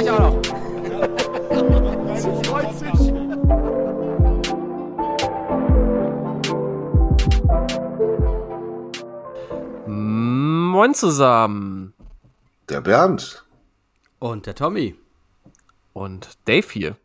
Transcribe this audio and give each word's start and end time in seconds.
gleich 0.00 0.10
auch 0.10 0.20
noch. 0.20 0.42
Sie 2.16 2.44
freut 2.48 2.74
sich. 2.78 3.12
Moin 9.86 10.94
zusammen. 10.94 11.94
Der 12.68 12.80
Bernd. 12.80 13.44
Und 14.18 14.46
der 14.46 14.54
Tommy. 14.54 14.96
Und 15.92 16.38
Dave 16.44 16.66
hier. 16.70 16.96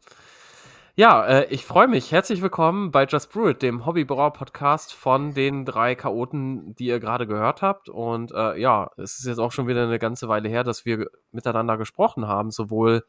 Ja, 0.97 1.25
äh, 1.25 1.47
ich 1.49 1.65
freue 1.65 1.89
mich. 1.89 2.13
Herzlich 2.13 2.41
willkommen 2.41 2.89
bei 2.89 3.03
Just 3.05 3.29
Brew 3.33 3.49
It, 3.49 3.61
dem 3.61 3.85
Hobbybrauer-Podcast 3.85 4.93
von 4.93 5.33
den 5.33 5.65
drei 5.65 5.93
Chaoten, 5.93 6.73
die 6.75 6.85
ihr 6.85 7.01
gerade 7.01 7.27
gehört 7.27 7.61
habt. 7.61 7.89
Und 7.89 8.31
äh, 8.31 8.57
ja, 8.57 8.89
es 8.95 9.19
ist 9.19 9.25
jetzt 9.25 9.39
auch 9.39 9.51
schon 9.51 9.67
wieder 9.67 9.83
eine 9.83 9.99
ganze 9.99 10.29
Weile 10.29 10.47
her, 10.47 10.63
dass 10.63 10.85
wir 10.85 11.09
miteinander 11.33 11.77
gesprochen 11.77 12.29
haben, 12.29 12.49
sowohl 12.49 13.03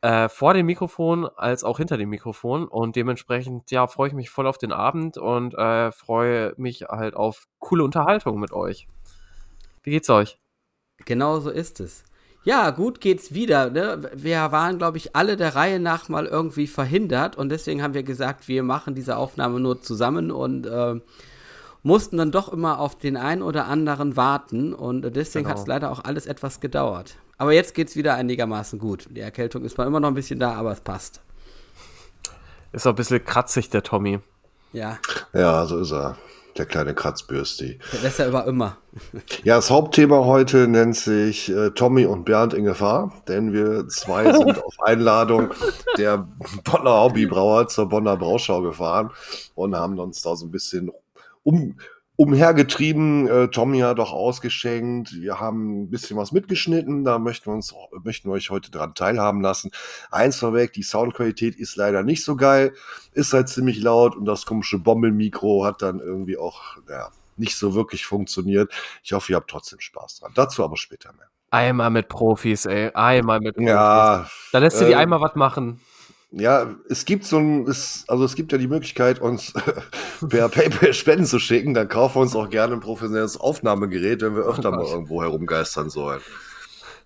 äh, 0.00 0.28
vor 0.28 0.54
dem 0.54 0.66
Mikrofon 0.66 1.28
als 1.36 1.62
auch 1.62 1.78
hinter 1.78 1.98
dem 1.98 2.08
Mikrofon. 2.08 2.66
Und 2.66 2.96
dementsprechend, 2.96 3.70
ja, 3.70 3.86
freue 3.86 4.08
ich 4.08 4.14
mich 4.14 4.28
voll 4.28 4.48
auf 4.48 4.58
den 4.58 4.72
Abend 4.72 5.18
und 5.18 5.54
äh, 5.54 5.92
freue 5.92 6.52
mich 6.56 6.82
halt 6.88 7.14
auf 7.14 7.46
coole 7.60 7.84
Unterhaltung 7.84 8.40
mit 8.40 8.50
euch. 8.50 8.88
Wie 9.84 9.92
geht's 9.92 10.10
euch? 10.10 10.40
Genau 11.04 11.38
so 11.38 11.50
ist 11.50 11.78
es. 11.78 12.07
Ja, 12.48 12.70
gut 12.70 13.02
geht's 13.02 13.34
wieder. 13.34 13.68
Ne? 13.68 14.10
Wir 14.14 14.38
waren, 14.52 14.78
glaube 14.78 14.96
ich, 14.96 15.14
alle 15.14 15.36
der 15.36 15.54
Reihe 15.54 15.78
nach 15.78 16.08
mal 16.08 16.24
irgendwie 16.24 16.66
verhindert 16.66 17.36
und 17.36 17.50
deswegen 17.50 17.82
haben 17.82 17.92
wir 17.92 18.04
gesagt, 18.04 18.48
wir 18.48 18.62
machen 18.62 18.94
diese 18.94 19.18
Aufnahme 19.18 19.60
nur 19.60 19.82
zusammen 19.82 20.30
und 20.30 20.64
äh, 20.64 20.94
mussten 21.82 22.16
dann 22.16 22.32
doch 22.32 22.50
immer 22.50 22.80
auf 22.80 22.96
den 22.96 23.18
einen 23.18 23.42
oder 23.42 23.66
anderen 23.66 24.16
warten 24.16 24.72
und 24.72 25.02
deswegen 25.14 25.44
genau. 25.44 25.56
hat 25.56 25.60
es 25.60 25.66
leider 25.66 25.90
auch 25.92 26.02
alles 26.04 26.24
etwas 26.24 26.60
gedauert. 26.60 27.16
Aber 27.36 27.52
jetzt 27.52 27.74
geht's 27.74 27.96
wieder 27.96 28.14
einigermaßen 28.14 28.78
gut. 28.78 29.08
Die 29.10 29.20
Erkältung 29.20 29.62
ist 29.62 29.74
zwar 29.74 29.86
immer 29.86 30.00
noch 30.00 30.08
ein 30.08 30.14
bisschen 30.14 30.40
da, 30.40 30.54
aber 30.54 30.72
es 30.72 30.80
passt. 30.80 31.20
Ist 32.72 32.86
auch 32.86 32.92
ein 32.92 32.96
bisschen 32.96 33.22
kratzig, 33.22 33.68
der 33.68 33.82
Tommy. 33.82 34.20
Ja. 34.72 34.96
Ja, 35.34 35.66
so 35.66 35.80
ist 35.80 35.92
er 35.92 36.16
der 36.58 36.66
kleine 36.66 36.94
Kratzbürsti. 36.94 37.78
Der 37.92 38.08
ist 38.08 38.18
ja 38.18 38.28
über 38.28 38.46
immer. 38.46 38.76
Ja, 39.44 39.56
das 39.56 39.70
Hauptthema 39.70 40.24
heute 40.24 40.68
nennt 40.68 40.96
sich 40.96 41.50
äh, 41.50 41.70
Tommy 41.70 42.06
und 42.06 42.24
Bernd 42.24 42.54
in 42.54 42.64
Gefahr, 42.64 43.12
denn 43.28 43.52
wir 43.52 43.88
zwei 43.88 44.32
sind 44.32 44.62
auf 44.64 44.74
Einladung 44.82 45.50
der 45.96 46.28
Bonner 46.64 47.02
Hobbybrauer 47.02 47.68
zur 47.68 47.88
Bonner 47.88 48.16
Brauschau 48.16 48.62
gefahren 48.62 49.10
und 49.54 49.76
haben 49.76 49.98
uns 49.98 50.22
da 50.22 50.34
so 50.36 50.46
ein 50.46 50.50
bisschen 50.50 50.90
um, 51.44 51.76
umhergetrieben. 52.18 53.28
Äh, 53.28 53.48
Tommy 53.48 53.78
hat 53.78 54.00
auch 54.00 54.12
ausgeschenkt. 54.12 55.12
Wir 55.12 55.38
haben 55.38 55.82
ein 55.82 55.90
bisschen 55.90 56.16
was 56.16 56.32
mitgeschnitten. 56.32 57.04
Da 57.04 57.20
möchten 57.20 57.46
wir 57.46 57.54
uns, 57.54 57.72
möchten 58.02 58.28
wir 58.28 58.32
euch 58.32 58.50
heute 58.50 58.72
dran 58.72 58.94
teilhaben 58.94 59.40
lassen. 59.40 59.70
Eins 60.10 60.36
vorweg, 60.36 60.72
die 60.72 60.82
Soundqualität 60.82 61.54
ist 61.54 61.76
leider 61.76 62.02
nicht 62.02 62.24
so 62.24 62.34
geil. 62.34 62.74
Ist 63.12 63.32
halt 63.32 63.48
ziemlich 63.48 63.80
laut 63.80 64.16
und 64.16 64.24
das 64.24 64.46
komische 64.46 64.80
Bommelmikro 64.80 65.64
hat 65.64 65.80
dann 65.80 66.00
irgendwie 66.00 66.36
auch, 66.36 66.78
ja, 66.88 67.10
nicht 67.36 67.56
so 67.56 67.76
wirklich 67.76 68.04
funktioniert. 68.04 68.72
Ich 69.04 69.12
hoffe, 69.12 69.32
ihr 69.32 69.36
habt 69.36 69.48
trotzdem 69.48 69.78
Spaß 69.78 70.18
dran. 70.18 70.32
Dazu 70.34 70.64
aber 70.64 70.76
später 70.76 71.12
mehr. 71.12 71.28
Einmal 71.50 71.90
mit 71.90 72.08
Profis, 72.08 72.66
ey. 72.66 72.90
Einmal 72.94 73.38
mit 73.38 73.54
Profis. 73.54 73.70
Ja. 73.70 74.28
Da 74.50 74.58
lässt 74.58 74.80
du 74.80 74.86
äh, 74.86 74.88
die 74.88 74.94
einmal 74.96 75.20
was 75.20 75.36
machen. 75.36 75.80
Ja, 76.30 76.74
es 76.90 77.06
gibt 77.06 77.24
so 77.24 77.38
ein, 77.38 77.66
es, 77.68 78.04
also 78.06 78.24
es 78.24 78.34
gibt 78.34 78.52
ja 78.52 78.58
die 78.58 78.68
Möglichkeit, 78.68 79.18
uns 79.18 79.54
per 80.28 80.48
PayPal 80.48 80.92
Spenden 80.92 81.24
zu 81.24 81.38
schicken. 81.38 81.72
Dann 81.72 81.88
kaufen 81.88 82.16
wir 82.16 82.20
uns 82.22 82.36
auch 82.36 82.50
gerne 82.50 82.74
ein 82.74 82.80
professionelles 82.80 83.38
Aufnahmegerät, 83.38 84.20
wenn 84.20 84.36
wir 84.36 84.42
öfter 84.42 84.70
mal 84.70 84.84
irgendwo 84.84 85.22
herumgeistern 85.22 85.88
sollen. 85.88 86.20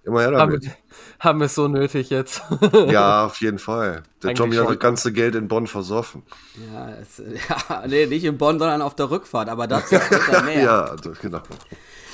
Immer 0.05 0.23
her 0.23 0.33
damit. 0.33 0.67
Haben, 0.67 0.75
haben 1.21 1.39
wir 1.39 1.45
es 1.45 1.55
so 1.55 1.69
nötig 1.69 2.11
jetzt? 2.11 2.43
ja, 2.89 3.25
auf 3.27 3.41
jeden 3.41 3.61
Fall. 3.61 4.03
Der 4.23 4.31
Eigentlich 4.31 4.39
Tommy 4.39 4.57
hat 4.57 4.69
das 4.69 4.79
ganze 4.81 5.13
Geld 5.13 5.37
in 5.37 5.47
Bonn 5.47 5.69
versoffen. 5.69 6.25
Ja, 6.73 6.91
es, 7.01 7.19
ja, 7.49 7.87
nee, 7.87 8.07
nicht 8.07 8.25
in 8.25 8.37
Bonn, 8.37 8.59
sondern 8.59 8.83
auf 8.83 8.97
der 8.97 9.11
Rückfahrt, 9.11 9.49
aber 9.49 9.69
dazu 9.69 9.95
später 9.95 10.43
mehr. 10.43 10.63
ja, 10.63 10.97
genau. 11.21 11.43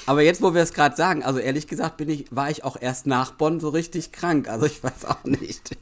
Aber 0.08 0.22
jetzt, 0.22 0.40
wo 0.40 0.54
wir 0.54 0.62
es 0.62 0.72
gerade 0.72 0.96
sagen, 0.96 1.22
also 1.22 1.38
ehrlich 1.38 1.66
gesagt 1.66 1.98
bin 1.98 2.08
ich, 2.08 2.34
war 2.34 2.48
ich 2.48 2.64
auch 2.64 2.78
erst 2.80 3.06
nach 3.06 3.32
Bonn 3.32 3.60
so 3.60 3.68
richtig 3.68 4.10
krank. 4.10 4.48
Also 4.48 4.64
ich 4.64 4.82
weiß 4.82 5.04
auch 5.04 5.22
nicht. 5.24 5.76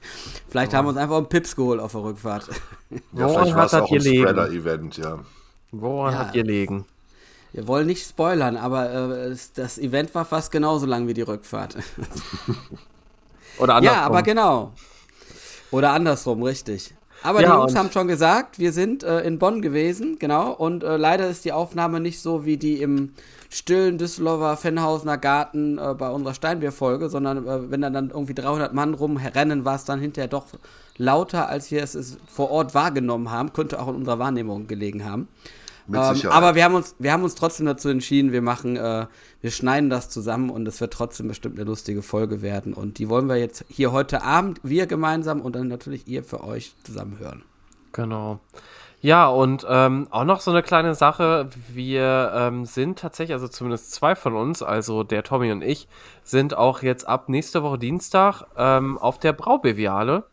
Vielleicht 0.48 0.72
oh. 0.72 0.76
haben 0.76 0.86
wir 0.86 0.88
uns 0.88 0.98
einfach 0.98 1.18
einen 1.18 1.28
Pips 1.28 1.54
geholt 1.54 1.78
auf 1.78 1.92
der 1.92 2.02
Rückfahrt. 2.02 2.48
Ja, 3.12 3.28
vielleicht 3.28 3.54
war 3.54 3.66
es 3.66 3.74
auch 3.74 3.88
ein 3.88 4.00
Spreader-Event, 4.00 4.96
ja. 4.96 5.20
Woran 5.70 6.12
ja, 6.12 6.18
hat 6.18 6.34
ihr 6.34 6.42
liegen? 6.42 6.86
Wir 7.52 7.68
wollen 7.68 7.86
nicht 7.86 8.04
spoilern, 8.04 8.56
aber 8.56 9.28
äh, 9.30 9.36
das 9.54 9.78
Event 9.78 10.12
war 10.12 10.24
fast 10.24 10.50
genauso 10.50 10.86
lang 10.86 11.06
wie 11.06 11.14
die 11.14 11.22
Rückfahrt. 11.22 11.76
Oder 13.58 13.76
andersrum. 13.76 14.00
Ja, 14.00 14.06
aber 14.06 14.24
genau. 14.24 14.72
Oder 15.70 15.92
andersrum, 15.92 16.42
richtig. 16.42 16.95
Aber 17.26 17.42
ja, 17.42 17.50
die 17.50 17.58
Jungs 17.58 17.74
haben 17.74 17.90
schon 17.90 18.06
gesagt, 18.06 18.60
wir 18.60 18.72
sind 18.72 19.02
äh, 19.02 19.20
in 19.22 19.40
Bonn 19.40 19.60
gewesen, 19.60 20.16
genau. 20.20 20.52
Und 20.52 20.84
äh, 20.84 20.96
leider 20.96 21.28
ist 21.28 21.44
die 21.44 21.52
Aufnahme 21.52 21.98
nicht 21.98 22.20
so 22.20 22.44
wie 22.44 22.56
die 22.56 22.80
im 22.80 23.14
stillen 23.50 23.98
Düsseldorfer 23.98 24.56
Fennhausener 24.56 25.18
Garten 25.18 25.76
äh, 25.76 25.94
bei 25.94 26.08
unserer 26.08 26.34
Steinbierfolge, 26.34 27.08
sondern 27.08 27.46
äh, 27.46 27.70
wenn 27.70 27.80
da 27.80 27.90
dann 27.90 28.10
irgendwie 28.10 28.34
300 28.34 28.72
Mann 28.74 28.94
rumrennen, 28.94 29.64
war 29.64 29.74
es 29.74 29.84
dann 29.84 29.98
hinterher 29.98 30.28
doch 30.28 30.46
lauter, 30.98 31.48
als 31.48 31.72
wir 31.72 31.82
es 31.82 32.16
vor 32.28 32.52
Ort 32.52 32.76
wahrgenommen 32.76 33.32
haben. 33.32 33.52
Könnte 33.52 33.80
auch 33.80 33.88
in 33.88 33.96
unserer 33.96 34.20
Wahrnehmung 34.20 34.68
gelegen 34.68 35.04
haben. 35.04 35.26
Ähm, 35.92 36.30
aber 36.30 36.54
wir 36.54 36.64
haben 36.64 36.74
uns, 36.74 36.94
wir 36.98 37.12
haben 37.12 37.22
uns 37.22 37.34
trotzdem 37.34 37.66
dazu 37.66 37.88
entschieden, 37.88 38.32
wir 38.32 38.42
machen, 38.42 38.76
äh, 38.76 39.06
wir 39.40 39.50
schneiden 39.50 39.90
das 39.90 40.10
zusammen 40.10 40.50
und 40.50 40.66
es 40.66 40.80
wird 40.80 40.92
trotzdem 40.92 41.28
bestimmt 41.28 41.56
eine 41.58 41.64
lustige 41.64 42.02
Folge 42.02 42.42
werden. 42.42 42.72
Und 42.72 42.98
die 42.98 43.08
wollen 43.08 43.28
wir 43.28 43.36
jetzt 43.36 43.64
hier 43.68 43.92
heute 43.92 44.22
Abend, 44.22 44.60
wir 44.62 44.86
gemeinsam 44.86 45.40
und 45.40 45.54
dann 45.54 45.68
natürlich 45.68 46.08
ihr 46.08 46.24
für 46.24 46.42
euch 46.42 46.74
zusammen 46.84 47.18
hören. 47.18 47.42
Genau. 47.92 48.40
Ja, 49.00 49.28
und 49.28 49.64
ähm, 49.68 50.08
auch 50.10 50.24
noch 50.24 50.40
so 50.40 50.50
eine 50.50 50.62
kleine 50.62 50.94
Sache. 50.94 51.48
Wir 51.72 52.32
ähm, 52.34 52.64
sind 52.64 52.98
tatsächlich, 52.98 53.34
also 53.34 53.46
zumindest 53.46 53.92
zwei 53.92 54.16
von 54.16 54.34
uns, 54.34 54.62
also 54.62 55.04
der 55.04 55.22
Tommy 55.22 55.52
und 55.52 55.62
ich, 55.62 55.86
sind 56.24 56.56
auch 56.56 56.82
jetzt 56.82 57.06
ab 57.06 57.28
nächste 57.28 57.62
Woche 57.62 57.78
Dienstag 57.78 58.44
ähm, 58.56 58.98
auf 58.98 59.18
der 59.18 59.32
Braubeviale 59.32 60.24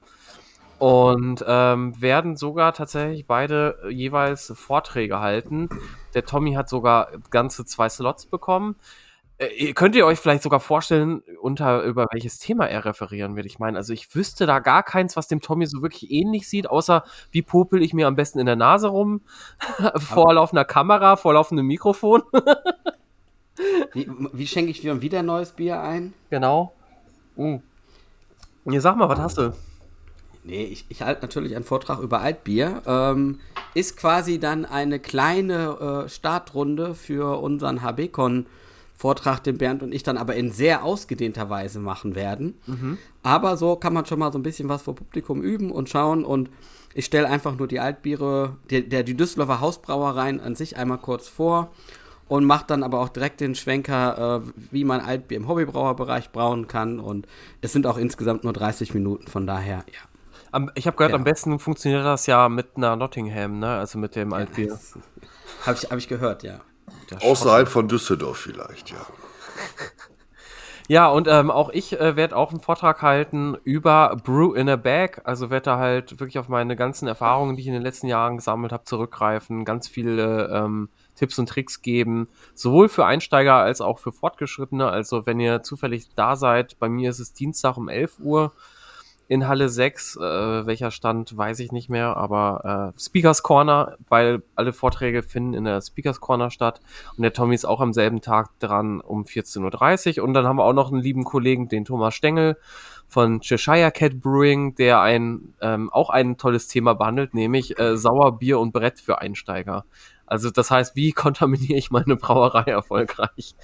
und 0.84 1.46
ähm, 1.48 2.02
werden 2.02 2.36
sogar 2.36 2.74
tatsächlich 2.74 3.26
beide 3.26 3.78
jeweils 3.90 4.52
Vorträge 4.54 5.22
halten. 5.22 5.70
Der 6.14 6.26
Tommy 6.26 6.56
hat 6.56 6.68
sogar 6.68 7.08
ganze 7.30 7.64
zwei 7.64 7.88
Slots 7.88 8.26
bekommen. 8.26 8.76
Äh, 9.38 9.72
könnt 9.72 9.96
ihr 9.96 10.06
euch 10.06 10.20
vielleicht 10.20 10.44
sogar 10.44 10.60
vorstellen, 10.60 11.24
unter 11.40 11.84
über 11.84 12.08
welches 12.12 12.38
Thema 12.38 12.66
er 12.66 12.84
referieren 12.84 13.38
wird? 13.38 13.46
Ich 13.46 13.60
meine, 13.60 13.78
also 13.78 13.94
ich 13.94 14.14
wüsste 14.14 14.46
da 14.46 14.60
gar 14.60 14.84
keins, 14.84 15.16
was 15.16 15.30
dem 15.30 15.40
Tommy 15.40 15.68
so 15.68 15.82
wirklich 15.82 16.12
ähnlich 16.12 16.50
sieht, 16.50 16.70
außer 16.70 17.06
wie 17.32 17.44
popel 17.44 17.82
ich 17.82 17.94
mir 17.94 18.08
am 18.08 18.18
besten 18.18 18.40
in 18.40 18.46
der 18.46 18.58
Nase 18.58 18.90
rum, 18.90 19.22
vor 19.96 20.34
laufender 20.34 20.66
Kamera, 20.66 21.16
vor 21.16 21.34
laufendem 21.34 21.66
Mikrofon. 21.66 22.24
wie, 23.94 24.12
wie 24.34 24.48
schenke 24.48 24.72
ich 24.72 24.82
dir 24.82 25.02
wieder 25.02 25.20
ein 25.20 25.28
neues 25.28 25.54
Bier 25.54 25.80
ein? 25.80 26.14
Genau. 26.30 26.74
Uh. 27.38 27.62
Ja, 28.66 28.82
sag 28.82 28.98
mal, 28.98 29.08
was 29.08 29.20
hast 29.20 29.38
du? 29.38 29.54
Nee, 30.46 30.66
ich, 30.66 30.86
ich 30.90 31.02
halte 31.02 31.22
natürlich 31.22 31.56
einen 31.56 31.66
Vortrag 31.66 32.00
über 32.00 32.22
Altbier. 32.22 32.82
Ähm, 32.86 33.40
ist 33.74 33.98
quasi 33.98 34.40
dann 34.40 34.66
eine 34.66 35.00
kleine 35.00 36.06
äh, 36.06 36.10
Startrunde 36.10 36.96
für 36.96 37.42
unseren 37.42 37.82
HB-Con 37.82 38.46
Vortrag, 38.96 39.44
den 39.44 39.58
Bernd 39.58 39.84
und 39.84 39.94
ich 39.94 40.04
dann 40.04 40.18
aber 40.18 40.36
in 40.36 40.52
sehr 40.52 40.84
ausgedehnter 40.84 41.50
Weise 41.50 41.80
machen 41.80 42.16
werden. 42.16 42.58
Mhm. 42.68 42.98
Aber 43.22 43.58
so 43.58 43.76
kann 43.76 43.94
man 43.94 44.06
schon 44.06 44.20
mal 44.20 44.32
so 44.32 44.40
ein 44.40 44.44
bisschen 44.44 44.70
was 44.70 44.84
vor 44.84 44.96
Publikum 44.96 45.42
üben 45.42 45.72
und 45.72 45.90
schauen 45.90 46.24
und 46.24 46.50
ich 46.94 47.06
stelle 47.06 47.28
einfach 47.28 47.58
nur 47.58 47.68
die 47.68 47.80
Altbiere, 47.80 48.56
die, 48.70 48.88
der, 48.88 49.04
die 49.04 49.18
Düsseldorfer 49.18 49.62
Hausbrauereien 49.62 50.40
an 50.40 50.56
sich 50.56 50.78
einmal 50.78 51.00
kurz 51.00 51.28
vor 51.28 51.72
und 52.30 52.46
mache 52.46 52.66
dann 52.68 52.84
aber 52.84 53.02
auch 53.02 53.10
direkt 53.10 53.42
den 53.42 53.56
Schwenker, 53.56 54.42
äh, 54.42 54.52
wie 54.72 54.84
man 54.84 55.02
Altbier 55.02 55.38
im 55.38 55.48
Hobbybrauerbereich 55.48 56.32
brauen 56.32 56.68
kann 56.68 57.00
und 57.00 57.28
es 57.62 57.74
sind 57.74 57.88
auch 57.88 57.98
insgesamt 57.98 58.44
nur 58.44 58.54
30 58.54 58.94
Minuten, 58.94 59.28
von 59.28 59.48
daher, 59.48 59.84
ja. 59.88 60.13
Ich 60.76 60.88
habe 60.88 60.98
gehört, 60.98 61.12
ja. 61.12 61.18
am 61.18 61.24
besten 61.24 61.60
funktioniert 61.60 62.06
das 62.06 62.26
ja 62.28 62.50
mit 62.50 62.76
einer 62.76 62.96
Nottingham, 62.96 63.60
ne? 63.60 63.78
Also 63.78 63.98
mit 63.98 64.16
dem 64.16 64.34
Altbier. 64.34 64.68
Ja, 64.68 65.02
habe 65.66 65.78
ich, 65.78 65.90
hab 65.90 65.98
ich 65.98 66.08
gehört, 66.08 66.44
ja. 66.44 66.60
Außerhalb 67.22 67.68
von 67.68 67.88
Düsseldorf 67.88 68.38
vielleicht, 68.38 68.92
ja. 68.92 68.98
Ja, 70.90 71.08
und 71.08 71.30
ähm, 71.30 71.50
auch 71.50 71.70
ich 71.70 71.98
äh, 72.00 72.18
werde 72.18 72.36
auch 72.36 72.52
einen 72.52 72.60
Vortrag 72.60 73.02
halten 73.02 73.56
über 73.64 74.18
Brew 74.22 74.54
in 74.54 74.68
a 74.68 74.76
Bag. 74.76 75.22
Also 75.24 75.50
werde 75.50 75.66
da 75.66 75.78
halt 75.78 76.20
wirklich 76.20 76.38
auf 76.40 76.50
meine 76.50 76.76
ganzen 76.76 77.08
Erfahrungen, 77.08 77.56
die 77.56 77.62
ich 77.62 77.68
in 77.68 77.74
den 77.74 77.82
letzten 77.82 78.08
Jahren 78.08 78.36
gesammelt 78.36 78.74
habe, 78.74 78.84
zurückgreifen, 78.84 79.64
ganz 79.64 79.88
viele 79.88 80.50
ähm, 80.50 80.90
Tipps 81.16 81.40
und 81.40 81.48
Tricks 81.48 81.82
geben, 81.82 82.28
sowohl 82.54 82.90
für 82.90 83.06
Einsteiger 83.06 83.56
als 83.56 83.80
auch 83.80 84.00
für 84.00 84.12
Fortgeschrittene. 84.12 84.90
Also 84.90 85.26
wenn 85.26 85.40
ihr 85.40 85.64
zufällig 85.64 86.10
da 86.16 86.36
seid, 86.36 86.78
bei 86.80 86.90
mir 86.90 87.12
ist 87.12 87.20
es 87.20 87.34
Dienstag 87.34 87.78
um 87.78 87.88
11 87.88 88.20
Uhr 88.20 88.52
in 89.28 89.48
Halle 89.48 89.70
6, 89.70 90.18
äh, 90.18 90.20
welcher 90.66 90.92
Stand, 90.92 91.36
weiß 91.36 91.60
ich 91.60 91.72
nicht 91.72 91.90
mehr, 91.90 92.18
aber 92.18 92.94
äh, 92.96 93.00
Speakers 93.00 93.44
Corner, 93.44 93.98
weil 94.10 94.44
alle 94.56 94.74
Vorträge 94.74 95.24
finden 95.24 95.54
in 95.54 95.64
der 95.64 95.82
Speakers 95.82 96.20
Corner 96.20 96.52
statt 96.52 96.82
und 97.18 97.24
der 97.24 97.34
Tommy 97.34 97.56
ist 97.56 97.66
auch 97.66 97.82
am 97.82 97.94
selben 97.94 98.22
Tag 98.22 98.58
dran 98.60 99.02
um 99.02 99.24
14.30 99.24 100.20
Uhr 100.20 100.26
und 100.26 100.34
dann 100.34 100.46
haben 100.46 100.58
wir 100.58 100.66
auch 100.66 100.74
noch 100.74 100.92
einen 100.92 101.02
lieben 101.02 101.24
Kollegen, 101.24 101.70
den 101.70 101.86
Thomas 101.86 102.14
Stengel 102.14 102.58
von 103.08 103.42
Cheshire 103.42 103.92
Cat 103.92 104.22
Brewing, 104.22 104.76
der 104.76 105.02
ein 105.02 105.54
ähm, 105.62 105.92
auch 105.92 106.10
ein 106.10 106.38
tolles 106.38 106.68
Thema 106.68 106.94
behandelt, 106.94 107.34
nämlich 107.34 107.78
äh, 107.80 107.96
Sauerbier 107.96 108.60
und 108.60 108.72
Brett 108.72 109.00
für 109.00 109.20
Einsteiger. 109.22 109.86
Also 110.26 110.50
das 110.50 110.72
heißt, 110.72 110.96
wie 110.96 111.12
kontaminiere 111.14 111.78
ich 111.78 111.92
meine 111.92 112.16
Brauerei 112.16 112.72
erfolgreich? 112.72 113.56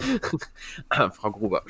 Frau 1.12 1.31
Gruber. 1.31 1.63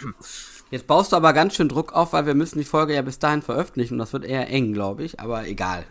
Jetzt 0.72 0.88
baust 0.88 1.12
du 1.12 1.16
aber 1.16 1.34
ganz 1.34 1.56
schön 1.56 1.68
Druck 1.68 1.94
auf, 1.94 2.14
weil 2.14 2.26
wir 2.26 2.36
müssen 2.36 2.60
die 2.60 2.66
Folge 2.66 2.94
ja 2.94 3.02
bis 3.02 3.20
dahin 3.20 3.42
veröffentlichen. 3.42 3.98
Das 3.98 4.14
wird 4.14 4.24
eher 4.26 4.50
eng, 4.50 4.74
glaube 4.74 5.04
ich, 5.04 5.20
aber 5.20 5.48
egal. 5.48 5.84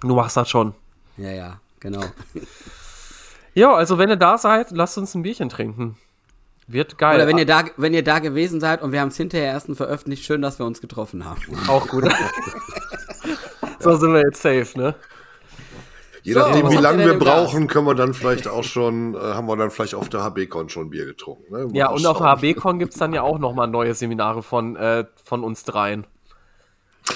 Du 0.00 0.14
machst 0.14 0.36
das 0.36 0.48
schon. 0.48 0.74
Ja, 1.16 1.30
ja, 1.30 1.60
genau. 1.80 2.04
Ja, 3.54 3.72
also 3.72 3.96
wenn 3.96 4.10
ihr 4.10 4.16
da 4.16 4.36
seid, 4.36 4.70
lasst 4.70 4.98
uns 4.98 5.14
ein 5.14 5.22
Bierchen 5.22 5.48
trinken. 5.48 5.96
Wird 6.66 6.98
geil. 6.98 7.16
Oder 7.16 7.26
wenn 7.26 7.38
ihr 7.38 7.46
da, 7.46 7.64
wenn 7.76 7.94
ihr 7.94 8.04
da 8.04 8.18
gewesen 8.18 8.60
seid 8.60 8.82
und 8.82 8.92
wir 8.92 9.00
haben 9.00 9.08
es 9.08 9.16
hinterher 9.16 9.52
erst 9.52 9.74
veröffentlicht, 9.74 10.24
schön, 10.24 10.42
dass 10.42 10.58
wir 10.58 10.66
uns 10.66 10.80
getroffen 10.80 11.24
haben. 11.24 11.40
Auch 11.68 11.88
gut. 11.88 12.04
so 13.80 13.96
sind 13.96 14.12
wir 14.12 14.20
jetzt 14.20 14.42
safe, 14.42 14.66
ne? 14.76 14.94
Je 16.26 16.32
so, 16.32 16.40
nachdem, 16.40 16.68
wie 16.72 16.76
lange 16.76 17.04
wir 17.04 17.16
brauchen, 17.20 17.68
können 17.68 17.86
wir 17.86 17.94
dann 17.94 18.12
vielleicht 18.12 18.48
auch 18.48 18.64
schon, 18.64 19.14
äh, 19.14 19.18
haben 19.18 19.46
wir 19.46 19.56
dann 19.56 19.70
vielleicht 19.70 19.94
auf 19.94 20.08
der 20.08 20.24
HB-Con 20.24 20.68
schon 20.68 20.90
Bier 20.90 21.06
getrunken. 21.06 21.52
Ne? 21.52 21.68
Ja, 21.72 21.88
und 21.90 22.00
schauen. 22.00 22.16
auf 22.16 22.18
der 22.18 22.50
HB-Con 22.50 22.80
gibt 22.80 22.94
es 22.94 22.98
dann 22.98 23.12
ja 23.12 23.22
auch 23.22 23.38
nochmal 23.38 23.68
neue 23.68 23.94
Seminare 23.94 24.42
von, 24.42 24.74
äh, 24.74 25.04
von 25.22 25.44
uns 25.44 25.62
dreien. 25.62 26.04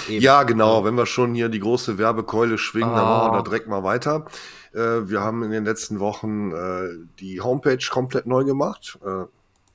Eben. 0.09 0.23
Ja, 0.23 0.45
genau. 0.45 0.85
Wenn 0.85 0.95
wir 0.95 1.07
schon 1.07 1.35
hier 1.35 1.49
die 1.49 1.59
große 1.59 1.99
Werbekeule 1.99 2.57
schwingen, 2.57 2.91
ah. 2.91 2.97
dann 2.97 3.05
machen 3.05 3.33
wir 3.33 3.39
da 3.39 3.43
direkt 3.43 3.67
mal 3.67 3.83
weiter. 3.83 4.27
Äh, 4.73 4.79
wir 5.09 5.23
haben 5.23 5.43
in 5.43 5.51
den 5.51 5.65
letzten 5.65 5.99
Wochen 5.99 6.53
äh, 6.53 6.91
die 7.19 7.41
Homepage 7.41 7.85
komplett 7.91 8.27
neu 8.27 8.45
gemacht. 8.45 8.97
Äh, 9.05 9.25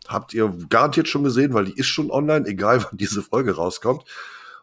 habt 0.08 0.34
ihr 0.34 0.56
garantiert 0.70 1.10
schon 1.10 1.26
gesehen, 1.26 1.54
weil 1.54 1.66
die 1.66 1.78
ist 1.78 1.88
schon 1.88 2.10
online, 2.10 2.48
egal 2.48 2.82
wann 2.90 2.98
diese 2.98 3.22
Folge 3.22 3.58
rauskommt. 3.58 4.06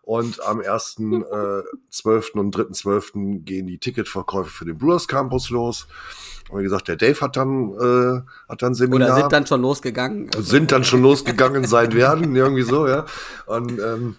Und 0.02 0.42
am 0.42 0.60
1.12. 0.60 1.24
Äh, 2.34 2.38
und 2.38 2.56
3.12. 2.56 3.44
gehen 3.44 3.66
die 3.66 3.78
Ticketverkäufe 3.78 4.50
für 4.50 4.64
den 4.64 4.76
Brewers 4.76 5.06
Campus 5.06 5.50
los. 5.50 5.86
Und 6.50 6.58
wie 6.58 6.64
gesagt, 6.64 6.88
der 6.88 6.96
Dave 6.96 7.20
hat 7.20 7.36
dann, 7.36 7.72
äh, 7.72 8.22
hat 8.48 8.62
dann 8.62 8.74
Seminar. 8.74 9.08
Oder 9.08 9.20
sind 9.20 9.32
dann 9.32 9.46
schon 9.46 9.62
losgegangen. 9.62 10.30
Sind 10.38 10.72
dann 10.72 10.84
schon 10.84 11.02
losgegangen 11.02 11.64
sein 11.64 11.92
werden, 11.94 12.34
irgendwie 12.34 12.62
so, 12.62 12.86
ja. 12.88 13.06
Und 13.46 13.78
ähm, 13.78 14.16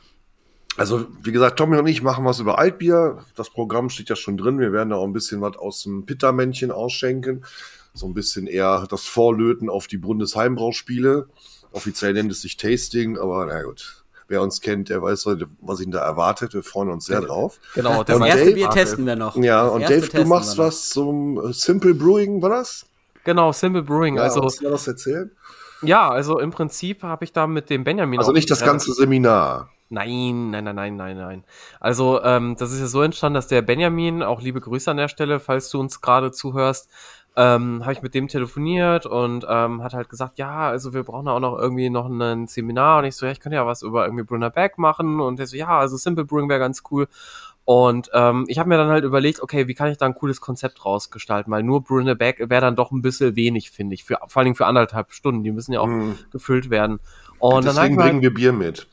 also, 0.78 1.06
wie 1.22 1.32
gesagt, 1.32 1.58
Tommy 1.58 1.78
und 1.78 1.86
ich 1.86 2.02
machen 2.02 2.26
was 2.26 2.40
über 2.40 2.58
Altbier. 2.58 3.20
Das 3.36 3.50
Programm 3.50 3.90
steht 3.90 4.10
ja 4.10 4.16
schon 4.16 4.38
drin. 4.38 4.60
Wir 4.60 4.72
werden 4.72 4.90
da 4.90 4.96
auch 4.96 5.06
ein 5.06 5.14
bisschen 5.14 5.42
was 5.42 5.58
aus 5.58 5.84
dem 5.84 6.06
Pittermännchen 6.06 6.72
ausschenken. 6.72 7.46
So 7.94 8.08
ein 8.08 8.16
bisschen 8.16 8.48
eher 8.48 8.88
das 8.90 9.06
Vorlöten 9.06 9.70
auf 9.70 9.88
die 9.88 9.98
Bundesheimbrauspiele. 9.98 11.28
Offiziell 11.72 12.14
nennt 12.14 12.32
es 12.32 12.42
sich 12.42 12.58
Tasting, 12.58 13.20
aber 13.20 13.46
na 13.46 13.62
gut, 13.62 14.03
Wer 14.34 14.42
uns 14.42 14.62
kennt, 14.62 14.90
der 14.90 15.00
weiß, 15.00 15.28
was 15.62 15.80
ihn 15.80 15.92
da 15.92 16.00
erwartet. 16.00 16.56
Wir 16.56 16.64
freuen 16.64 16.90
uns 16.90 17.06
sehr 17.06 17.22
drauf. 17.22 17.60
Genau, 17.76 18.04
das 18.04 18.16
und 18.16 18.26
erste 18.26 18.46
Dave, 18.46 18.56
Bier 18.56 18.70
testen 18.72 19.06
wir 19.06 19.16
noch. 19.16 19.36
Ja, 19.36 19.66
das 19.66 19.74
und 19.74 19.82
Dave, 19.84 20.08
du 20.08 20.26
machst 20.26 20.58
was 20.58 20.90
zum 20.90 21.54
Simple 21.54 21.94
Brewing, 21.94 22.42
war 22.42 22.50
das? 22.50 22.88
Genau, 23.26 23.52
Simple 23.52 23.84
Brewing. 23.84 24.16
Ja, 24.16 24.24
also, 24.24 24.42
kannst 24.42 24.64
du 24.64 24.70
das 24.72 24.88
erzählen? 24.88 25.30
Ja, 25.84 26.10
also 26.10 26.40
im 26.40 26.50
Prinzip 26.50 27.04
habe 27.04 27.26
ich 27.26 27.32
da 27.32 27.46
mit 27.46 27.70
dem 27.70 27.84
Benjamin. 27.84 28.18
Also 28.18 28.32
nicht 28.32 28.50
das 28.50 28.62
ganze 28.62 28.92
Seminar. 28.94 29.70
Nein, 29.90 30.50
nein, 30.50 30.64
nein, 30.64 30.76
nein, 30.76 30.96
nein, 30.96 31.18
nein. 31.18 31.44
Also 31.80 32.24
ähm, 32.24 32.56
das 32.58 32.72
ist 32.72 32.80
ja 32.80 32.88
so 32.88 33.04
entstanden, 33.04 33.36
dass 33.36 33.46
der 33.46 33.62
Benjamin, 33.62 34.24
auch 34.24 34.42
liebe 34.42 34.60
Grüße 34.60 34.90
an 34.90 34.98
der 34.98 35.10
Stelle, 35.10 35.40
falls 35.40 35.70
du 35.70 35.80
uns 35.80 36.02
gerade 36.02 36.32
zuhörst, 36.32 36.90
ähm, 37.36 37.82
habe 37.82 37.94
ich 37.94 38.02
mit 38.02 38.14
dem 38.14 38.28
telefoniert 38.28 39.06
und 39.06 39.46
ähm, 39.50 39.84
hat 39.84 39.94
halt 39.94 40.10
gesagt, 40.10 40.38
ja, 40.38 40.70
also 40.70 40.94
wir 40.94 41.04
brauchen 41.04 41.28
auch 41.28 41.40
noch 41.40 41.58
irgendwie 41.58 41.90
noch 41.90 42.08
ein 42.08 42.48
Seminar 42.48 43.00
und 43.00 43.06
ich 43.06 43.16
so, 43.16 43.26
ja, 43.26 43.32
ich 43.32 43.40
könnte 43.40 43.56
ja 43.56 43.66
was 43.66 43.82
über 43.82 44.06
irgendwie 44.06 44.24
Brunner 44.24 44.50
Back 44.50 44.78
machen 44.78 45.20
und 45.20 45.40
der 45.40 45.48
so, 45.48 45.58
ja, 45.58 45.80
also 45.80 45.98
Simple 45.98 46.26
Brewing 46.26 46.50
wäre 46.50 46.60
ganz 46.60 46.84
cool 46.92 47.08
und 47.66 48.10
ähm, 48.14 48.46
ich 48.48 48.60
habe 48.60 48.68
mir 48.68 48.78
dann 48.78 48.90
halt 48.90 49.06
überlegt, 49.06 49.42
okay, 49.42 49.68
wie 49.68 49.74
kann 49.74 49.90
ich 49.90 49.98
da 49.98 50.06
ein 50.06 50.16
cooles 50.16 50.42
Konzept 50.42 50.86
rausgestalten, 50.86 51.52
weil 51.52 51.64
nur 51.64 51.82
Brunner 51.82 52.16
Back 52.16 52.40
wäre 52.40 52.62
dann 52.62 52.76
doch 52.76 52.92
ein 52.92 53.02
bisschen 53.02 53.36
wenig, 53.36 53.72
finde 53.72 53.94
ich, 53.94 54.04
für, 54.04 54.20
vor 54.28 54.40
allen 54.40 54.46
Dingen 54.46 54.56
für 54.56 54.66
anderthalb 54.66 55.14
Stunden, 55.14 55.44
die 55.44 55.52
müssen 55.52 55.72
ja 55.72 55.80
auch 55.80 55.88
mm. 55.88 56.12
gefüllt 56.32 56.70
werden. 56.70 57.00
Und 57.40 57.64
Deswegen 57.66 57.96
dann 57.96 58.06
bringen 58.06 58.22
wir 58.22 58.34
Bier 58.34 58.52
mit. 58.52 58.88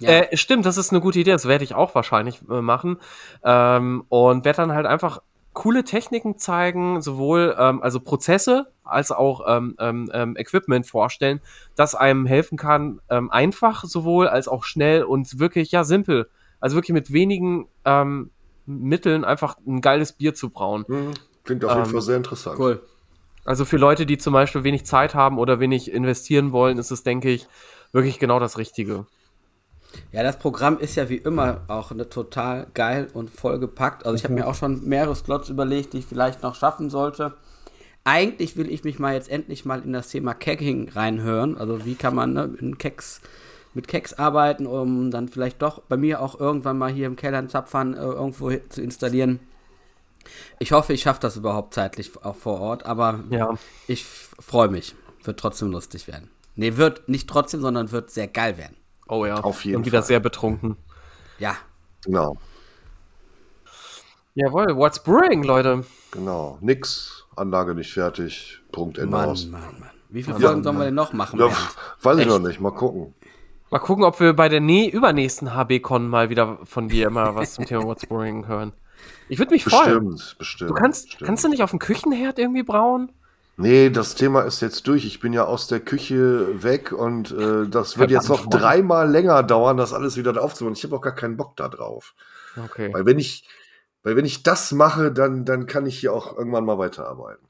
Ja. 0.00 0.08
Äh, 0.08 0.36
stimmt, 0.36 0.64
das 0.64 0.78
ist 0.78 0.90
eine 0.90 1.00
gute 1.00 1.18
Idee. 1.18 1.32
Das 1.32 1.46
werde 1.46 1.64
ich 1.64 1.74
auch 1.74 1.94
wahrscheinlich 1.94 2.40
äh, 2.50 2.60
machen. 2.62 2.98
Ähm, 3.44 4.04
und 4.08 4.44
werde 4.44 4.56
dann 4.56 4.72
halt 4.72 4.86
einfach 4.86 5.20
coole 5.54 5.84
Techniken 5.84 6.36
zeigen, 6.36 7.00
sowohl 7.00 7.56
ähm, 7.58 7.82
also 7.82 8.00
Prozesse 8.00 8.72
als 8.82 9.10
auch 9.10 9.42
ähm, 9.46 9.76
ähm, 9.78 10.10
ähm, 10.12 10.36
Equipment 10.36 10.86
vorstellen, 10.86 11.40
das 11.74 11.94
einem 11.94 12.26
helfen 12.26 12.58
kann, 12.58 13.00
ähm, 13.08 13.30
einfach 13.30 13.84
sowohl 13.84 14.28
als 14.28 14.46
auch 14.46 14.64
schnell 14.64 15.04
und 15.04 15.38
wirklich 15.38 15.70
ja 15.70 15.84
simpel, 15.84 16.28
also 16.60 16.76
wirklich 16.76 16.92
mit 16.92 17.12
wenigen 17.12 17.68
ähm, 17.84 18.30
Mitteln 18.66 19.24
einfach 19.24 19.56
ein 19.66 19.80
geiles 19.80 20.12
Bier 20.12 20.34
zu 20.34 20.50
brauen. 20.50 20.84
Mhm. 20.88 21.12
Klingt 21.44 21.64
auf 21.64 21.70
jeden 21.72 21.86
ähm, 21.86 21.90
Fall 21.92 22.02
sehr 22.02 22.16
interessant. 22.16 22.58
Cool. 22.58 22.82
Also 23.44 23.64
für 23.64 23.76
Leute, 23.76 24.06
die 24.06 24.18
zum 24.18 24.32
Beispiel 24.32 24.64
wenig 24.64 24.86
Zeit 24.86 25.14
haben 25.14 25.38
oder 25.38 25.60
wenig 25.60 25.92
investieren 25.92 26.52
wollen, 26.52 26.78
ist 26.78 26.90
es, 26.90 27.02
denke 27.02 27.30
ich, 27.30 27.46
wirklich 27.92 28.18
genau 28.18 28.40
das 28.40 28.58
Richtige. 28.58 29.06
Ja, 30.12 30.22
das 30.22 30.38
Programm 30.38 30.78
ist 30.78 30.96
ja 30.96 31.08
wie 31.08 31.16
immer 31.16 31.62
auch 31.68 31.90
eine 31.90 32.08
total 32.08 32.66
geil 32.74 33.08
und 33.12 33.30
vollgepackt. 33.30 34.06
Also 34.06 34.16
ich 34.16 34.24
habe 34.24 34.34
mhm. 34.34 34.40
mir 34.40 34.46
auch 34.46 34.54
schon 34.54 34.88
mehrere 34.88 35.14
Slots 35.14 35.48
überlegt, 35.48 35.92
die 35.92 35.98
ich 35.98 36.06
vielleicht 36.06 36.42
noch 36.42 36.54
schaffen 36.54 36.90
sollte. 36.90 37.34
Eigentlich 38.04 38.56
will 38.56 38.70
ich 38.70 38.84
mich 38.84 38.98
mal 38.98 39.14
jetzt 39.14 39.30
endlich 39.30 39.64
mal 39.64 39.80
in 39.82 39.92
das 39.92 40.08
Thema 40.08 40.34
Kegging 40.34 40.90
reinhören. 40.90 41.56
Also 41.56 41.84
wie 41.84 41.94
kann 41.94 42.14
man 42.14 42.34
ne, 42.34 42.54
in 42.60 42.76
Keks, 42.76 43.20
mit 43.72 43.88
Keks 43.88 44.12
arbeiten, 44.14 44.66
um 44.66 45.10
dann 45.10 45.28
vielleicht 45.28 45.62
doch 45.62 45.80
bei 45.82 45.96
mir 45.96 46.20
auch 46.20 46.38
irgendwann 46.38 46.76
mal 46.76 46.92
hier 46.92 47.06
im 47.06 47.16
Keller 47.16 47.38
einen 47.38 47.48
Zapfhahn 47.48 47.94
äh, 47.94 48.00
irgendwo 48.00 48.50
zu 48.68 48.82
installieren. 48.82 49.40
Ich 50.58 50.72
hoffe, 50.72 50.92
ich 50.92 51.02
schaffe 51.02 51.20
das 51.20 51.36
überhaupt 51.36 51.74
zeitlich 51.74 52.12
auch 52.22 52.36
vor 52.36 52.60
Ort, 52.60 52.86
aber 52.86 53.20
ja. 53.30 53.54
ich 53.86 54.04
freue 54.04 54.68
mich. 54.68 54.94
Wird 55.22 55.40
trotzdem 55.40 55.70
lustig 55.70 56.06
werden. 56.06 56.30
Nee, 56.56 56.76
wird 56.76 57.08
nicht 57.08 57.28
trotzdem, 57.28 57.60
sondern 57.60 57.90
wird 57.90 58.10
sehr 58.10 58.28
geil 58.28 58.58
werden. 58.58 58.76
Oh 59.08 59.26
ja. 59.26 59.36
Auf 59.36 59.64
jeden 59.64 59.78
Und 59.78 59.86
wieder 59.86 59.98
Fall. 59.98 60.06
sehr 60.06 60.20
betrunken. 60.20 60.76
Ja. 61.38 61.56
Genau. 62.04 62.36
Jawohl, 64.34 64.76
what's 64.76 65.02
brewing, 65.02 65.42
Leute? 65.44 65.84
Genau. 66.10 66.58
Nix, 66.60 67.24
Anlage 67.36 67.74
nicht 67.74 67.92
fertig. 67.92 68.60
Punkt 68.72 68.98
Ende 68.98 69.10
Mann, 69.10 69.28
aus. 69.28 69.46
Mann, 69.46 69.62
Mann. 69.78 69.90
Wie 70.08 70.22
viele 70.22 70.38
Folgen 70.38 70.58
ja, 70.58 70.62
sollen 70.62 70.78
wir 70.78 70.84
denn 70.86 70.94
noch 70.94 71.12
machen? 71.12 71.38
Ja, 71.40 71.50
weiß 72.02 72.18
ich 72.18 72.26
noch 72.26 72.38
nicht. 72.38 72.60
Mal 72.60 72.70
gucken. 72.72 73.14
Mal 73.70 73.78
gucken, 73.78 74.04
ob 74.04 74.20
wir 74.20 74.32
bei 74.32 74.48
der 74.48 74.60
nee, 74.60 74.88
übernächsten 74.88 75.54
HB-Con 75.54 76.08
mal 76.08 76.30
wieder 76.30 76.58
von 76.64 76.88
dir 76.88 77.08
immer 77.08 77.34
was 77.34 77.54
zum 77.54 77.64
Thema 77.64 77.84
What's 77.84 78.06
Brewing 78.06 78.46
hören. 78.46 78.72
Ich 79.28 79.38
würde 79.38 79.52
mich 79.52 79.64
freuen. 79.64 80.10
Bestimmt, 80.10 80.38
bestimmt. 80.38 80.70
Du 80.70 80.74
kannst, 80.74 81.06
bestimmt. 81.06 81.26
kannst 81.26 81.44
du 81.44 81.48
nicht 81.48 81.62
auf 81.62 81.70
dem 81.70 81.78
Küchenherd 81.78 82.38
irgendwie 82.38 82.62
brauen? 82.62 83.10
Nee, 83.56 83.90
das 83.90 84.16
Thema 84.16 84.42
ist 84.42 84.60
jetzt 84.62 84.86
durch. 84.88 85.04
Ich 85.04 85.20
bin 85.20 85.32
ja 85.32 85.44
aus 85.44 85.68
der 85.68 85.78
Küche 85.78 86.62
weg 86.62 86.90
und 86.92 87.30
äh, 87.30 87.68
das 87.68 87.98
wird 87.98 88.10
jetzt 88.10 88.28
noch 88.28 88.46
dreimal 88.46 89.08
länger 89.08 89.42
dauern, 89.44 89.76
das 89.76 89.92
alles 89.92 90.16
wieder 90.16 90.42
aufzubauen. 90.42 90.74
Ich 90.74 90.82
habe 90.82 90.96
auch 90.96 91.00
gar 91.00 91.14
keinen 91.14 91.36
Bock 91.36 91.56
da 91.56 91.68
drauf. 91.68 92.14
Okay. 92.56 92.92
Weil 92.92 93.06
wenn 93.06 93.18
ich, 93.18 93.48
weil 94.02 94.16
wenn 94.16 94.24
ich 94.24 94.42
das 94.42 94.72
mache, 94.72 95.12
dann, 95.12 95.44
dann 95.44 95.66
kann 95.66 95.86
ich 95.86 96.00
hier 96.00 96.12
auch 96.12 96.36
irgendwann 96.36 96.64
mal 96.64 96.78
weiterarbeiten. 96.78 97.46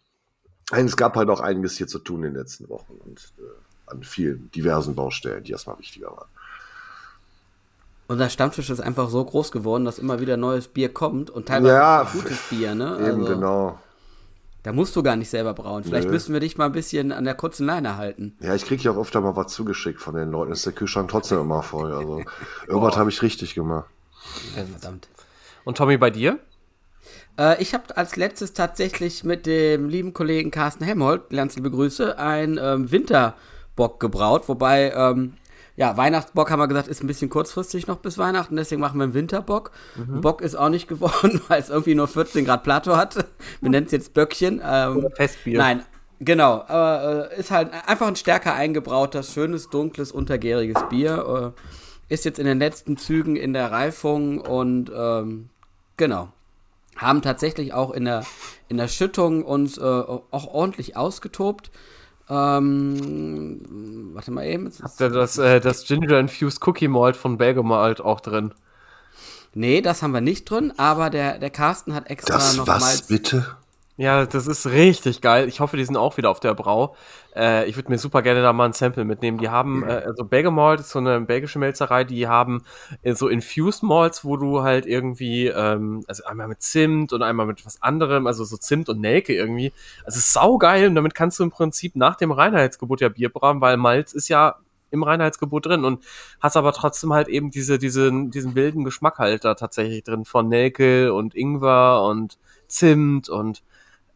Es 0.72 0.96
gab 0.96 1.16
halt 1.16 1.30
auch 1.30 1.40
einiges 1.40 1.76
hier 1.76 1.86
zu 1.86 1.98
tun 1.98 2.22
in 2.24 2.34
den 2.34 2.36
letzten 2.36 2.68
Wochen 2.68 2.94
und 3.04 3.32
äh, 3.38 3.90
an 3.90 4.02
vielen 4.02 4.50
diversen 4.50 4.94
Baustellen, 4.94 5.44
die 5.44 5.52
erstmal 5.52 5.78
wichtiger 5.78 6.08
waren. 6.08 6.28
Unser 8.06 8.28
Stammtisch 8.28 8.68
ist 8.68 8.80
einfach 8.80 9.08
so 9.08 9.24
groß 9.24 9.52
geworden, 9.52 9.86
dass 9.86 9.98
immer 9.98 10.20
wieder 10.20 10.36
neues 10.36 10.68
Bier 10.68 10.92
kommt 10.92 11.30
und 11.30 11.48
teilweise 11.48 11.74
ja, 11.74 12.10
gutes 12.12 12.38
Bier, 12.50 12.74
ne? 12.74 12.96
Eben 12.96 13.22
also, 13.22 13.34
genau. 13.34 13.78
Da 14.64 14.72
musst 14.72 14.96
du 14.96 15.02
gar 15.02 15.14
nicht 15.14 15.28
selber 15.28 15.52
brauen. 15.52 15.84
Vielleicht 15.84 16.06
Nö. 16.06 16.12
müssen 16.14 16.32
wir 16.32 16.40
dich 16.40 16.56
mal 16.56 16.64
ein 16.64 16.72
bisschen 16.72 17.12
an 17.12 17.24
der 17.24 17.34
kurzen 17.34 17.66
Leine 17.66 17.98
halten. 17.98 18.34
Ja, 18.40 18.54
ich 18.54 18.64
kriege 18.64 18.82
ja 18.82 18.92
auch 18.92 18.96
öfter 18.96 19.20
mal 19.20 19.36
was 19.36 19.52
zugeschickt 19.52 20.00
von 20.00 20.14
den 20.14 20.30
Leuten. 20.30 20.52
Ist 20.52 20.64
der 20.64 20.72
Kühlschrank 20.72 21.10
trotzdem 21.10 21.38
immer 21.38 21.62
voll. 21.62 21.92
Also 21.92 22.22
irgendwas 22.66 22.96
habe 22.96 23.10
ich 23.10 23.20
richtig 23.20 23.54
gemacht. 23.54 23.90
Verdammt. 24.54 25.08
Und 25.64 25.76
Tommy, 25.76 25.98
bei 25.98 26.08
dir? 26.08 26.38
Äh, 27.38 27.62
ich 27.62 27.74
habe 27.74 27.94
als 27.98 28.16
letztes 28.16 28.54
tatsächlich 28.54 29.22
mit 29.22 29.44
dem 29.44 29.90
lieben 29.90 30.14
Kollegen 30.14 30.50
Carsten 30.50 30.84
Helmholt, 30.84 31.28
ganz 31.28 31.56
liebe 31.56 31.70
Grüße, 31.70 32.18
ein 32.18 32.58
ähm, 32.58 32.90
Winterbock 32.90 34.00
gebraut. 34.00 34.48
Wobei 34.48 34.92
ähm, 34.92 35.34
ja, 35.76 35.96
Weihnachtsbock 35.96 36.50
haben 36.50 36.60
wir 36.60 36.68
gesagt, 36.68 36.88
ist 36.88 37.02
ein 37.02 37.08
bisschen 37.08 37.28
kurzfristig 37.28 37.86
noch 37.86 37.98
bis 37.98 38.16
Weihnachten, 38.16 38.54
deswegen 38.54 38.80
machen 38.80 38.98
wir 38.98 39.04
einen 39.04 39.14
Winterbock. 39.14 39.72
Mhm. 39.96 40.20
Bock 40.20 40.40
ist 40.40 40.54
auch 40.54 40.68
nicht 40.68 40.88
geworden, 40.88 41.40
weil 41.48 41.60
es 41.60 41.68
irgendwie 41.68 41.94
nur 41.94 42.06
14 42.06 42.44
Grad 42.44 42.62
Plato 42.62 42.96
hatte. 42.96 43.26
Wir 43.60 43.70
nennen 43.70 43.86
es 43.86 43.92
jetzt 43.92 44.14
Böckchen. 44.14 44.60
Ähm, 44.64 45.08
Festbier. 45.16 45.58
Nein, 45.58 45.82
genau. 46.20 46.64
Aber 46.68 47.30
äh, 47.32 47.40
ist 47.40 47.50
halt 47.50 47.70
einfach 47.86 48.06
ein 48.06 48.16
stärker 48.16 48.54
eingebrautes, 48.54 49.32
schönes, 49.32 49.68
dunkles, 49.68 50.12
untergäriges 50.12 50.80
Bier. 50.88 51.54
Äh, 51.56 52.12
ist 52.12 52.24
jetzt 52.24 52.38
in 52.38 52.46
den 52.46 52.58
letzten 52.58 52.96
Zügen 52.96 53.34
in 53.34 53.52
der 53.52 53.72
Reifung 53.72 54.40
und 54.40 54.92
ähm, 54.94 55.48
genau. 55.96 56.28
Haben 56.96 57.22
tatsächlich 57.22 57.72
auch 57.72 57.90
in 57.90 58.04
der, 58.04 58.24
in 58.68 58.76
der 58.76 58.86
Schüttung 58.86 59.42
uns 59.44 59.78
äh, 59.78 59.82
auch 59.82 60.46
ordentlich 60.46 60.96
ausgetobt. 60.96 61.72
Ähm, 62.28 64.10
warte 64.14 64.30
mal 64.30 64.46
eben. 64.46 64.72
Habt 64.82 65.00
ihr 65.00 65.10
das, 65.10 65.38
äh, 65.38 65.60
das 65.60 65.84
Ginger 65.84 66.18
Infused 66.18 66.66
Cookie 66.66 66.88
Malt 66.88 67.16
von 67.16 67.36
Belgemalt 67.36 68.00
auch 68.00 68.20
drin? 68.20 68.52
Nee, 69.52 69.82
das 69.82 70.02
haben 70.02 70.12
wir 70.12 70.20
nicht 70.20 70.50
drin, 70.50 70.72
aber 70.76 71.10
der, 71.10 71.38
der 71.38 71.50
Carsten 71.50 71.94
hat 71.94 72.10
extra 72.10 72.34
das 72.34 72.56
noch 72.56 72.66
was, 72.66 72.82
Malz. 72.82 73.02
bitte? 73.02 73.56
Ja, 73.96 74.26
das 74.26 74.48
ist 74.48 74.66
richtig 74.66 75.20
geil. 75.20 75.46
Ich 75.48 75.60
hoffe, 75.60 75.76
die 75.76 75.84
sind 75.84 75.96
auch 75.96 76.16
wieder 76.16 76.30
auf 76.30 76.40
der 76.40 76.54
Brau. 76.54 76.96
Äh, 77.34 77.68
ich 77.68 77.76
würde 77.76 77.90
mir 77.90 77.98
super 77.98 78.22
gerne 78.22 78.42
da 78.42 78.52
mal 78.52 78.66
ein 78.66 78.72
Sample 78.72 79.04
mitnehmen. 79.04 79.38
Die 79.38 79.48
haben, 79.48 79.82
äh, 79.82 80.02
also 80.06 80.24
Belgemalt 80.24 80.80
ist 80.80 80.90
so 80.90 80.98
eine 80.98 81.20
belgische 81.20 81.58
Melzerei, 81.58 82.04
die 82.04 82.28
haben 82.28 82.62
äh, 83.02 83.14
so 83.14 83.28
Infused 83.28 83.82
Malts, 83.82 84.24
wo 84.24 84.36
du 84.36 84.62
halt 84.62 84.86
irgendwie, 84.86 85.48
ähm, 85.48 86.04
also 86.06 86.24
einmal 86.24 86.48
mit 86.48 86.62
Zimt 86.62 87.12
und 87.12 87.22
einmal 87.22 87.46
mit 87.46 87.64
was 87.66 87.82
anderem, 87.82 88.26
also 88.26 88.44
so 88.44 88.56
Zimt 88.56 88.88
und 88.88 89.00
Nelke 89.00 89.34
irgendwie. 89.34 89.72
Also 90.04 90.18
es 90.18 90.26
ist 90.26 90.32
saugeil 90.32 90.88
und 90.88 90.94
damit 90.94 91.14
kannst 91.14 91.38
du 91.38 91.44
im 91.44 91.50
Prinzip 91.50 91.96
nach 91.96 92.16
dem 92.16 92.32
Reinheitsgebot 92.32 93.00
ja 93.00 93.08
Bier 93.08 93.30
brauen, 93.30 93.60
weil 93.60 93.76
Malz 93.76 94.12
ist 94.12 94.28
ja 94.28 94.56
im 94.90 95.02
Reinheitsgebot 95.02 95.66
drin 95.66 95.84
und 95.84 96.04
hast 96.40 96.56
aber 96.56 96.72
trotzdem 96.72 97.12
halt 97.12 97.28
eben 97.28 97.50
diese, 97.50 97.78
diese, 97.78 98.10
diesen 98.30 98.54
wilden 98.54 98.84
Geschmack 98.84 99.18
halt 99.18 99.44
da 99.44 99.54
tatsächlich 99.54 100.04
drin 100.04 100.24
von 100.24 100.48
Nelke 100.48 101.12
und 101.12 101.34
Ingwer 101.34 102.04
und 102.04 102.38
Zimt 102.68 103.28
und 103.28 103.62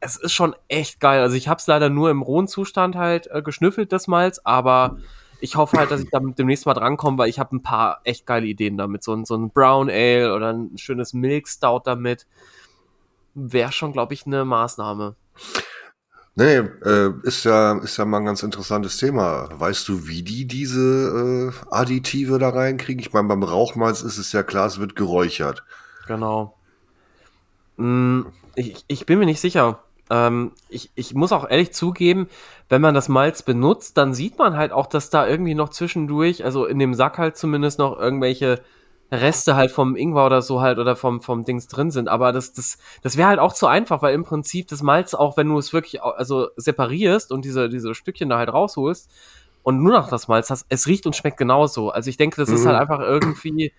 es 0.00 0.16
ist 0.16 0.32
schon 0.32 0.54
echt 0.68 1.00
geil. 1.00 1.20
Also 1.20 1.36
ich 1.36 1.48
habe 1.48 1.58
es 1.58 1.66
leider 1.66 1.90
nur 1.90 2.10
im 2.10 2.22
rohen 2.22 2.48
Zustand 2.48 2.96
halt 2.96 3.28
äh, 3.30 3.42
geschnüffelt, 3.42 3.92
das 3.92 4.06
Malz, 4.06 4.40
aber 4.44 4.98
ich 5.40 5.56
hoffe 5.56 5.78
halt, 5.78 5.90
dass 5.90 6.02
ich 6.02 6.10
damit 6.10 6.38
demnächst 6.38 6.66
mal 6.66 6.74
drankomme, 6.74 7.18
weil 7.18 7.28
ich 7.28 7.38
habe 7.38 7.56
ein 7.56 7.62
paar 7.62 8.00
echt 8.04 8.26
geile 8.26 8.46
Ideen 8.46 8.76
damit. 8.76 9.04
So 9.04 9.14
ein, 9.14 9.24
so 9.24 9.36
ein 9.36 9.50
Brown 9.50 9.88
Ale 9.88 10.34
oder 10.34 10.52
ein 10.52 10.76
schönes 10.76 11.12
Milk 11.12 11.48
Stout 11.48 11.82
damit. 11.84 12.26
Wäre 13.34 13.72
schon, 13.72 13.92
glaube 13.92 14.14
ich, 14.14 14.26
eine 14.26 14.44
Maßnahme. 14.44 15.14
Nee, 16.34 16.58
äh, 16.58 17.12
ist 17.24 17.44
ja, 17.44 17.78
ist 17.78 17.96
ja 17.96 18.04
mal 18.04 18.18
ein 18.18 18.24
ganz 18.24 18.42
interessantes 18.42 18.96
Thema. 18.96 19.48
Weißt 19.52 19.88
du, 19.88 20.06
wie 20.06 20.22
die 20.22 20.46
diese 20.46 21.52
äh, 21.52 21.74
Additive 21.74 22.38
da 22.38 22.50
reinkriegen? 22.50 23.00
Ich 23.00 23.12
meine, 23.12 23.28
beim 23.28 23.42
Rauchmalz 23.42 24.02
ist 24.02 24.18
es 24.18 24.32
ja 24.32 24.44
klar, 24.44 24.66
es 24.66 24.78
wird 24.78 24.94
geräuchert. 24.94 25.64
Genau. 26.06 26.56
Mm, 27.76 28.22
ich, 28.54 28.84
ich 28.86 29.06
bin 29.06 29.18
mir 29.18 29.26
nicht 29.26 29.40
sicher. 29.40 29.82
Ähm, 30.10 30.52
ich, 30.68 30.90
ich 30.94 31.14
muss 31.14 31.32
auch 31.32 31.48
ehrlich 31.48 31.72
zugeben, 31.72 32.28
wenn 32.68 32.80
man 32.80 32.94
das 32.94 33.08
Malz 33.08 33.42
benutzt, 33.42 33.96
dann 33.96 34.14
sieht 34.14 34.38
man 34.38 34.56
halt 34.56 34.72
auch, 34.72 34.86
dass 34.86 35.10
da 35.10 35.26
irgendwie 35.26 35.54
noch 35.54 35.68
zwischendurch, 35.70 36.44
also 36.44 36.66
in 36.66 36.78
dem 36.78 36.94
Sack 36.94 37.18
halt 37.18 37.36
zumindest 37.36 37.78
noch 37.78 37.98
irgendwelche 37.98 38.60
Reste 39.10 39.56
halt 39.56 39.70
vom 39.70 39.96
Ingwer 39.96 40.26
oder 40.26 40.42
so 40.42 40.60
halt 40.60 40.78
oder 40.78 40.94
vom, 40.94 41.22
vom 41.22 41.44
Dings 41.44 41.66
drin 41.66 41.90
sind. 41.90 42.08
Aber 42.08 42.32
das, 42.32 42.52
das, 42.52 42.78
das 43.02 43.16
wäre 43.16 43.28
halt 43.28 43.38
auch 43.38 43.54
zu 43.54 43.66
einfach, 43.66 44.02
weil 44.02 44.14
im 44.14 44.24
Prinzip 44.24 44.68
das 44.68 44.82
Malz 44.82 45.14
auch, 45.14 45.36
wenn 45.36 45.48
du 45.48 45.58
es 45.58 45.72
wirklich 45.72 46.02
also 46.02 46.48
separierst 46.56 47.32
und 47.32 47.44
diese, 47.44 47.68
diese 47.68 47.94
Stückchen 47.94 48.28
da 48.28 48.38
halt 48.38 48.52
rausholst 48.52 49.10
und 49.62 49.82
nur 49.82 49.92
noch 49.92 50.08
das 50.08 50.28
Malz 50.28 50.50
hast, 50.50 50.66
es 50.68 50.86
riecht 50.86 51.06
und 51.06 51.16
schmeckt 51.16 51.38
genauso. 51.38 51.90
Also 51.90 52.10
ich 52.10 52.18
denke, 52.18 52.36
das 52.36 52.50
mhm. 52.50 52.56
ist 52.56 52.66
halt 52.66 52.76
einfach 52.76 53.00
irgendwie, 53.00 53.72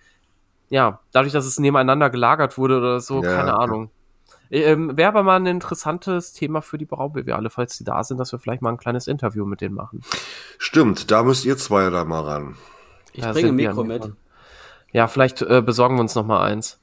ja, 0.68 1.00
dadurch, 1.12 1.32
dass 1.32 1.46
es 1.46 1.60
nebeneinander 1.60 2.10
gelagert 2.10 2.58
wurde 2.58 2.78
oder 2.78 3.00
so, 3.00 3.22
ja, 3.22 3.36
keine 3.36 3.54
Ahnung. 3.56 3.90
Ähm, 4.50 4.96
Wäre 4.96 5.08
aber 5.08 5.22
mal 5.22 5.36
ein 5.36 5.46
interessantes 5.46 6.32
Thema 6.32 6.60
für 6.60 6.76
die 6.76 6.84
Braubewehrle, 6.84 7.50
falls 7.50 7.78
die 7.78 7.84
da 7.84 8.02
sind, 8.02 8.18
dass 8.18 8.32
wir 8.32 8.38
vielleicht 8.38 8.62
mal 8.62 8.70
ein 8.70 8.78
kleines 8.78 9.06
Interview 9.06 9.46
mit 9.46 9.60
denen 9.60 9.74
machen. 9.74 10.02
Stimmt, 10.58 11.10
da 11.10 11.22
müsst 11.22 11.44
ihr 11.44 11.56
zwei 11.56 11.88
da 11.90 12.04
mal 12.04 12.22
ran. 12.22 12.56
Ich 13.12 13.22
ja, 13.22 13.32
bringe 13.32 13.50
ein 13.50 13.54
Mikro 13.56 13.84
mit. 13.84 14.12
Ja, 14.92 15.06
vielleicht 15.06 15.42
äh, 15.42 15.62
besorgen 15.62 15.96
wir 15.96 16.00
uns 16.00 16.14
noch 16.16 16.26
mal 16.26 16.44
eins. 16.44 16.80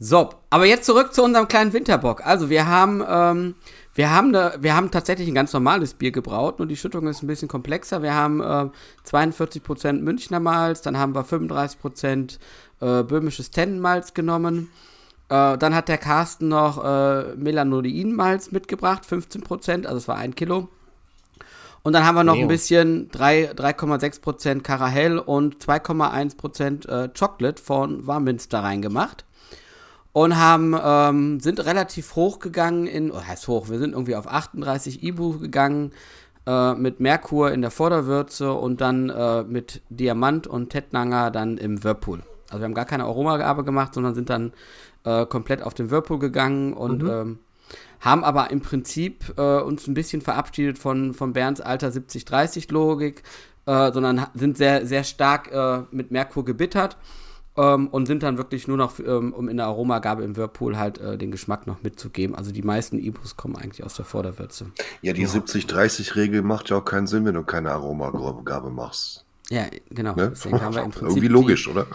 So, 0.00 0.30
aber 0.50 0.66
jetzt 0.66 0.86
zurück 0.86 1.14
zu 1.14 1.22
unserem 1.22 1.46
kleinen 1.46 1.72
Winterbock. 1.72 2.26
Also 2.26 2.50
wir 2.50 2.66
haben, 2.66 3.04
ähm, 3.08 3.54
wir 3.94 4.10
haben, 4.10 4.32
da, 4.32 4.54
wir 4.60 4.74
haben 4.74 4.90
tatsächlich 4.90 5.28
ein 5.28 5.34
ganz 5.34 5.52
normales 5.52 5.94
Bier 5.94 6.10
gebraut, 6.10 6.58
nur 6.58 6.66
die 6.66 6.76
Schüttung 6.76 7.06
ist 7.06 7.22
ein 7.22 7.28
bisschen 7.28 7.46
komplexer. 7.46 8.02
Wir 8.02 8.14
haben 8.14 8.40
äh, 8.40 8.70
42% 9.08 10.00
Münchner 10.00 10.40
Malz, 10.40 10.82
dann 10.82 10.98
haben 10.98 11.14
wir 11.14 11.24
35% 11.24 12.38
äh, 12.80 13.02
böhmisches 13.04 13.52
Tennenmalz 13.52 14.12
genommen. 14.14 14.70
Äh, 15.28 15.58
dann 15.58 15.74
hat 15.74 15.88
der 15.88 15.98
Carsten 15.98 16.48
noch 16.48 16.84
äh, 16.84 17.34
Melanoidin-Malz 17.36 18.50
mitgebracht, 18.52 19.04
15%, 19.08 19.86
also 19.86 19.96
es 19.96 20.08
war 20.08 20.16
ein 20.16 20.34
Kilo. 20.34 20.68
Und 21.82 21.92
dann 21.92 22.06
haben 22.06 22.14
wir 22.14 22.24
noch 22.24 22.34
Neo. 22.34 22.42
ein 22.42 22.48
bisschen 22.48 23.10
3,6% 23.10 24.62
Karahell 24.62 25.18
und 25.18 25.56
2,1% 25.56 26.88
äh, 26.88 27.08
Chocolate 27.08 27.62
von 27.62 28.06
Warminster 28.06 28.60
reingemacht. 28.60 29.26
Und 30.12 30.36
haben, 30.38 30.76
ähm, 30.82 31.40
sind 31.40 31.64
relativ 31.66 32.14
hoch 32.14 32.38
gegangen 32.38 32.86
in, 32.86 33.10
oh, 33.10 33.20
heißt 33.20 33.48
hoch, 33.48 33.68
wir 33.68 33.78
sind 33.78 33.92
irgendwie 33.92 34.14
auf 34.14 34.28
38 34.28 35.02
Ibu 35.02 35.40
gegangen, 35.40 35.92
äh, 36.46 36.74
mit 36.74 37.00
Merkur 37.00 37.52
in 37.52 37.62
der 37.62 37.70
Vorderwürze 37.70 38.52
und 38.52 38.80
dann 38.80 39.10
äh, 39.10 39.42
mit 39.42 39.82
Diamant 39.88 40.46
und 40.46 40.70
Tettnanger 40.70 41.30
dann 41.30 41.58
im 41.58 41.82
Whirlpool. 41.82 42.22
Also 42.48 42.60
wir 42.60 42.64
haben 42.64 42.74
gar 42.74 42.84
keine 42.84 43.04
Aromagabe 43.04 43.64
gemacht, 43.64 43.94
sondern 43.94 44.14
sind 44.14 44.30
dann 44.30 44.52
äh, 45.04 45.26
komplett 45.26 45.62
auf 45.62 45.74
den 45.74 45.90
Whirlpool 45.90 46.18
gegangen 46.18 46.72
und 46.72 47.02
mhm. 47.02 47.10
ähm, 47.10 47.38
haben 48.00 48.24
aber 48.24 48.50
im 48.50 48.60
Prinzip 48.60 49.32
äh, 49.36 49.60
uns 49.60 49.86
ein 49.86 49.94
bisschen 49.94 50.20
verabschiedet 50.20 50.78
von, 50.78 51.14
von 51.14 51.32
Bernds 51.32 51.60
alter 51.60 51.88
70-30-Logik, 51.88 53.22
äh, 53.66 53.92
sondern 53.92 54.26
sind 54.34 54.58
sehr, 54.58 54.86
sehr 54.86 55.04
stark 55.04 55.50
äh, 55.52 55.82
mit 55.90 56.10
Merkur 56.10 56.44
gebittert 56.44 56.98
ähm, 57.56 57.88
und 57.88 58.06
sind 58.06 58.22
dann 58.22 58.36
wirklich 58.36 58.68
nur 58.68 58.76
noch, 58.76 58.98
ähm, 58.98 59.32
um 59.32 59.48
in 59.48 59.56
der 59.56 59.66
Aromagabe 59.66 60.22
im 60.22 60.36
Whirlpool 60.36 60.76
halt 60.76 60.98
äh, 60.98 61.16
den 61.16 61.30
Geschmack 61.30 61.66
noch 61.66 61.82
mitzugeben. 61.82 62.34
Also 62.34 62.52
die 62.52 62.62
meisten 62.62 62.98
Ibus 62.98 63.36
kommen 63.36 63.56
eigentlich 63.56 63.84
aus 63.84 63.94
der 63.94 64.04
Vorderwürze. 64.04 64.66
Ja, 65.02 65.12
die 65.12 65.22
ja. 65.22 65.28
70-30-Regel 65.28 66.42
macht 66.42 66.70
ja 66.70 66.78
auch 66.78 66.84
keinen 66.84 67.06
Sinn, 67.06 67.24
wenn 67.24 67.34
du 67.34 67.42
keine 67.42 67.72
Aromagabe 67.72 68.70
machst. 68.70 69.23
Ja, 69.50 69.66
genau. 69.90 70.14
Ne? 70.14 70.30
Deswegen 70.30 70.60
haben 70.62 70.74
wir 70.74 70.82
im 70.82 70.90
Prinzip 70.90 71.08
Irgendwie 71.08 71.28
logisch, 71.28 71.68
oder? 71.68 71.86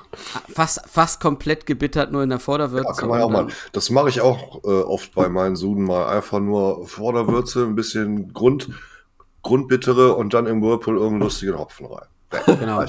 Fast, 0.53 0.81
fast 0.87 1.19
komplett 1.19 1.65
gebittert, 1.65 2.11
nur 2.11 2.21
in 2.21 2.29
der 2.29 2.39
Vorderwürze. 2.39 2.87
Ja, 2.87 2.93
kann 2.93 3.09
man 3.09 3.21
auch 3.21 3.29
mal. 3.29 3.47
Das 3.71 3.89
mache 3.89 4.09
ich 4.09 4.21
auch 4.21 4.63
äh, 4.63 4.67
oft 4.67 5.15
bei 5.15 5.29
meinen 5.29 5.55
Suden 5.55 5.83
mal. 5.83 6.07
Einfach 6.07 6.39
nur 6.39 6.87
Vorderwürze, 6.87 7.63
ein 7.63 7.75
bisschen 7.75 8.33
Grund, 8.33 8.69
Grundbittere 9.41 10.13
und 10.13 10.33
dann 10.33 10.45
im 10.45 10.61
Whirlpool 10.61 10.95
irgendeinen 10.95 11.21
lustigen 11.21 11.57
Hopfen 11.57 11.87
rein. 11.87 12.07
Genau. 12.45 12.85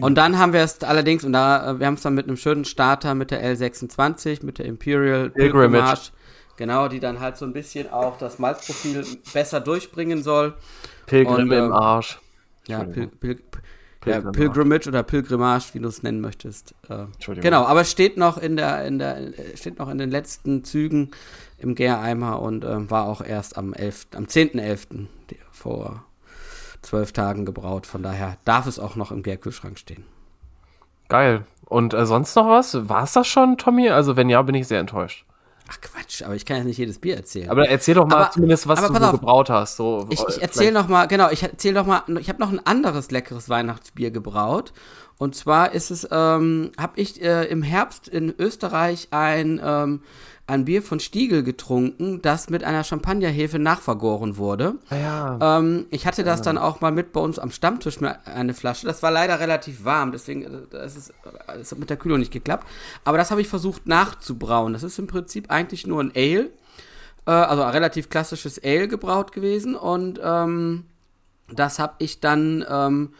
und 0.00 0.14
dann 0.14 0.38
haben 0.38 0.54
wir 0.54 0.62
es 0.62 0.82
allerdings, 0.82 1.24
und 1.24 1.34
da, 1.34 1.72
äh, 1.72 1.78
wir 1.78 1.86
haben 1.86 1.94
es 1.94 2.00
dann 2.00 2.14
mit 2.14 2.26
einem 2.26 2.38
schönen 2.38 2.64
Starter 2.64 3.14
mit 3.14 3.30
der 3.30 3.44
L26, 3.44 4.46
mit 4.46 4.56
der 4.56 4.64
Imperial 4.64 5.28
Pilgrimage, 5.28 6.10
genau, 6.56 6.88
die 6.88 6.98
dann 6.98 7.20
halt 7.20 7.36
so 7.36 7.44
ein 7.44 7.52
bisschen 7.52 7.90
auch 7.90 8.16
das 8.16 8.38
Malzprofil 8.38 9.04
besser 9.34 9.60
durchbringen 9.60 10.22
soll. 10.22 10.54
Pilgrim 11.04 11.34
und, 11.34 11.52
im 11.52 11.64
ähm, 11.64 11.72
Arsch. 11.72 12.18
Ja, 12.66 12.84
Pil 12.84 13.08
Pil 13.08 13.40
ja, 14.06 14.20
Pilgrimage 14.20 14.88
oder 14.88 15.02
Pilgrimage, 15.02 15.74
wie 15.74 15.80
du 15.80 15.88
es 15.88 16.02
nennen 16.02 16.20
möchtest. 16.20 16.74
Äh, 16.88 17.06
genau, 17.40 17.64
aber 17.64 17.84
steht 17.84 18.16
noch 18.16 18.38
in 18.38 18.56
der, 18.56 18.84
in 18.86 18.98
der, 18.98 19.32
steht 19.56 19.78
noch 19.78 19.88
in 19.88 19.98
den 19.98 20.10
letzten 20.10 20.64
Zügen 20.64 21.10
im 21.58 21.74
Gäreimer 21.74 22.40
und 22.40 22.64
äh, 22.64 22.90
war 22.90 23.06
auch 23.06 23.20
erst 23.20 23.58
am 23.58 23.72
11., 23.72 24.08
am 24.14 24.24
10.11. 24.24 25.06
vor 25.50 26.04
zwölf 26.82 27.12
Tagen 27.12 27.44
gebraut. 27.44 27.86
Von 27.86 28.02
daher 28.02 28.36
darf 28.44 28.66
es 28.66 28.78
auch 28.78 28.96
noch 28.96 29.10
im 29.10 29.22
Gärkühlschrank 29.22 29.78
stehen. 29.78 30.04
Geil. 31.08 31.44
Und 31.64 31.94
äh, 31.94 32.06
sonst 32.06 32.36
noch 32.36 32.48
was? 32.48 32.88
War 32.88 33.04
es 33.04 33.12
das 33.12 33.26
schon, 33.26 33.58
Tommy? 33.58 33.90
Also 33.90 34.16
wenn 34.16 34.28
ja, 34.28 34.40
bin 34.42 34.54
ich 34.54 34.68
sehr 34.68 34.80
enttäuscht. 34.80 35.24
Ach 35.68 35.80
Quatsch, 35.80 36.22
aber 36.22 36.34
ich 36.34 36.46
kann 36.46 36.58
ja 36.58 36.64
nicht 36.64 36.78
jedes 36.78 36.98
Bier 36.98 37.16
erzählen. 37.16 37.50
Aber 37.50 37.68
erzähl 37.68 37.94
doch 37.94 38.06
mal 38.06 38.22
aber, 38.22 38.30
zumindest, 38.30 38.68
was 38.68 38.80
du 38.86 38.94
so 38.94 39.12
gebraut 39.12 39.50
hast. 39.50 39.76
So, 39.76 40.06
ich, 40.10 40.22
ich 40.28 40.40
erzähl 40.40 40.70
noch 40.70 40.88
mal, 40.88 41.06
genau, 41.06 41.30
ich 41.30 41.42
erzähl 41.42 41.72
noch 41.72 41.86
mal, 41.86 42.02
ich 42.20 42.28
habe 42.28 42.40
noch 42.40 42.52
ein 42.52 42.64
anderes 42.64 43.10
leckeres 43.10 43.48
Weihnachtsbier 43.48 44.10
gebraut. 44.10 44.72
Und 45.18 45.34
zwar 45.34 45.72
ist 45.72 45.90
es, 45.90 46.06
ähm, 46.10 46.72
habe 46.78 47.00
ich 47.00 47.22
äh, 47.22 47.44
im 47.44 47.62
Herbst 47.62 48.06
in 48.06 48.34
Österreich 48.38 49.08
ein 49.10 49.60
ähm, 49.64 50.02
ein 50.48 50.64
Bier 50.64 50.80
von 50.82 51.00
Stiegel 51.00 51.42
getrunken, 51.42 52.22
das 52.22 52.50
mit 52.50 52.62
einer 52.62 52.84
Champagnerhefe 52.84 53.58
nachvergoren 53.58 54.36
wurde. 54.36 54.76
Ah 54.90 54.96
ja. 54.96 55.58
Ähm, 55.58 55.86
ich 55.90 56.06
hatte 56.06 56.22
das 56.22 56.40
dann 56.40 56.56
auch 56.56 56.80
mal 56.80 56.92
mit 56.92 57.12
bei 57.12 57.20
uns 57.20 57.38
am 57.40 57.50
Stammtisch 57.50 57.98
eine 58.24 58.54
Flasche. 58.54 58.86
Das 58.86 59.02
war 59.02 59.10
leider 59.10 59.40
relativ 59.40 59.84
warm, 59.84 60.12
deswegen 60.12 60.42
äh, 60.42 60.48
das 60.70 60.96
ist, 60.96 61.14
das 61.46 61.72
hat 61.72 61.78
mit 61.78 61.90
der 61.90 61.96
Kühlung 61.96 62.20
nicht 62.20 62.32
geklappt. 62.32 62.64
Aber 63.04 63.18
das 63.18 63.32
habe 63.32 63.40
ich 63.40 63.48
versucht 63.48 63.88
nachzubrauen. 63.88 64.72
Das 64.72 64.84
ist 64.84 64.98
im 65.00 65.08
Prinzip 65.08 65.50
eigentlich 65.50 65.86
nur 65.86 66.00
ein 66.00 66.12
Ale, 66.14 66.50
äh, 67.26 67.30
also 67.30 67.62
ein 67.64 67.70
relativ 67.70 68.08
klassisches 68.08 68.62
Ale 68.62 68.86
gebraut 68.86 69.32
gewesen. 69.32 69.74
Und 69.74 70.20
ähm, 70.22 70.84
das 71.48 71.80
habe 71.80 71.94
ich 71.98 72.20
dann 72.20 72.64
ähm, 72.68 73.10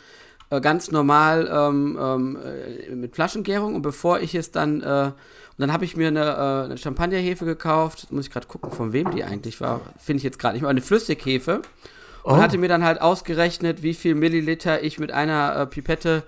äh, 0.51 0.61
ganz 0.61 0.91
normal 0.91 1.49
ähm, 1.53 1.99
ähm, 2.01 2.39
äh, 2.43 2.95
mit 2.95 3.15
Flaschengärung. 3.15 3.75
Und 3.75 3.83
bevor 3.83 4.21
ich 4.21 4.35
es 4.35 4.51
dann 4.51 4.83
äh, 4.83 5.13
und 5.57 5.63
dann 5.63 5.73
habe 5.73 5.87
ich 5.87 5.97
mir 5.97 6.09
eine, 6.09 6.21
äh, 6.21 6.65
eine 6.67 6.77
Champagnerhefe 6.77 7.47
gekauft. 7.47 8.13
Muss 8.13 8.27
ich 8.27 8.31
gerade 8.31 8.47
gucken, 8.47 8.71
von 8.71 8.93
wem 8.93 9.11
die 9.11 9.25
eigentlich 9.25 9.61
war. 9.61 9.81
Finde 9.99 10.19
ich 10.19 10.23
jetzt 10.23 10.39
gerade 10.39 10.55
nicht 10.55 10.63
mehr. 10.63 10.71
Eine 10.71 10.83
Flüssighefe. 10.83 11.63
Und 12.23 12.35
oh. 12.35 12.37
hatte 12.37 12.59
mir 12.59 12.69
dann 12.69 12.85
halt 12.85 13.01
ausgerechnet, 13.01 13.83
wie 13.83 13.95
viel 13.95 14.15
Milliliter 14.15 14.83
ich 14.83 14.99
mit 14.99 15.13
einer 15.13 15.57
äh, 15.57 15.67
Pipette 15.67 16.25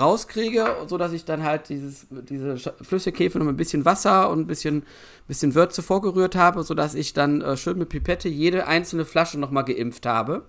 rauskriege, 0.00 0.78
sodass 0.88 1.12
ich 1.12 1.26
dann 1.26 1.44
halt 1.44 1.68
dieses, 1.68 2.06
diese 2.10 2.56
Flüssighefe 2.82 3.38
noch 3.38 3.44
mit 3.44 3.54
ein 3.54 3.58
bisschen 3.58 3.84
Wasser 3.84 4.30
und 4.30 4.40
ein 4.40 4.46
bisschen, 4.46 4.84
bisschen 5.28 5.54
Würze 5.54 5.82
vorgerührt 5.82 6.34
habe, 6.34 6.62
sodass 6.64 6.94
ich 6.94 7.12
dann 7.12 7.58
schön 7.58 7.76
mit 7.76 7.90
Pipette 7.90 8.30
jede 8.30 8.66
einzelne 8.66 9.04
Flasche 9.04 9.38
nochmal 9.38 9.64
geimpft 9.64 10.06
habe. 10.06 10.46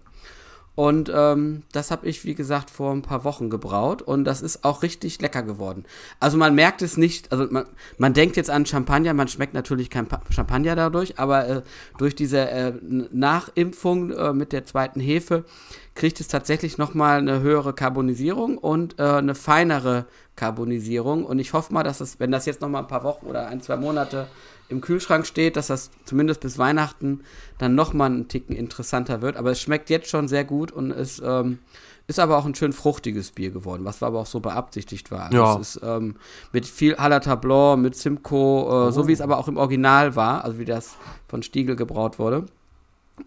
Und 0.75 1.11
ähm, 1.13 1.63
das 1.71 1.91
habe 1.91 2.07
ich, 2.07 2.25
wie 2.25 2.33
gesagt, 2.33 2.71
vor 2.71 2.91
ein 2.91 3.03
paar 3.03 3.23
Wochen 3.23 3.51
gebraut 3.51 4.01
und 4.01 4.23
das 4.23 4.41
ist 4.41 4.63
auch 4.63 4.81
richtig 4.81 5.21
lecker 5.21 5.43
geworden. 5.43 5.85
Also 6.19 6.37
man 6.37 6.55
merkt 6.55 6.81
es 6.81 6.97
nicht, 6.97 7.31
also 7.31 7.45
man, 7.51 7.65
man 7.99 8.13
denkt 8.13 8.37
jetzt 8.37 8.49
an 8.49 8.65
Champagner, 8.65 9.13
man 9.13 9.27
schmeckt 9.27 9.53
natürlich 9.53 9.91
kein 9.91 10.07
pa 10.07 10.21
Champagner 10.31 10.75
dadurch, 10.75 11.19
aber 11.19 11.47
äh, 11.47 11.61
durch 11.99 12.15
diese 12.15 12.49
äh, 12.49 12.73
Nachimpfung 12.81 14.11
äh, 14.11 14.33
mit 14.33 14.51
der 14.51 14.65
zweiten 14.65 14.99
Hefe 14.99 15.45
kriegt 15.93 16.19
es 16.19 16.27
tatsächlich 16.27 16.79
nochmal 16.79 17.19
eine 17.19 17.41
höhere 17.41 17.73
Carbonisierung 17.73 18.57
und 18.57 18.99
äh, 18.99 19.03
eine 19.03 19.35
feinere 19.35 20.05
Carbonisierung. 20.35 21.23
Und 21.23 21.37
ich 21.37 21.53
hoffe 21.53 21.71
mal, 21.71 21.83
dass 21.83 22.01
es, 22.01 22.19
wenn 22.19 22.31
das 22.31 22.47
jetzt 22.47 22.61
nochmal 22.61 22.81
ein 22.81 22.87
paar 22.87 23.03
Wochen 23.03 23.27
oder 23.27 23.47
ein, 23.47 23.61
zwei 23.61 23.77
Monate 23.77 24.27
im 24.73 24.81
Kühlschrank 24.81 25.25
steht, 25.25 25.55
dass 25.55 25.67
das 25.67 25.91
zumindest 26.05 26.41
bis 26.41 26.57
Weihnachten 26.57 27.21
dann 27.57 27.75
nochmal 27.75 28.11
einen 28.11 28.27
Ticken 28.27 28.55
interessanter 28.55 29.21
wird. 29.21 29.37
Aber 29.37 29.51
es 29.51 29.61
schmeckt 29.61 29.89
jetzt 29.89 30.09
schon 30.09 30.27
sehr 30.27 30.43
gut 30.43 30.71
und 30.71 30.91
es 30.91 31.21
ähm, 31.23 31.59
ist 32.07 32.19
aber 32.19 32.37
auch 32.37 32.45
ein 32.45 32.55
schön 32.55 32.73
fruchtiges 32.73 33.31
Bier 33.31 33.51
geworden, 33.51 33.85
was 33.85 34.03
aber 34.03 34.19
auch 34.19 34.25
so 34.25 34.39
beabsichtigt 34.39 35.11
war. 35.11 35.25
Also 35.25 35.37
ja. 35.37 35.55
Es 35.59 35.75
ist 35.75 35.83
ähm, 35.83 36.15
mit 36.51 36.65
viel 36.65 36.97
Hallerta 36.97 37.35
Blanc, 37.35 37.81
mit 37.81 37.95
Simcoe, 37.95 38.63
äh, 38.63 38.87
oh. 38.87 38.91
so 38.91 39.07
wie 39.07 39.13
es 39.13 39.21
aber 39.21 39.37
auch 39.37 39.47
im 39.47 39.57
Original 39.57 40.15
war, 40.15 40.43
also 40.43 40.59
wie 40.59 40.65
das 40.65 40.95
von 41.27 41.43
Stiegel 41.43 41.75
gebraut 41.75 42.19
wurde. 42.19 42.45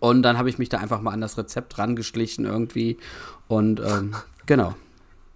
Und 0.01 0.23
dann 0.23 0.37
habe 0.37 0.51
ich 0.51 0.59
mich 0.59 0.69
da 0.69 0.79
einfach 0.79 1.01
mal 1.01 1.13
an 1.13 1.21
das 1.21 1.39
Rezept 1.39 1.79
rangeschlichen 1.79 2.45
irgendwie. 2.45 2.99
Und 3.49 3.81
ähm, 3.81 4.15
genau. 4.47 4.75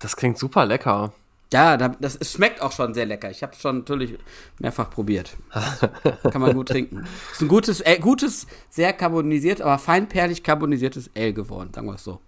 Das 0.01 0.17
klingt 0.17 0.39
super 0.39 0.67
lecker. 0.67 1.13
Ja, 1.53 1.77
das, 1.77 2.17
es 2.17 2.33
schmeckt 2.33 2.63
auch 2.63 2.71
schon 2.71 2.95
sehr 2.95 3.07
lecker. 3.07 3.31
Ich 3.31 3.43
habe 3.43 3.53
es 3.53 3.61
schon 3.61 3.79
natürlich 3.79 4.17
mehrfach 4.61 4.89
probiert. 4.89 5.37
Kann 6.31 6.41
man 6.41 6.55
gut 6.55 6.69
trinken. 6.69 7.05
Ist 7.33 7.43
ein 7.43 7.49
gutes, 7.49 7.81
äh, 7.81 7.99
gutes, 7.99 8.47
sehr 8.69 8.93
carbonisiert, 8.93 9.61
aber 9.61 9.79
feinperlig 9.79 10.45
carbonisiertes 10.45 11.11
Ale 11.17 11.33
geworden, 11.33 11.71
sagen 11.75 11.89
wir 11.89 11.95
es 11.95 12.05
so. 12.05 12.21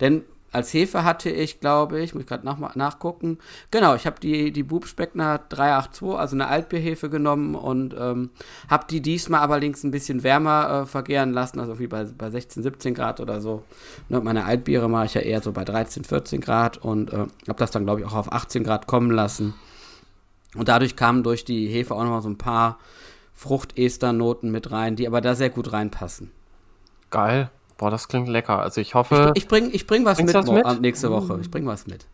Denn 0.00 0.22
als 0.52 0.72
Hefe 0.74 1.02
hatte 1.02 1.30
ich, 1.30 1.60
glaube 1.60 2.00
ich, 2.00 2.14
muss 2.14 2.22
ich 2.22 2.28
gerade 2.28 2.44
nach, 2.44 2.74
nachgucken. 2.74 3.38
Genau, 3.70 3.94
ich 3.94 4.06
habe 4.06 4.20
die, 4.20 4.52
die 4.52 4.62
Bubspeckner 4.62 5.40
382, 5.48 6.18
also 6.18 6.36
eine 6.36 6.48
Altbierhefe 6.48 7.08
genommen 7.08 7.54
und 7.54 7.94
ähm, 7.98 8.30
habe 8.68 8.86
die 8.88 9.00
diesmal 9.00 9.40
aber 9.40 9.58
links 9.58 9.82
ein 9.82 9.90
bisschen 9.90 10.22
wärmer 10.22 10.82
äh, 10.82 10.86
vergären 10.86 11.32
lassen, 11.32 11.58
also 11.58 11.78
wie 11.78 11.86
bei, 11.86 12.04
bei 12.04 12.30
16, 12.30 12.62
17 12.62 12.94
Grad 12.94 13.20
oder 13.20 13.40
so. 13.40 13.62
Ne, 14.10 14.20
meine 14.20 14.44
Altbiere 14.44 14.88
mache 14.88 15.06
ich 15.06 15.14
ja 15.14 15.22
eher 15.22 15.40
so 15.40 15.52
bei 15.52 15.64
13, 15.64 16.04
14 16.04 16.40
Grad 16.42 16.78
und 16.78 17.12
äh, 17.12 17.16
habe 17.16 17.58
das 17.58 17.70
dann, 17.70 17.84
glaube 17.84 18.00
ich, 18.00 18.06
auch 18.06 18.14
auf 18.14 18.30
18 18.30 18.62
Grad 18.62 18.86
kommen 18.86 19.10
lassen. 19.10 19.54
Und 20.54 20.68
dadurch 20.68 20.96
kamen 20.96 21.22
durch 21.22 21.46
die 21.46 21.66
Hefe 21.68 21.94
auch 21.94 22.02
nochmal 22.02 22.20
so 22.20 22.28
ein 22.28 22.36
paar 22.36 22.78
Frucht-Ester-Noten 23.32 24.50
mit 24.50 24.70
rein, 24.70 24.96
die 24.96 25.06
aber 25.06 25.22
da 25.22 25.34
sehr 25.34 25.48
gut 25.50 25.72
reinpassen. 25.72 26.30
Geil. 27.10 27.50
Boah, 27.82 27.90
das 27.90 28.06
klingt 28.06 28.28
lecker. 28.28 28.60
Also 28.60 28.80
ich 28.80 28.94
hoffe. 28.94 29.32
Ich, 29.34 29.42
ich 29.42 29.48
bring, 29.48 29.70
ich 29.72 29.88
bring 29.88 30.04
was 30.04 30.22
mit, 30.22 30.32
was 30.32 30.48
mit? 30.48 30.80
nächste 30.80 31.10
Woche. 31.10 31.40
Ich 31.40 31.50
bring 31.50 31.66
was 31.66 31.88
mit. 31.88 32.06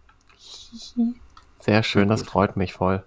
Sehr 1.61 1.83
schön, 1.83 2.09
das 2.09 2.23
freut 2.23 2.57
mich 2.57 2.73
voll. 2.73 3.03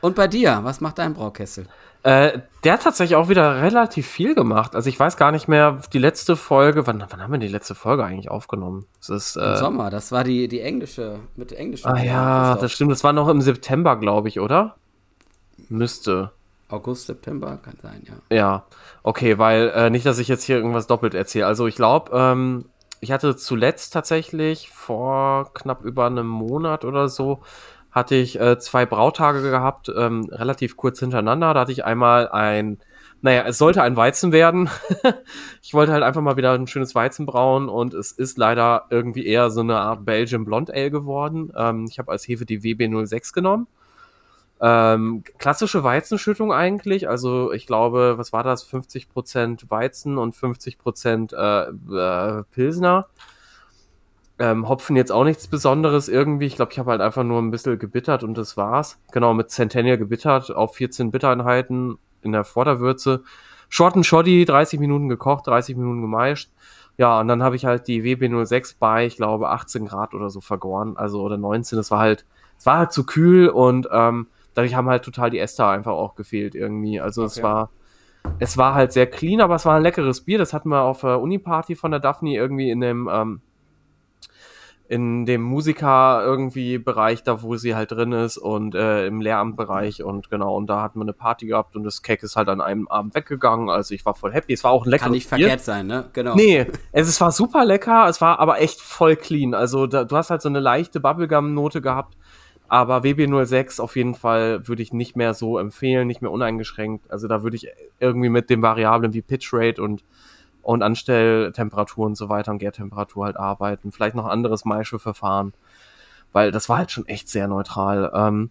Und 0.00 0.14
bei 0.14 0.28
dir, 0.28 0.60
was 0.62 0.80
macht 0.80 0.98
dein 0.98 1.14
Braukessel? 1.14 1.66
Äh, 2.04 2.38
der 2.62 2.74
hat 2.74 2.84
tatsächlich 2.84 3.16
auch 3.16 3.28
wieder 3.28 3.62
relativ 3.62 4.06
viel 4.06 4.36
gemacht. 4.36 4.76
Also 4.76 4.88
ich 4.88 5.00
weiß 5.00 5.16
gar 5.16 5.32
nicht 5.32 5.48
mehr, 5.48 5.80
die 5.92 5.98
letzte 5.98 6.36
Folge, 6.36 6.86
wann, 6.86 7.04
wann 7.08 7.20
haben 7.20 7.32
wir 7.32 7.40
die 7.40 7.48
letzte 7.48 7.74
Folge 7.74 8.04
eigentlich 8.04 8.30
aufgenommen? 8.30 8.86
Das 9.00 9.08
ist, 9.08 9.36
äh, 9.36 9.54
Im 9.54 9.56
Sommer, 9.56 9.90
das 9.90 10.12
war 10.12 10.22
die, 10.22 10.46
die 10.46 10.60
englische, 10.60 11.18
mit 11.34 11.50
englischen. 11.50 11.88
Ah 11.88 12.00
ja, 12.00 12.54
das 12.54 12.70
stimmt, 12.70 12.92
das 12.92 13.02
war 13.02 13.12
noch 13.12 13.26
im 13.26 13.40
September, 13.40 13.96
glaube 13.96 14.28
ich, 14.28 14.38
oder? 14.38 14.76
Müsste. 15.68 16.30
August, 16.74 17.06
September, 17.06 17.58
kann 17.58 17.76
sein, 17.82 18.02
ja. 18.04 18.36
Ja, 18.36 18.66
okay, 19.02 19.38
weil 19.38 19.70
äh, 19.74 19.90
nicht, 19.90 20.06
dass 20.06 20.18
ich 20.18 20.28
jetzt 20.28 20.44
hier 20.44 20.56
irgendwas 20.56 20.86
doppelt 20.86 21.14
erzähle. 21.14 21.46
Also 21.46 21.66
ich 21.66 21.76
glaube, 21.76 22.10
ähm, 22.14 22.66
ich 23.00 23.12
hatte 23.12 23.36
zuletzt 23.36 23.92
tatsächlich 23.92 24.70
vor 24.70 25.52
knapp 25.54 25.84
über 25.84 26.06
einem 26.06 26.26
Monat 26.26 26.84
oder 26.84 27.08
so, 27.08 27.42
hatte 27.90 28.16
ich 28.16 28.40
äh, 28.40 28.58
zwei 28.58 28.86
Brautage 28.86 29.42
gehabt, 29.42 29.92
ähm, 29.94 30.28
relativ 30.30 30.76
kurz 30.76 30.98
hintereinander. 30.98 31.54
Da 31.54 31.60
hatte 31.60 31.72
ich 31.72 31.84
einmal 31.84 32.28
ein, 32.28 32.78
naja, 33.22 33.44
es 33.46 33.58
sollte 33.58 33.82
ein 33.82 33.96
Weizen 33.96 34.32
werden. 34.32 34.68
ich 35.62 35.74
wollte 35.74 35.92
halt 35.92 36.02
einfach 36.02 36.20
mal 36.20 36.36
wieder 36.36 36.52
ein 36.52 36.66
schönes 36.66 36.94
Weizen 36.94 37.24
brauen 37.24 37.68
und 37.68 37.94
es 37.94 38.10
ist 38.10 38.36
leider 38.36 38.86
irgendwie 38.90 39.26
eher 39.26 39.50
so 39.50 39.60
eine 39.60 39.76
Art 39.76 40.04
Belgian 40.04 40.44
Blond 40.44 40.72
Ale 40.72 40.90
geworden. 40.90 41.52
Ähm, 41.56 41.86
ich 41.88 42.00
habe 42.00 42.10
als 42.10 42.26
Hefe 42.26 42.46
die 42.46 42.62
WB06 42.62 43.32
genommen. 43.32 43.68
Ähm, 44.60 45.24
klassische 45.38 45.82
Weizenschüttung 45.82 46.52
eigentlich, 46.52 47.08
also 47.08 47.52
ich 47.52 47.66
glaube, 47.66 48.14
was 48.16 48.32
war 48.32 48.42
das? 48.42 48.66
50% 48.66 49.68
Weizen 49.68 50.16
und 50.16 50.34
50% 50.34 51.34
äh, 51.34 52.38
äh, 52.38 52.44
Pilsner. 52.52 53.06
Ähm, 54.38 54.68
Hopfen 54.68 54.96
jetzt 54.96 55.12
auch 55.12 55.24
nichts 55.24 55.46
Besonderes 55.46 56.08
irgendwie. 56.08 56.46
Ich 56.46 56.56
glaube, 56.56 56.72
ich 56.72 56.78
habe 56.78 56.90
halt 56.90 57.00
einfach 57.00 57.22
nur 57.22 57.40
ein 57.40 57.50
bisschen 57.50 57.78
gebittert 57.78 58.24
und 58.24 58.36
das 58.36 58.56
war's. 58.56 58.98
Genau, 59.12 59.32
mit 59.34 59.50
Centennial 59.50 59.98
gebittert 59.98 60.50
auf 60.54 60.74
14 60.76 61.10
Bittereinheiten 61.10 61.98
in 62.22 62.32
der 62.32 62.44
Vorderwürze. 62.44 63.22
Short 63.68 63.94
and 63.96 64.06
Shoddy, 64.06 64.44
30 64.44 64.80
Minuten 64.80 65.08
gekocht, 65.08 65.46
30 65.46 65.76
Minuten 65.76 66.00
gemeischt. 66.00 66.50
Ja, 66.96 67.20
und 67.20 67.28
dann 67.28 67.42
habe 67.42 67.56
ich 67.56 67.64
halt 67.64 67.88
die 67.88 68.02
WB06 68.02 68.76
bei, 68.78 69.06
ich 69.06 69.16
glaube, 69.16 69.50
18 69.50 69.86
Grad 69.86 70.14
oder 70.14 70.30
so 70.30 70.40
vergoren, 70.40 70.96
also 70.96 71.22
oder 71.22 71.36
19. 71.36 71.78
Es 71.78 71.90
war 71.90 71.98
halt, 71.98 72.24
es 72.58 72.66
war 72.66 72.78
halt 72.78 72.92
zu 72.92 73.04
kühl 73.04 73.48
und 73.48 73.88
ähm, 73.90 74.28
dadurch 74.54 74.74
haben 74.74 74.88
halt 74.88 75.04
total 75.04 75.30
die 75.30 75.38
Ester 75.38 75.68
einfach 75.68 75.92
auch 75.92 76.14
gefehlt 76.14 76.54
irgendwie. 76.54 77.00
Also 77.00 77.22
okay. 77.22 77.32
es 77.32 77.42
war, 77.42 77.70
es 78.38 78.56
war 78.56 78.74
halt 78.74 78.92
sehr 78.92 79.06
clean, 79.06 79.40
aber 79.40 79.56
es 79.56 79.66
war 79.66 79.76
ein 79.76 79.82
leckeres 79.82 80.22
Bier. 80.22 80.38
Das 80.38 80.52
hatten 80.52 80.68
wir 80.70 80.82
auf 80.82 81.02
der 81.02 81.20
Uni-Party 81.20 81.74
von 81.76 81.90
der 81.90 82.00
Daphne 82.00 82.34
irgendwie 82.34 82.70
in 82.70 82.80
dem, 82.80 83.08
ähm, 83.12 83.40
in 84.86 85.24
dem 85.24 85.42
Musiker 85.42 86.22
irgendwie 86.22 86.78
Bereich, 86.78 87.22
da 87.22 87.42
wo 87.42 87.56
sie 87.56 87.74
halt 87.74 87.90
drin 87.92 88.12
ist 88.12 88.36
und 88.36 88.74
äh, 88.74 89.06
im 89.06 89.20
Lehramtbereich 89.20 90.02
und 90.02 90.28
genau, 90.28 90.54
und 90.56 90.66
da 90.66 90.82
hatten 90.82 90.98
wir 90.98 91.04
eine 91.04 91.14
Party 91.14 91.46
gehabt 91.46 91.74
und 91.74 91.84
das 91.84 92.02
Cake 92.02 92.24
ist 92.24 92.36
halt 92.36 92.48
an 92.48 92.60
einem 92.60 92.86
Abend 92.88 93.14
weggegangen, 93.14 93.70
also 93.70 93.94
ich 93.94 94.04
war 94.04 94.14
voll 94.14 94.32
happy, 94.32 94.52
es 94.52 94.62
war 94.62 94.72
auch 94.72 94.84
ein 94.84 94.90
leckeres 94.90 95.04
Kann 95.04 95.12
nicht 95.12 95.30
Bier. 95.30 95.38
verkehrt 95.38 95.62
sein, 95.62 95.86
ne? 95.86 96.10
Genau. 96.12 96.34
Nee, 96.34 96.66
es, 96.92 97.08
es 97.08 97.18
war 97.20 97.32
super 97.32 97.64
lecker, 97.64 98.08
es 98.08 98.20
war 98.20 98.38
aber 98.40 98.60
echt 98.60 98.80
voll 98.80 99.16
clean, 99.16 99.54
also 99.54 99.86
da, 99.86 100.04
du 100.04 100.16
hast 100.16 100.28
halt 100.28 100.42
so 100.42 100.50
eine 100.50 100.60
leichte 100.60 101.00
Bubblegum-Note 101.00 101.80
gehabt, 101.80 102.18
aber 102.68 102.98
WB06 102.98 103.80
auf 103.80 103.96
jeden 103.96 104.14
Fall 104.14 104.66
würde 104.66 104.82
ich 104.82 104.92
nicht 104.92 105.16
mehr 105.16 105.34
so 105.34 105.58
empfehlen, 105.58 106.06
nicht 106.06 106.22
mehr 106.22 106.30
uneingeschränkt. 106.30 107.10
Also 107.10 107.28
da 107.28 107.42
würde 107.42 107.56
ich 107.56 107.68
irgendwie 108.00 108.30
mit 108.30 108.50
den 108.50 108.62
Variablen 108.62 109.12
wie 109.12 109.22
Pitch 109.22 109.50
Rate 109.52 109.82
und, 109.82 110.04
und 110.62 110.82
Anstelltemperatur 110.82 112.06
und 112.06 112.16
so 112.16 112.28
weiter 112.28 112.52
und 112.52 112.58
Gärtemperatur 112.58 113.26
halt 113.26 113.36
arbeiten. 113.36 113.92
Vielleicht 113.92 114.16
noch 114.16 114.26
anderes 114.26 114.64
Maischeverfahren. 114.64 115.52
Weil 116.32 116.50
das 116.50 116.68
war 116.68 116.78
halt 116.78 116.90
schon 116.90 117.06
echt 117.06 117.28
sehr 117.28 117.46
neutral. 117.48 118.10
Ähm, 118.14 118.50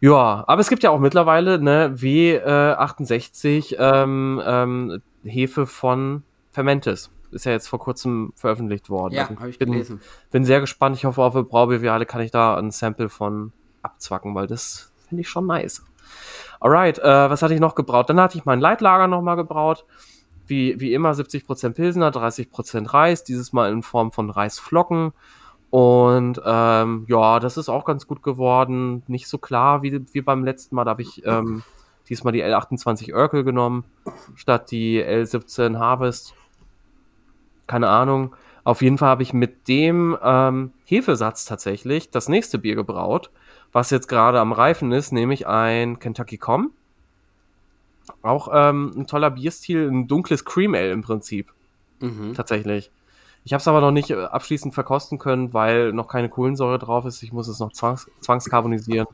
ja, 0.00 0.44
aber 0.46 0.60
es 0.60 0.68
gibt 0.68 0.82
ja 0.82 0.90
auch 0.90 0.98
mittlerweile 0.98 1.54
eine 1.54 1.94
W68 1.96 3.76
ähm, 3.78 4.42
ähm, 4.44 5.02
Hefe 5.24 5.66
von 5.66 6.24
Fermentes. 6.50 7.10
Ist 7.32 7.46
ja 7.46 7.52
jetzt 7.52 7.68
vor 7.68 7.78
kurzem 7.78 8.32
veröffentlicht 8.36 8.90
worden. 8.90 9.14
Ja, 9.14 9.26
also 9.26 9.40
habe 9.40 9.50
ich 9.50 9.58
bin, 9.58 9.72
gelesen. 9.72 10.00
Bin 10.30 10.44
sehr 10.44 10.60
gespannt. 10.60 10.96
Ich 10.96 11.04
hoffe, 11.04 11.22
auf 11.22 11.32
der 11.34 11.42
Braubeviale 11.42 12.06
kann 12.06 12.20
ich 12.20 12.30
da 12.30 12.56
ein 12.56 12.70
Sample 12.70 13.08
von 13.08 13.52
abzwacken, 13.82 14.34
weil 14.34 14.46
das 14.46 14.92
finde 15.08 15.22
ich 15.22 15.28
schon 15.28 15.46
nice. 15.46 15.82
Alright, 16.60 16.98
äh, 16.98 17.30
was 17.30 17.42
hatte 17.42 17.54
ich 17.54 17.60
noch 17.60 17.74
gebraut? 17.74 18.08
Dann 18.08 18.20
hatte 18.20 18.38
ich 18.38 18.44
mein 18.44 18.60
Leitlager 18.60 19.08
nochmal 19.08 19.36
gebraut. 19.36 19.84
Wie, 20.46 20.78
wie 20.80 20.92
immer 20.92 21.12
70% 21.12 21.70
Pilsener, 21.74 22.10
30% 22.10 22.92
Reis, 22.92 23.24
dieses 23.24 23.52
Mal 23.52 23.72
in 23.72 23.82
Form 23.82 24.12
von 24.12 24.28
Reisflocken. 24.28 25.12
Und 25.70 26.40
ähm, 26.44 27.06
ja, 27.08 27.40
das 27.40 27.56
ist 27.56 27.68
auch 27.68 27.84
ganz 27.84 28.06
gut 28.06 28.22
geworden. 28.22 29.02
Nicht 29.06 29.26
so 29.26 29.38
klar 29.38 29.82
wie, 29.82 30.04
wie 30.12 30.20
beim 30.20 30.44
letzten 30.44 30.76
Mal. 30.76 30.84
Da 30.84 30.90
habe 30.90 31.02
ich 31.02 31.24
ähm, 31.24 31.62
diesmal 32.08 32.32
die 32.32 32.44
L28 32.44 33.14
Urkel 33.14 33.42
genommen, 33.42 33.84
statt 34.34 34.70
die 34.70 35.02
L17 35.02 35.78
Harvest 35.78 36.34
keine 37.72 37.88
Ahnung. 37.88 38.36
Auf 38.64 38.82
jeden 38.82 38.98
Fall 38.98 39.08
habe 39.08 39.22
ich 39.22 39.32
mit 39.32 39.66
dem 39.66 40.14
ähm, 40.22 40.72
Hefesatz 40.84 41.46
tatsächlich 41.46 42.10
das 42.10 42.28
nächste 42.28 42.58
Bier 42.58 42.74
gebraut, 42.74 43.30
was 43.72 43.88
jetzt 43.88 44.08
gerade 44.08 44.40
am 44.40 44.52
Reifen 44.52 44.92
ist, 44.92 45.10
nämlich 45.10 45.46
ein 45.46 45.98
Kentucky 45.98 46.36
Com. 46.36 46.72
Auch 48.20 48.50
ähm, 48.52 48.92
ein 48.94 49.06
toller 49.06 49.30
Bierstil, 49.30 49.90
ein 49.90 50.06
dunkles 50.06 50.44
Cream 50.44 50.74
Ale 50.74 50.92
im 50.92 51.00
Prinzip. 51.00 51.50
Mhm. 52.00 52.34
Tatsächlich. 52.34 52.90
Ich 53.44 53.54
habe 53.54 53.62
es 53.62 53.68
aber 53.68 53.80
noch 53.80 53.90
nicht 53.90 54.10
äh, 54.10 54.22
abschließend 54.22 54.74
verkosten 54.74 55.18
können, 55.18 55.54
weil 55.54 55.94
noch 55.94 56.08
keine 56.08 56.28
Kohlensäure 56.28 56.78
drauf 56.78 57.06
ist. 57.06 57.22
Ich 57.22 57.32
muss 57.32 57.48
es 57.48 57.58
noch 57.58 57.72
zwangs 57.72 58.10
zwangskarbonisieren. 58.20 59.08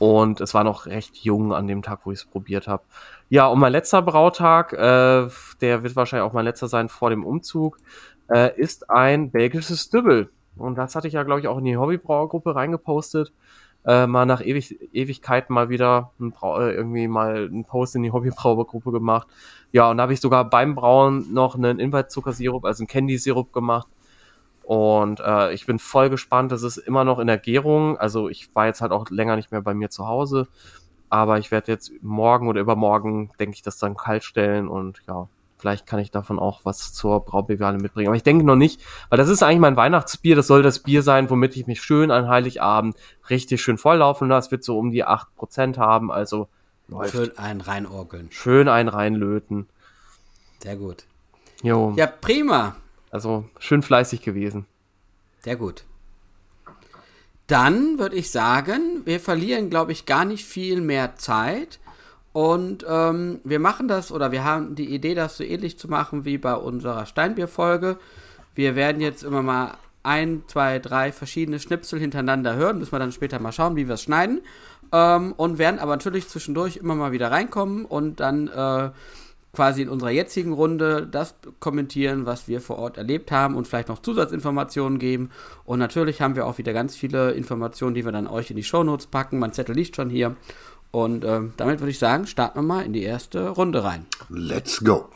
Und 0.00 0.40
es 0.40 0.54
war 0.54 0.64
noch 0.64 0.86
recht 0.86 1.18
jung 1.18 1.52
an 1.52 1.66
dem 1.66 1.82
Tag, 1.82 2.00
wo 2.04 2.10
ich 2.10 2.20
es 2.20 2.24
probiert 2.24 2.66
habe. 2.66 2.82
Ja, 3.28 3.48
und 3.48 3.58
mein 3.58 3.70
letzter 3.70 4.00
Brautag, 4.00 4.72
äh, 4.72 5.28
der 5.60 5.82
wird 5.82 5.94
wahrscheinlich 5.94 6.26
auch 6.26 6.32
mein 6.32 6.46
letzter 6.46 6.68
sein 6.68 6.88
vor 6.88 7.10
dem 7.10 7.22
Umzug, 7.22 7.76
äh, 8.30 8.58
ist 8.58 8.88
ein 8.88 9.30
belgisches 9.30 9.90
Dübbel. 9.90 10.30
und 10.56 10.76
das 10.76 10.94
hatte 10.96 11.06
ich 11.06 11.12
ja, 11.12 11.22
glaube 11.22 11.40
ich, 11.40 11.48
auch 11.48 11.58
in 11.58 11.64
die 11.66 11.76
Hobbybrauergruppe 11.76 12.54
reingepostet. 12.54 13.30
Äh, 13.84 14.06
mal 14.06 14.24
nach 14.24 14.40
Ewig 14.40 14.78
Ewigkeiten 14.94 15.54
mal 15.54 15.68
wieder 15.68 16.12
äh, 16.18 16.74
irgendwie 16.74 17.06
mal 17.06 17.48
einen 17.50 17.66
Post 17.66 17.94
in 17.94 18.02
die 18.02 18.10
Hobbybrauergruppe 18.10 18.92
gemacht. 18.92 19.28
Ja, 19.70 19.90
und 19.90 19.98
da 19.98 20.04
habe 20.04 20.14
ich 20.14 20.20
sogar 20.22 20.48
beim 20.48 20.74
Brauen 20.74 21.30
noch 21.32 21.56
einen 21.56 21.78
Invite-Zuckersirup, 21.78 22.64
also 22.64 22.82
einen 22.82 22.88
Candy-Sirup 22.88 23.52
gemacht. 23.52 23.86
Und 24.70 25.18
äh, 25.18 25.52
ich 25.52 25.66
bin 25.66 25.80
voll 25.80 26.10
gespannt. 26.10 26.52
Das 26.52 26.62
ist 26.62 26.76
immer 26.76 27.02
noch 27.02 27.18
in 27.18 27.26
der 27.26 27.38
Gärung. 27.38 27.98
Also 27.98 28.28
ich 28.28 28.54
war 28.54 28.66
jetzt 28.66 28.80
halt 28.80 28.92
auch 28.92 29.10
länger 29.10 29.34
nicht 29.34 29.50
mehr 29.50 29.62
bei 29.62 29.74
mir 29.74 29.90
zu 29.90 30.06
Hause. 30.06 30.46
Aber 31.08 31.38
ich 31.38 31.50
werde 31.50 31.72
jetzt 31.72 31.90
morgen 32.02 32.46
oder 32.46 32.60
übermorgen, 32.60 33.32
denke 33.40 33.56
ich, 33.56 33.62
das 33.62 33.78
dann 33.78 33.96
kalt 33.96 34.22
stellen 34.22 34.68
und 34.68 35.02
ja, 35.08 35.26
vielleicht 35.58 35.88
kann 35.88 35.98
ich 35.98 36.12
davon 36.12 36.38
auch 36.38 36.60
was 36.62 36.92
zur 36.92 37.24
Braubeweale 37.24 37.78
mitbringen. 37.78 38.06
Aber 38.06 38.16
ich 38.16 38.22
denke 38.22 38.46
noch 38.46 38.54
nicht, 38.54 38.80
weil 39.08 39.16
das 39.16 39.28
ist 39.28 39.42
eigentlich 39.42 39.58
mein 39.58 39.74
Weihnachtsbier. 39.74 40.36
Das 40.36 40.46
soll 40.46 40.62
das 40.62 40.78
Bier 40.78 41.02
sein, 41.02 41.28
womit 41.30 41.56
ich 41.56 41.66
mich 41.66 41.82
schön 41.82 42.12
an 42.12 42.28
Heiligabend 42.28 42.94
richtig 43.28 43.60
schön 43.60 43.76
volllaufen 43.76 44.28
lasse. 44.28 44.46
Es 44.46 44.52
wird 44.52 44.62
so 44.62 44.78
um 44.78 44.92
die 44.92 45.02
acht 45.02 45.34
Prozent 45.34 45.78
haben, 45.78 46.12
also 46.12 46.46
läuft. 46.86 47.10
Schön 47.10 47.36
einen 47.38 47.60
reinorgeln. 47.60 48.28
Schön 48.30 48.68
einen 48.68 48.88
reinlöten. 48.88 49.66
Sehr 50.60 50.76
gut. 50.76 51.06
Jo. 51.60 51.92
Ja, 51.96 52.06
prima. 52.06 52.76
Also 53.10 53.44
schön 53.58 53.82
fleißig 53.82 54.22
gewesen. 54.22 54.66
Sehr 55.40 55.56
gut. 55.56 55.84
Dann 57.46 57.98
würde 57.98 58.14
ich 58.14 58.30
sagen, 58.30 59.02
wir 59.04 59.18
verlieren, 59.18 59.70
glaube 59.70 59.90
ich, 59.92 60.06
gar 60.06 60.24
nicht 60.24 60.44
viel 60.44 60.80
mehr 60.80 61.16
Zeit. 61.16 61.80
Und 62.32 62.86
ähm, 62.88 63.40
wir 63.42 63.58
machen 63.58 63.88
das, 63.88 64.12
oder 64.12 64.30
wir 64.30 64.44
haben 64.44 64.76
die 64.76 64.94
Idee, 64.94 65.16
das 65.16 65.36
so 65.36 65.42
ähnlich 65.42 65.76
zu 65.76 65.88
machen 65.88 66.24
wie 66.24 66.38
bei 66.38 66.54
unserer 66.54 67.06
Steinbier-Folge. 67.06 67.98
Wir 68.54 68.76
werden 68.76 69.00
jetzt 69.00 69.24
immer 69.24 69.42
mal 69.42 69.74
ein, 70.04 70.44
zwei, 70.46 70.78
drei 70.78 71.10
verschiedene 71.10 71.58
Schnipsel 71.58 71.98
hintereinander 71.98 72.54
hören. 72.54 72.78
Müssen 72.78 72.92
wir 72.92 73.00
dann 73.00 73.10
später 73.10 73.40
mal 73.40 73.52
schauen, 73.52 73.74
wie 73.74 73.88
wir 73.88 73.94
es 73.94 74.02
schneiden. 74.02 74.42
Ähm, 74.92 75.34
und 75.36 75.58
werden 75.58 75.80
aber 75.80 75.92
natürlich 75.92 76.28
zwischendurch 76.28 76.76
immer 76.76 76.94
mal 76.94 77.10
wieder 77.10 77.32
reinkommen 77.32 77.84
und 77.84 78.20
dann 78.20 78.46
äh, 78.46 78.90
quasi 79.52 79.82
in 79.82 79.88
unserer 79.88 80.10
jetzigen 80.10 80.52
Runde 80.52 81.08
das 81.10 81.34
kommentieren, 81.58 82.26
was 82.26 82.48
wir 82.48 82.60
vor 82.60 82.78
Ort 82.78 82.98
erlebt 82.98 83.32
haben 83.32 83.56
und 83.56 83.66
vielleicht 83.66 83.88
noch 83.88 84.00
Zusatzinformationen 84.00 84.98
geben. 84.98 85.30
Und 85.64 85.78
natürlich 85.78 86.20
haben 86.20 86.36
wir 86.36 86.46
auch 86.46 86.58
wieder 86.58 86.72
ganz 86.72 86.94
viele 86.94 87.32
Informationen, 87.32 87.94
die 87.94 88.04
wir 88.04 88.12
dann 88.12 88.26
euch 88.26 88.50
in 88.50 88.56
die 88.56 88.64
Shownotes 88.64 89.06
packen. 89.06 89.38
Mein 89.38 89.52
Zettel 89.52 89.74
liegt 89.74 89.96
schon 89.96 90.10
hier. 90.10 90.36
Und 90.92 91.24
äh, 91.24 91.40
damit 91.56 91.80
würde 91.80 91.90
ich 91.90 91.98
sagen, 91.98 92.26
starten 92.26 92.58
wir 92.58 92.62
mal 92.62 92.84
in 92.84 92.92
die 92.92 93.02
erste 93.02 93.48
Runde 93.48 93.84
rein. 93.84 94.06
Let's 94.28 94.82
go. 94.82 95.08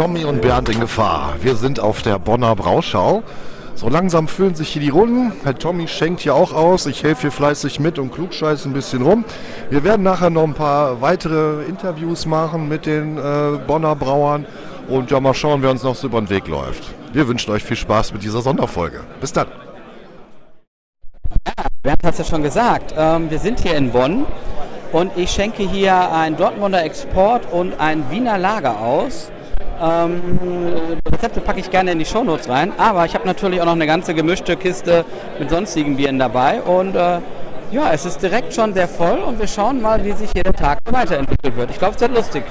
Tommy 0.00 0.24
und 0.24 0.40
Bernd 0.40 0.70
in 0.70 0.80
Gefahr. 0.80 1.34
Wir 1.42 1.56
sind 1.56 1.78
auf 1.78 2.00
der 2.00 2.18
Bonner 2.18 2.56
Brauschau. 2.56 3.22
So 3.74 3.90
langsam 3.90 4.28
füllen 4.28 4.54
sich 4.54 4.70
hier 4.70 4.80
die 4.80 4.88
Runden. 4.88 5.30
Herr 5.44 5.54
Tommy 5.54 5.88
schenkt 5.88 6.20
hier 6.20 6.34
auch 6.34 6.54
aus. 6.54 6.86
Ich 6.86 7.02
helfe 7.02 7.20
hier 7.20 7.30
fleißig 7.30 7.80
mit 7.80 7.98
und 7.98 8.10
klugscheiße 8.10 8.66
ein 8.66 8.72
bisschen 8.72 9.02
rum. 9.02 9.26
Wir 9.68 9.84
werden 9.84 10.02
nachher 10.02 10.30
noch 10.30 10.44
ein 10.44 10.54
paar 10.54 11.02
weitere 11.02 11.64
Interviews 11.64 12.24
machen 12.24 12.66
mit 12.66 12.86
den 12.86 13.18
äh, 13.18 13.58
Bonner 13.66 13.94
Brauern 13.94 14.46
und 14.88 15.10
ja 15.10 15.20
mal 15.20 15.34
schauen, 15.34 15.60
wer 15.60 15.70
uns 15.70 15.82
noch 15.82 15.94
so 15.94 16.06
über 16.06 16.18
den 16.18 16.30
Weg 16.30 16.48
läuft. 16.48 16.82
Wir 17.12 17.28
wünschen 17.28 17.50
euch 17.50 17.62
viel 17.62 17.76
Spaß 17.76 18.14
mit 18.14 18.22
dieser 18.22 18.40
Sonderfolge. 18.40 19.02
Bis 19.20 19.34
dann. 19.34 19.48
Ja, 21.46 21.52
Bernd 21.82 22.02
hat 22.04 22.12
es 22.14 22.20
ja 22.20 22.24
schon 22.24 22.42
gesagt. 22.42 22.94
Ähm, 22.96 23.30
wir 23.30 23.38
sind 23.38 23.60
hier 23.60 23.74
in 23.74 23.92
Bonn 23.92 24.24
und 24.92 25.12
ich 25.16 25.30
schenke 25.30 25.62
hier 25.62 26.10
ein 26.10 26.38
Dortmunder 26.38 26.82
Export 26.84 27.52
und 27.52 27.78
ein 27.78 28.10
Wiener 28.10 28.38
Lager 28.38 28.80
aus. 28.80 29.30
Ähm, 29.80 30.20
Rezepte 31.10 31.40
packe 31.40 31.60
ich 31.60 31.70
gerne 31.70 31.92
in 31.92 31.98
die 31.98 32.04
Shownotes 32.04 32.48
rein, 32.48 32.72
aber 32.76 33.06
ich 33.06 33.14
habe 33.14 33.26
natürlich 33.26 33.60
auch 33.60 33.64
noch 33.64 33.72
eine 33.72 33.86
ganze 33.86 34.14
gemischte 34.14 34.56
Kiste 34.56 35.04
mit 35.38 35.48
sonstigen 35.48 35.96
Bieren 35.96 36.18
dabei 36.18 36.60
und 36.60 36.94
äh, 36.94 37.18
ja, 37.72 37.92
es 37.92 38.04
ist 38.04 38.20
direkt 38.20 38.52
schon 38.52 38.74
sehr 38.74 38.88
voll 38.88 39.18
und 39.20 39.38
wir 39.38 39.46
schauen 39.46 39.80
mal, 39.80 40.04
wie 40.04 40.12
sich 40.12 40.30
jeder 40.34 40.52
Tag 40.52 40.80
weiterentwickelt 40.84 41.56
wird. 41.56 41.70
Ich 41.70 41.78
glaube, 41.78 41.94
es 41.94 42.00
wird 42.00 42.14
lustig. 42.14 42.44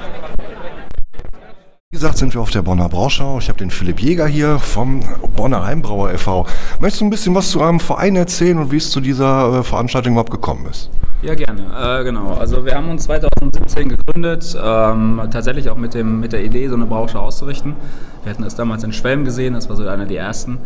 Wie 1.91 1.97
gesagt, 1.97 2.17
sind 2.17 2.33
wir 2.33 2.41
auf 2.41 2.51
der 2.51 2.61
Bonner 2.61 2.87
Brauschau. 2.87 3.39
Ich 3.39 3.49
habe 3.49 3.59
den 3.59 3.71
Philipp 3.71 3.99
Jäger 3.99 4.27
hier 4.27 4.59
vom 4.59 5.03
Bonner 5.35 5.65
Heimbrauer 5.65 6.11
e.V. 6.11 6.45
Möchtest 6.79 7.01
du 7.01 7.05
ein 7.05 7.09
bisschen 7.09 7.35
was 7.35 7.49
zu 7.49 7.61
eurem 7.61 7.79
Verein 7.79 8.15
erzählen 8.15 8.57
und 8.57 8.71
wie 8.71 8.77
es 8.77 8.91
zu 8.91 9.01
dieser 9.01 9.59
äh, 9.59 9.63
Veranstaltung 9.63 10.13
überhaupt 10.13 10.31
gekommen 10.31 10.67
ist? 10.69 10.89
Ja, 11.21 11.35
gerne. 11.35 11.99
Äh, 11.99 12.03
genau. 12.05 12.33
Also 12.33 12.65
wir 12.65 12.75
haben 12.75 12.89
uns 12.89 13.03
2017 13.03 13.89
gegründet, 13.89 14.57
ähm, 14.61 15.21
tatsächlich 15.31 15.69
auch 15.69 15.75
mit, 15.75 15.93
dem, 15.93 16.21
mit 16.21 16.31
der 16.31 16.43
Idee, 16.43 16.67
so 16.69 16.75
eine 16.75 16.85
Brauschau 16.85 17.19
auszurichten. 17.19 17.75
Wir 18.23 18.31
hatten 18.31 18.43
es 18.43 18.55
damals 18.55 18.83
in 18.83 18.93
Schwelm 18.93 19.25
gesehen, 19.25 19.53
das 19.53 19.69
war 19.69 19.75
so 19.75 19.85
einer 19.85 20.05
der 20.05 20.21
ersten. 20.21 20.59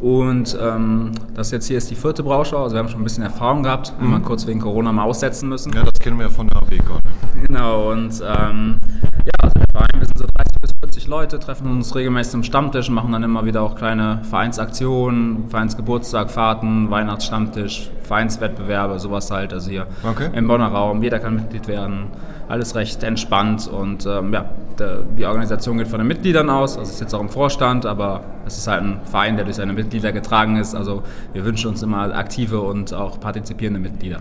Und 0.00 0.58
ähm, 0.60 1.12
das 1.34 1.50
jetzt 1.50 1.66
hier 1.66 1.76
ist 1.76 1.90
die 1.90 1.94
vierte 1.94 2.22
Brauschau, 2.22 2.62
also 2.62 2.74
wir 2.74 2.80
haben 2.80 2.88
schon 2.88 3.02
ein 3.02 3.04
bisschen 3.04 3.22
Erfahrung 3.22 3.62
gehabt, 3.62 3.92
mhm. 3.98 4.04
haben 4.04 4.10
wir 4.12 4.20
kurz 4.20 4.46
wegen 4.46 4.60
Corona 4.60 4.92
mal 4.92 5.04
aussetzen 5.04 5.48
müssen. 5.48 5.72
Ja, 5.74 5.82
das 5.84 6.00
kennen 6.00 6.18
wir 6.18 6.26
ja 6.26 6.32
von 6.32 6.48
der 6.48 6.56
AWK. 6.56 7.00
Genau, 7.46 7.92
und 7.92 8.20
ähm, 8.26 8.78
ja, 9.24 9.29
also 9.42 9.54
der 9.54 9.66
Verein, 9.72 10.00
wir 10.00 10.06
sind 10.06 10.18
so 10.18 10.24
30 10.36 10.60
bis 10.60 10.70
40 10.80 11.06
Leute, 11.06 11.38
treffen 11.38 11.70
uns 11.70 11.94
regelmäßig 11.94 12.34
im 12.34 12.42
Stammtisch, 12.42 12.90
machen 12.90 13.12
dann 13.12 13.22
immer 13.22 13.44
wieder 13.44 13.62
auch 13.62 13.74
kleine 13.74 14.20
Vereinsaktionen, 14.28 15.48
Vereinsgeburtstag, 15.48 16.30
Fahrten, 16.30 16.90
Weihnachtsstammtisch, 16.90 17.90
Vereinswettbewerbe, 18.02 18.98
sowas 18.98 19.30
halt. 19.30 19.52
Also 19.52 19.70
hier 19.70 19.86
okay. 20.08 20.30
im 20.32 20.48
Bonner 20.48 20.68
Raum, 20.68 21.02
jeder 21.02 21.18
kann 21.18 21.36
Mitglied 21.36 21.68
werden, 21.68 22.08
alles 22.48 22.74
recht 22.74 23.02
entspannt 23.02 23.68
und 23.68 24.06
ähm, 24.06 24.32
ja, 24.32 24.46
der, 24.78 25.02
die 25.16 25.24
Organisation 25.24 25.78
geht 25.78 25.88
von 25.88 25.98
den 25.98 26.08
Mitgliedern 26.08 26.50
aus, 26.50 26.76
also 26.76 26.90
ist 26.90 27.00
jetzt 27.00 27.14
auch 27.14 27.20
im 27.20 27.28
Vorstand, 27.28 27.86
aber 27.86 28.24
es 28.46 28.58
ist 28.58 28.66
halt 28.66 28.82
ein 28.82 29.00
Verein, 29.04 29.36
der 29.36 29.44
durch 29.44 29.56
seine 29.56 29.72
Mitglieder 29.72 30.12
getragen 30.12 30.56
ist. 30.56 30.74
Also 30.74 31.02
wir 31.32 31.44
wünschen 31.44 31.68
uns 31.68 31.82
immer 31.82 32.14
aktive 32.14 32.60
und 32.60 32.92
auch 32.92 33.20
partizipierende 33.20 33.78
Mitglieder. 33.78 34.18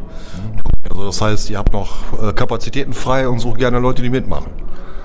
Also 0.89 1.05
das 1.05 1.21
heißt, 1.21 1.49
ihr 1.49 1.57
habt 1.57 1.73
noch 1.73 2.21
äh, 2.21 2.33
Kapazitäten 2.33 2.93
frei 2.93 3.27
und 3.27 3.39
sucht 3.39 3.57
gerne 3.57 3.79
Leute, 3.79 4.01
die 4.01 4.09
mitmachen. 4.09 4.51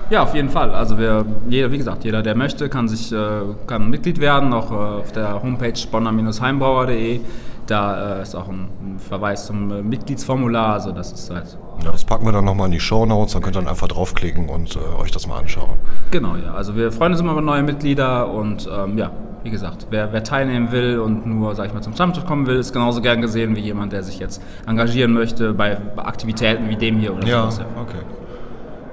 Ja, 0.09 0.23
auf 0.23 0.35
jeden 0.35 0.49
Fall. 0.49 0.71
Also 0.71 0.99
wir, 0.99 1.25
jeder, 1.49 1.71
wie 1.71 1.77
gesagt, 1.77 2.03
jeder, 2.03 2.21
der 2.21 2.35
möchte, 2.35 2.69
kann 2.69 2.87
sich 2.87 3.11
äh, 3.11 3.41
kann 3.65 3.89
Mitglied 3.89 4.19
werden, 4.19 4.53
auch 4.53 4.71
äh, 4.71 4.75
auf 4.75 5.11
der 5.11 5.41
Homepage 5.41 5.73
bonner-heimbrauer.de. 5.91 7.21
Da 7.65 8.19
äh, 8.19 8.21
ist 8.21 8.35
auch 8.35 8.47
ein, 8.47 8.67
ein 8.81 8.99
Verweis 8.99 9.47
zum 9.47 9.71
äh, 9.71 9.81
Mitgliedsformular, 9.81 10.73
also 10.73 10.91
das 10.91 11.11
ist 11.11 11.31
halt. 11.31 11.57
Ja, 11.83 11.91
das 11.91 12.05
packen 12.05 12.25
wir 12.25 12.31
dann 12.31 12.45
nochmal 12.45 12.67
in 12.67 12.73
die 12.73 12.79
Show 12.79 13.05
Notes, 13.05 13.33
dann 13.33 13.41
könnt 13.41 13.55
ihr 13.57 13.61
dann 13.61 13.69
einfach 13.69 13.87
draufklicken 13.87 14.47
und 14.47 14.77
euch 14.99 15.11
das 15.11 15.25
mal 15.25 15.39
anschauen. 15.39 15.79
Genau, 16.11 16.35
ja. 16.35 16.53
Also 16.53 16.75
wir 16.75 16.91
freuen 16.91 17.11
uns 17.13 17.21
immer 17.21 17.31
über 17.31 17.41
neue 17.41 17.63
Mitglieder 17.63 18.29
und 18.29 18.69
ähm, 18.71 18.97
ja, 18.97 19.09
wie 19.43 19.49
gesagt, 19.49 19.87
wer, 19.89 20.13
wer, 20.13 20.23
teilnehmen 20.23 20.71
will 20.71 20.99
und 20.99 21.25
nur, 21.25 21.53
sag 21.55 21.67
ich 21.67 21.73
mal, 21.73 21.81
zum 21.81 21.93
Stammtisch 21.93 22.25
kommen 22.25 22.47
will, 22.47 22.57
ist 22.57 22.73
genauso 22.73 23.01
gern 23.01 23.21
gesehen 23.21 23.55
wie 23.55 23.61
jemand, 23.61 23.91
der 23.91 24.03
sich 24.03 24.19
jetzt 24.19 24.41
engagieren 24.67 25.13
möchte 25.13 25.53
bei 25.53 25.77
Aktivitäten 25.97 26.69
wie 26.69 26.75
dem 26.75 26.97
hier 26.97 27.15
oder 27.15 27.27
ja, 27.27 27.41
sowas. 27.41 27.59
Ja, 27.59 27.81
okay. 27.81 28.24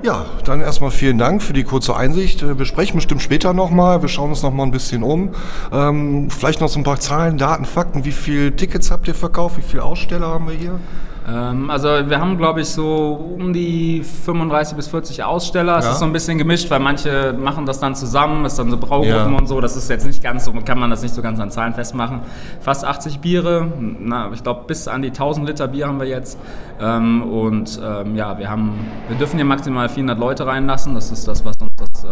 Ja, 0.03 0.27
dann 0.45 0.61
erstmal 0.61 0.91
vielen 0.91 1.17
Dank 1.17 1.45
für 1.45 1.53
die 1.53 1.63
kurze 1.63 1.95
Einsicht. 1.95 2.43
Wir 2.59 2.65
sprechen 2.65 2.97
bestimmt 2.97 3.23
später 3.23 3.53
nochmal. 3.53 4.03
Wir 4.03 4.09
schauen 4.09 4.31
uns 4.31 4.43
nochmal 4.43 4.67
ein 4.67 4.73
bisschen 4.73 5.05
um. 5.05 5.31
Ähm, 5.71 6.29
vielleicht 6.29 6.61
noch 6.61 6.69
so 6.69 6.81
ein 6.81 6.83
paar 6.83 6.99
Zahlen, 6.99 7.39
Daten, 7.39 7.65
Fakten. 7.65 8.05
Wie 8.05 8.11
viele 8.11 8.57
Tickets 8.57 8.91
habt 8.91 9.07
ihr 9.07 9.15
verkauft? 9.15 9.59
Wie 9.59 9.63
viele 9.63 9.85
Aussteller 9.85 10.27
haben 10.27 10.49
wir 10.49 10.57
hier? 10.57 10.81
Ähm, 11.29 11.71
also 11.71 11.89
wir 11.89 12.21
haben, 12.21 12.37
glaube 12.37 12.61
ich, 12.61 12.69
so 12.69 13.35
um 13.39 13.53
die 13.53 14.03
35 14.03 14.77
bis 14.77 14.89
40 14.89 15.25
Aussteller. 15.25 15.79
Es 15.79 15.85
ja. 15.85 15.93
ist 15.93 15.99
so 15.99 16.05
ein 16.05 16.13
bisschen 16.13 16.39
gemischt, 16.39 16.71
weil 16.71 16.81
manche 16.81 17.33
machen 17.33 17.67
das 17.67 17.81
dann 17.81 17.95
zusammen, 17.95 18.45
ist 18.45 18.59
dann 18.59 18.71
so 18.71 18.77
Braugruppen 18.77 19.33
ja. 19.33 19.39
und 19.39 19.47
so. 19.47 19.61
Das 19.61 19.77
ist 19.77 19.89
jetzt 19.89 20.07
nicht 20.07 20.23
ganz 20.23 20.45
so, 20.45 20.53
kann 20.65 20.79
man 20.79 20.91
das 20.91 21.03
nicht 21.03 21.15
so 21.15 21.23
ganz 21.23 21.39
an 21.41 21.51
Zahlen 21.51 21.75
festmachen. 21.75 22.21
Fast 22.61 22.85
80 22.85 23.21
Biere, 23.21 23.69
na, 24.01 24.31
ich 24.33 24.43
glaube 24.43 24.65
bis 24.67 24.89
an 24.89 25.03
die 25.03 25.09
1000 25.09 25.47
Liter 25.47 25.69
Bier 25.69 25.87
haben 25.87 26.01
wir 26.01 26.09
jetzt. 26.09 26.39
Ähm, 26.81 27.23
und 27.23 27.81
ähm, 27.83 28.17
ja, 28.17 28.39
wir 28.39 28.51
haben, 28.51 28.73
wir 29.09 29.17
dürfen 29.17 29.37
hier 29.37 29.45
maximal 29.45 29.89
400 29.89 30.19
Leute 30.19 30.47
reinlassen. 30.47 30.95
Das 30.95 31.13
ist 31.13 31.29
das, 31.29 31.45
was 31.45 31.57
uns 31.61 31.71
das 31.77 32.07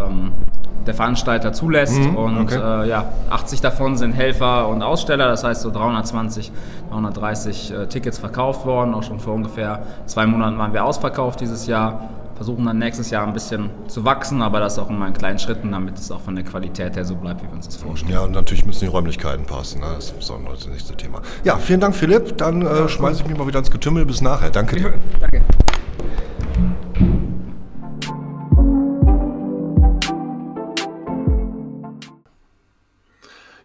der 0.87 0.95
Veranstalter 0.95 1.53
zulässt. 1.53 1.99
Mhm, 1.99 2.17
und 2.17 2.39
okay. 2.41 2.85
äh, 2.85 2.89
ja, 2.89 3.05
80 3.31 3.61
davon 3.61 3.97
sind 3.97 4.13
Helfer 4.13 4.69
und 4.69 4.83
Aussteller, 4.83 5.29
das 5.29 5.45
heißt 5.45 5.63
so 5.63 5.71
320, 5.71 6.53
330 6.91 7.73
äh, 7.73 7.87
Tickets 7.87 8.19
verkauft 8.19 8.67
worden. 8.67 8.95
Auch 8.95 9.03
schon 9.03 9.21
vor 9.21 9.35
ungefähr 9.35 9.83
zwei 10.07 10.27
Monaten 10.27 10.59
waren 10.59 10.73
wir 10.73 10.85
ausverkauft 10.85 11.41
dieses 11.41 11.67
Jahr. 11.67 12.11
Versuchen 12.35 12.65
dann 12.65 12.79
nächstes 12.79 13.11
Jahr 13.11 13.27
ein 13.27 13.35
bisschen 13.35 13.69
zu 13.87 14.07
wachsen, 14.07 14.41
aber 14.41 14.61
das 14.61 14.79
auch 14.79 14.89
immer 14.89 15.07
in 15.07 15.13
kleinen 15.13 15.39
Schritten, 15.39 15.73
damit 15.73 15.99
es 15.99 16.11
auch 16.11 16.23
von 16.23 16.35
der 16.35 16.45
Qualität 16.45 16.97
her 16.97 17.05
so 17.05 17.15
bleibt, 17.15 17.43
wie 17.43 17.47
wir 17.47 17.53
uns 17.53 17.67
das 17.67 17.77
vorstellen. 17.77 18.15
Ja, 18.15 18.21
und 18.21 18.33
natürlich 18.33 18.65
müssen 18.65 18.81
die 18.81 18.87
Räumlichkeiten 18.87 19.45
passen. 19.45 19.81
Ne? 19.81 19.89
Das 19.95 20.15
ist 20.19 20.31
auch 20.31 20.39
das 20.51 20.67
nächste 20.67 20.97
Thema. 20.97 21.21
Ja, 21.45 21.59
vielen 21.59 21.81
Dank, 21.81 21.95
Philipp. 21.95 22.39
Dann 22.39 22.63
äh, 22.63 22.89
schmeiße 22.89 23.23
ich 23.23 23.29
mich 23.29 23.37
mal 23.37 23.47
wieder 23.47 23.59
ins 23.59 23.71
Getümmel. 23.71 24.07
Bis 24.07 24.23
nachher. 24.23 24.49
Danke 24.49 24.77
dir. 24.77 24.95
Danke. 25.21 25.43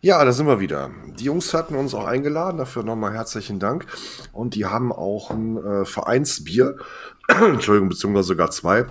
Ja, 0.06 0.24
da 0.24 0.32
sind 0.34 0.46
wir 0.46 0.60
wieder. 0.60 0.92
Die 1.18 1.24
Jungs 1.24 1.52
hatten 1.56 1.74
uns 1.74 1.96
auch 1.96 2.06
eingeladen, 2.06 2.60
dafür 2.60 2.84
nochmal 2.84 3.14
herzlichen 3.14 3.58
Dank. 3.58 3.88
Und 4.34 4.54
die 4.54 4.68
haben 4.68 4.92
auch 4.92 5.32
ein 5.32 5.58
äh, 5.58 5.84
Vereinsbier, 5.84 6.76
Entschuldigung, 7.28 7.90
beziehungsweise 7.90 8.28
sogar 8.28 8.52
zwei, 8.52 8.86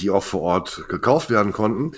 die 0.00 0.10
auch 0.10 0.24
vor 0.24 0.40
Ort 0.40 0.88
gekauft 0.88 1.30
werden 1.30 1.52
konnten. 1.52 1.92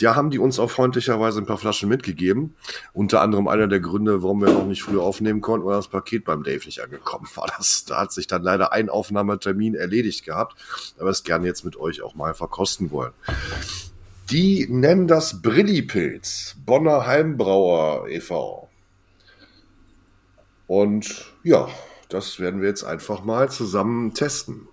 Da 0.00 0.14
haben 0.14 0.30
die 0.30 0.38
uns 0.38 0.58
auch 0.58 0.70
freundlicherweise 0.70 1.38
ein 1.38 1.44
paar 1.44 1.58
Flaschen 1.58 1.90
mitgegeben. 1.90 2.56
Unter 2.94 3.20
anderem 3.20 3.46
einer 3.46 3.68
der 3.68 3.80
Gründe, 3.80 4.22
warum 4.22 4.40
wir 4.40 4.54
noch 4.54 4.64
nicht 4.64 4.82
früher 4.82 5.02
aufnehmen 5.02 5.42
konnten, 5.42 5.66
weil 5.66 5.76
das 5.76 5.88
Paket 5.88 6.24
beim 6.24 6.44
Dave 6.44 6.64
nicht 6.64 6.82
angekommen 6.82 7.28
war. 7.34 7.46
Das, 7.58 7.84
da 7.84 8.00
hat 8.00 8.10
sich 8.10 8.26
dann 8.26 8.42
leider 8.42 8.72
ein 8.72 8.88
Aufnahmetermin 8.88 9.74
erledigt 9.74 10.24
gehabt, 10.24 10.56
aber 10.98 11.10
es 11.10 11.24
gerne 11.24 11.46
jetzt 11.46 11.62
mit 11.66 11.76
euch 11.76 12.00
auch 12.00 12.14
mal 12.14 12.32
verkosten 12.32 12.90
wollen. 12.90 13.12
Die 14.30 14.66
nennen 14.68 15.06
das 15.06 15.40
Brillipilz, 15.40 16.56
Bonner 16.64 17.06
Heimbrauer 17.06 18.08
e.V. 18.08 18.68
Und 20.66 21.32
ja, 21.44 21.68
das 22.08 22.40
werden 22.40 22.60
wir 22.60 22.68
jetzt 22.68 22.82
einfach 22.82 23.22
mal 23.22 23.48
zusammen 23.50 24.14
testen. 24.14 24.66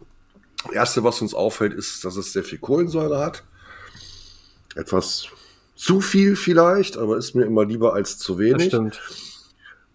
Das 0.64 0.74
erste, 0.74 1.04
was 1.04 1.22
uns 1.22 1.36
auffällt, 1.36 1.74
ist, 1.74 2.04
dass 2.04 2.16
es 2.16 2.34
sehr 2.34 2.44
viel 2.44 2.58
Kohlensäure 2.58 3.20
hat. 3.20 3.44
Etwas 4.76 5.28
zu 5.76 6.02
viel 6.02 6.36
vielleicht, 6.36 6.98
aber 6.98 7.18
ist 7.18 7.36
mir 7.36 7.46
immer 7.46 7.66
lieber 7.66 7.94
als 7.94 8.18
zu 8.18 8.40
wenig. 8.40 8.58
Das 8.58 8.68
stimmt. 8.68 9.02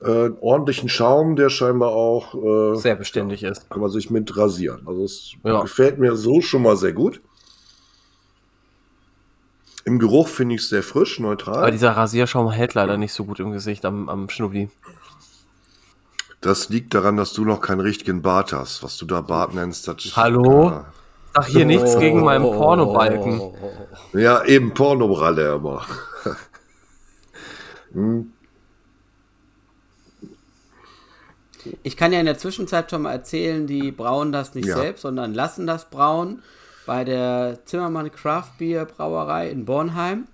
Äh, 0.01 0.31
ordentlichen 0.41 0.89
Schaum, 0.89 1.35
der 1.35 1.49
scheinbar 1.49 1.91
auch 1.91 2.35
äh, 2.35 2.77
sehr 2.77 2.95
beständig 2.95 3.43
ist. 3.43 3.69
Kann 3.69 3.81
man 3.81 3.91
sich 3.91 4.11
mit 4.11 4.37
rasieren. 4.37 4.87
Also 4.87 5.03
es 5.03 5.33
ja. 5.43 5.63
gefällt 5.63 5.99
mir 5.99 6.15
so 6.15 6.41
schon 6.41 6.63
mal 6.63 6.77
sehr 6.77 6.93
gut. 6.93 7.21
Im 9.89 9.99
Geruch 9.99 10.29
finde 10.29 10.55
ich 10.55 10.61
es 10.61 10.69
sehr 10.69 10.83
frisch, 10.83 11.19
neutral. 11.19 11.61
Aber 11.61 11.71
dieser 11.71 11.93
Rasierschaum 11.93 12.51
hält 12.51 12.75
leider 12.75 12.99
nicht 12.99 13.15
so 13.15 13.25
gut 13.25 13.41
im 13.41 13.53
Gesicht 13.53 13.87
am, 13.87 14.11
am 14.11 14.29
Schnubbi. 14.29 14.69
Das 16.43 16.69
liegt 16.69 16.93
daran, 16.93 17.17
dass 17.17 17.33
du 17.33 17.47
noch 17.47 17.63
keinen 17.63 17.81
richtigen 17.81 18.21
Bart 18.21 18.53
hast. 18.53 18.83
Was 18.83 18.99
du 18.99 19.07
da 19.07 19.23
Bart 19.23 19.55
nennst, 19.55 19.89
das 19.89 20.15
Hallo? 20.15 20.69
Ja. 20.69 20.93
Sag 21.35 21.47
hier 21.47 21.65
oh, 21.65 21.69
nichts 21.69 21.99
gegen 21.99 22.23
meinen 22.23 22.43
Pornobalken. 22.43 23.41
Ja, 24.13 24.45
eben 24.45 24.75
Pornobralle 24.75 25.55
immer. 25.55 25.87
hm. 27.95 28.31
Ich 31.83 31.97
kann 31.97 32.13
ja 32.13 32.21
in 32.21 32.27
der 32.27 32.37
Zwischenzeit 32.37 32.91
schon 32.91 33.01
mal 33.01 33.13
erzählen, 33.13 33.67
die 33.67 33.91
brauen 33.91 34.33
das 34.33 34.55
nicht 34.55 34.69
ja. 34.69 34.77
selbst, 34.77 35.01
sondern 35.01 35.33
lassen 35.33 35.67
das 35.67 35.89
brauen 35.89 36.43
bei 36.89 37.05
der 37.05 37.59
Zimmermann 37.67 38.11
Craft 38.11 38.53
Beer 38.57 38.87
Brauerei 38.87 39.51
in 39.51 39.67
Bornheim. 39.67 40.27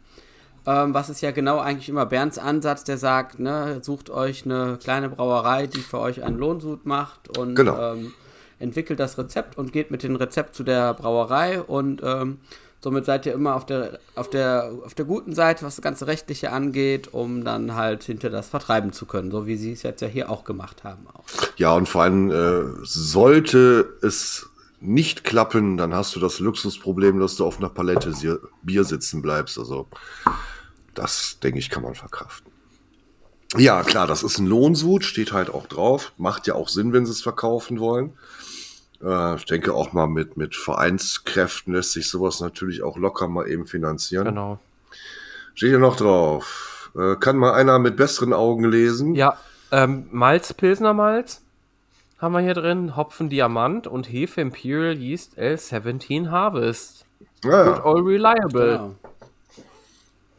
Ähm, 0.67 0.95
was 0.95 1.11
ist 1.11 1.21
ja 1.21 1.33
genau 1.33 1.59
eigentlich 1.59 1.89
immer 1.89 2.07
Bernds 2.07 2.39
Ansatz, 2.39 2.85
der 2.85 2.97
sagt, 2.97 3.41
ne, 3.41 3.81
sucht 3.83 4.09
euch 4.09 4.45
eine 4.45 4.79
kleine 4.81 5.09
Brauerei, 5.09 5.67
die 5.67 5.81
für 5.81 5.99
euch 5.99 6.23
einen 6.23 6.39
Lohnsud 6.39 6.87
macht 6.87 7.37
und 7.37 7.57
genau. 7.57 7.95
ähm, 7.95 8.15
entwickelt 8.61 9.01
das 9.01 9.19
Rezept 9.19 9.59
und 9.59 9.73
geht 9.73 9.91
mit 9.91 10.05
dem 10.05 10.15
Rezept 10.15 10.55
zu 10.55 10.63
der 10.63 10.95
Brauerei 10.95 11.61
und 11.61 12.01
ähm, 12.05 12.39
somit 12.81 13.05
seid 13.05 13.27
ihr 13.27 13.33
immer 13.33 13.57
auf 13.57 13.67
der, 13.67 13.99
auf, 14.15 14.31
der, 14.31 14.71
auf 14.85 14.95
der 14.95 15.07
guten 15.07 15.35
Seite, 15.35 15.67
was 15.67 15.75
das 15.75 15.83
ganze 15.83 16.07
Rechtliche 16.07 16.53
angeht, 16.53 17.13
um 17.13 17.43
dann 17.43 17.75
halt 17.75 18.05
hinter 18.05 18.31
das 18.31 18.49
vertreiben 18.49 18.93
zu 18.93 19.07
können, 19.07 19.33
so 19.33 19.49
wie 19.49 19.57
sie 19.57 19.73
es 19.73 19.83
jetzt 19.83 20.03
ja 20.03 20.09
hier 20.09 20.31
auch 20.31 20.45
gemacht 20.45 20.85
haben. 20.85 21.05
Auch. 21.13 21.25
Ja, 21.57 21.75
und 21.75 21.89
vor 21.89 22.03
allem 22.05 22.31
äh, 22.31 22.85
sollte 22.85 23.99
es 24.03 24.49
nicht 24.81 25.25
klappen, 25.25 25.77
dann 25.77 25.95
hast 25.95 26.15
du 26.15 26.21
das 26.21 26.41
Luxusproblem, 26.41 27.19
dass 27.19 27.37
du 27.37 27.45
auf 27.45 27.59
einer 27.59 27.69
Palette 27.69 28.41
Bier 28.63 28.85
sitzen 28.85 29.23
bleibst. 29.23 29.59
Also 29.59 29.89
das, 30.95 31.39
denke 31.43 31.59
ich, 31.59 31.71
kann 31.71 31.83
man 31.83 31.95
verkraften. 31.95 32.53
Ja, 33.57 33.83
klar, 33.83 34.07
das 34.07 34.23
ist 34.23 34.39
ein 34.39 34.47
Lohnsud, 34.47 35.05
steht 35.05 35.33
halt 35.33 35.49
auch 35.49 35.67
drauf. 35.67 36.13
Macht 36.17 36.47
ja 36.47 36.55
auch 36.55 36.69
Sinn, 36.69 36.93
wenn 36.93 37.07
sie 37.07 37.13
es 37.13 37.23
verkaufen 37.23 37.79
wollen. 37.79 38.15
Äh, 39.03 39.37
ich 39.37 39.45
denke 39.45 39.75
auch 39.75 39.93
mal 39.93 40.09
mit, 40.09 40.37
mit 40.37 40.57
Vereinskräften 40.57 41.73
lässt 41.73 41.93
sich 41.93 42.09
sowas 42.09 42.41
natürlich 42.41 42.83
auch 42.83 42.97
locker 42.97 43.29
mal 43.29 43.49
eben 43.49 43.67
finanzieren. 43.67 44.25
Genau. 44.25 44.59
Steht 45.55 45.73
ja 45.73 45.79
noch 45.79 45.97
drauf. 45.97 46.91
Äh, 46.97 47.17
kann 47.17 47.37
mal 47.37 47.55
einer 47.55 47.79
mit 47.79 47.97
besseren 47.97 48.33
Augen 48.33 48.65
lesen? 48.65 49.15
Ja, 49.15 49.39
ähm, 49.71 50.09
Malz, 50.11 50.53
Pilsner 50.53 50.95
Malz 50.95 51.44
haben 52.19 52.33
wir 52.33 52.41
hier 52.41 52.55
drin. 52.55 52.97
Hopfen 52.97 53.29
Diamant 53.29 53.87
und 53.87 54.11
Hefe 54.11 54.41
Imperial 54.41 54.97
Yeast 54.97 55.39
L17 55.39 56.31
Harvest. 56.31 57.07
Ja. 57.45 57.65
Good 57.65 57.85
all 57.85 58.03
reliable. 58.03 58.97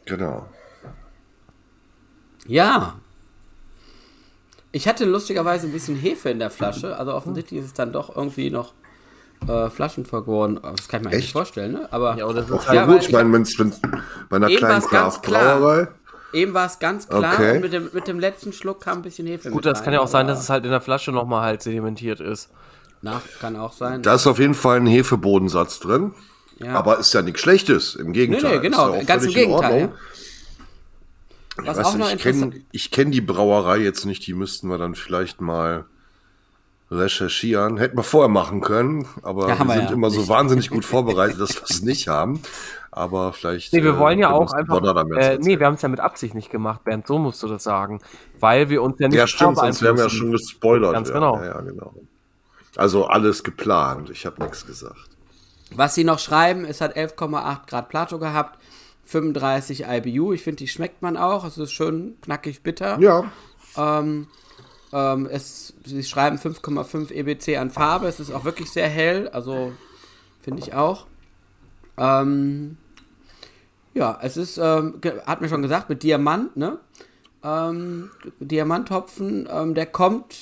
Genau. 0.05 0.17
genau. 0.17 0.45
Ja. 2.47 2.95
Ich 4.71 4.87
hatte 4.87 5.05
lustigerweise 5.05 5.67
ein 5.67 5.73
bisschen 5.73 5.95
Hefe 5.95 6.29
in 6.29 6.39
der 6.39 6.49
Flasche. 6.49 6.97
Also 6.97 7.13
offensichtlich 7.13 7.61
ist 7.61 7.67
es 7.67 7.73
dann 7.73 7.93
doch 7.93 8.15
irgendwie 8.15 8.49
noch 8.49 8.73
äh, 9.47 9.69
Flaschen 9.69 10.05
vergoren. 10.05 10.59
Das 10.61 10.87
kann 10.87 11.01
ich 11.01 11.05
mir 11.05 11.11
Echt? 11.11 11.15
eigentlich 11.15 11.31
vorstellen, 11.33 11.73
ne? 11.73 11.87
Aber 11.91 12.17
ja, 12.17 12.31
das 12.33 12.49
ist 12.49 12.71
ja, 12.71 12.85
gut. 12.85 13.01
Ich 13.01 13.11
meine, 13.11 13.31
wenn 13.31 13.43
es 13.43 13.55
bei 14.29 14.35
einer 14.35 14.47
kleinen 14.47 14.81
Craft-Brauerei 14.81 15.87
Eben 16.35 16.53
war 16.53 16.65
es 16.65 16.79
ganz 16.79 17.07
klar 17.07 17.33
okay. 17.33 17.55
und 17.55 17.61
mit 17.61 17.73
dem, 17.73 17.89
mit 17.93 18.07
dem 18.07 18.19
letzten 18.19 18.51
Schluck 18.51 18.81
kam 18.81 18.99
ein 18.99 19.01
bisschen 19.03 19.25
Hefe 19.25 19.49
Gut, 19.49 19.65
das 19.65 19.79
rein, 19.79 19.85
kann 19.85 19.93
ja 19.93 20.01
auch 20.01 20.07
sein, 20.07 20.27
dass 20.27 20.39
es 20.39 20.49
halt 20.49 20.65
in 20.65 20.71
der 20.71 20.81
Flasche 20.81 21.13
nochmal 21.13 21.43
halt 21.43 21.61
sedimentiert 21.61 22.19
ist. 22.19 22.49
Nach, 23.01 23.21
kann 23.39 23.55
auch 23.55 23.71
sein. 23.71 24.01
Da 24.01 24.15
ist 24.15 24.27
auf 24.27 24.37
jeden 24.39 24.53
Fall 24.53 24.77
ein 24.77 24.87
Hefebodensatz 24.87 25.79
drin. 25.79 26.13
Ja. 26.59 26.73
Aber 26.73 26.99
ist 26.99 27.13
ja 27.13 27.21
nichts 27.21 27.39
Schlechtes, 27.41 27.95
im 27.95 28.11
Gegenteil. 28.11 28.51
Nee, 28.51 28.57
nee, 28.57 28.63
genau, 28.63 28.95
ja 28.95 29.03
ganz 29.03 29.25
im 29.25 29.31
Gegenteil. 29.31 29.89
Ja. 31.57 31.71
Ich, 31.71 31.77
weiß 31.77 31.95
nicht, 31.95 32.15
ich 32.15 32.21
kenne 32.21 32.63
kenn 32.91 33.11
die 33.11 33.21
Brauerei 33.21 33.77
jetzt 33.77 34.05
nicht, 34.05 34.27
die 34.27 34.33
müssten 34.33 34.67
wir 34.67 34.77
dann 34.77 34.95
vielleicht 34.95 35.39
mal 35.39 35.85
recherchieren. 36.91 37.77
Hätten 37.77 37.97
wir 37.97 38.03
vorher 38.03 38.29
machen 38.29 38.59
können, 38.59 39.07
aber 39.21 39.47
ja, 39.49 39.63
wir 39.63 39.73
sind 39.73 39.91
immer 39.91 40.09
nicht. 40.09 40.19
so 40.19 40.27
wahnsinnig 40.27 40.69
gut 40.69 40.83
vorbereitet, 40.83 41.39
dass 41.39 41.55
wir 41.55 41.63
es 41.69 41.81
nicht 41.81 42.09
haben 42.09 42.41
aber 42.95 43.33
vielleicht. 43.33 43.73
Nee, 43.73 43.83
wir 43.83 43.99
wollen 43.99 44.19
äh, 44.19 44.21
ja 44.21 44.31
auch 44.31 44.53
einfach. 44.53 44.81
Äh, 45.17 45.37
nee, 45.41 45.59
wir 45.59 45.65
haben 45.65 45.73
es 45.73 45.81
ja 45.81 45.89
mit 45.89 45.99
Absicht 45.99 46.33
nicht 46.33 46.49
gemacht, 46.49 46.85
Bernd, 46.85 47.05
so 47.05 47.19
musst 47.19 47.43
du 47.43 47.47
das 47.47 47.63
sagen. 47.63 47.99
Weil 48.39 48.69
wir 48.69 48.81
uns 48.81 48.95
ja 48.99 49.09
nicht. 49.09 49.17
Ja, 49.17 49.27
stimmt, 49.27 49.57
sonst 49.57 49.81
wären 49.81 49.97
wir 49.97 50.05
ja 50.05 50.09
schon 50.09 50.31
gespoilert. 50.31 50.93
Ganz 50.93 51.11
genau. 51.11 51.35
Ja, 51.37 51.45
ja, 51.45 51.61
genau. 51.61 51.93
Also 52.77 53.05
alles 53.05 53.43
geplant, 53.43 54.09
ich 54.09 54.25
habe 54.25 54.41
nichts 54.41 54.65
gesagt. 54.65 55.09
Was 55.71 55.93
sie 55.93 56.05
noch 56.05 56.19
schreiben, 56.19 56.63
es 56.63 56.79
hat 56.79 56.95
11,8 56.95 57.67
Grad 57.67 57.89
Plato 57.89 58.17
gehabt, 58.17 58.59
35 59.05 59.85
IBU. 59.87 60.31
Ich 60.31 60.43
finde, 60.43 60.57
die 60.57 60.67
schmeckt 60.67 61.01
man 61.01 61.17
auch. 61.17 61.43
Es 61.43 61.57
ist 61.57 61.73
schön 61.73 62.15
knackig 62.21 62.63
bitter. 62.63 62.97
Ja. 62.99 63.25
Ähm, 63.75 64.27
ähm, 64.93 65.27
es, 65.29 65.73
sie 65.83 66.03
schreiben 66.03 66.37
5,5 66.37 67.11
EBC 67.11 67.57
an 67.57 67.71
Farbe. 67.71 68.07
Es 68.07 68.21
ist 68.21 68.31
auch 68.31 68.45
wirklich 68.45 68.71
sehr 68.71 68.87
hell. 68.87 69.27
Also 69.29 69.73
finde 70.41 70.61
ich 70.61 70.73
auch. 70.73 71.07
Ähm, 71.97 72.77
ja, 73.95 74.19
es 74.21 74.37
ist, 74.37 74.57
ähm, 74.57 74.99
hat 75.25 75.41
mir 75.41 75.49
schon 75.49 75.61
gesagt, 75.61 75.89
mit 75.89 76.03
Diamant, 76.03 76.55
ne? 76.57 76.79
Ähm, 77.43 78.11
Diamanthopfen, 78.39 79.47
ähm, 79.49 79.73
der 79.73 79.85
kommt, 79.85 80.35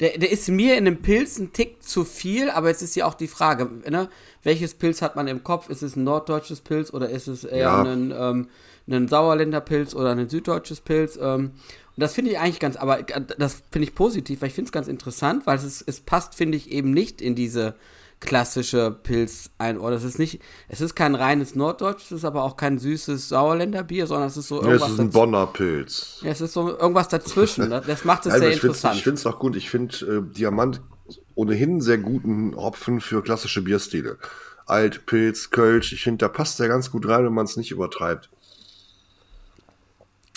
der, 0.00 0.16
der 0.18 0.32
ist 0.32 0.48
mir 0.48 0.78
in 0.78 0.86
dem 0.86 1.02
Pilz 1.02 1.38
ein 1.38 1.52
Tick 1.52 1.82
zu 1.82 2.04
viel, 2.04 2.48
aber 2.48 2.68
jetzt 2.68 2.80
ist 2.80 2.96
ja 2.96 3.06
auch 3.06 3.14
die 3.14 3.28
Frage, 3.28 3.68
ne? 3.88 4.08
Welches 4.42 4.74
Pilz 4.74 5.02
hat 5.02 5.16
man 5.16 5.28
im 5.28 5.44
Kopf? 5.44 5.68
Ist 5.68 5.82
es 5.82 5.96
ein 5.96 6.04
norddeutsches 6.04 6.62
Pilz 6.62 6.92
oder 6.92 7.10
ist 7.10 7.28
es 7.28 7.44
eher 7.44 7.58
ja. 7.58 7.82
ein, 7.82 8.12
ähm, 8.16 8.48
ein 8.88 9.06
Sauerländer 9.06 9.60
Pilz 9.60 9.94
oder 9.94 10.12
ein 10.12 10.28
süddeutsches 10.28 10.80
Pilz? 10.80 11.18
Ähm, 11.20 11.52
und 11.94 12.00
das 12.00 12.14
finde 12.14 12.30
ich 12.30 12.38
eigentlich 12.38 12.58
ganz, 12.58 12.76
aber 12.76 13.00
äh, 13.00 13.22
das 13.36 13.62
finde 13.70 13.86
ich 13.86 13.94
positiv, 13.94 14.40
weil 14.40 14.48
ich 14.48 14.54
finde 14.54 14.68
es 14.68 14.72
ganz 14.72 14.88
interessant, 14.88 15.46
weil 15.46 15.58
es, 15.58 15.84
es 15.86 16.00
passt, 16.00 16.34
finde 16.34 16.56
ich, 16.56 16.72
eben 16.72 16.92
nicht 16.92 17.20
in 17.20 17.34
diese 17.34 17.74
klassische 18.22 18.96
Pilz 19.02 19.50
einordnen. 19.58 19.98
Es 19.98 20.04
ist 20.04 20.18
nicht, 20.18 20.40
es 20.68 20.80
ist 20.80 20.94
kein 20.94 21.14
reines 21.14 21.54
Norddeutsches, 21.54 22.10
es 22.10 22.18
ist 22.18 22.24
aber 22.24 22.44
auch 22.44 22.56
kein 22.56 22.78
süßes 22.78 23.28
Sauerländer 23.28 23.82
Bier, 23.82 24.06
sondern 24.06 24.28
es 24.28 24.36
ist 24.36 24.48
so 24.48 24.56
irgendwas. 24.62 24.80
Ja, 24.80 24.86
es 24.86 24.92
ist 24.92 25.00
ein 25.00 25.10
Bonner 25.10 25.46
Pilz. 25.46 26.20
Ja, 26.22 26.30
es 26.30 26.40
ist 26.40 26.52
so 26.52 26.68
irgendwas 26.68 27.08
dazwischen. 27.08 27.70
Das 27.70 28.04
macht 28.04 28.26
es 28.26 28.34
sehr 28.34 28.48
ich 28.48 28.62
interessant. 28.62 28.96
Ich 28.96 29.04
finde 29.04 29.18
es 29.18 29.26
auch 29.26 29.38
gut. 29.38 29.56
Ich 29.56 29.68
finde 29.68 29.96
äh, 30.06 30.34
Diamant 30.34 30.80
ohnehin 31.34 31.80
sehr 31.80 31.98
guten 31.98 32.56
Hopfen 32.56 33.00
für 33.00 33.22
klassische 33.22 33.62
Bierstile. 33.62 34.18
Alt, 34.66 35.06
Pilz, 35.06 35.50
Kölsch. 35.50 35.92
Ich 35.92 36.02
finde, 36.02 36.18
da 36.18 36.28
passt 36.28 36.60
der 36.60 36.68
ganz 36.68 36.90
gut 36.90 37.06
rein, 37.08 37.24
wenn 37.24 37.34
man 37.34 37.44
es 37.44 37.56
nicht 37.56 37.72
übertreibt. 37.72 38.30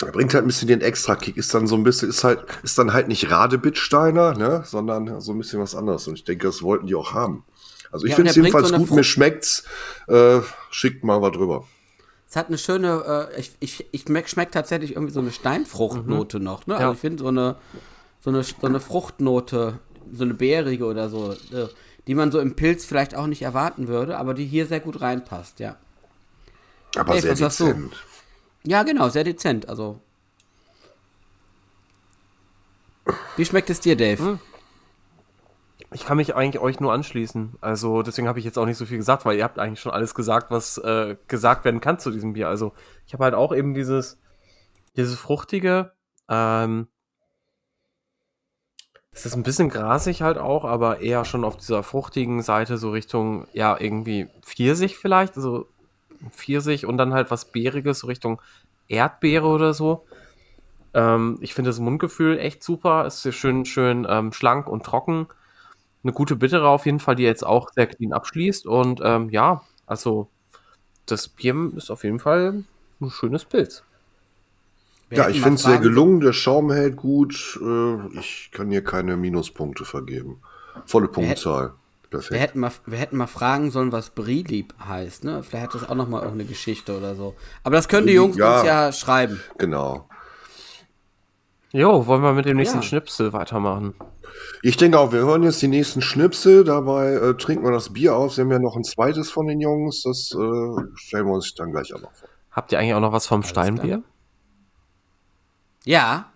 Er 0.04 0.12
bringt 0.12 0.34
halt 0.34 0.44
ein 0.44 0.48
bisschen 0.48 0.68
den 0.68 0.82
Extra-Kick, 0.82 1.38
ist 1.38 1.54
dann 1.54 1.66
so 1.66 1.74
ein 1.74 1.82
bisschen, 1.82 2.10
ist 2.10 2.22
halt, 2.22 2.44
ist 2.62 2.76
dann 2.78 2.92
halt 2.92 3.08
nicht 3.08 3.30
Radebittsteiner, 3.30 4.34
ne, 4.36 4.62
sondern 4.66 5.22
so 5.22 5.32
ein 5.32 5.38
bisschen 5.38 5.58
was 5.58 5.74
anderes. 5.74 6.06
Und 6.06 6.16
ich 6.16 6.24
denke, 6.24 6.46
das 6.46 6.62
wollten 6.62 6.86
die 6.86 6.94
auch 6.94 7.14
haben. 7.14 7.44
Also 7.90 8.06
ich 8.06 8.10
ja, 8.10 8.16
finde 8.16 8.30
es 8.30 8.36
jedenfalls 8.36 8.68
so 8.68 8.76
gut, 8.76 8.90
mir 8.90 9.04
schmeckt's. 9.04 9.64
Äh, 10.08 10.40
schickt 10.70 11.04
mal 11.04 11.20
was 11.22 11.32
drüber. 11.32 11.64
Es 12.28 12.36
hat 12.36 12.48
eine 12.48 12.58
schöne, 12.58 13.30
äh, 13.32 13.40
ich, 13.40 13.52
ich, 13.60 13.86
ich 13.92 14.28
schmeckt 14.28 14.54
tatsächlich 14.54 14.92
irgendwie 14.92 15.12
so 15.12 15.20
eine 15.20 15.30
Steinfruchtnote 15.30 16.38
mhm. 16.38 16.44
noch, 16.44 16.66
ne? 16.66 16.74
Ja. 16.74 16.80
Also 16.80 16.92
ich 16.94 16.98
finde 16.98 17.22
so 17.22 17.28
eine, 17.28 17.56
so 18.20 18.30
eine, 18.30 18.42
so 18.42 18.54
eine 18.66 18.80
Fruchtnote, 18.80 19.78
so 20.12 20.24
eine 20.24 20.34
beerige 20.34 20.84
oder 20.84 21.08
so, 21.08 21.32
äh, 21.32 21.68
die 22.06 22.14
man 22.14 22.32
so 22.32 22.40
im 22.40 22.54
Pilz 22.54 22.84
vielleicht 22.84 23.14
auch 23.14 23.26
nicht 23.26 23.42
erwarten 23.42 23.88
würde, 23.88 24.18
aber 24.18 24.34
die 24.34 24.44
hier 24.44 24.66
sehr 24.66 24.80
gut 24.80 25.00
reinpasst, 25.00 25.60
ja. 25.60 25.76
Aber 26.96 27.14
hey, 27.14 27.20
sehr 27.20 27.34
dezent. 27.34 27.92
Ja, 28.64 28.82
genau, 28.82 29.08
sehr 29.08 29.24
dezent, 29.24 29.68
also. 29.68 30.00
Wie 33.36 33.44
schmeckt 33.44 33.70
es 33.70 33.80
dir, 33.80 33.96
Dave? 33.96 34.22
Hm. 34.22 34.38
Ich 35.92 36.04
kann 36.04 36.16
mich 36.16 36.34
eigentlich 36.34 36.60
euch 36.60 36.80
nur 36.80 36.92
anschließen. 36.92 37.54
Also 37.60 38.02
deswegen 38.02 38.28
habe 38.28 38.38
ich 38.38 38.44
jetzt 38.44 38.58
auch 38.58 38.66
nicht 38.66 38.76
so 38.76 38.86
viel 38.86 38.96
gesagt, 38.98 39.24
weil 39.24 39.36
ihr 39.36 39.44
habt 39.44 39.58
eigentlich 39.58 39.80
schon 39.80 39.92
alles 39.92 40.14
gesagt, 40.14 40.50
was 40.50 40.78
äh, 40.78 41.16
gesagt 41.28 41.64
werden 41.64 41.80
kann 41.80 41.98
zu 41.98 42.10
diesem 42.10 42.32
Bier. 42.32 42.48
Also 42.48 42.72
ich 43.06 43.12
habe 43.12 43.24
halt 43.24 43.34
auch 43.34 43.54
eben 43.54 43.74
dieses, 43.74 44.20
dieses 44.96 45.16
fruchtige. 45.18 45.92
Ähm, 46.28 46.88
es 49.12 49.24
ist 49.24 49.34
ein 49.34 49.44
bisschen 49.44 49.70
grasig 49.70 50.22
halt 50.22 50.38
auch, 50.38 50.64
aber 50.64 51.00
eher 51.00 51.24
schon 51.24 51.44
auf 51.44 51.56
dieser 51.56 51.82
fruchtigen 51.82 52.42
Seite 52.42 52.76
so 52.76 52.90
Richtung 52.90 53.46
ja 53.54 53.78
irgendwie 53.78 54.28
Pfirsich 54.42 54.98
vielleicht, 54.98 55.36
also 55.36 55.66
Pfirsich 56.30 56.84
und 56.84 56.98
dann 56.98 57.14
halt 57.14 57.30
was 57.30 57.50
Beeriges 57.50 58.00
so 58.00 58.08
Richtung 58.08 58.42
Erdbeere 58.88 59.46
oder 59.46 59.72
so. 59.72 60.04
Ähm, 60.92 61.38
ich 61.40 61.54
finde 61.54 61.70
das 61.70 61.78
Mundgefühl 61.80 62.38
echt 62.38 62.62
super. 62.62 63.06
Es 63.06 63.24
ist 63.24 63.36
schön, 63.36 63.64
schön 63.64 64.06
ähm, 64.08 64.32
schlank 64.32 64.66
und 64.66 64.84
trocken. 64.84 65.28
Eine 66.06 66.12
gute 66.12 66.36
Bittere 66.36 66.68
auf 66.68 66.86
jeden 66.86 67.00
Fall, 67.00 67.16
die 67.16 67.24
jetzt 67.24 67.44
auch 67.44 67.72
sehr 67.72 67.88
clean 67.88 68.12
abschließt. 68.12 68.64
Und 68.64 69.00
ähm, 69.02 69.28
ja, 69.30 69.62
also 69.86 70.28
das 71.04 71.26
Bier 71.26 71.72
ist 71.76 71.90
auf 71.90 72.04
jeden 72.04 72.20
Fall 72.20 72.62
ein 73.00 73.10
schönes 73.10 73.44
Pilz. 73.44 73.82
Wir 75.08 75.18
ja, 75.18 75.28
ich 75.28 75.40
finde 75.40 75.56
es 75.56 75.64
sehr 75.64 75.78
gelungen. 75.78 76.20
Der 76.20 76.32
Schaum 76.32 76.70
hält 76.70 76.94
gut. 76.94 77.58
Äh, 77.60 78.18
ich 78.20 78.50
kann 78.52 78.70
hier 78.70 78.84
keine 78.84 79.16
Minuspunkte 79.16 79.84
vergeben. 79.84 80.40
Volle 80.84 81.08
Punktzahl. 81.08 81.72
Perfekt. 82.08 82.30
Wir 82.30 82.38
hätten, 82.38 82.60
mal, 82.60 82.70
wir 82.86 82.98
hätten 82.98 83.16
mal 83.16 83.26
fragen 83.26 83.72
sollen, 83.72 83.90
was 83.90 84.10
Brilieb 84.10 84.74
heißt. 84.78 85.24
Ne? 85.24 85.42
Vielleicht 85.42 85.64
hat 85.64 85.74
das 85.74 85.88
auch 85.88 85.96
noch 85.96 86.08
mal 86.08 86.22
irgendeine 86.22 86.48
Geschichte 86.48 86.96
oder 86.96 87.16
so. 87.16 87.34
Aber 87.64 87.74
das 87.74 87.88
können 87.88 88.06
die 88.06 88.12
Jungs 88.12 88.36
ja, 88.36 88.58
uns 88.58 88.64
ja 88.64 88.92
schreiben. 88.92 89.40
Genau. 89.58 90.08
Jo, 91.72 92.06
wollen 92.06 92.22
wir 92.22 92.32
mit 92.32 92.46
dem 92.46 92.56
nächsten 92.56 92.78
ja. 92.78 92.82
Schnipsel 92.82 93.32
weitermachen? 93.32 93.94
Ich 94.62 94.76
denke 94.76 94.98
auch, 94.98 95.12
wir 95.12 95.20
hören 95.20 95.42
jetzt 95.42 95.60
die 95.62 95.68
nächsten 95.68 96.00
Schnipsel, 96.00 96.64
dabei 96.64 97.12
äh, 97.12 97.34
trinken 97.34 97.64
wir 97.64 97.72
das 97.72 97.92
Bier 97.92 98.16
aus. 98.16 98.36
Wir 98.36 98.44
haben 98.44 98.52
ja 98.52 98.58
noch 98.58 98.76
ein 98.76 98.84
zweites 98.84 99.30
von 99.30 99.46
den 99.46 99.60
Jungs, 99.60 100.02
das 100.02 100.32
äh, 100.32 100.96
stellen 100.96 101.26
wir 101.26 101.34
uns 101.34 101.54
dann 101.54 101.72
gleich 101.72 101.92
auch 101.94 102.00
noch 102.00 102.12
vor. 102.12 102.28
Habt 102.52 102.72
ihr 102.72 102.78
eigentlich 102.78 102.94
auch 102.94 103.00
noch 103.00 103.12
was 103.12 103.26
vom 103.26 103.40
Alles 103.40 103.50
Steinbier? 103.50 104.02
Ja. 105.84 106.30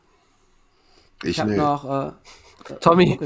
Ich, 1.22 1.30
ich 1.30 1.40
habe 1.40 1.56
noch. 1.56 2.08
Äh, 2.08 2.12
Tommy, 2.80 3.18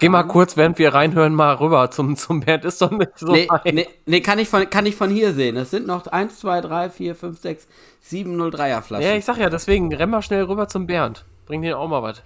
geh 0.00 0.08
mal 0.08 0.24
kurz, 0.24 0.56
während 0.56 0.78
wir 0.78 0.92
reinhören, 0.92 1.34
mal 1.34 1.54
rüber 1.54 1.90
zum, 1.90 2.16
zum 2.16 2.40
Bernd. 2.40 2.64
Ist 2.64 2.80
doch 2.82 2.90
nicht 2.90 3.16
so. 3.16 3.30
Nee, 3.30 3.46
nee, 3.64 3.86
nee, 4.06 4.20
kann, 4.20 4.38
ich 4.38 4.48
von, 4.48 4.68
kann 4.70 4.86
ich 4.86 4.96
von 4.96 5.10
hier 5.10 5.34
sehen. 5.34 5.56
Es 5.56 5.70
sind 5.70 5.86
noch 5.86 6.06
1, 6.06 6.40
2, 6.40 6.62
3, 6.62 6.90
4, 6.90 7.14
5, 7.14 7.38
6, 7.38 7.68
7, 8.00 8.36
0, 8.36 8.48
3er 8.48 8.80
Flaschen. 8.80 9.06
Ja, 9.06 9.14
ich 9.14 9.24
sag 9.24 9.38
ja, 9.38 9.50
deswegen 9.50 9.94
renn 9.94 10.10
mal 10.10 10.22
schnell 10.22 10.42
rüber 10.44 10.68
zum 10.68 10.86
Bernd. 10.86 11.24
Bring 11.48 11.62
dir 11.62 11.78
auch 11.78 11.88
mal 11.88 12.02
was. 12.02 12.22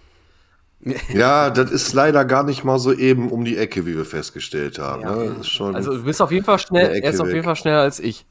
Ja, 1.15 1.51
das 1.51 1.71
ist 1.71 1.93
leider 1.93 2.25
gar 2.25 2.43
nicht 2.43 2.65
mal 2.65 2.81
so 2.81 2.93
eben 2.93 3.31
um 3.31 3.45
die 3.45 3.57
Ecke, 3.57 3.87
wie 3.87 3.97
wir 3.97 4.05
festgestellt 4.05 4.81
haben. 4.81 5.03
Ja. 5.03 5.15
Ne? 5.15 5.75
also 5.75 5.97
du 5.97 6.03
bist 6.03 6.21
auf 6.21 6.33
jeden 6.33 6.45
Fall 6.45 6.59
schnell, 6.59 7.01
er 7.01 7.09
ist 7.09 7.21
auf 7.21 7.29
jeden 7.29 7.45
Fall 7.45 7.55
schneller 7.55 7.83
als 7.83 8.01
ich 8.01 8.27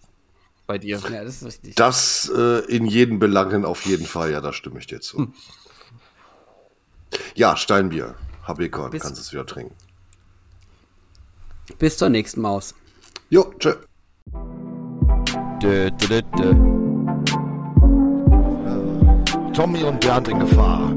bei 0.68 0.78
dir. 0.78 1.02
Ja, 1.10 1.24
das 1.24 1.38
ist 1.38 1.46
richtig. 1.46 1.76
Das 1.76 2.30
äh, 2.36 2.60
in 2.66 2.86
jeden 2.86 3.20
Belangen 3.20 3.64
auf 3.64 3.86
jeden 3.86 4.06
Fall, 4.06 4.32
ja, 4.32 4.42
da 4.42 4.52
stimme 4.52 4.80
ich 4.80 4.88
dir 4.88 5.00
zu. 5.00 5.20
Hm. 5.20 5.34
Ja, 7.36 7.56
Steinbier. 7.56 8.16
Habekon, 8.44 8.92
kannst 8.92 9.18
du 9.18 9.22
es 9.22 9.32
wieder 9.32 9.46
trinken. 9.46 9.76
Bis 11.80 11.98
zur 11.98 12.10
nächsten 12.10 12.42
Maus. 12.42 12.76
Jo, 13.30 13.54
tschö. 13.60 13.76
Dö, 15.62 15.90
dö, 15.92 16.22
dö, 16.38 16.81
Tommy 19.54 19.84
und 19.84 20.00
Bernd 20.00 20.30
in 20.30 20.40
Gefahr. 20.40 20.94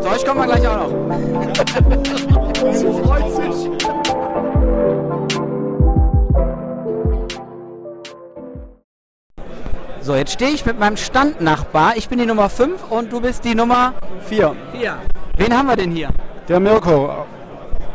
So, 0.00 0.08
ich 0.16 0.26
komme 0.26 0.40
mal 0.40 0.46
gleich 0.46 0.66
auch 0.66 0.88
noch. 0.88 0.90
Sie 2.72 2.86
freut 3.04 3.32
sich. 3.32 3.70
So, 10.00 10.14
jetzt 10.16 10.32
stehe 10.32 10.50
ich 10.50 10.66
mit 10.66 10.78
meinem 10.78 10.96
Standnachbar. 10.96 11.96
Ich 11.96 12.08
bin 12.08 12.18
die 12.18 12.26
Nummer 12.26 12.50
5 12.50 12.90
und 12.90 13.12
du 13.12 13.20
bist 13.20 13.44
die 13.44 13.54
Nummer 13.54 13.94
4. 14.26 14.54
4. 14.72 14.98
Wen 15.36 15.56
haben 15.56 15.66
wir 15.68 15.76
denn 15.76 15.92
hier? 15.92 16.10
Der 16.48 16.58
Mirko. 16.60 17.24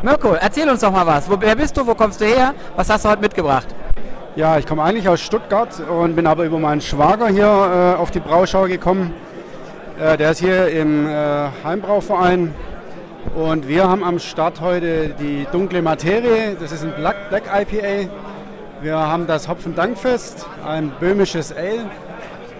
Mirko, 0.02 0.34
erzähl 0.34 0.70
uns 0.70 0.80
doch 0.80 0.92
mal 0.92 1.06
was. 1.06 1.30
Wo, 1.30 1.36
wer 1.40 1.56
bist 1.56 1.76
du? 1.78 1.86
Wo 1.86 1.94
kommst 1.94 2.22
du 2.22 2.26
her? 2.26 2.56
Was 2.76 2.90
hast 2.90 3.04
du 3.04 3.10
heute 3.10 3.22
mitgebracht? 3.22 3.68
Ja, 4.40 4.58
ich 4.58 4.66
komme 4.66 4.84
eigentlich 4.84 5.10
aus 5.10 5.20
Stuttgart 5.20 5.82
und 5.82 6.16
bin 6.16 6.26
aber 6.26 6.46
über 6.46 6.60
meinen 6.60 6.80
Schwager 6.80 7.28
hier 7.28 7.44
äh, 7.44 8.00
auf 8.00 8.10
die 8.10 8.22
Brauschau 8.22 8.68
gekommen. 8.68 9.14
Äh, 10.00 10.16
der 10.16 10.32
ist 10.32 10.40
hier 10.40 10.70
im 10.70 11.06
äh, 11.06 11.50
Heimbrauverein 11.66 12.56
und 13.36 13.68
wir 13.68 13.90
haben 13.90 14.02
am 14.02 14.18
Start 14.18 14.62
heute 14.62 15.10
die 15.20 15.46
dunkle 15.52 15.82
Materie. 15.82 16.56
Das 16.58 16.72
ist 16.72 16.86
ein 16.86 16.94
Black, 16.96 17.28
Black 17.28 17.44
IPA. 17.54 18.10
Wir 18.82 18.98
haben 18.98 19.28
das 19.28 19.50
Hopfendankfest, 19.50 20.46
ein 20.66 20.94
böhmisches 21.02 21.52
Ale 21.52 21.90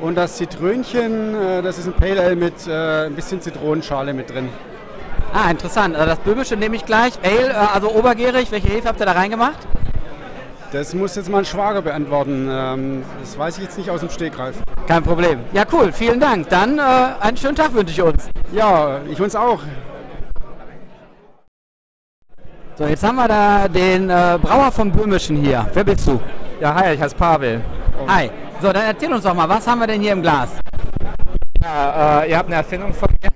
und 0.02 0.16
das 0.16 0.36
Zitrönchen, 0.36 1.34
äh, 1.34 1.62
das 1.62 1.78
ist 1.78 1.88
ein 1.88 1.94
Pale 1.94 2.22
Ale 2.22 2.36
mit 2.36 2.68
äh, 2.68 3.06
ein 3.06 3.16
bisschen 3.16 3.40
Zitronenschale 3.40 4.14
mit 4.14 4.30
drin. 4.30 4.50
Ah, 5.34 5.50
interessant. 5.50 5.96
Also 5.96 6.10
das 6.10 6.20
böhmische 6.20 6.58
nehme 6.58 6.76
ich 6.76 6.86
gleich. 6.86 7.14
Ale, 7.24 7.56
also 7.74 7.90
obergärig. 7.90 8.52
Welche 8.52 8.68
Hefe 8.68 8.90
habt 8.90 9.00
ihr 9.00 9.06
da 9.06 9.14
reingemacht? 9.14 9.79
Das 10.72 10.94
muss 10.94 11.16
jetzt 11.16 11.30
mein 11.30 11.46
Schwager 11.46 11.82
beantworten. 11.82 12.48
Ähm, 12.50 13.04
das 13.20 13.38
weiß 13.38 13.58
ich 13.58 13.64
jetzt 13.64 13.78
nicht 13.78 13.90
aus 13.90 14.02
dem 14.02 14.10
Stegreif. 14.10 14.56
Kein 14.88 15.02
Problem. 15.02 15.40
Ja, 15.52 15.64
cool. 15.72 15.92
Vielen 15.92 16.20
Dank. 16.20 16.48
Dann 16.50 16.78
äh, 16.78 16.82
einen 17.20 17.38
schönen 17.38 17.56
Tag 17.56 17.74
wünsche 17.74 17.92
ich 17.92 18.02
uns. 18.02 18.30
Ja, 18.54 19.00
ich 19.10 19.20
uns 19.20 19.36
auch. 19.36 19.60
So, 22.76 22.86
jetzt 22.86 23.04
haben 23.04 23.16
wir 23.16 23.28
da 23.28 23.68
den 23.68 24.10
äh, 24.10 24.38
Brauer 24.42 24.72
vom 24.72 24.92
Böhmischen 24.92 25.38
hier. 25.38 25.68
Wer 25.74 25.84
bist 25.84 26.08
du? 26.08 26.20
Ja, 26.62 26.76
hi, 26.76 26.94
ich 26.94 27.02
heiße 27.02 27.16
Pavel. 27.16 27.62
Hi. 28.08 28.30
So, 28.62 28.72
dann 28.72 28.84
erzähl 28.84 29.12
uns 29.12 29.24
doch 29.24 29.34
mal, 29.34 29.50
was 29.50 29.68
haben 29.68 29.80
wir 29.80 29.88
denn 29.88 30.02
hier 30.02 30.14
im 30.14 30.22
Glas? 30.22 30.50
Ja, 31.64 32.22
äh, 32.22 32.30
ihr 32.30 32.38
habt 32.38 32.48
eine 32.48 32.56
Erfindung 32.56 32.94
von 32.94 33.10
mir. 33.10 33.29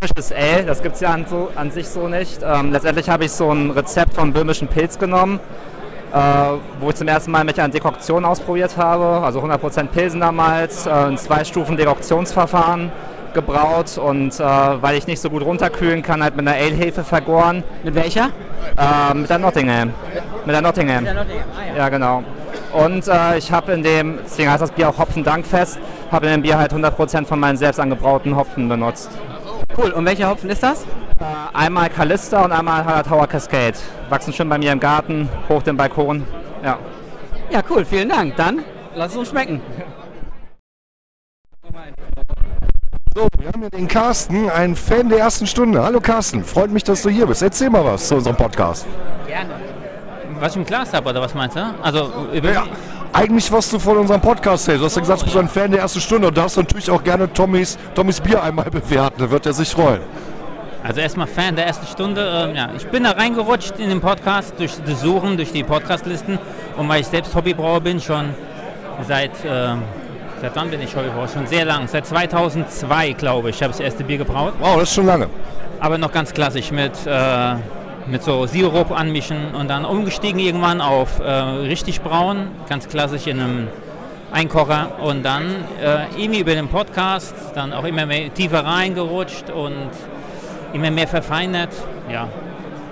Böhmisches 0.00 0.32
Ale, 0.32 0.64
das 0.64 0.82
gibt 0.82 0.96
es 0.96 1.00
ja 1.00 1.10
an, 1.10 1.24
so, 1.28 1.50
an, 1.54 1.70
sich 1.70 1.88
so 1.88 2.08
nicht. 2.08 2.40
Ähm, 2.42 2.72
letztendlich 2.72 3.08
habe 3.08 3.24
ich 3.24 3.32
so 3.32 3.50
ein 3.50 3.70
Rezept 3.70 4.14
vom 4.14 4.32
böhmischen 4.32 4.68
Pilz 4.68 4.98
genommen, 4.98 5.40
äh, 6.12 6.18
wo 6.80 6.90
ich 6.90 6.96
zum 6.96 7.08
ersten 7.08 7.30
Mal 7.30 7.44
mich 7.44 7.60
an 7.60 7.70
Dekoktion 7.70 8.24
ausprobiert 8.24 8.76
habe. 8.76 9.24
Also 9.24 9.40
100% 9.40 9.88
Pilsener 9.88 10.32
Malz, 10.32 10.86
äh, 10.86 10.90
ein 10.90 11.18
Zwei-Stufen-Dekoktionsverfahren 11.18 12.90
gebraut 13.34 13.98
und 13.98 14.38
äh, 14.38 14.42
weil 14.42 14.96
ich 14.96 15.06
nicht 15.06 15.20
so 15.20 15.28
gut 15.28 15.44
runterkühlen 15.44 16.02
kann, 16.02 16.22
halt 16.22 16.36
mit 16.36 16.46
einer 16.46 16.56
Ale-Hefe 16.56 17.04
vergoren. 17.04 17.62
Mit 17.82 17.94
welcher? 17.94 18.30
Äh, 18.76 19.14
mit 19.14 19.28
der 19.28 19.38
Nottingham. 19.38 19.92
Mit 20.44 20.54
der 20.54 20.62
Nottingham. 20.62 21.04
Mit 21.04 21.06
der 21.06 21.14
Nottingham. 21.14 21.48
Ah, 21.56 21.68
ja. 21.68 21.76
ja, 21.76 21.88
genau. 21.88 22.22
Und 22.72 23.06
äh, 23.06 23.38
ich 23.38 23.52
habe 23.52 23.72
in 23.72 23.82
dem, 23.82 24.18
deswegen 24.24 24.50
heißt 24.50 24.62
das 24.62 24.70
Bier 24.70 24.88
auch 24.88 24.98
Hopfen-Dankfest, 24.98 25.78
habe 26.10 26.26
in 26.26 26.32
dem 26.32 26.42
Bier 26.42 26.58
halt 26.58 26.72
100% 26.72 27.26
von 27.26 27.38
meinen 27.38 27.56
selbst 27.56 27.78
angebrauten 27.78 28.36
Hopfen 28.36 28.68
benutzt. 28.68 29.10
Cool, 29.76 29.90
und 29.90 30.04
welcher 30.04 30.30
Hopfen 30.30 30.50
ist 30.50 30.62
das? 30.62 30.82
Äh, 30.82 30.86
einmal 31.52 31.88
Callista 31.90 32.44
und 32.44 32.52
einmal 32.52 33.02
Tower 33.02 33.26
Cascade. 33.26 33.74
Wachsen 34.08 34.32
schon 34.32 34.48
bei 34.48 34.56
mir 34.56 34.70
im 34.72 34.78
Garten, 34.78 35.28
hoch 35.48 35.62
den 35.62 35.76
Balkon. 35.76 36.24
Ja. 36.62 36.78
Ja, 37.50 37.60
cool, 37.68 37.84
vielen 37.84 38.08
Dank. 38.08 38.36
Dann 38.36 38.62
lass 38.94 39.12
es 39.12 39.18
uns 39.18 39.28
schmecken. 39.30 39.60
So, 43.16 43.28
wir 43.38 43.48
haben 43.48 43.60
hier 43.60 43.70
den 43.70 43.88
Carsten, 43.88 44.48
ein 44.48 44.76
Fan 44.76 45.08
der 45.08 45.18
ersten 45.18 45.46
Stunde. 45.46 45.82
Hallo 45.82 46.00
Carsten, 46.00 46.44
freut 46.44 46.70
mich, 46.70 46.84
dass 46.84 47.02
du 47.02 47.10
hier 47.10 47.26
bist. 47.26 47.42
Erzähl 47.42 47.70
mal 47.70 47.84
was 47.84 48.08
zu 48.08 48.16
unserem 48.16 48.36
Podcast. 48.36 48.86
Gerne. 49.26 49.54
Was 50.40 50.52
ich 50.52 50.56
im 50.56 50.64
Glas 50.64 50.92
habe, 50.92 51.10
oder 51.10 51.20
was 51.20 51.34
meinst 51.34 51.56
du? 51.56 51.74
Also, 51.82 52.28
ja, 52.32 52.64
eigentlich, 53.14 53.50
was 53.52 53.70
du 53.70 53.78
von 53.78 53.96
unserem 53.96 54.20
Podcast 54.20 54.66
hältst. 54.66 54.82
Du 54.82 54.86
hast 54.86 54.96
ja 54.96 55.00
gesagt, 55.00 55.20
du 55.22 55.24
bist 55.26 55.36
ein 55.36 55.48
Fan 55.48 55.70
der 55.70 55.80
ersten 55.80 56.00
Stunde 56.00 56.28
und 56.28 56.36
darfst 56.36 56.56
natürlich 56.56 56.90
auch 56.90 57.02
gerne 57.02 57.32
Tommys, 57.32 57.78
Tommys 57.94 58.20
Bier 58.20 58.42
einmal 58.42 58.64
bewerten. 58.70 59.14
Da 59.18 59.30
wird 59.30 59.46
er 59.46 59.52
sich 59.52 59.70
freuen. 59.70 60.00
Also 60.82 61.00
erstmal 61.00 61.26
Fan 61.26 61.56
der 61.56 61.66
ersten 61.66 61.86
Stunde. 61.86 62.48
Ähm, 62.50 62.56
ja, 62.56 62.68
ich 62.76 62.86
bin 62.88 63.04
da 63.04 63.12
reingerutscht 63.12 63.78
in 63.78 63.88
den 63.88 64.00
Podcast 64.00 64.54
durch 64.58 64.72
das 64.84 65.00
Suchen, 65.00 65.36
durch 65.36 65.52
die 65.52 65.62
Podcastlisten. 65.62 66.38
Und 66.76 66.88
weil 66.88 67.00
ich 67.00 67.06
selbst 67.06 67.34
Hobbybrauer 67.34 67.80
bin, 67.80 68.00
schon 68.00 68.30
seit... 69.06 69.32
Äh, 69.44 69.76
Seit 70.40 70.56
wann 70.56 70.68
bin 70.68 70.82
ich 70.82 70.94
Hobbybrauer? 70.94 71.28
Schon 71.28 71.46
sehr 71.46 71.64
lang. 71.64 71.88
Seit 71.88 72.04
2002, 72.06 73.12
glaube 73.12 73.48
ich, 73.48 73.62
habe 73.62 73.70
ich 73.70 73.78
das 73.78 73.86
erste 73.86 74.04
Bier 74.04 74.18
gebraut. 74.18 74.52
Wow, 74.58 74.74
das 74.74 74.90
ist 74.90 74.94
schon 74.94 75.06
lange. 75.06 75.28
Aber 75.80 75.96
noch 75.96 76.12
ganz 76.12 76.34
klassisch 76.34 76.70
mit, 76.70 76.92
äh, 77.06 77.54
mit 78.06 78.22
so 78.22 78.46
Sirup 78.46 78.90
anmischen 78.90 79.54
und 79.54 79.68
dann 79.68 79.84
umgestiegen 79.84 80.38
irgendwann 80.38 80.80
auf 80.80 81.20
äh, 81.20 81.30
richtig 81.30 82.02
braun, 82.02 82.48
ganz 82.68 82.88
klassisch 82.88 83.26
in 83.26 83.40
einem 83.40 83.68
Einkocher 84.32 84.98
und 85.00 85.22
dann 85.22 85.44
äh, 85.82 86.06
irgendwie 86.16 86.40
über 86.40 86.54
den 86.54 86.68
Podcast 86.68 87.34
dann 87.54 87.72
auch 87.72 87.84
immer 87.84 88.04
mehr 88.04 88.32
tiefer 88.34 88.64
reingerutscht 88.64 89.50
und 89.50 89.90
immer 90.72 90.90
mehr 90.90 91.06
verfeinert. 91.06 91.70
Ja, 92.10 92.28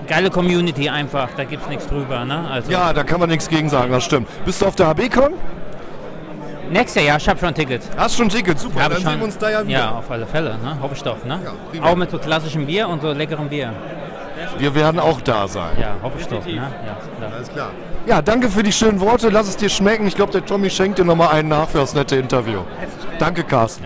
geile 0.06 0.30
Community 0.30 0.88
einfach, 0.88 1.28
da 1.36 1.44
gibt 1.44 1.64
es 1.64 1.68
nichts 1.68 1.86
drüber. 1.88 2.24
Ne? 2.24 2.48
Also 2.50 2.70
ja, 2.70 2.92
da 2.92 3.02
kann 3.02 3.20
man 3.20 3.28
nichts 3.28 3.48
gegen 3.48 3.68
sagen, 3.68 3.90
das 3.92 4.04
stimmt. 4.04 4.28
Bist 4.44 4.62
du 4.62 4.66
auf 4.66 4.76
der 4.76 4.88
HB-Con? 4.88 5.32
Nächstes 6.70 7.04
Jahr, 7.04 7.18
ich 7.18 7.28
habe 7.28 7.38
schon 7.38 7.48
ein 7.48 7.54
Ticket. 7.54 7.82
Hast 7.98 8.16
schon 8.16 8.26
ein 8.26 8.30
Ticket, 8.30 8.58
super. 8.58 8.84
Hab 8.84 8.90
Dann 8.90 8.98
ich 8.98 9.04
sehen 9.04 9.10
schon. 9.12 9.20
wir 9.20 9.24
uns 9.26 9.36
da 9.36 9.50
ja 9.50 9.66
wieder. 9.66 9.78
Ja, 9.78 9.90
auf 9.90 10.10
alle 10.10 10.26
Fälle, 10.26 10.56
ne? 10.62 10.78
hoffe 10.80 10.94
ich 10.94 11.02
doch. 11.02 11.22
Ne? 11.24 11.38
Ja, 11.74 11.82
auch 11.82 11.96
mit 11.96 12.10
so 12.10 12.18
klassischem 12.18 12.64
Bier 12.66 12.88
und 12.88 13.02
so 13.02 13.12
leckerem 13.12 13.48
Bier. 13.48 13.74
Wir 14.58 14.74
werden 14.74 15.00
auch 15.00 15.20
da 15.20 15.48
sein. 15.48 15.76
Ja, 15.80 15.96
hoffe 16.02 16.18
ich 16.20 16.26
doch. 16.26 16.44
Ne? 16.44 16.54
Ja, 16.56 16.70
klar. 17.18 17.32
Alles 17.34 17.48
klar. 17.48 17.70
Ja, 18.06 18.22
danke 18.22 18.48
für 18.48 18.62
die 18.62 18.72
schönen 18.72 19.00
Worte. 19.00 19.28
Lass 19.28 19.48
es 19.48 19.56
dir 19.56 19.68
schmecken. 19.68 20.06
Ich 20.06 20.14
glaube, 20.16 20.32
der 20.32 20.44
Tommy 20.44 20.70
schenkt 20.70 20.98
dir 20.98 21.04
nochmal 21.04 21.28
einen 21.28 21.48
nach 21.48 21.68
für 21.68 21.78
das 21.78 21.94
nette 21.94 22.16
Interview. 22.16 22.60
Danke, 23.18 23.44
Carsten. 23.44 23.84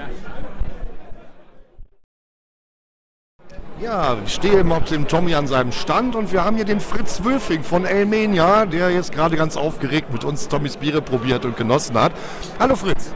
Ja, 3.80 4.16
ich 4.24 4.32
stehe 4.32 4.60
eben 4.60 4.72
auf 4.72 4.84
dem 4.84 5.06
Tommy 5.06 5.34
an 5.34 5.46
seinem 5.46 5.70
Stand 5.70 6.16
und 6.16 6.32
wir 6.32 6.42
haben 6.42 6.56
hier 6.56 6.64
den 6.64 6.80
Fritz 6.80 7.22
Wülfing 7.22 7.62
von 7.62 7.84
Elmenia, 7.84 8.64
der 8.64 8.90
jetzt 8.90 9.12
gerade 9.12 9.36
ganz 9.36 9.58
aufgeregt 9.58 10.10
mit 10.12 10.24
uns 10.24 10.48
Tommys 10.48 10.78
Biere 10.78 11.02
probiert 11.02 11.44
und 11.44 11.58
genossen 11.58 11.94
hat. 12.00 12.12
Hallo 12.58 12.74
Fritz, 12.74 13.12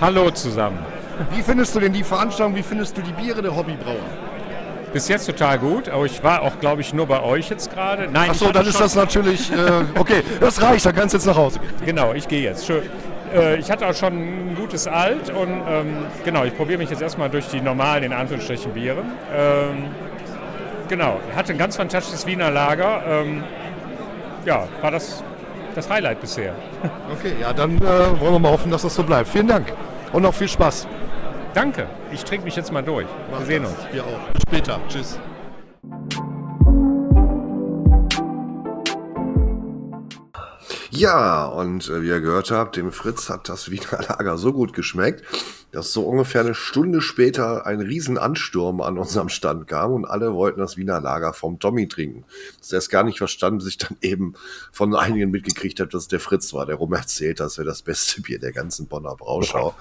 Hallo 0.00 0.30
zusammen. 0.30 0.78
wie 1.34 1.42
findest 1.42 1.74
du 1.74 1.80
denn 1.80 1.92
die 1.92 2.04
Veranstaltung? 2.04 2.56
Wie 2.56 2.62
findest 2.62 2.96
du 2.96 3.02
die 3.02 3.12
Biere 3.12 3.42
der 3.42 3.54
Hobbybrauer? 3.54 4.00
Bis 4.92 5.08
jetzt 5.08 5.26
total 5.26 5.58
gut, 5.58 5.88
aber 5.88 6.04
ich 6.04 6.22
war 6.22 6.42
auch, 6.42 6.60
glaube 6.60 6.82
ich, 6.82 6.92
nur 6.92 7.06
bei 7.06 7.22
euch 7.22 7.48
jetzt 7.48 7.72
gerade. 7.72 8.08
Nein, 8.12 8.30
ich 8.32 8.40
hatte 8.40 8.52
dann 8.52 8.66
ist 8.66 8.80
das 8.80 8.94
natürlich, 8.94 9.50
äh, 9.50 9.98
okay, 9.98 10.22
das 10.40 10.60
reicht, 10.60 10.84
dann 10.84 10.94
kannst 10.94 11.14
du 11.14 11.18
jetzt 11.18 11.26
nach 11.26 11.36
Hause 11.36 11.60
gehen. 11.60 11.86
Genau, 11.86 12.12
ich 12.12 12.28
gehe 12.28 12.42
jetzt. 12.42 12.66
Schön. 12.66 12.82
Äh, 13.34 13.56
ich 13.56 13.70
hatte 13.70 13.86
auch 13.86 13.94
schon 13.94 14.12
ein 14.12 14.54
gutes 14.54 14.86
Alt 14.86 15.30
und 15.30 15.62
ähm, 15.68 16.04
genau, 16.24 16.44
ich 16.44 16.54
probiere 16.56 16.78
mich 16.78 16.90
jetzt 16.90 17.00
erstmal 17.00 17.30
durch 17.30 17.48
die 17.48 17.60
normalen, 17.60 18.04
in 18.04 18.12
Anführungsstrichen, 18.12 18.72
Biere. 18.72 19.02
Ähm, 19.34 19.86
genau, 20.88 21.20
hatte 21.34 21.52
ein 21.52 21.58
ganz 21.58 21.76
fantastisches 21.76 22.26
Wiener 22.26 22.50
Lager. 22.50 23.02
Ähm, 23.08 23.44
ja, 24.44 24.68
war 24.80 24.90
das 24.90 25.22
das 25.74 25.88
Highlight 25.88 26.20
bisher. 26.20 26.54
Okay, 27.10 27.32
ja, 27.40 27.52
dann 27.52 27.76
äh, 27.78 28.20
wollen 28.20 28.32
wir 28.32 28.38
mal 28.38 28.52
hoffen, 28.52 28.70
dass 28.70 28.82
das 28.82 28.94
so 28.94 29.02
bleibt. 29.02 29.28
Vielen 29.28 29.48
Dank 29.48 29.72
und 30.12 30.22
noch 30.22 30.34
viel 30.34 30.48
Spaß. 30.48 30.86
Danke, 31.54 31.86
ich 32.10 32.24
trinke 32.24 32.44
mich 32.44 32.56
jetzt 32.56 32.72
mal 32.72 32.82
durch. 32.82 33.06
Wir 33.30 33.46
sehen 33.46 33.64
uns. 33.66 33.76
Wir 33.92 34.04
auch. 34.04 34.32
Bis 34.32 34.42
später. 34.42 34.80
Tschüss. 34.88 35.18
Ja, 41.02 41.46
und 41.46 41.88
äh, 41.88 42.00
wie 42.02 42.06
ihr 42.06 42.20
gehört 42.20 42.52
habt, 42.52 42.76
dem 42.76 42.92
Fritz 42.92 43.28
hat 43.28 43.48
das 43.48 43.70
Wiener 43.72 44.00
Lager 44.08 44.38
so 44.38 44.52
gut 44.52 44.72
geschmeckt, 44.72 45.24
dass 45.72 45.92
so 45.92 46.04
ungefähr 46.04 46.42
eine 46.42 46.54
Stunde 46.54 47.00
später 47.00 47.66
ein 47.66 47.80
Riesenansturm 47.80 48.80
an 48.80 48.98
unserem 48.98 49.28
Stand 49.28 49.66
kam 49.66 49.94
und 49.94 50.04
alle 50.04 50.32
wollten 50.32 50.60
das 50.60 50.76
Wiener 50.76 51.00
Lager 51.00 51.32
vom 51.32 51.58
Tommy 51.58 51.88
trinken. 51.88 52.24
Dass 52.60 52.70
er 52.70 52.78
es 52.78 52.88
gar 52.88 53.02
nicht 53.02 53.18
verstanden, 53.18 53.58
bis 53.58 53.66
ich 53.66 53.78
dann 53.78 53.96
eben 54.00 54.34
von 54.70 54.94
einigen 54.94 55.32
mitgekriegt 55.32 55.80
habe, 55.80 55.90
dass 55.90 56.02
es 56.02 56.08
der 56.08 56.20
Fritz 56.20 56.54
war, 56.54 56.66
der 56.66 56.76
rum 56.76 56.92
erzählt, 56.92 57.40
das 57.40 57.58
wäre 57.58 57.66
das 57.66 57.82
beste 57.82 58.20
Bier 58.20 58.38
der 58.38 58.52
ganzen 58.52 58.86
Bonner 58.86 59.16
Brauschau. 59.16 59.74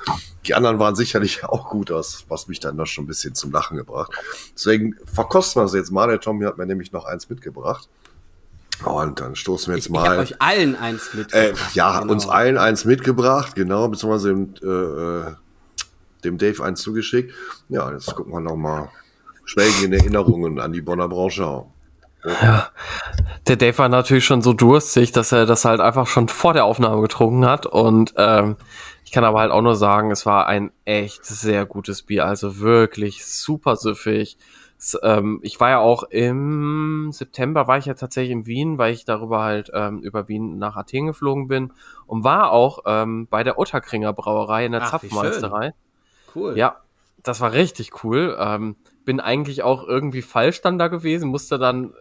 Die 0.48 0.56
anderen 0.56 0.80
waren 0.80 0.96
sicherlich 0.96 1.44
auch 1.44 1.70
gut, 1.70 1.92
was, 1.92 2.26
was 2.30 2.48
mich 2.48 2.60
dann 2.60 2.78
noch 2.78 2.88
schon 2.88 3.04
ein 3.04 3.08
bisschen 3.08 3.36
zum 3.36 3.52
Lachen 3.52 3.78
gebracht. 3.78 4.12
Deswegen 4.56 4.96
verkosten 5.06 5.62
wir 5.62 5.66
es 5.68 5.74
jetzt 5.74 5.92
mal. 5.92 6.08
Der 6.08 6.20
Tommy 6.20 6.46
hat 6.46 6.58
mir 6.58 6.66
nämlich 6.66 6.92
noch 6.92 7.06
eins 7.06 7.30
mitgebracht. 7.30 7.90
Und 8.86 9.20
dann 9.20 9.36
stoßen 9.36 9.72
wir 9.72 9.78
jetzt 9.78 9.88
Ich, 9.88 9.92
ich 9.94 9.98
habe 10.00 10.10
mal. 10.10 10.20
euch 10.20 10.42
allen 10.42 10.76
eins 10.76 11.10
Äh, 11.14 11.18
mitgebracht. 11.18 11.76
ja, 11.76 12.00
Genau. 12.00 12.14
uns 12.14 12.28
allen 12.28 12.58
eins 12.58 12.86
mitgebracht, 12.86 13.56
genau, 13.56 13.88
beziehungsweise 13.88 14.30
dem, 14.30 14.54
äh, 14.64 14.68
äh, 15.30 15.34
dem 16.24 16.38
Dave 16.38 16.64
eins 16.64 16.82
zugeschickt. 16.82 17.34
Ja, 17.70 17.92
jetzt 17.92 18.14
gucken 18.16 18.34
wir 18.34 18.40
nochmal. 18.42 18.90
Schwelgen 19.46 19.86
in 19.86 19.94
Erinnerungen 19.94 20.60
an 20.60 20.72
die 20.72 20.82
Bonner 20.82 21.08
Brauschau. 21.10 21.72
Der 23.48 23.56
Dave 23.56 23.78
war 23.80 23.90
natürlich 23.90 24.26
schon 24.26 24.42
so 24.44 24.54
durstig, 24.54 25.12
dass 25.12 25.32
er 25.32 25.46
das 25.48 25.66
halt 25.66 25.80
einfach 25.82 26.06
schon 26.08 26.28
vor 26.28 26.54
der 26.54 26.66
Aufnahme 26.66 27.02
getrunken 27.02 27.46
hat. 27.46 27.66
Und 27.66 28.14
ähm, 28.18 28.58
ich 29.04 29.12
kann 29.12 29.24
aber 29.24 29.40
halt 29.40 29.52
auch 29.52 29.62
nur 29.64 29.76
sagen, 29.76 30.12
es 30.12 30.26
war 30.26 30.46
ein 30.46 30.72
echt 30.86 31.26
sehr 31.26 31.66
gutes 31.66 32.04
Bier. 32.04 32.26
Also 32.28 32.60
wirklich 32.60 33.26
super 33.26 33.76
süffig. 33.76 34.38
Ähm, 35.04 35.40
ich 35.44 35.60
war 35.60 35.70
ja 35.70 35.80
auch 35.80 36.04
im 36.04 37.12
September, 37.12 37.68
war 37.68 37.78
ich 37.78 37.86
ja 37.86 37.94
tatsächlich 37.94 38.32
in 38.32 38.46
Wien, 38.46 38.78
weil 38.78 38.94
ich 38.94 39.06
darüber 39.06 39.42
halt 39.42 39.72
ähm, 39.74 40.00
über 40.00 40.28
Wien 40.28 40.58
nach 40.58 40.76
Athen 40.76 41.06
geflogen 41.08 41.48
bin 41.48 41.72
und 42.08 42.24
war 42.24 42.52
auch 42.52 42.80
ähm, 42.86 43.28
bei 43.30 43.44
der 43.44 43.60
Otterkringer 43.60 44.12
Brauerei 44.14 44.66
in 44.66 44.72
der 44.72 44.82
Ach, 44.82 44.92
Zapfmeisterei. 44.92 45.74
Cool. 46.34 46.58
Ja, 46.58 46.78
das 47.22 47.42
war 47.42 47.54
richtig 47.54 48.04
cool. 48.04 48.36
Ähm, 48.40 48.76
bin 49.06 49.20
eigentlich 49.20 49.64
auch 49.64 49.88
irgendwie 49.88 50.22
falsch 50.22 50.62
dann 50.62 50.80
da 50.80 50.88
gewesen, 50.88 51.30
musste 51.30 51.60
dann, 51.60 51.94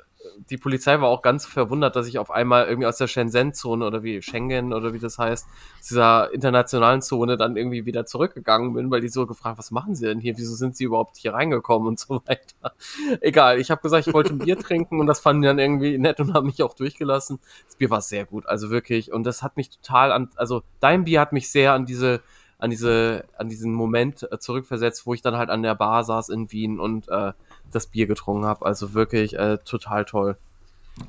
die 0.49 0.57
Polizei 0.57 1.01
war 1.01 1.09
auch 1.09 1.23
ganz 1.23 1.45
verwundert, 1.45 1.97
dass 1.97 2.07
ich 2.07 2.19
auf 2.19 2.31
einmal 2.31 2.67
irgendwie 2.67 2.87
aus 2.87 2.97
der 2.97 3.09
Shenzhen-Zone 3.09 3.85
oder 3.85 4.03
wie 4.03 4.23
Schengen 4.23 4.73
oder 4.73 4.93
wie 4.95 4.99
das 4.99 5.19
heißt, 5.19 5.47
aus 5.47 5.87
dieser 5.87 6.33
internationalen 6.33 7.03
Zone 7.03 7.37
dann 7.37 7.57
irgendwie 7.57 7.85
wieder 7.85 8.07
zurückgegangen 8.07 8.73
bin, 8.73 8.91
weil 8.91 9.01
die 9.01 9.09
so 9.09 9.27
gefragt, 9.27 9.59
was 9.59 9.71
machen 9.71 9.95
sie 9.95 10.07
denn 10.07 10.21
hier, 10.21 10.37
wieso 10.39 10.55
sind 10.55 10.77
sie 10.77 10.85
überhaupt 10.85 11.17
hier 11.17 11.35
reingekommen 11.35 11.89
und 11.89 11.99
so 11.99 12.23
weiter. 12.27 12.75
Egal, 13.21 13.61
ich 13.61 13.71
habe 13.71 13.83
gesagt, 13.83 14.07
ich 14.07 14.15
wollte 14.15 14.33
ein 14.33 14.39
Bier 14.39 14.59
trinken 14.59 15.01
und 15.01 15.07
das 15.07 15.21
fanden 15.21 15.43
die 15.43 15.49
dann 15.49 15.59
irgendwie 15.59 15.99
nett 15.99 16.21
und 16.21 16.33
haben 16.33 16.47
mich 16.47 16.63
auch 16.63 16.75
durchgelassen. 16.75 17.39
Das 17.67 17.77
Bier 17.77 17.91
war 17.91 18.01
sehr 18.01 18.25
gut, 18.25 18.47
also 18.47 18.71
wirklich. 18.71 19.13
Und 19.13 19.25
das 19.25 19.43
hat 19.43 19.57
mich 19.57 19.71
total 19.71 20.13
an, 20.13 20.31
also 20.37 20.63
dein 20.81 21.05
Bier 21.05 21.21
hat 21.21 21.33
mich 21.33 21.51
sehr 21.51 21.73
an 21.73 21.87
diese 21.87 22.23
an 22.61 22.71
diese, 22.71 23.25
an 23.39 23.49
diesen 23.49 23.73
Moment 23.73 24.31
äh, 24.31 24.39
zurückversetzt, 24.39 25.07
wo 25.07 25.15
ich 25.15 25.23
dann 25.23 25.37
halt 25.37 25.49
an 25.49 25.63
der 25.63 25.75
Bar 25.75 26.05
saß 26.05 26.29
in 26.29 26.53
Wien 26.53 26.79
und 26.79 27.09
äh, 27.09 27.33
das 27.71 27.87
Bier 27.87 28.07
getrunken 28.07 28.45
habe. 28.45 28.67
Also 28.67 28.95
wirklich 28.95 29.39
äh, 29.39 29.59
total 29.59 30.05
toll. 30.05 30.37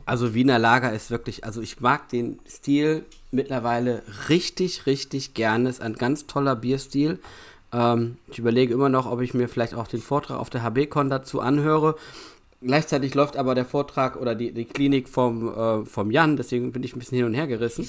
Also 0.06 0.34
Wiener 0.34 0.60
Lager 0.60 0.94
ist 0.94 1.12
wirklich, 1.12 1.44
also 1.44 1.62
ich 1.62 1.82
mag 1.82 2.10
den 2.10 2.40
Stil 2.48 3.06
mittlerweile 3.32 4.04
richtig, 4.30 4.86
richtig 4.86 5.34
gerne. 5.34 5.70
Ist 5.70 5.82
ein 5.82 5.96
ganz 5.96 6.28
toller 6.28 6.56
Bierstil. 6.56 7.20
Ähm, 7.74 8.18
ich 8.28 8.40
überlege 8.40 8.74
immer 8.74 8.90
noch, 8.90 9.10
ob 9.10 9.22
ich 9.22 9.34
mir 9.34 9.48
vielleicht 9.48 9.74
auch 9.74 9.88
den 9.88 10.02
Vortrag 10.02 10.38
auf 10.38 10.50
der 10.50 10.64
HB-Con 10.64 11.10
dazu 11.10 11.42
anhöre. 11.42 11.96
Gleichzeitig 12.62 13.16
läuft 13.16 13.38
aber 13.38 13.56
der 13.56 13.66
Vortrag 13.66 14.18
oder 14.18 14.36
die, 14.36 14.54
die 14.54 14.66
Klinik 14.66 15.10
vom, 15.10 15.50
äh, 15.50 15.86
vom 15.86 16.12
Jan, 16.12 16.38
deswegen 16.38 16.72
bin 16.72 16.84
ich 16.84 16.96
ein 16.96 17.00
bisschen 17.00 17.18
hin 17.18 17.26
und 17.26 17.34
her 17.34 17.48
gerissen. 17.48 17.88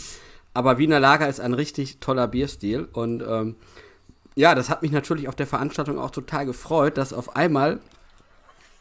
Aber 0.55 0.79
Wiener 0.79 1.01
Lager 1.01 1.29
ist 1.29 1.41
ein 1.41 1.55
richtig 1.55 1.99
toller 1.99 2.27
Bierstil 2.27 2.89
und 2.93 3.23
ähm, 3.27 3.57
ja, 4.35 4.55
das 4.55 4.71
hat 4.71 4.81
mich 4.83 4.91
natürlich 4.91 5.29
auf 5.29 5.35
der 5.35 5.47
Veranstaltung 5.47 5.99
auch 5.99 6.11
total 6.11 6.47
gefreut, 6.47 6.97
dass 6.97 7.13
auf 7.13 7.37
einmal 7.37 7.81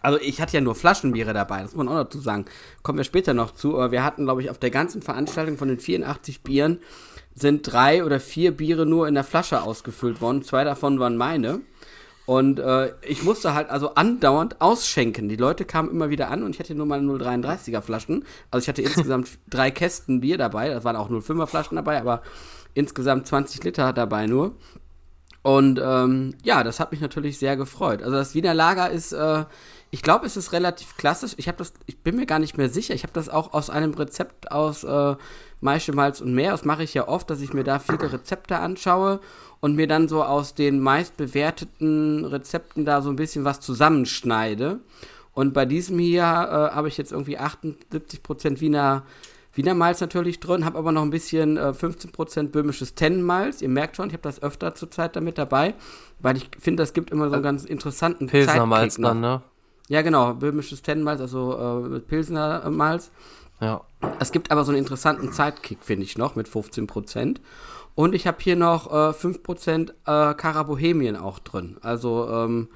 also 0.01 0.19
ich 0.19 0.41
hatte 0.41 0.53
ja 0.53 0.61
nur 0.61 0.75
Flaschenbiere 0.75 1.33
dabei, 1.33 1.61
das 1.61 1.75
muss 1.75 1.85
man 1.85 1.89
auch 1.89 2.03
dazu 2.03 2.19
sagen. 2.19 2.45
Kommen 2.83 2.97
wir 2.97 3.05
später 3.05 3.33
noch 3.33 3.51
zu, 3.51 3.75
aber 3.75 3.91
wir 3.91 4.03
hatten, 4.03 4.23
glaube 4.23 4.41
ich, 4.41 4.49
auf 4.49 4.57
der 4.57 4.71
ganzen 4.71 5.01
Veranstaltung 5.01 5.57
von 5.57 5.67
den 5.67 5.79
84 5.79 6.41
Bieren 6.41 6.79
sind 7.33 7.71
drei 7.71 8.03
oder 8.03 8.19
vier 8.19 8.51
Biere 8.55 8.85
nur 8.85 9.07
in 9.07 9.13
der 9.13 9.23
Flasche 9.23 9.61
ausgefüllt 9.61 10.21
worden. 10.21 10.43
Zwei 10.43 10.63
davon 10.63 10.99
waren 10.99 11.17
meine. 11.17 11.61
Und 12.25 12.59
äh, 12.59 12.93
ich 13.01 13.23
musste 13.23 13.53
halt 13.53 13.69
also 13.69 13.95
andauernd 13.95 14.61
ausschenken. 14.61 15.27
Die 15.27 15.35
Leute 15.35 15.65
kamen 15.65 15.89
immer 15.89 16.09
wieder 16.09 16.29
an 16.29 16.43
und 16.43 16.51
ich 16.51 16.59
hatte 16.59 16.75
nur 16.75 16.85
mal 16.85 16.99
0,33er 16.99 17.81
Flaschen. 17.81 18.25
Also 18.51 18.63
ich 18.63 18.69
hatte 18.69 18.81
insgesamt 18.81 19.29
drei 19.49 19.71
Kästen 19.71 20.21
Bier 20.21 20.37
dabei. 20.37 20.69
Das 20.69 20.83
waren 20.83 20.95
auch 20.95 21.09
0,5er 21.09 21.47
Flaschen 21.47 21.75
dabei, 21.75 21.99
aber 21.99 22.21
insgesamt 22.73 23.27
20 23.27 23.63
Liter 23.63 23.91
dabei 23.91 24.27
nur. 24.27 24.55
Und 25.41 25.81
ähm, 25.83 26.35
ja, 26.43 26.63
das 26.63 26.79
hat 26.79 26.91
mich 26.91 27.01
natürlich 27.01 27.39
sehr 27.39 27.57
gefreut. 27.57 28.03
Also 28.03 28.15
das 28.15 28.35
Wiener 28.35 28.53
Lager 28.53 28.91
ist, 28.91 29.11
äh, 29.11 29.45
ich 29.93 30.01
glaube, 30.01 30.25
es 30.25 30.37
ist 30.37 30.53
relativ 30.53 30.95
klassisch. 30.95 31.33
Ich 31.35 31.49
habe 31.49 31.57
das, 31.57 31.73
ich 31.85 31.99
bin 31.99 32.15
mir 32.15 32.25
gar 32.25 32.39
nicht 32.39 32.57
mehr 32.57 32.69
sicher. 32.69 32.93
Ich 32.93 33.03
habe 33.03 33.11
das 33.11 33.27
auch 33.27 33.53
aus 33.53 33.69
einem 33.69 33.93
Rezept 33.93 34.51
aus 34.51 34.85
äh, 34.85 35.15
Maische, 35.59 35.91
Malz 35.91 36.21
und 36.21 36.33
Meer. 36.33 36.51
Das 36.51 36.63
mache 36.63 36.83
ich 36.83 36.93
ja 36.93 37.09
oft, 37.09 37.29
dass 37.29 37.41
ich 37.41 37.53
mir 37.53 37.65
da 37.65 37.77
viele 37.77 38.11
Rezepte 38.11 38.57
anschaue 38.57 39.19
und 39.59 39.75
mir 39.75 39.87
dann 39.87 40.07
so 40.07 40.23
aus 40.23 40.55
den 40.55 40.79
meist 40.79 41.17
bewerteten 41.17 42.23
Rezepten 42.23 42.85
da 42.85 43.01
so 43.01 43.09
ein 43.09 43.17
bisschen 43.17 43.43
was 43.43 43.59
zusammenschneide. 43.59 44.79
Und 45.33 45.53
bei 45.53 45.65
diesem 45.65 45.99
hier 45.99 46.23
äh, 46.23 46.73
habe 46.73 46.87
ich 46.87 46.97
jetzt 46.97 47.11
irgendwie 47.11 47.37
78% 47.37 48.61
Wiener 48.61 49.03
Wiener 49.53 49.73
Malz 49.73 49.99
natürlich 49.99 50.39
drin, 50.39 50.63
habe 50.63 50.77
aber 50.77 50.93
noch 50.93 51.01
ein 51.01 51.09
bisschen 51.09 51.57
äh, 51.57 51.73
15% 51.77 52.51
böhmisches 52.51 52.95
Tennenmalz. 52.95 53.61
Ihr 53.61 53.67
merkt 53.67 53.97
schon, 53.97 54.07
ich 54.07 54.13
habe 54.13 54.23
das 54.23 54.41
öfter 54.41 54.75
zurzeit 54.75 55.17
damit 55.17 55.37
dabei, 55.37 55.73
weil 56.19 56.37
ich 56.37 56.49
finde, 56.57 56.83
das 56.83 56.93
gibt 56.93 57.11
immer 57.11 57.27
so 57.27 57.33
einen 57.33 57.43
ganz 57.43 57.65
interessanten 57.65 58.27
Pilsner 58.27 58.65
Malz 58.65 58.95
dann, 58.95 59.19
ne? 59.19 59.41
Ja, 59.91 60.03
genau, 60.03 60.35
böhmisches 60.35 60.81
Tennenmalz, 60.83 61.19
also 61.19 61.57
äh, 61.57 61.89
mit 61.89 62.07
Pilsner 62.07 62.63
äh, 62.65 62.69
Malz. 62.69 63.11
Ja. 63.59 63.81
Es 64.19 64.31
gibt 64.31 64.49
aber 64.49 64.63
so 64.63 64.71
einen 64.71 64.79
interessanten 64.79 65.33
Zeitkick, 65.33 65.79
finde 65.81 66.05
ich 66.05 66.17
noch, 66.17 66.37
mit 66.37 66.47
15%. 66.47 67.41
Und 67.93 68.15
ich 68.15 68.25
habe 68.25 68.37
hier 68.39 68.55
noch 68.55 68.89
äh, 68.89 69.09
5% 69.11 69.89
äh, 69.89 70.33
Cara 70.35 70.63
Bohemien 70.63 71.17
auch 71.17 71.39
drin. 71.39 71.75
Also 71.81 72.25
ähm, 72.31 72.69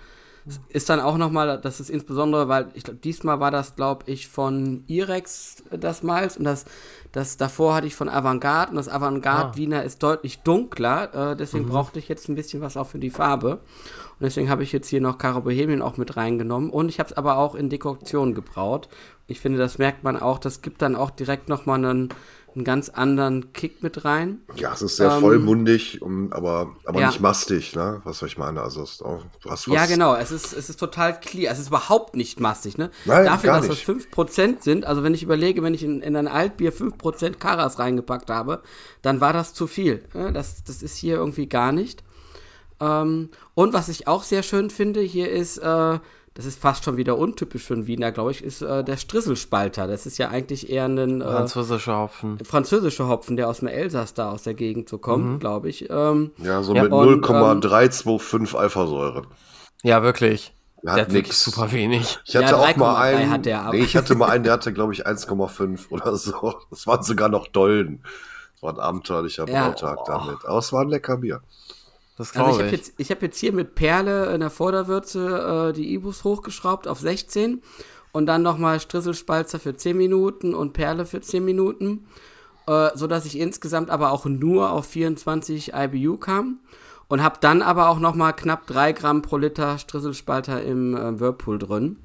ist 0.67 0.89
dann 0.89 0.99
auch 0.99 1.17
nochmal, 1.17 1.57
das 1.57 1.79
ist 1.79 1.89
insbesondere, 1.89 2.49
weil 2.49 2.67
ich 2.73 2.83
glaube, 2.83 2.99
diesmal 2.99 3.39
war 3.39 3.49
das, 3.49 3.77
glaube 3.77 4.03
ich, 4.11 4.27
von 4.27 4.83
Irex 4.87 5.63
äh, 5.71 5.77
das 5.77 6.03
Malz 6.03 6.35
und 6.35 6.43
das, 6.43 6.65
das 7.13 7.37
davor 7.37 7.75
hatte 7.75 7.87
ich 7.87 7.95
von 7.95 8.09
Avantgarde 8.09 8.71
und 8.71 8.75
das 8.75 8.89
Avantgarde 8.89 9.51
Ah. 9.53 9.55
Wiener 9.55 9.83
ist 9.83 10.03
deutlich 10.03 10.39
dunkler, 10.39 11.31
äh, 11.31 11.35
deswegen 11.37 11.67
brauchte 11.67 11.97
ich 11.97 12.09
jetzt 12.09 12.27
ein 12.27 12.35
bisschen 12.35 12.59
was 12.59 12.75
auch 12.75 12.87
für 12.87 12.99
die 12.99 13.09
Farbe. 13.09 13.61
Und 14.19 14.23
deswegen 14.23 14.49
habe 14.49 14.63
ich 14.63 14.71
jetzt 14.71 14.87
hier 14.87 15.01
noch 15.01 15.17
Cara 15.17 15.41
Bohemien 15.41 15.81
auch 15.81 15.97
mit 15.97 16.15
reingenommen 16.17 16.69
und 16.69 16.89
ich 16.89 16.99
habe 16.99 17.09
es 17.09 17.17
aber 17.17 17.37
auch 17.37 17.55
in 17.55 17.69
Dekoktion 17.69 18.33
gebraut. 18.33 18.89
Ich 19.27 19.39
finde, 19.39 19.57
das 19.57 19.77
merkt 19.77 20.03
man 20.03 20.17
auch, 20.17 20.39
das 20.39 20.61
gibt 20.61 20.81
dann 20.81 20.95
auch 20.95 21.11
direkt 21.11 21.49
nochmal 21.49 21.83
einen 21.83 22.09
einen 22.55 22.63
ganz 22.63 22.89
anderen 22.89 23.51
Kick 23.53 23.83
mit 23.83 24.05
rein. 24.05 24.39
Ja, 24.55 24.73
es 24.73 24.81
ist 24.81 24.95
sehr 24.95 25.11
ähm, 25.11 25.19
vollmundig, 25.19 26.01
um, 26.01 26.31
aber, 26.31 26.75
aber 26.85 27.01
ja. 27.01 27.07
nicht 27.07 27.19
mastig, 27.19 27.75
ne? 27.75 28.01
Was 28.05 28.19
soll 28.19 28.29
ich 28.29 28.37
meine? 28.37 28.61
Also 28.61 28.81
es 28.81 29.01
auch, 29.01 29.23
du 29.41 29.49
hast 29.49 29.67
Ja, 29.67 29.85
genau, 29.85 30.15
es 30.15 30.31
ist, 30.31 30.53
es 30.53 30.69
ist 30.69 30.79
total 30.79 31.19
clear. 31.19 31.51
Es 31.51 31.59
ist 31.59 31.67
überhaupt 31.67 32.15
nicht 32.15 32.39
mastig, 32.39 32.77
ne? 32.77 32.91
Nein, 33.03 33.25
Dafür, 33.25 33.51
dass 33.51 33.67
das 33.67 33.79
5% 33.79 34.63
sind, 34.63 34.85
also 34.85 35.03
wenn 35.03 35.13
ich 35.13 35.23
überlege, 35.23 35.63
wenn 35.63 35.73
ich 35.73 35.83
in, 35.83 36.01
in 36.01 36.15
ein 36.15 36.27
Altbier 36.27 36.73
5% 36.73 37.33
Karas 37.33 37.77
reingepackt 37.77 38.29
habe, 38.29 38.61
dann 39.01 39.19
war 39.19 39.33
das 39.33 39.53
zu 39.53 39.67
viel. 39.67 40.03
Ne? 40.13 40.31
Das, 40.31 40.63
das 40.63 40.81
ist 40.81 40.95
hier 40.95 41.15
irgendwie 41.15 41.47
gar 41.47 41.71
nicht. 41.71 42.03
Ähm, 42.79 43.29
und 43.53 43.73
was 43.73 43.89
ich 43.89 44.07
auch 44.07 44.23
sehr 44.23 44.43
schön 44.43 44.69
finde, 44.69 45.01
hier 45.01 45.29
ist, 45.31 45.57
äh, 45.57 45.99
das 46.33 46.45
ist 46.45 46.59
fast 46.59 46.83
schon 46.83 46.97
wieder 46.97 47.17
untypisch 47.17 47.63
für 47.63 47.75
einen 47.75 47.87
Wiener, 47.87 48.11
glaube 48.11 48.31
ich, 48.31 48.43
ist 48.43 48.61
äh, 48.61 48.83
der 48.83 48.97
Strisselspalter. 48.97 49.87
Das 49.87 50.05
ist 50.05 50.17
ja 50.17 50.29
eigentlich 50.29 50.69
eher 50.69 50.85
ein 50.85 51.21
äh, 51.21 51.23
französischer 51.23 51.97
Hopfen. 51.97 52.37
Französischer 52.43 53.07
Hopfen, 53.07 53.37
der 53.37 53.47
aus 53.47 53.59
dem 53.59 53.69
Elsass 53.69 54.13
da 54.13 54.31
aus 54.31 54.43
der 54.43 54.53
Gegend 54.53 54.89
so 54.89 54.97
kommt, 54.97 55.25
mhm. 55.25 55.39
glaube 55.39 55.69
ich. 55.69 55.89
Ähm, 55.89 56.31
ja, 56.37 56.61
so 56.61 56.75
ja, 56.75 56.83
mit 56.83 56.91
0,325 56.91 58.53
ähm, 58.53 58.59
Alphasäure. 58.59 59.23
Ja, 59.83 60.03
wirklich. 60.03 60.53
Der, 60.83 60.95
der 60.95 61.05
hat 61.05 61.13
wirklich 61.13 61.37
super 61.37 61.71
wenig. 61.71 62.19
Ich 62.25 62.35
hatte 62.35 62.51
ja, 62.51 62.57
auch 62.57 62.75
mal 62.75 62.95
einen. 62.95 63.31
Hat 63.31 63.45
der, 63.45 63.69
nee, 63.71 63.79
ich 63.79 63.95
hatte 63.95 64.13
mal 64.13 64.29
einen, 64.29 64.43
der 64.43 64.53
hatte, 64.53 64.71
glaube 64.71 64.93
ich, 64.93 65.07
1,5 65.07 65.89
oder 65.89 66.15
so. 66.15 66.53
Das 66.69 66.85
waren 66.85 67.01
sogar 67.01 67.29
noch 67.29 67.47
Dollen. 67.47 68.03
Das 68.53 68.63
war 68.63 68.73
ein 68.73 68.79
abenteuerlicher 68.79 69.47
ja. 69.47 69.69
Brautag 69.69 69.99
damit. 70.05 70.45
Aber 70.45 70.59
es 70.59 70.71
war 70.73 70.81
ein 70.81 70.89
lecker 70.89 71.17
Bier. 71.17 71.41
Das 72.17 72.35
also 72.35 72.51
ich 72.51 72.65
habe 72.65 72.75
jetzt, 72.75 72.93
ich 72.97 73.11
hab 73.11 73.21
jetzt 73.21 73.37
hier 73.37 73.51
mit 73.51 73.75
Perle 73.75 74.33
in 74.33 74.39
der 74.39 74.49
Vorderwürze 74.49 75.69
äh, 75.69 75.73
die 75.73 75.93
Ibus 75.93 76.23
hochgeschraubt 76.23 76.87
auf 76.87 76.99
16 76.99 77.61
und 78.13 78.25
dann 78.25 78.41
nochmal 78.41 78.79
Strisselspalzer 78.79 79.59
für 79.59 79.75
10 79.75 79.97
Minuten 79.97 80.53
und 80.53 80.71
Perle 80.71 81.05
für 81.05 81.19
10 81.19 81.43
Minuten, 81.43 82.05
äh, 82.67 82.89
sodass 82.95 83.25
ich 83.25 83.37
insgesamt 83.37 83.89
aber 83.89 84.11
auch 84.11 84.25
nur 84.25 84.71
auf 84.71 84.85
24 84.85 85.73
IBU 85.73 86.17
kam 86.17 86.59
und 87.09 87.21
habe 87.21 87.37
dann 87.41 87.61
aber 87.61 87.89
auch 87.89 87.99
nochmal 87.99 88.33
knapp 88.33 88.65
3 88.67 88.93
Gramm 88.93 89.21
pro 89.21 89.37
Liter 89.37 89.77
Strisselspalter 89.77 90.63
im 90.63 90.95
äh, 90.95 91.19
Whirlpool 91.19 91.59
drin. 91.59 91.97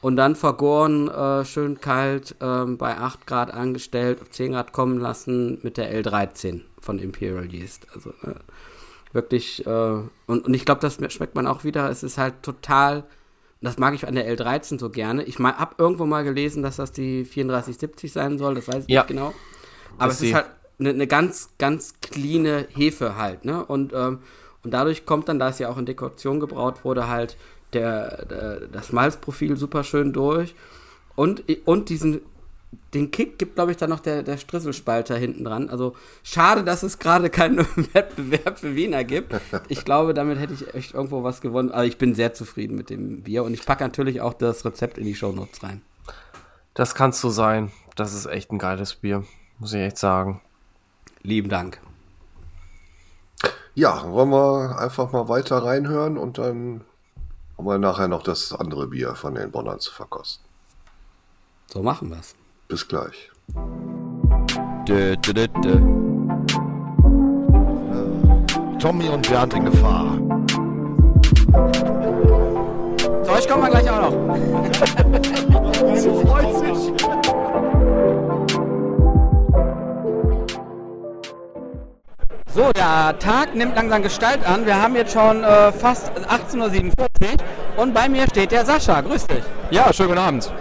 Und 0.00 0.14
dann 0.14 0.36
vergoren, 0.36 1.08
äh, 1.08 1.44
schön 1.44 1.80
kalt, 1.80 2.36
äh, 2.40 2.64
bei 2.66 2.98
8 2.98 3.26
Grad 3.26 3.52
angestellt, 3.52 4.20
auf 4.22 4.30
10 4.30 4.52
Grad 4.52 4.72
kommen 4.72 4.98
lassen 4.98 5.58
mit 5.62 5.76
der 5.76 5.92
L13 5.92 6.60
von 6.80 7.00
Imperial 7.00 7.52
Yeast. 7.52 7.86
Also 7.92 8.10
äh, 8.22 8.34
wirklich, 9.12 9.66
äh, 9.66 9.70
und, 9.70 10.44
und 10.44 10.54
ich 10.54 10.64
glaube, 10.64 10.80
das 10.80 10.98
schmeckt 11.12 11.34
man 11.34 11.46
auch 11.46 11.64
wieder. 11.64 11.90
Es 11.90 12.02
ist 12.02 12.18
halt 12.18 12.42
total, 12.42 13.04
das 13.60 13.78
mag 13.78 13.94
ich 13.94 14.06
an 14.06 14.14
der 14.14 14.28
L13 14.36 14.78
so 14.78 14.90
gerne. 14.90 15.24
Ich 15.24 15.38
habe 15.38 15.74
irgendwo 15.78 16.06
mal 16.06 16.24
gelesen, 16.24 16.62
dass 16.62 16.76
das 16.76 16.92
die 16.92 17.24
3470 17.24 18.12
sein 18.12 18.38
soll, 18.38 18.54
das 18.54 18.68
weiß 18.68 18.84
ich 18.86 18.90
ja. 18.90 19.02
nicht 19.02 19.08
genau. 19.08 19.34
Aber 19.98 20.12
es 20.12 20.20
ist 20.20 20.34
halt 20.34 20.46
eine, 20.78 20.90
eine 20.90 21.06
ganz, 21.06 21.50
ganz 21.58 21.94
cleane 22.00 22.66
Hefe 22.74 23.16
halt, 23.16 23.44
ne? 23.44 23.64
Und, 23.64 23.92
ähm, 23.92 24.20
und 24.62 24.72
dadurch 24.72 25.06
kommt 25.06 25.28
dann, 25.28 25.38
da 25.38 25.48
es 25.48 25.58
ja 25.58 25.68
auch 25.68 25.78
in 25.78 25.86
Dekoktion 25.86 26.40
gebraut 26.40 26.84
wurde, 26.84 27.08
halt 27.08 27.36
der, 27.72 28.24
der, 28.26 28.60
das 28.68 28.92
Malzprofil 28.92 29.56
super 29.56 29.84
schön 29.84 30.12
durch. 30.12 30.54
Und, 31.16 31.44
und 31.66 31.88
diesen 31.88 32.20
den 32.94 33.10
Kick 33.10 33.38
gibt, 33.38 33.54
glaube 33.54 33.70
ich, 33.70 33.76
dann 33.76 33.90
noch 33.90 34.00
der, 34.00 34.22
der 34.22 34.36
Strisselspalter 34.36 35.16
hinten 35.16 35.44
dran. 35.44 35.68
Also 35.68 35.94
schade, 36.22 36.64
dass 36.64 36.82
es 36.82 36.98
gerade 36.98 37.30
keinen 37.30 37.58
Wettbewerb 37.92 38.58
für 38.58 38.74
Wiener 38.74 39.04
gibt. 39.04 39.34
Ich 39.68 39.84
glaube, 39.84 40.14
damit 40.14 40.38
hätte 40.38 40.54
ich 40.54 40.74
echt 40.74 40.94
irgendwo 40.94 41.22
was 41.22 41.40
gewonnen. 41.40 41.70
Aber 41.70 41.84
ich 41.84 41.98
bin 41.98 42.14
sehr 42.14 42.34
zufrieden 42.34 42.76
mit 42.76 42.90
dem 42.90 43.22
Bier 43.22 43.44
und 43.44 43.54
ich 43.54 43.64
packe 43.64 43.84
natürlich 43.84 44.20
auch 44.20 44.34
das 44.34 44.64
Rezept 44.64 44.98
in 44.98 45.04
die 45.04 45.14
Shownotes 45.14 45.62
rein. 45.62 45.82
Das 46.74 46.94
kannst 46.94 47.22
du 47.24 47.30
sein. 47.30 47.72
Das 47.96 48.14
ist 48.14 48.26
echt 48.26 48.52
ein 48.52 48.58
geiles 48.58 48.94
Bier, 48.94 49.24
muss 49.58 49.72
ich 49.72 49.80
echt 49.80 49.98
sagen. 49.98 50.40
Lieben 51.22 51.48
Dank. 51.48 51.80
Ja, 53.74 54.10
wollen 54.10 54.30
wir 54.30 54.78
einfach 54.78 55.12
mal 55.12 55.28
weiter 55.28 55.64
reinhören 55.64 56.16
und 56.16 56.38
dann 56.38 56.84
haben 57.56 57.66
wir 57.66 57.78
nachher 57.78 58.08
noch 58.08 58.22
das 58.22 58.52
andere 58.52 58.88
Bier 58.88 59.14
von 59.14 59.34
den 59.34 59.50
Bonnern 59.50 59.80
zu 59.80 59.92
verkosten. 59.92 60.44
So 61.66 61.82
machen 61.82 62.10
wir 62.10 62.18
es. 62.18 62.34
Bis 62.68 62.86
gleich. 62.86 63.30
Dö, 64.86 65.16
dö, 65.16 65.32
dö, 65.32 65.46
dö. 65.64 65.80
Tommy 68.78 69.08
und 69.08 69.26
Bernd 69.26 69.54
in 69.54 69.64
Gefahr. 69.64 70.18
So, 73.24 73.36
ich 73.38 73.48
komme 73.48 73.62
mal 73.62 73.70
gleich 73.70 73.90
auch 73.90 74.02
noch. 74.02 74.12
Sie 75.96 76.10
freut 76.10 76.58
sich. 76.58 76.92
So, 82.54 82.70
der 82.72 83.18
Tag 83.18 83.54
nimmt 83.54 83.76
langsam 83.76 84.02
Gestalt 84.02 84.46
an. 84.46 84.66
Wir 84.66 84.80
haben 84.80 84.94
jetzt 84.94 85.14
schon 85.14 85.42
äh, 85.42 85.72
fast 85.72 86.10
18.47 86.10 86.92
Uhr 86.98 87.82
und 87.82 87.94
bei 87.94 88.10
mir 88.10 88.26
steht 88.28 88.52
der 88.52 88.66
Sascha. 88.66 89.00
Grüß 89.00 89.26
dich. 89.26 89.42
Ja, 89.70 89.90
schönen 89.90 90.10
guten 90.10 90.20
Abend. 90.20 90.52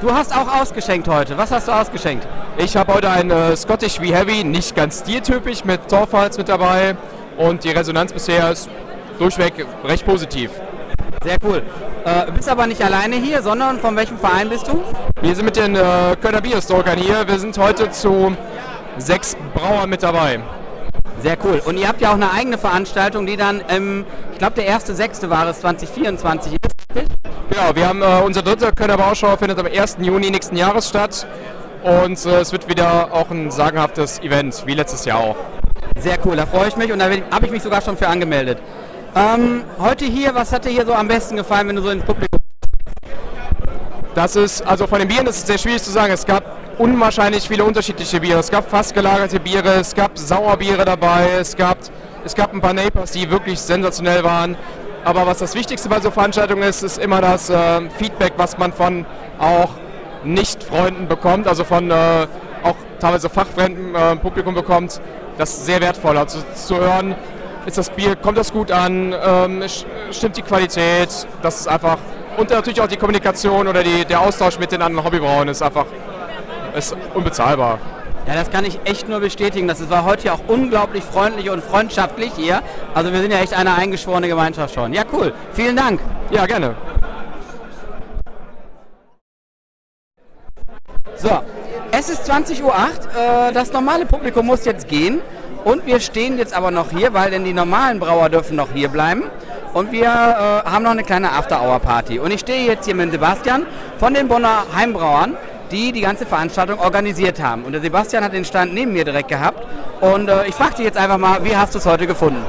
Du 0.00 0.12
hast 0.12 0.32
auch 0.32 0.60
ausgeschenkt 0.60 1.08
heute. 1.08 1.36
Was 1.36 1.50
hast 1.50 1.66
du 1.66 1.72
ausgeschenkt? 1.72 2.24
Ich 2.56 2.76
habe 2.76 2.94
heute 2.94 3.10
ein 3.10 3.32
äh, 3.32 3.56
Scottish 3.56 3.96
V 3.96 4.04
Heavy, 4.04 4.44
nicht 4.44 4.76
ganz 4.76 5.00
stiltypisch, 5.00 5.64
mit 5.64 5.88
Torfhals 5.88 6.38
mit 6.38 6.48
dabei. 6.48 6.96
Und 7.36 7.64
die 7.64 7.70
Resonanz 7.70 8.12
bisher 8.12 8.52
ist 8.52 8.70
durchweg 9.18 9.66
recht 9.84 10.06
positiv. 10.06 10.52
Sehr 11.24 11.36
cool. 11.44 11.64
Äh, 12.04 12.30
bist 12.30 12.48
aber 12.48 12.68
nicht 12.68 12.80
alleine 12.80 13.16
hier, 13.16 13.42
sondern 13.42 13.80
von 13.80 13.96
welchem 13.96 14.18
Verein 14.18 14.48
bist 14.48 14.68
du? 14.68 14.84
Wir 15.20 15.34
sind 15.34 15.46
mit 15.46 15.56
den 15.56 15.74
äh, 15.74 16.14
Kölner 16.22 16.42
Bierstalkern 16.42 16.98
hier. 16.98 17.26
Wir 17.26 17.38
sind 17.40 17.58
heute 17.58 17.90
zu 17.90 18.36
sechs 18.98 19.36
Brauern 19.52 19.90
mit 19.90 20.04
dabei. 20.04 20.38
Sehr 21.22 21.36
cool. 21.44 21.60
Und 21.64 21.78
ihr 21.78 21.88
habt 21.88 22.00
ja 22.00 22.10
auch 22.10 22.14
eine 22.14 22.32
eigene 22.32 22.58
Veranstaltung, 22.58 23.26
die 23.26 23.36
dann, 23.36 23.62
ähm, 23.68 24.04
ich 24.32 24.38
glaube, 24.38 24.54
der 24.54 24.66
erste 24.66 24.94
sechste 24.94 25.30
war 25.30 25.46
es 25.48 25.60
2024 25.60 26.52
ist. 26.52 26.58
Genau, 27.50 27.74
wir 27.74 27.88
haben 27.88 28.02
äh, 28.02 28.22
unser 28.24 28.42
dritter 28.42 28.72
Kölner 28.72 28.96
Bauschau 28.96 29.36
findet 29.36 29.58
am 29.58 29.66
1. 29.66 29.96
Juni 30.00 30.30
nächsten 30.30 30.56
Jahres 30.56 30.88
statt. 30.88 31.26
Und 31.82 32.24
äh, 32.24 32.40
es 32.40 32.52
wird 32.52 32.68
wieder 32.68 33.12
auch 33.12 33.30
ein 33.30 33.50
sagenhaftes 33.50 34.20
Event, 34.20 34.62
wie 34.66 34.74
letztes 34.74 35.04
Jahr 35.04 35.18
auch. 35.18 35.36
Sehr 35.98 36.18
cool, 36.24 36.36
da 36.36 36.46
freue 36.46 36.68
ich 36.68 36.76
mich 36.76 36.92
und 36.92 36.98
da 37.00 37.06
habe 37.06 37.46
ich 37.46 37.50
mich 37.50 37.62
sogar 37.62 37.80
schon 37.82 37.96
für 37.96 38.08
angemeldet. 38.08 38.58
Ähm, 39.16 39.64
heute 39.78 40.04
hier, 40.04 40.34
was 40.34 40.52
hat 40.52 40.64
dir 40.64 40.70
hier 40.70 40.86
so 40.86 40.92
am 40.92 41.08
besten 41.08 41.36
gefallen, 41.36 41.68
wenn 41.68 41.76
du 41.76 41.82
so 41.82 41.90
ins 41.90 42.04
Publikum 42.04 42.38
Das 44.14 44.36
ist, 44.36 44.64
also 44.66 44.86
von 44.86 45.00
den 45.00 45.08
Bieren 45.08 45.26
ist 45.26 45.38
es 45.38 45.46
sehr 45.46 45.58
schwierig 45.58 45.82
zu 45.82 45.90
sagen. 45.90 46.12
Es 46.12 46.26
gab 46.26 46.44
unwahrscheinlich 46.78 47.46
viele 47.48 47.64
unterschiedliche 47.64 48.20
Biere. 48.20 48.38
Es 48.38 48.50
gab 48.50 48.70
fast 48.70 48.94
gelagerte 48.94 49.40
Biere, 49.40 49.74
es 49.74 49.94
gab 49.94 50.16
Sauerbiere 50.16 50.84
dabei, 50.84 51.28
es 51.40 51.56
gab, 51.56 51.78
es 52.24 52.34
gab 52.34 52.54
ein 52.54 52.60
paar 52.60 52.72
Napers, 52.72 53.12
die 53.12 53.30
wirklich 53.30 53.60
sensationell 53.60 54.24
waren. 54.24 54.56
Aber 55.04 55.26
was 55.26 55.38
das 55.38 55.54
Wichtigste 55.54 55.88
bei 55.88 56.00
so 56.00 56.10
Veranstaltungen 56.10 56.62
ist, 56.62 56.82
ist 56.82 56.98
immer 56.98 57.20
das 57.20 57.50
äh, 57.50 57.80
Feedback, 57.98 58.34
was 58.36 58.58
man 58.58 58.72
von 58.72 59.06
auch 59.38 59.70
Nicht-Freunden 60.24 61.08
bekommt, 61.08 61.46
also 61.46 61.64
von 61.64 61.90
äh, 61.90 62.26
auch 62.62 62.76
teilweise 63.00 63.28
fachfremden 63.28 63.94
äh, 63.94 64.16
Publikum 64.16 64.54
bekommt. 64.54 65.00
Das 65.36 65.50
ist 65.50 65.66
sehr 65.66 65.80
wertvoll. 65.80 66.18
Also 66.18 66.40
zu 66.54 66.76
hören, 66.78 67.14
ist 67.66 67.78
das 67.78 67.90
Bier, 67.90 68.16
kommt 68.16 68.38
das 68.38 68.52
gut 68.52 68.72
an, 68.72 69.14
ähm, 69.24 69.62
stimmt 70.10 70.36
die 70.36 70.42
Qualität, 70.42 71.08
das 71.42 71.60
ist 71.60 71.68
einfach. 71.68 71.98
Und 72.36 72.50
natürlich 72.50 72.80
auch 72.80 72.86
die 72.86 72.96
Kommunikation 72.96 73.66
oder 73.66 73.82
die, 73.82 74.04
der 74.04 74.20
Austausch 74.20 74.58
mit 74.58 74.70
den 74.72 74.80
anderen 74.80 75.04
Hobbybrauen 75.04 75.48
ist 75.48 75.62
einfach 75.62 75.86
ist 76.76 76.96
unbezahlbar. 77.14 77.78
Ja, 78.26 78.34
das 78.34 78.50
kann 78.50 78.64
ich 78.66 78.78
echt 78.84 79.08
nur 79.08 79.20
bestätigen. 79.20 79.68
Das 79.68 79.88
war 79.88 80.04
heute 80.04 80.26
ja 80.26 80.34
auch 80.34 80.40
unglaublich 80.48 81.02
freundlich 81.02 81.48
und 81.48 81.64
freundschaftlich 81.64 82.32
hier. 82.36 82.60
Also 82.92 83.10
wir 83.10 83.20
sind 83.20 83.30
ja 83.30 83.38
echt 83.38 83.54
eine 83.54 83.74
eingeschworene 83.74 84.28
Gemeinschaft 84.28 84.74
schon. 84.74 84.92
Ja, 84.92 85.04
cool. 85.14 85.32
Vielen 85.54 85.76
Dank. 85.76 86.00
Ja, 86.30 86.44
gerne. 86.44 86.74
So, 91.16 91.40
es 91.90 92.10
ist 92.10 92.30
20.08 92.30 92.62
Uhr. 92.62 92.72
Äh, 92.74 93.52
das 93.52 93.72
normale 93.72 94.04
Publikum 94.04 94.44
muss 94.44 94.66
jetzt 94.66 94.88
gehen. 94.88 95.22
Und 95.64 95.86
wir 95.86 95.98
stehen 95.98 96.38
jetzt 96.38 96.54
aber 96.54 96.70
noch 96.70 96.90
hier, 96.90 97.14
weil 97.14 97.30
denn 97.30 97.44
die 97.44 97.54
normalen 97.54 97.98
Brauer 97.98 98.28
dürfen 98.28 98.56
noch 98.56 98.68
hier 98.72 98.88
bleiben. 98.88 99.24
Und 99.72 99.90
wir 99.90 100.04
äh, 100.04 100.68
haben 100.68 100.82
noch 100.82 100.90
eine 100.90 101.02
kleine 101.02 101.32
After-Hour-Party. 101.32 102.18
Und 102.18 102.30
ich 102.30 102.40
stehe 102.40 102.66
jetzt 102.66 102.84
hier 102.84 102.94
mit 102.94 103.10
Sebastian 103.10 103.66
von 103.98 104.12
den 104.12 104.28
Bonner 104.28 104.66
Heimbrauern 104.74 105.36
die 105.70 105.92
die 105.92 106.00
ganze 106.00 106.26
Veranstaltung 106.26 106.78
organisiert 106.78 107.42
haben. 107.42 107.64
Und 107.64 107.72
der 107.72 107.80
Sebastian 107.80 108.24
hat 108.24 108.32
den 108.32 108.44
Stand 108.44 108.74
neben 108.74 108.92
mir 108.92 109.04
direkt 109.04 109.28
gehabt. 109.28 109.66
Und 110.00 110.28
äh, 110.28 110.46
ich 110.46 110.54
frage 110.54 110.76
dich 110.76 110.84
jetzt 110.84 110.98
einfach 110.98 111.18
mal, 111.18 111.44
wie 111.44 111.56
hast 111.56 111.74
du 111.74 111.78
es 111.78 111.86
heute 111.86 112.06
gefunden? 112.06 112.44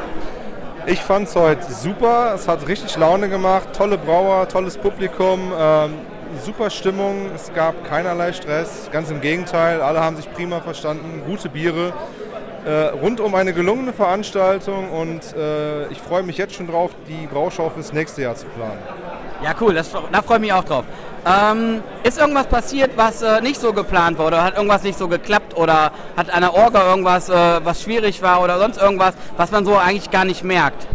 Ich 0.85 1.01
fand 1.01 1.27
es 1.27 1.35
heute 1.35 1.71
super. 1.71 2.33
Es 2.35 2.47
hat 2.47 2.67
richtig 2.67 2.97
Laune 2.97 3.29
gemacht. 3.29 3.69
Tolle 3.77 3.97
Brauer, 3.97 4.47
tolles 4.47 4.77
Publikum, 4.77 5.51
ähm, 5.57 5.93
super 6.43 6.69
Stimmung. 6.69 7.29
Es 7.35 7.53
gab 7.53 7.87
keinerlei 7.87 8.33
Stress. 8.33 8.89
Ganz 8.91 9.11
im 9.11 9.21
Gegenteil, 9.21 9.81
alle 9.81 9.99
haben 9.99 10.15
sich 10.15 10.31
prima 10.33 10.61
verstanden. 10.61 11.21
Gute 11.27 11.49
Biere. 11.49 11.93
Äh, 12.65 12.87
rund 13.01 13.21
um 13.21 13.35
eine 13.35 13.53
gelungene 13.53 13.93
Veranstaltung 13.93 14.91
und 14.91 15.33
äh, 15.33 15.87
ich 15.87 15.99
freue 15.99 16.23
mich 16.23 16.37
jetzt 16.37 16.55
schon 16.55 16.67
drauf, 16.67 16.91
die 17.07 17.25
Brauschau 17.27 17.69
fürs 17.69 17.93
nächste 17.93 18.23
Jahr 18.23 18.35
zu 18.35 18.47
planen. 18.47 18.79
Ja, 19.41 19.55
cool, 19.61 19.73
das, 19.73 19.89
da 20.11 20.21
freue 20.21 20.37
ich 20.37 20.41
mich 20.41 20.53
auch 20.53 20.65
drauf. 20.65 20.83
Ähm, 21.25 21.83
ist 22.03 22.17
irgendwas 22.17 22.47
passiert, 22.47 22.91
was 22.95 23.21
äh, 23.21 23.41
nicht 23.41 23.59
so 23.59 23.73
geplant 23.73 24.17
war 24.17 24.27
oder 24.27 24.43
hat 24.43 24.55
irgendwas 24.55 24.83
nicht 24.83 24.97
so 24.97 25.07
geklappt 25.07 25.55
oder 25.57 25.91
hat 26.15 26.27
der 26.27 26.53
Orga 26.53 26.89
irgendwas, 26.89 27.29
äh, 27.29 27.33
was 27.63 27.83
schwierig 27.83 28.21
war 28.21 28.41
oder 28.41 28.57
sonst 28.57 28.81
irgendwas, 28.81 29.13
was 29.35 29.51
man 29.51 29.65
so 29.65 29.77
eigentlich 29.77 30.09
gar 30.09 30.25
nicht 30.25 30.43
merkt? 30.43 30.87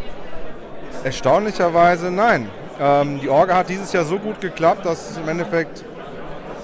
Erstaunlicherweise 1.02 2.10
nein. 2.10 2.50
Ähm, 2.80 3.20
die 3.20 3.28
Orga 3.28 3.56
hat 3.56 3.68
dieses 3.68 3.92
Jahr 3.92 4.04
so 4.04 4.18
gut 4.18 4.40
geklappt, 4.40 4.86
dass 4.86 5.10
es 5.10 5.16
im 5.18 5.28
Endeffekt 5.28 5.84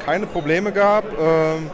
keine 0.04 0.26
Probleme 0.26 0.72
gab. 0.72 1.04
Ähm, 1.18 1.70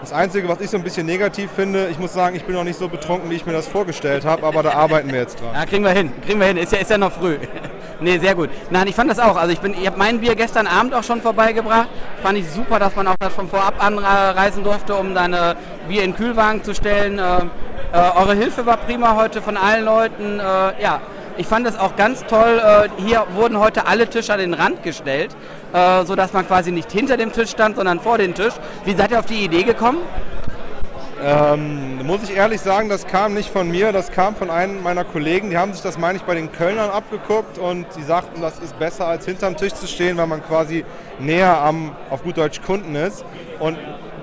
das 0.00 0.12
Einzige, 0.12 0.48
was 0.48 0.60
ich 0.60 0.70
so 0.70 0.76
ein 0.76 0.82
bisschen 0.82 1.06
negativ 1.06 1.50
finde, 1.54 1.88
ich 1.90 1.98
muss 1.98 2.12
sagen, 2.12 2.36
ich 2.36 2.44
bin 2.44 2.54
noch 2.54 2.64
nicht 2.64 2.78
so 2.78 2.88
betrunken, 2.88 3.30
wie 3.30 3.34
ich 3.34 3.46
mir 3.46 3.52
das 3.52 3.68
vorgestellt 3.68 4.24
habe, 4.24 4.46
aber 4.46 4.62
da 4.62 4.72
arbeiten 4.72 5.10
wir 5.12 5.20
jetzt 5.20 5.40
dran. 5.40 5.54
Ja, 5.54 5.66
kriegen 5.66 5.84
wir 5.84 5.90
hin, 5.90 6.12
kriegen 6.24 6.40
wir 6.40 6.46
hin, 6.46 6.56
ist 6.56 6.72
ja, 6.72 6.78
ist 6.78 6.90
ja 6.90 6.98
noch 6.98 7.12
früh. 7.12 7.36
nee, 8.00 8.18
sehr 8.18 8.34
gut. 8.34 8.50
Nein, 8.70 8.86
ich 8.86 8.94
fand 8.94 9.10
das 9.10 9.18
auch. 9.18 9.36
Also 9.36 9.52
ich 9.52 9.62
ich 9.62 9.86
habe 9.86 9.98
mein 9.98 10.20
Bier 10.20 10.34
gestern 10.34 10.66
Abend 10.66 10.94
auch 10.94 11.02
schon 11.02 11.20
vorbeigebracht. 11.20 11.88
Fand 12.22 12.38
ich 12.38 12.48
super, 12.48 12.78
dass 12.78 12.94
man 12.96 13.08
auch 13.08 13.16
das 13.18 13.32
von 13.32 13.48
vorab 13.48 13.84
anreisen 13.84 14.64
durfte, 14.64 14.94
um 14.94 15.14
deine 15.14 15.56
Bier 15.88 16.04
in 16.04 16.12
den 16.12 16.16
Kühlwagen 16.16 16.62
zu 16.62 16.74
stellen. 16.74 17.18
Äh, 17.18 17.38
äh, 17.92 18.10
eure 18.16 18.34
Hilfe 18.34 18.66
war 18.66 18.76
prima 18.76 19.16
heute 19.16 19.40
von 19.42 19.56
allen 19.56 19.84
Leuten. 19.84 20.38
Äh, 20.38 20.82
ja, 20.82 21.00
ich 21.38 21.46
fand 21.46 21.66
es 21.66 21.78
auch 21.78 21.96
ganz 21.96 22.24
toll. 22.26 22.60
Äh, 22.62 22.88
hier 23.02 23.24
wurden 23.34 23.58
heute 23.58 23.86
alle 23.86 24.08
Tische 24.08 24.32
an 24.32 24.40
den 24.40 24.54
Rand 24.54 24.82
gestellt, 24.82 25.34
äh, 25.72 26.04
sodass 26.04 26.32
man 26.32 26.46
quasi 26.46 26.72
nicht 26.72 26.90
hinter 26.92 27.16
dem 27.16 27.32
Tisch 27.32 27.50
stand, 27.50 27.76
sondern 27.76 28.00
vor 28.00 28.18
dem 28.18 28.34
Tisch. 28.34 28.54
Wie 28.84 28.94
seid 28.94 29.12
ihr 29.12 29.20
auf 29.20 29.26
die 29.26 29.44
Idee 29.44 29.62
gekommen? 29.62 29.98
Ähm, 31.24 32.06
muss 32.06 32.22
ich 32.22 32.36
ehrlich 32.36 32.60
sagen, 32.60 32.88
das 32.88 33.06
kam 33.06 33.34
nicht 33.34 33.50
von 33.50 33.68
mir, 33.68 33.90
das 33.90 34.12
kam 34.12 34.36
von 34.36 34.50
einem 34.50 34.82
meiner 34.82 35.04
Kollegen. 35.04 35.50
Die 35.50 35.58
haben 35.58 35.72
sich 35.72 35.82
das, 35.82 35.98
meine 35.98 36.18
ich, 36.18 36.24
bei 36.24 36.34
den 36.34 36.52
Kölnern 36.52 36.90
abgeguckt 36.90 37.58
und 37.58 37.92
sie 37.92 38.02
sagten, 38.02 38.40
das 38.40 38.58
ist 38.60 38.78
besser 38.78 39.06
als 39.06 39.24
hinterm 39.24 39.56
Tisch 39.56 39.74
zu 39.74 39.88
stehen, 39.88 40.16
weil 40.16 40.28
man 40.28 40.44
quasi 40.44 40.84
näher 41.18 41.60
am, 41.60 41.96
auf 42.10 42.22
gut 42.22 42.36
Deutsch, 42.36 42.60
Kunden 42.62 42.94
ist. 42.94 43.24
Und 43.58 43.78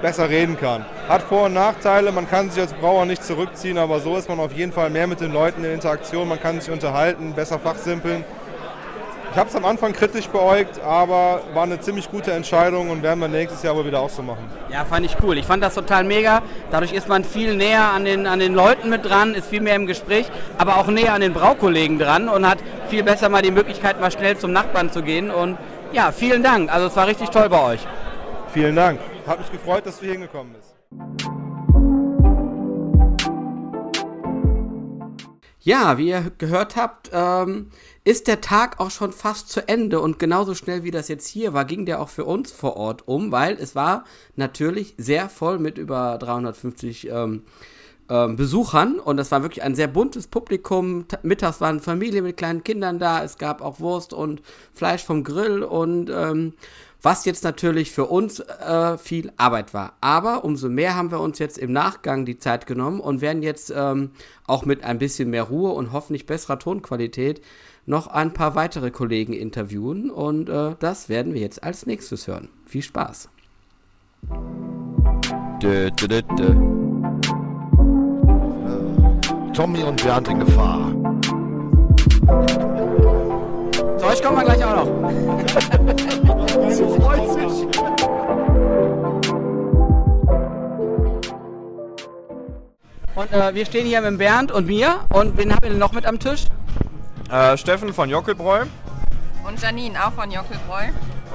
besser 0.05 0.29
reden 0.29 0.55
kann. 0.55 0.85
Hat 1.09 1.23
Vor- 1.23 1.45
und 1.45 1.55
Nachteile, 1.55 2.11
man 2.11 2.29
kann 2.29 2.51
sich 2.51 2.61
als 2.61 2.73
Brauer 2.73 3.07
nicht 3.07 3.23
zurückziehen, 3.23 3.79
aber 3.79 3.99
so 3.99 4.15
ist 4.17 4.29
man 4.29 4.39
auf 4.39 4.53
jeden 4.53 4.71
Fall 4.71 4.91
mehr 4.91 5.07
mit 5.07 5.19
den 5.19 5.33
Leuten 5.33 5.63
in 5.63 5.73
Interaktion, 5.73 6.27
man 6.27 6.39
kann 6.39 6.61
sich 6.61 6.71
unterhalten, 6.71 7.33
besser 7.33 7.57
fachsimpeln. 7.57 8.23
Ich 9.31 9.37
habe 9.39 9.49
es 9.49 9.55
am 9.55 9.65
Anfang 9.65 9.93
kritisch 9.93 10.27
beäugt, 10.27 10.79
aber 10.79 11.41
war 11.55 11.63
eine 11.63 11.79
ziemlich 11.79 12.11
gute 12.11 12.33
Entscheidung 12.33 12.91
und 12.91 13.01
werden 13.01 13.19
wir 13.19 13.27
nächstes 13.27 13.63
Jahr 13.63 13.75
wohl 13.75 13.87
wieder 13.87 13.99
auch 13.99 14.11
so 14.11 14.21
machen. 14.21 14.47
Ja, 14.71 14.85
fand 14.85 15.07
ich 15.07 15.17
cool. 15.23 15.39
Ich 15.39 15.45
fand 15.47 15.63
das 15.63 15.73
total 15.73 16.03
mega. 16.03 16.43
Dadurch 16.69 16.93
ist 16.93 17.09
man 17.09 17.23
viel 17.23 17.55
näher 17.55 17.89
an 17.91 18.05
den, 18.05 18.27
an 18.27 18.37
den 18.37 18.53
Leuten 18.53 18.91
mit 18.91 19.09
dran, 19.09 19.33
ist 19.33 19.47
viel 19.47 19.61
mehr 19.61 19.75
im 19.75 19.87
Gespräch, 19.87 20.27
aber 20.59 20.77
auch 20.77 20.87
näher 20.87 21.15
an 21.15 21.21
den 21.21 21.33
Braukollegen 21.33 21.97
dran 21.97 22.29
und 22.29 22.47
hat 22.47 22.59
viel 22.89 23.01
besser 23.01 23.27
mal 23.29 23.41
die 23.41 23.49
Möglichkeit, 23.49 23.99
mal 23.99 24.11
schnell 24.11 24.37
zum 24.37 24.53
Nachbarn 24.53 24.91
zu 24.91 25.01
gehen. 25.01 25.31
Und 25.31 25.57
ja, 25.91 26.11
vielen 26.11 26.43
Dank. 26.43 26.71
Also 26.71 26.85
es 26.85 26.95
war 26.95 27.07
richtig 27.07 27.31
toll 27.31 27.49
bei 27.49 27.61
euch. 27.73 27.79
Vielen 28.53 28.75
Dank. 28.75 28.99
Hat 29.25 29.39
mich 29.39 29.51
gefreut, 29.51 29.87
dass 29.87 29.99
du 29.99 30.05
hingekommen 30.05 30.53
bist. 30.53 30.75
Ja, 35.61 35.97
wie 35.97 36.09
ihr 36.09 36.31
gehört 36.37 36.75
habt, 36.75 37.09
ähm, 37.11 37.71
ist 38.03 38.27
der 38.27 38.39
Tag 38.39 38.79
auch 38.79 38.91
schon 38.91 39.11
fast 39.11 39.49
zu 39.49 39.67
Ende 39.67 39.99
und 39.99 40.19
genauso 40.19 40.53
schnell 40.53 40.83
wie 40.83 40.91
das 40.91 41.07
jetzt 41.07 41.27
hier 41.27 41.53
war, 41.53 41.65
ging 41.65 41.87
der 41.87 42.01
auch 42.01 42.09
für 42.09 42.23
uns 42.23 42.51
vor 42.51 42.77
Ort 42.77 43.07
um, 43.07 43.31
weil 43.31 43.55
es 43.59 43.73
war 43.73 44.03
natürlich 44.35 44.93
sehr 44.99 45.27
voll 45.27 45.57
mit 45.57 45.79
über 45.79 46.19
350 46.19 47.09
ähm, 47.09 47.41
ähm, 48.07 48.35
Besuchern 48.35 48.99
und 48.99 49.19
es 49.19 49.31
war 49.31 49.41
wirklich 49.41 49.63
ein 49.63 49.73
sehr 49.73 49.87
buntes 49.87 50.27
Publikum. 50.27 51.05
Mittags 51.23 51.61
waren 51.61 51.79
Familien 51.79 52.23
mit 52.23 52.37
kleinen 52.37 52.63
Kindern 52.63 52.99
da, 52.99 53.23
es 53.23 53.39
gab 53.39 53.61
auch 53.61 53.79
Wurst 53.79 54.13
und 54.13 54.43
Fleisch 54.71 55.03
vom 55.03 55.23
Grill 55.23 55.63
und 55.63 56.11
ähm, 56.11 56.53
was 57.01 57.25
jetzt 57.25 57.43
natürlich 57.43 57.91
für 57.91 58.05
uns 58.05 58.39
äh, 58.39 58.97
viel 58.97 59.31
Arbeit 59.37 59.73
war. 59.73 59.93
Aber 60.01 60.43
umso 60.43 60.69
mehr 60.69 60.95
haben 60.95 61.11
wir 61.11 61.19
uns 61.19 61.39
jetzt 61.39 61.57
im 61.57 61.71
Nachgang 61.71 62.25
die 62.25 62.39
Zeit 62.39 62.65
genommen 62.65 62.99
und 62.99 63.21
werden 63.21 63.43
jetzt 63.43 63.73
ähm, 63.75 64.11
auch 64.47 64.65
mit 64.65 64.83
ein 64.83 64.97
bisschen 64.97 65.29
mehr 65.29 65.43
Ruhe 65.43 65.71
und 65.71 65.91
hoffentlich 65.91 66.25
besserer 66.25 66.59
Tonqualität 66.59 67.41
noch 67.85 68.07
ein 68.07 68.33
paar 68.33 68.55
weitere 68.55 68.91
Kollegen 68.91 69.33
interviewen 69.33 70.09
und 70.09 70.49
äh, 70.49 70.75
das 70.79 71.09
werden 71.09 71.33
wir 71.33 71.41
jetzt 71.41 71.63
als 71.63 71.85
nächstes 71.85 72.27
hören. 72.27 72.49
Viel 72.65 72.81
Spaß. 72.81 73.29
Dö, 75.61 75.89
dö, 75.91 76.21
dö, 76.21 76.21
Tommy 79.53 79.83
und 79.83 80.03
Bernd 80.03 80.27
in 80.27 80.39
Gefahr. 80.39 80.93
Euch 84.07 84.21
kommen 84.21 84.37
wir 84.37 84.43
gleich 84.43 84.63
auch 84.63 84.75
noch. 84.75 84.85
Sie 86.69 86.83
freut 86.83 87.31
sich. 87.31 87.67
Und 93.15 93.31
äh, 93.31 93.55
wir 93.55 93.65
stehen 93.65 93.87
hier 93.87 94.01
mit 94.01 94.19
Bernd 94.19 94.51
und 94.51 94.67
mir. 94.67 94.99
Und 95.11 95.37
wen 95.37 95.51
haben 95.51 95.57
wir 95.63 95.69
denn 95.69 95.79
noch 95.79 95.93
mit 95.93 96.05
am 96.05 96.19
Tisch? 96.19 96.45
Äh, 97.31 97.57
Steffen 97.57 97.93
von 97.93 98.07
Jockelbräu. 98.07 98.65
Und 99.47 99.59
Janine 99.59 100.05
auch 100.05 100.13
von 100.13 100.29
Jockelbräu. 100.29 100.83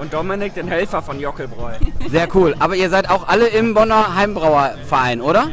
Und 0.01 0.13
Dominik, 0.13 0.55
den 0.55 0.69
Helfer 0.69 1.03
von 1.03 1.19
Jockelbräu. 1.19 1.73
Sehr 2.09 2.29
cool. 2.37 2.55
Aber 2.61 2.77
ihr 2.77 2.89
seid 2.89 3.11
auch 3.11 3.27
alle 3.27 3.49
im 3.49 3.75
Bonner 3.75 4.15
Heimbrauerverein, 4.15 5.21
oder? 5.21 5.51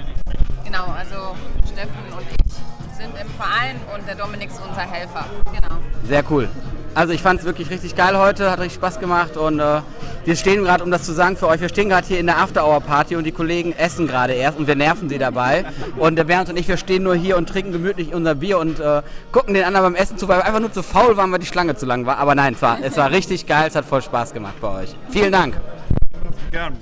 Genau, 0.64 0.86
also 0.86 1.36
Steffen 1.66 2.14
und 2.16 2.26
ich 2.30 2.96
sind 2.96 3.14
im 3.20 3.30
Verein 3.32 3.80
und 3.96 4.08
der 4.08 4.16
Dominik 4.16 4.50
ist 4.50 4.62
unser 4.62 4.82
Helfer. 4.82 5.26
Genau. 5.46 5.78
Sehr 6.04 6.24
cool. 6.30 6.48
Also 6.94 7.14
ich 7.14 7.22
fand 7.22 7.40
es 7.40 7.46
wirklich 7.46 7.70
richtig 7.70 7.96
geil 7.96 8.18
heute, 8.18 8.50
hat 8.50 8.60
richtig 8.60 8.76
Spaß 8.76 9.00
gemacht 9.00 9.38
und 9.38 9.60
äh, 9.60 9.82
wir 10.26 10.36
stehen 10.36 10.64
gerade, 10.64 10.84
um 10.84 10.92
das 10.92 11.04
zu 11.04 11.14
sagen 11.14 11.38
für 11.38 11.48
euch, 11.48 11.62
wir 11.62 11.70
stehen 11.70 11.90
gerade 11.90 12.08
hier 12.08 12.20
in 12.20 12.26
der 12.26 12.40
After-Hour-Party 12.40 13.16
und 13.16 13.24
die 13.24 13.32
Kollegen 13.32 13.72
essen 13.74 14.08
gerade 14.08 14.34
erst 14.34 14.58
und 14.58 14.68
wir 14.68 14.76
nerven 14.76 15.08
sie 15.08 15.18
dabei. 15.18 15.66
Und 15.98 16.16
der 16.16 16.24
Bernd 16.24 16.50
und 16.50 16.58
ich, 16.58 16.68
wir 16.68 16.78
stehen 16.78 17.04
nur 17.04 17.16
hier 17.16 17.38
und 17.38 17.48
trinken 17.48 17.72
gemütlich 17.72 18.14
unser 18.14 18.36
Bier 18.36 18.58
und 18.58 18.80
äh, 18.80 19.04
gucken 19.32 19.54
den 19.54 19.64
anderen 19.64 19.94
beim 19.94 19.96
Essen 19.96 20.18
zu, 20.18 20.28
weil 20.28 20.40
wir 20.40 20.46
einfach 20.46 20.60
nur 20.60 20.72
zu 20.72 20.84
faul 20.84 21.18
waren, 21.18 21.32
weil 21.32 21.40
die 21.40 21.46
Schlange 21.46 21.76
zu 21.76 21.86
lang 21.86 22.06
war. 22.06 22.18
Aber 22.18 22.36
nein, 22.36 22.54
es 22.56 22.62
war, 22.62 22.80
es 22.82 22.98
war 22.98 23.12
richtig 23.12 23.46
geil, 23.46 23.68
es 23.68 23.76
hat 23.76 23.86
voll 23.86 24.02
Spaß 24.02 24.34
gemacht 24.34 24.56
bei 24.60 24.84
euch. 24.84 24.96
Vielen 25.10 25.32
Dank. 25.32 25.56
Gern. 26.52 26.78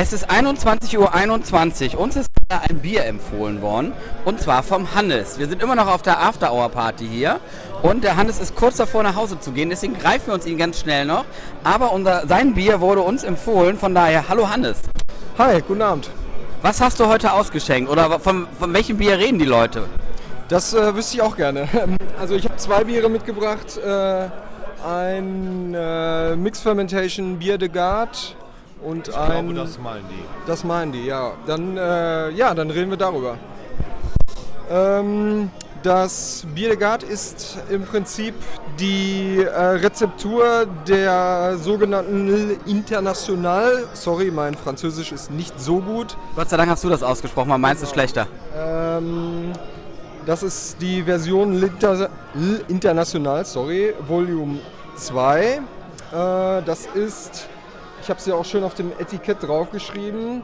Es 0.00 0.12
ist 0.12 0.30
21.21 0.30 0.96
Uhr. 0.96 1.12
21. 1.12 1.96
Uns 1.96 2.14
ist 2.14 2.28
ein 2.48 2.78
Bier 2.78 3.04
empfohlen 3.04 3.60
worden. 3.60 3.92
Und 4.24 4.40
zwar 4.40 4.62
vom 4.62 4.94
Hannes. 4.94 5.40
Wir 5.40 5.48
sind 5.48 5.60
immer 5.60 5.74
noch 5.74 5.88
auf 5.88 6.02
der 6.02 6.20
After-Hour-Party 6.20 7.04
hier. 7.04 7.40
Und 7.82 8.04
der 8.04 8.14
Hannes 8.14 8.38
ist 8.38 8.54
kurz 8.54 8.76
davor, 8.76 9.02
nach 9.02 9.16
Hause 9.16 9.40
zu 9.40 9.50
gehen. 9.50 9.70
Deswegen 9.70 9.98
greifen 9.98 10.28
wir 10.28 10.34
uns 10.34 10.46
ihn 10.46 10.56
ganz 10.56 10.78
schnell 10.78 11.04
noch. 11.04 11.24
Aber 11.64 11.90
unser, 11.90 12.28
sein 12.28 12.54
Bier 12.54 12.80
wurde 12.80 13.00
uns 13.00 13.24
empfohlen. 13.24 13.76
Von 13.76 13.92
daher, 13.92 14.28
hallo 14.28 14.48
Hannes. 14.48 14.82
Hi, 15.36 15.60
guten 15.66 15.82
Abend. 15.82 16.10
Was 16.62 16.80
hast 16.80 17.00
du 17.00 17.08
heute 17.08 17.32
ausgeschenkt? 17.32 17.90
Oder 17.90 18.20
von, 18.20 18.46
von 18.56 18.72
welchem 18.72 18.98
Bier 18.98 19.18
reden 19.18 19.40
die 19.40 19.46
Leute? 19.46 19.82
Das 20.46 20.74
äh, 20.74 20.94
wüsste 20.94 21.16
ich 21.16 21.22
auch 21.22 21.36
gerne. 21.36 21.68
Also 22.20 22.36
ich 22.36 22.44
habe 22.44 22.56
zwei 22.56 22.84
Biere 22.84 23.08
mitgebracht. 23.08 23.76
Äh, 23.76 24.28
ein 24.86 25.74
äh, 25.74 26.36
Mix 26.36 26.60
Fermentation 26.60 27.40
Bier 27.40 27.58
de 27.58 27.68
Garde 27.68 28.18
und 28.82 29.08
ich 29.08 29.16
ein. 29.16 29.48
glaube, 29.48 29.54
das 29.54 29.78
meinen 29.78 30.04
die. 30.08 30.46
Das 30.46 30.64
meinen 30.64 30.92
die, 30.92 31.06
ja. 31.06 31.32
Dann, 31.46 31.76
äh, 31.76 32.30
ja, 32.30 32.54
dann 32.54 32.70
reden 32.70 32.90
wir 32.90 32.96
darüber. 32.96 33.36
Ähm, 34.70 35.50
das 35.82 36.44
Bier 36.54 36.70
de 36.70 36.76
Garde 36.76 37.06
ist 37.06 37.58
im 37.70 37.84
Prinzip 37.84 38.34
die 38.80 39.38
äh, 39.42 39.60
Rezeptur 39.60 40.66
der 40.86 41.56
sogenannten 41.58 42.58
International. 42.66 43.86
Sorry, 43.94 44.30
mein 44.30 44.54
Französisch 44.54 45.12
ist 45.12 45.30
nicht 45.30 45.58
so 45.60 45.78
gut. 45.78 46.16
Gott 46.34 46.50
sei 46.50 46.56
Dank 46.56 46.70
hast 46.70 46.84
du 46.84 46.88
das 46.88 47.02
ausgesprochen, 47.02 47.50
weil 47.50 47.58
meins 47.58 47.82
ist 47.82 47.92
schlechter. 47.92 48.26
Ähm, 48.56 49.52
das 50.26 50.42
ist 50.42 50.82
die 50.82 51.02
Version 51.02 51.58
L'Inter 51.58 52.08
International, 52.68 53.44
sorry, 53.44 53.94
Volume 54.06 54.58
2. 54.96 55.40
Äh, 55.40 55.60
das 56.10 56.86
ist 56.94 57.48
ich 58.08 58.10
habe 58.10 58.20
es 58.20 58.26
ja 58.26 58.34
auch 58.36 58.44
schön 58.46 58.64
auf 58.64 58.72
dem 58.72 58.90
Etikett 58.98 59.42
draufgeschrieben. 59.42 60.40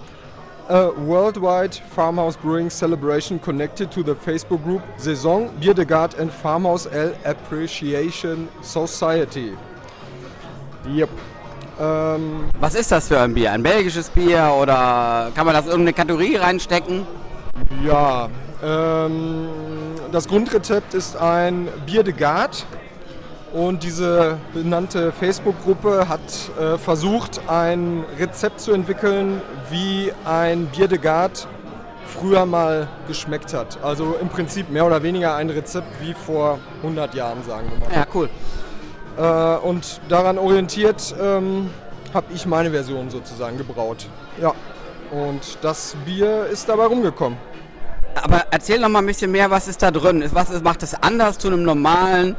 Uh, 0.69 0.91
Worldwide 1.07 1.75
Farmhouse 1.95 2.37
Brewing 2.37 2.69
Celebration 2.69 3.41
connected 3.41 3.91
to 3.91 4.03
the 4.03 4.15
Facebook 4.15 4.63
group 4.65 4.83
Saison 4.99 5.49
Bier 5.61 5.73
de 5.73 5.87
Garde 5.87 6.15
and 6.19 6.31
Farmhouse 6.31 6.85
L 6.85 7.15
Appreciation 7.25 8.49
Society. 8.61 9.57
Yep. 10.87 11.09
Ähm, 11.81 12.51
Was 12.61 12.75
ist 12.75 12.93
das 12.93 13.09
für 13.09 13.19
ein 13.19 13.33
Bier? 13.33 13.53
Ein 13.53 13.63
belgisches 13.63 14.11
Bier 14.11 14.55
oder 14.61 15.33
kann 15.35 15.47
man 15.47 15.55
das 15.55 15.65
in 15.65 15.71
irgendeine 15.71 15.95
Kategorie 15.95 16.37
reinstecken? 16.37 17.07
Ja, 17.83 18.29
ähm, 18.63 19.49
das 20.13 20.29
Grundrezept 20.29 20.93
ist 20.93 21.17
ein 21.17 21.69
Bier 21.87 22.03
de 22.03 22.13
Garde 22.13 22.59
und 23.55 23.85
diese 23.85 24.37
benannte 24.53 25.13
Facebook-Gruppe 25.13 26.09
hat 26.09 26.21
äh, 26.61 26.77
versucht, 26.77 27.41
ein 27.47 28.05
Rezept 28.19 28.61
zu 28.61 28.73
entwickeln, 28.73 29.41
wie 29.71 30.13
ein 30.25 30.67
Bier 30.67 30.89
de 30.89 30.99
Garde 30.99 31.39
früher 32.05 32.47
mal 32.47 32.89
geschmeckt 33.07 33.55
hat. 33.55 33.79
Also 33.83 34.17
im 34.21 34.29
Prinzip 34.29 34.71
mehr 34.71 34.85
oder 34.85 35.05
weniger 35.05 35.37
ein 35.37 35.51
Rezept 35.51 35.87
wie 36.03 36.15
vor 36.15 36.59
100 36.83 37.15
Jahren, 37.15 37.45
sagen 37.45 37.71
wir 37.71 37.79
mal. 37.79 37.95
Ja, 37.95 38.07
cool. 38.13 38.29
Äh, 39.17 39.65
und 39.65 40.01
daran 40.09 40.37
orientiert 40.37 41.15
ähm, 41.21 41.71
habe 42.13 42.27
ich 42.35 42.47
meine 42.47 42.73
Version 42.73 43.09
sozusagen 43.09 43.57
gebraut. 43.57 44.09
Ja. 44.43 44.53
Und 45.13 45.59
das 45.63 45.95
Bier 46.05 46.47
ist 46.47 46.69
dabei 46.69 46.87
rumgekommen. 46.87 47.39
Aber 48.21 48.47
erzähl 48.51 48.81
noch 48.81 48.89
mal 48.89 48.99
ein 49.01 49.07
bisschen 49.07 49.31
mehr, 49.31 49.49
was 49.51 49.69
ist 49.69 49.81
da 49.83 49.93
drin? 49.93 50.25
Was 50.33 50.61
macht 50.63 50.83
es 50.83 50.95
anders 50.95 51.39
zu 51.39 51.49
einem 51.49 51.63
normalen 51.63 52.35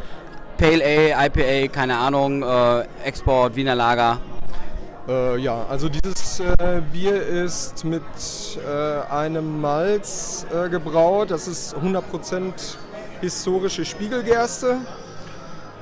Pale 0.57 0.83
Ale, 0.83 1.27
IPA, 1.27 1.67
keine 1.71 1.97
Ahnung, 1.97 2.41
äh, 2.41 2.85
Export, 3.03 3.55
Wiener 3.55 3.75
Lager? 3.75 4.19
Äh, 5.07 5.37
ja, 5.37 5.65
also 5.69 5.89
dieses 5.89 6.39
äh, 6.39 6.81
Bier 6.91 7.21
ist 7.21 7.83
mit 7.83 8.01
äh, 8.57 9.11
einem 9.11 9.61
Malz 9.61 10.45
äh, 10.51 10.69
gebraut. 10.69 11.29
Das 11.31 11.47
ist 11.47 11.75
100% 11.75 12.53
historische 13.21 13.85
Spiegelgerste. 13.85 14.77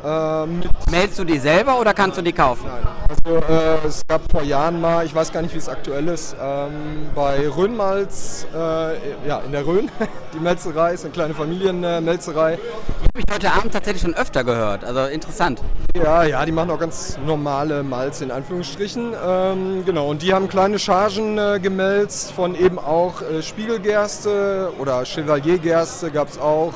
Äh, 0.03 0.45
Meldest 0.91 1.19
du 1.19 1.23
die 1.23 1.39
selber 1.39 1.79
oder 1.79 1.93
kannst 1.93 2.17
du 2.17 2.21
die 2.21 2.33
kaufen? 2.33 2.67
Nein. 2.67 2.87
Also 3.07 3.37
äh, 3.37 3.87
es 3.87 4.01
gab 4.05 4.21
vor 4.31 4.43
Jahren 4.43 4.81
mal, 4.81 5.05
ich 5.05 5.15
weiß 5.15 5.31
gar 5.31 5.41
nicht, 5.41 5.53
wie 5.53 5.59
es 5.59 5.69
aktuell 5.69 6.07
ist, 6.09 6.35
ähm, 6.41 7.07
bei 7.15 7.47
Rhönmalz, 7.47 8.45
äh, 8.53 9.27
ja, 9.27 9.39
in 9.45 9.51
der 9.53 9.65
Rhön, 9.65 9.89
die 10.33 10.39
Melzerei 10.39 10.93
ist 10.93 11.05
eine 11.05 11.13
kleine 11.13 11.33
Familienmelzerei. 11.33 12.57
Die 12.57 13.07
habe 13.07 13.19
ich 13.25 13.33
heute 13.33 13.53
Abend 13.53 13.73
tatsächlich 13.73 14.01
schon 14.01 14.15
öfter 14.15 14.43
gehört, 14.43 14.83
also 14.83 15.05
interessant. 15.05 15.61
Ja, 15.95 16.23
ja, 16.23 16.45
die 16.45 16.51
machen 16.51 16.71
auch 16.71 16.79
ganz 16.79 17.17
normale 17.25 17.83
Malz 17.83 18.21
in 18.21 18.31
Anführungsstrichen. 18.31 19.13
Ähm, 19.25 19.85
genau, 19.85 20.09
und 20.09 20.21
die 20.21 20.33
haben 20.33 20.49
kleine 20.49 20.79
Chargen 20.79 21.37
äh, 21.37 21.59
gemelzt 21.61 22.31
von 22.31 22.55
eben 22.55 22.77
auch 22.77 23.21
äh, 23.21 23.41
Spiegelgerste 23.41 24.73
oder 24.79 25.05
Chevaliergerste 25.05 26.11
gab 26.11 26.29
es 26.29 26.39
auch. 26.39 26.73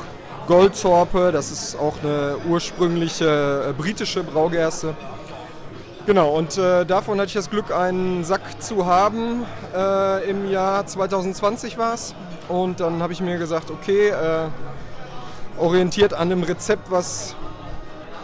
Goldsorpe, 0.48 1.32
das 1.34 1.52
ist 1.52 1.78
auch 1.78 1.96
eine 2.02 2.38
ursprüngliche 2.48 3.66
äh, 3.70 3.74
britische 3.74 4.24
Braugerste. 4.24 4.96
Genau, 6.06 6.30
und 6.30 6.58
äh, 6.58 6.86
davon 6.86 7.18
hatte 7.18 7.28
ich 7.28 7.34
das 7.34 7.50
Glück, 7.50 7.70
einen 7.70 8.24
Sack 8.24 8.62
zu 8.62 8.86
haben. 8.86 9.46
Äh, 9.76 10.30
Im 10.30 10.50
Jahr 10.50 10.86
2020 10.88 11.78
war 11.78 11.94
es. 11.94 12.16
Und 12.48 12.80
dann 12.80 13.04
habe 13.04 13.12
ich 13.12 13.20
mir 13.20 13.38
gesagt, 13.38 13.70
okay, 13.72 14.08
äh, 14.08 14.48
orientiert 15.60 16.14
an 16.14 16.32
einem 16.32 16.44
Rezept, 16.44 16.90
was 16.90 17.36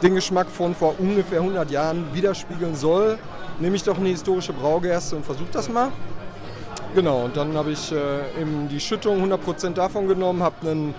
den 0.02 0.16
Geschmack 0.16 0.48
von 0.48 0.76
vor 0.76 0.96
ungefähr 0.98 1.42
100 1.42 1.70
Jahren 1.72 2.06
widerspiegeln 2.14 2.76
soll, 2.76 3.18
nehme 3.60 3.76
ich 3.76 3.84
doch 3.84 3.98
eine 3.98 4.08
historische 4.08 4.54
Braugerste 4.54 5.18
und 5.18 5.26
versuche 5.26 5.52
das 5.52 5.68
mal. 5.68 5.92
Genau, 6.96 7.26
und 7.26 7.36
dann 7.36 7.58
habe 7.58 7.72
ich 7.72 7.92
äh, 7.92 8.42
eben 8.42 8.70
die 8.70 8.80
Schüttung 8.80 9.22
100% 9.30 9.74
davon 9.74 10.08
genommen, 10.08 10.42
habe 10.42 10.70
einen 10.70 10.96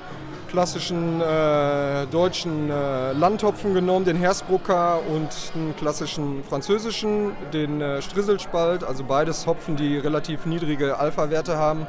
klassischen 0.54 1.20
äh, 1.20 2.06
deutschen 2.12 2.70
äh, 2.70 3.12
Landhopfen 3.12 3.74
genommen, 3.74 4.04
den 4.04 4.16
Hersbrucker 4.16 5.00
und 5.12 5.28
einen 5.52 5.74
klassischen 5.76 6.44
französischen, 6.44 7.32
den 7.52 7.80
äh, 7.80 8.00
Strisselspalt, 8.00 8.84
also 8.84 9.02
beides 9.02 9.48
Hopfen, 9.48 9.74
die 9.74 9.98
relativ 9.98 10.46
niedrige 10.46 10.96
Alpha-Werte 10.96 11.56
haben. 11.56 11.88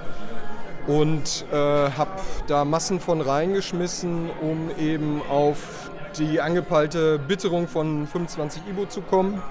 Und 0.87 1.45
äh, 1.51 1.55
habe 1.55 2.09
da 2.47 2.65
Massen 2.65 2.99
von 2.99 3.21
reingeschmissen, 3.21 4.31
um 4.41 4.71
eben 4.79 5.21
auf 5.29 5.91
die 6.17 6.41
angepeilte 6.41 7.19
Bitterung 7.19 7.67
von 7.67 8.07
25 8.07 8.63
Ibu 8.67 8.85
zu 8.85 9.01
kommen. 9.01 9.43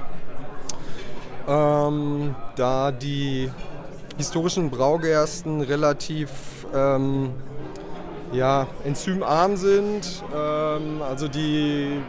Ähm, 1.46 2.34
da 2.56 2.90
die 2.90 3.48
historischen 4.16 4.70
Braugersten 4.70 5.60
relativ 5.60 6.30
ähm, 6.74 7.30
ja, 8.34 8.66
enzymarm 8.84 9.56
sind. 9.56 10.22
Ähm, 10.34 11.00
also 11.02 11.28
die 11.28 12.00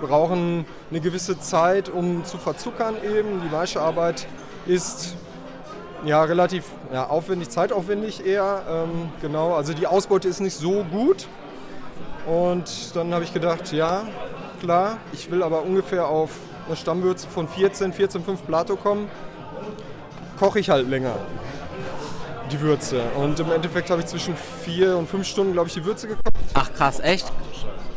brauchen 0.00 0.64
eine 0.90 1.00
gewisse 1.00 1.38
Zeit, 1.38 1.88
um 1.88 2.24
zu 2.24 2.38
verzuckern 2.38 2.94
eben. 3.02 3.40
Die 3.42 3.48
Maischearbeit 3.48 4.26
ist 4.66 5.16
ja 6.04 6.22
relativ 6.22 6.64
ja, 6.92 7.06
aufwendig, 7.08 7.50
zeitaufwendig 7.50 8.24
eher. 8.24 8.62
Ähm, 8.68 9.10
genau, 9.20 9.54
also 9.54 9.72
die 9.72 9.86
Ausbeute 9.86 10.28
ist 10.28 10.40
nicht 10.40 10.56
so 10.56 10.84
gut. 10.84 11.26
Und 12.26 12.94
dann 12.94 13.14
habe 13.14 13.24
ich 13.24 13.32
gedacht, 13.32 13.72
ja, 13.72 14.02
klar, 14.60 14.98
ich 15.12 15.30
will 15.30 15.42
aber 15.42 15.62
ungefähr 15.62 16.06
auf 16.08 16.30
eine 16.66 16.76
Stammwürze 16.76 17.28
von 17.28 17.48
14, 17.48 17.92
14,5 17.92 18.38
Plato 18.46 18.76
kommen. 18.76 19.08
Koche 20.38 20.58
ich 20.58 20.70
halt 20.70 20.88
länger 20.88 21.14
die 22.52 22.60
Würze. 22.60 23.02
Und 23.16 23.38
im 23.40 23.50
Endeffekt 23.50 23.90
habe 23.90 24.00
ich 24.00 24.06
zwischen 24.06 24.34
vier 24.64 24.96
und 24.96 25.08
fünf 25.08 25.26
Stunden, 25.26 25.52
glaube 25.52 25.68
ich, 25.68 25.74
die 25.74 25.84
Würze 25.84 26.08
gekocht. 26.08 26.24
Ach 26.54 26.72
krass, 26.72 27.00
echt? 27.00 27.32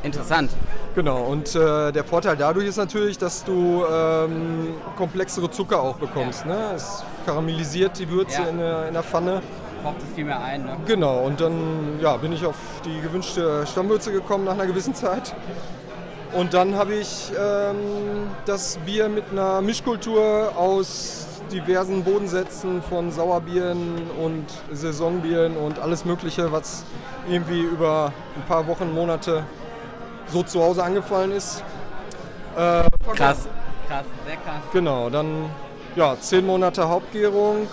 Interessant. 0.04 0.52
Genau, 0.96 1.24
und 1.24 1.56
äh, 1.56 1.92
der 1.92 2.04
Vorteil 2.04 2.36
dadurch 2.38 2.66
ist 2.66 2.78
natürlich, 2.78 3.18
dass 3.18 3.44
du 3.44 3.84
ähm, 3.86 4.76
komplexere 4.98 5.52
Zucker 5.52 5.82
auch 5.82 5.98
bekommst. 5.98 6.46
Ja. 6.46 6.54
Ne? 6.54 6.72
Es 6.76 7.04
karamellisiert 7.26 8.00
die 8.00 8.10
Würze 8.10 8.42
ja. 8.42 8.48
in, 8.48 8.58
der, 8.58 8.88
in 8.88 8.94
der 8.94 9.04
Pfanne. 9.04 9.42
Kocht 9.84 9.98
es 10.02 10.16
viel 10.16 10.26
mehr 10.26 10.42
ein. 10.42 10.66
Ne? 10.66 10.78
Genau, 10.86 11.20
und 11.20 11.40
dann 11.40 12.00
ja, 12.02 12.18
bin 12.18 12.34
ich 12.34 12.46
auf 12.46 12.56
die 12.86 13.02
gewünschte 13.02 13.66
Stammwürze 13.68 14.12
gekommen 14.12 14.46
nach 14.46 14.54
einer 14.54 14.68
gewissen 14.68 14.96
Zeit. 14.96 15.36
Und 16.34 16.54
dann 16.54 16.76
habe 16.76 16.96
ich 16.96 17.32
ähm, 17.38 18.28
das 18.46 18.78
Bier 18.86 19.10
mit 19.10 19.26
einer 19.32 19.62
Mischkultur 19.62 20.54
aus 20.56 21.29
diversen 21.52 22.04
Bodensätzen 22.04 22.82
von 22.82 23.12
Sauerbieren 23.12 24.10
und 24.24 24.46
Saisonbieren 24.72 25.58
und 25.58 25.80
alles 25.80 26.06
Mögliche, 26.06 26.52
was 26.52 26.84
irgendwie 27.30 27.62
über 27.62 28.14
ein 28.36 28.48
paar 28.48 28.68
Wochen, 28.68 28.94
Monate 28.94 29.44
so 30.28 30.44
zu 30.44 30.62
Hause 30.62 30.84
angefallen 30.84 31.32
ist. 31.32 31.64
Äh, 32.56 32.84
krass, 33.16 33.48
krass, 33.88 34.06
sehr 34.26 34.38
krass. 34.38 34.62
Genau, 34.74 35.10
dann 35.10 35.50
ja, 35.96 36.16
zehn 36.20 36.46
Monate 36.46 36.88
Hauptgärung 36.88 37.68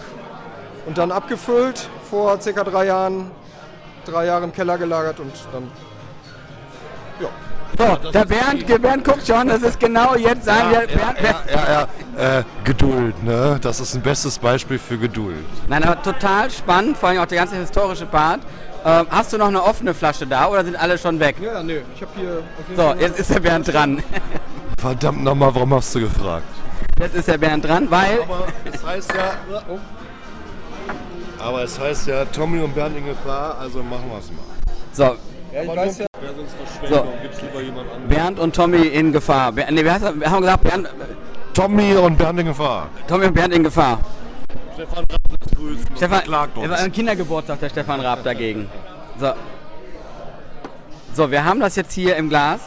und 0.86 0.98
dann 0.98 1.12
abgefüllt 1.12 1.88
vor 2.10 2.40
circa 2.40 2.64
drei 2.64 2.86
Jahren, 2.86 3.30
drei 4.04 4.26
Jahre 4.26 4.44
im 4.44 4.52
Keller 4.52 4.78
gelagert 4.78 5.20
und 5.20 5.32
dann. 5.52 5.70
So, 7.78 8.10
der 8.10 8.24
Bernd, 8.24 8.82
Bernd 8.82 9.04
guckt 9.04 9.26
schon, 9.26 9.48
das 9.48 9.62
ist 9.62 9.78
genau 9.78 10.14
jetzt 10.14 10.44
sagen 10.44 10.72
ja, 10.72 10.80
wir. 10.80 10.86
Bernd, 10.86 11.18
ja, 11.22 11.42
ja, 11.54 11.88
ja, 12.16 12.38
äh, 12.38 12.44
Geduld, 12.64 13.22
ne? 13.22 13.58
Das 13.60 13.80
ist 13.80 13.94
ein 13.94 14.00
bestes 14.00 14.38
Beispiel 14.38 14.78
für 14.78 14.96
Geduld. 14.96 15.44
Nein, 15.68 15.84
aber 15.84 16.00
total 16.02 16.50
spannend, 16.50 16.96
vor 16.96 17.10
allem 17.10 17.20
auch 17.20 17.26
der 17.26 17.38
ganze 17.38 17.56
historische 17.56 18.06
Part. 18.06 18.40
Ähm, 18.84 19.06
hast 19.10 19.32
du 19.32 19.38
noch 19.38 19.48
eine 19.48 19.62
offene 19.62 19.92
Flasche 19.92 20.26
da 20.26 20.46
oder 20.46 20.64
sind 20.64 20.76
alle 20.76 20.96
schon 20.96 21.20
weg? 21.20 21.36
Ja, 21.40 21.62
nö, 21.62 21.80
ich 21.94 22.00
habe 22.00 22.12
hier. 22.16 22.42
So, 22.76 22.94
jetzt 22.98 23.18
ist 23.18 23.34
der 23.34 23.40
Bernd 23.40 23.70
dran. 23.70 24.02
Verdammt 24.78 25.24
nochmal, 25.24 25.54
warum 25.54 25.74
hast 25.74 25.94
du 25.94 26.00
gefragt? 26.00 26.44
Jetzt 26.98 27.16
ist 27.16 27.28
der 27.28 27.36
Bernd 27.36 27.64
dran, 27.64 27.90
weil. 27.90 28.22
Aber 28.22 28.46
es 28.72 28.86
heißt 28.86 29.12
ja. 29.12 29.58
Oh. 29.68 29.78
Aber 31.38 31.62
es 31.64 31.78
heißt 31.78 32.06
ja 32.06 32.24
Tommy 32.24 32.62
und 32.62 32.74
Bernd 32.74 32.96
in 32.96 33.06
Gefahr, 33.06 33.58
also 33.58 33.82
machen 33.82 34.08
wir 34.08 34.18
es 34.18 34.30
mal. 34.30 34.38
So, 34.92 35.16
ja, 35.52 35.62
ich 35.62 35.68
weiß 35.68 35.98
ja. 35.98 36.06
So. 36.88 37.06
Bernd 38.06 38.38
und 38.38 38.54
Tommy 38.54 38.86
in 38.86 39.12
Gefahr. 39.12 39.52
Ber 39.52 39.70
nee, 39.70 39.84
wir 39.84 39.92
haben 39.94 40.20
gesagt, 40.20 40.62
Bernd. 40.62 40.88
Tommy 41.54 41.94
und 41.94 42.18
Bernd 42.18 42.40
in 42.40 42.46
Gefahr. 42.46 42.88
Tommy 43.08 43.26
und 43.26 43.34
Bernd 43.34 43.54
in 43.54 43.64
Gefahr. 43.64 44.00
Stefan 44.74 45.04
Raab 45.10 45.40
lässt 45.40 45.56
grüßen. 45.56 45.96
Stefan, 45.96 46.22
klagt 46.22 46.58
uns. 46.58 46.70
Ein 46.70 46.92
Kindergeburtstag, 46.92 47.60
der 47.60 47.70
Stefan 47.70 48.00
Raab 48.00 48.22
dagegen. 48.24 48.68
So. 49.18 49.32
So, 51.14 51.30
wir 51.30 51.44
haben 51.44 51.60
das 51.60 51.76
jetzt 51.76 51.92
hier 51.92 52.16
im 52.16 52.28
Glas. 52.28 52.60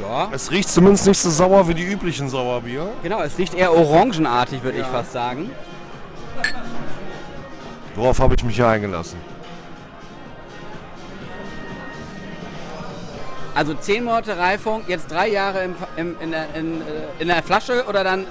Ja. 0.00 0.28
Es 0.32 0.50
riecht 0.50 0.70
zumindest 0.70 1.06
nicht 1.06 1.18
so 1.18 1.28
sauer 1.28 1.68
wie 1.68 1.74
die 1.74 1.84
üblichen 1.84 2.28
Sauerbier. 2.30 2.88
Genau, 3.02 3.20
es 3.20 3.36
riecht 3.36 3.52
eher 3.52 3.74
orangenartig, 3.74 4.62
würde 4.62 4.78
ja. 4.78 4.84
ich 4.84 4.90
fast 4.90 5.12
sagen. 5.12 5.50
Worauf 7.94 8.20
habe 8.20 8.34
ich 8.36 8.44
mich 8.44 8.56
hier 8.56 8.68
eingelassen? 8.68 9.18
Also 13.58 13.74
zehn 13.74 14.04
Monate 14.04 14.38
Reifung, 14.38 14.82
jetzt 14.86 15.10
drei 15.10 15.26
Jahre 15.30 15.64
im, 15.64 15.74
im, 15.96 16.16
in, 16.20 16.30
der, 16.30 16.54
in, 16.54 16.80
äh, 16.80 16.84
in 17.18 17.26
der 17.26 17.42
Flasche 17.42 17.86
oder 17.88 18.04
dann. 18.04 18.24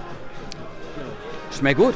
Schmeckt 1.51 1.78
gut. 1.78 1.93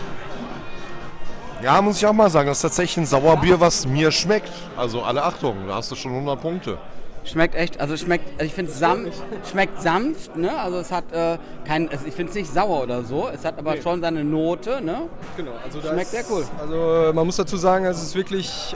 Ja, 1.63 1.81
muss 1.81 1.95
ich 1.95 2.05
auch 2.05 2.11
mal 2.11 2.29
sagen, 2.29 2.49
das 2.49 2.57
ist 2.57 2.63
tatsächlich 2.63 2.97
ein 2.97 3.05
Sauerbier, 3.05 3.61
was 3.61 3.87
mir 3.87 4.11
schmeckt. 4.11 4.51
Also 4.75 5.01
alle 5.03 5.23
Achtung, 5.23 5.65
da 5.65 5.75
hast 5.75 5.89
du 5.89 5.95
schon 5.95 6.11
100 6.11 6.41
Punkte. 6.41 6.77
Schmeckt 7.23 7.55
echt, 7.55 7.79
also 7.79 7.95
schmeckt, 7.95 8.27
also 8.33 8.47
ich 8.47 8.53
finde 8.53 8.71
es 8.71 8.79
sanft, 8.79 9.23
schmeckt 9.49 9.81
sanft, 9.81 10.35
ne? 10.35 10.59
Also 10.59 10.79
es 10.79 10.91
hat 10.91 11.09
äh, 11.13 11.37
kein, 11.65 11.87
also 11.87 12.05
ich 12.05 12.13
finde 12.13 12.31
es 12.31 12.35
nicht 12.35 12.53
sauer 12.53 12.83
oder 12.83 13.03
so, 13.03 13.29
es 13.33 13.45
hat 13.45 13.57
aber 13.57 13.75
nee. 13.75 13.81
schon 13.81 14.01
seine 14.01 14.25
Note, 14.25 14.81
ne? 14.81 15.03
Genau, 15.37 15.53
also 15.63 15.79
schmeckt 15.79 16.01
ist, 16.01 16.11
sehr 16.11 16.23
cool. 16.29 16.43
Also 16.59 17.13
man 17.13 17.25
muss 17.25 17.37
dazu 17.37 17.55
sagen, 17.55 17.85
es 17.85 18.01
ist 18.01 18.13
wirklich 18.13 18.75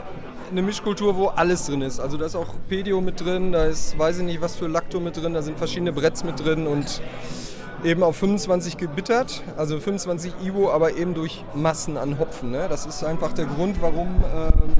eine 0.50 0.62
Mischkultur, 0.62 1.16
wo 1.16 1.26
alles 1.28 1.66
drin 1.66 1.82
ist. 1.82 2.00
Also 2.00 2.16
da 2.16 2.26
ist 2.26 2.36
auch 2.36 2.54
Pedio 2.68 3.00
mit 3.00 3.24
drin, 3.24 3.52
da 3.52 3.64
ist 3.64 3.98
weiß 3.98 4.18
ich 4.18 4.24
nicht 4.24 4.40
was 4.40 4.56
für 4.56 4.66
Lacto 4.66 5.00
mit 5.00 5.16
drin, 5.16 5.34
da 5.34 5.42
sind 5.42 5.58
verschiedene 5.58 5.92
Bretts 5.92 6.24
mit 6.24 6.44
drin 6.44 6.66
und 6.66 7.00
eben 7.84 8.02
auf 8.02 8.16
25 8.16 8.76
gebittert, 8.76 9.42
also 9.56 9.78
25 9.78 10.32
Ivo, 10.44 10.70
aber 10.70 10.96
eben 10.96 11.14
durch 11.14 11.44
Massen 11.54 11.96
an 11.96 12.18
Hopfen. 12.18 12.50
Ne? 12.50 12.66
Das 12.68 12.86
ist 12.86 13.04
einfach 13.04 13.32
der 13.32 13.46
Grund, 13.46 13.80
warum 13.80 14.24
ähm, 14.34 14.72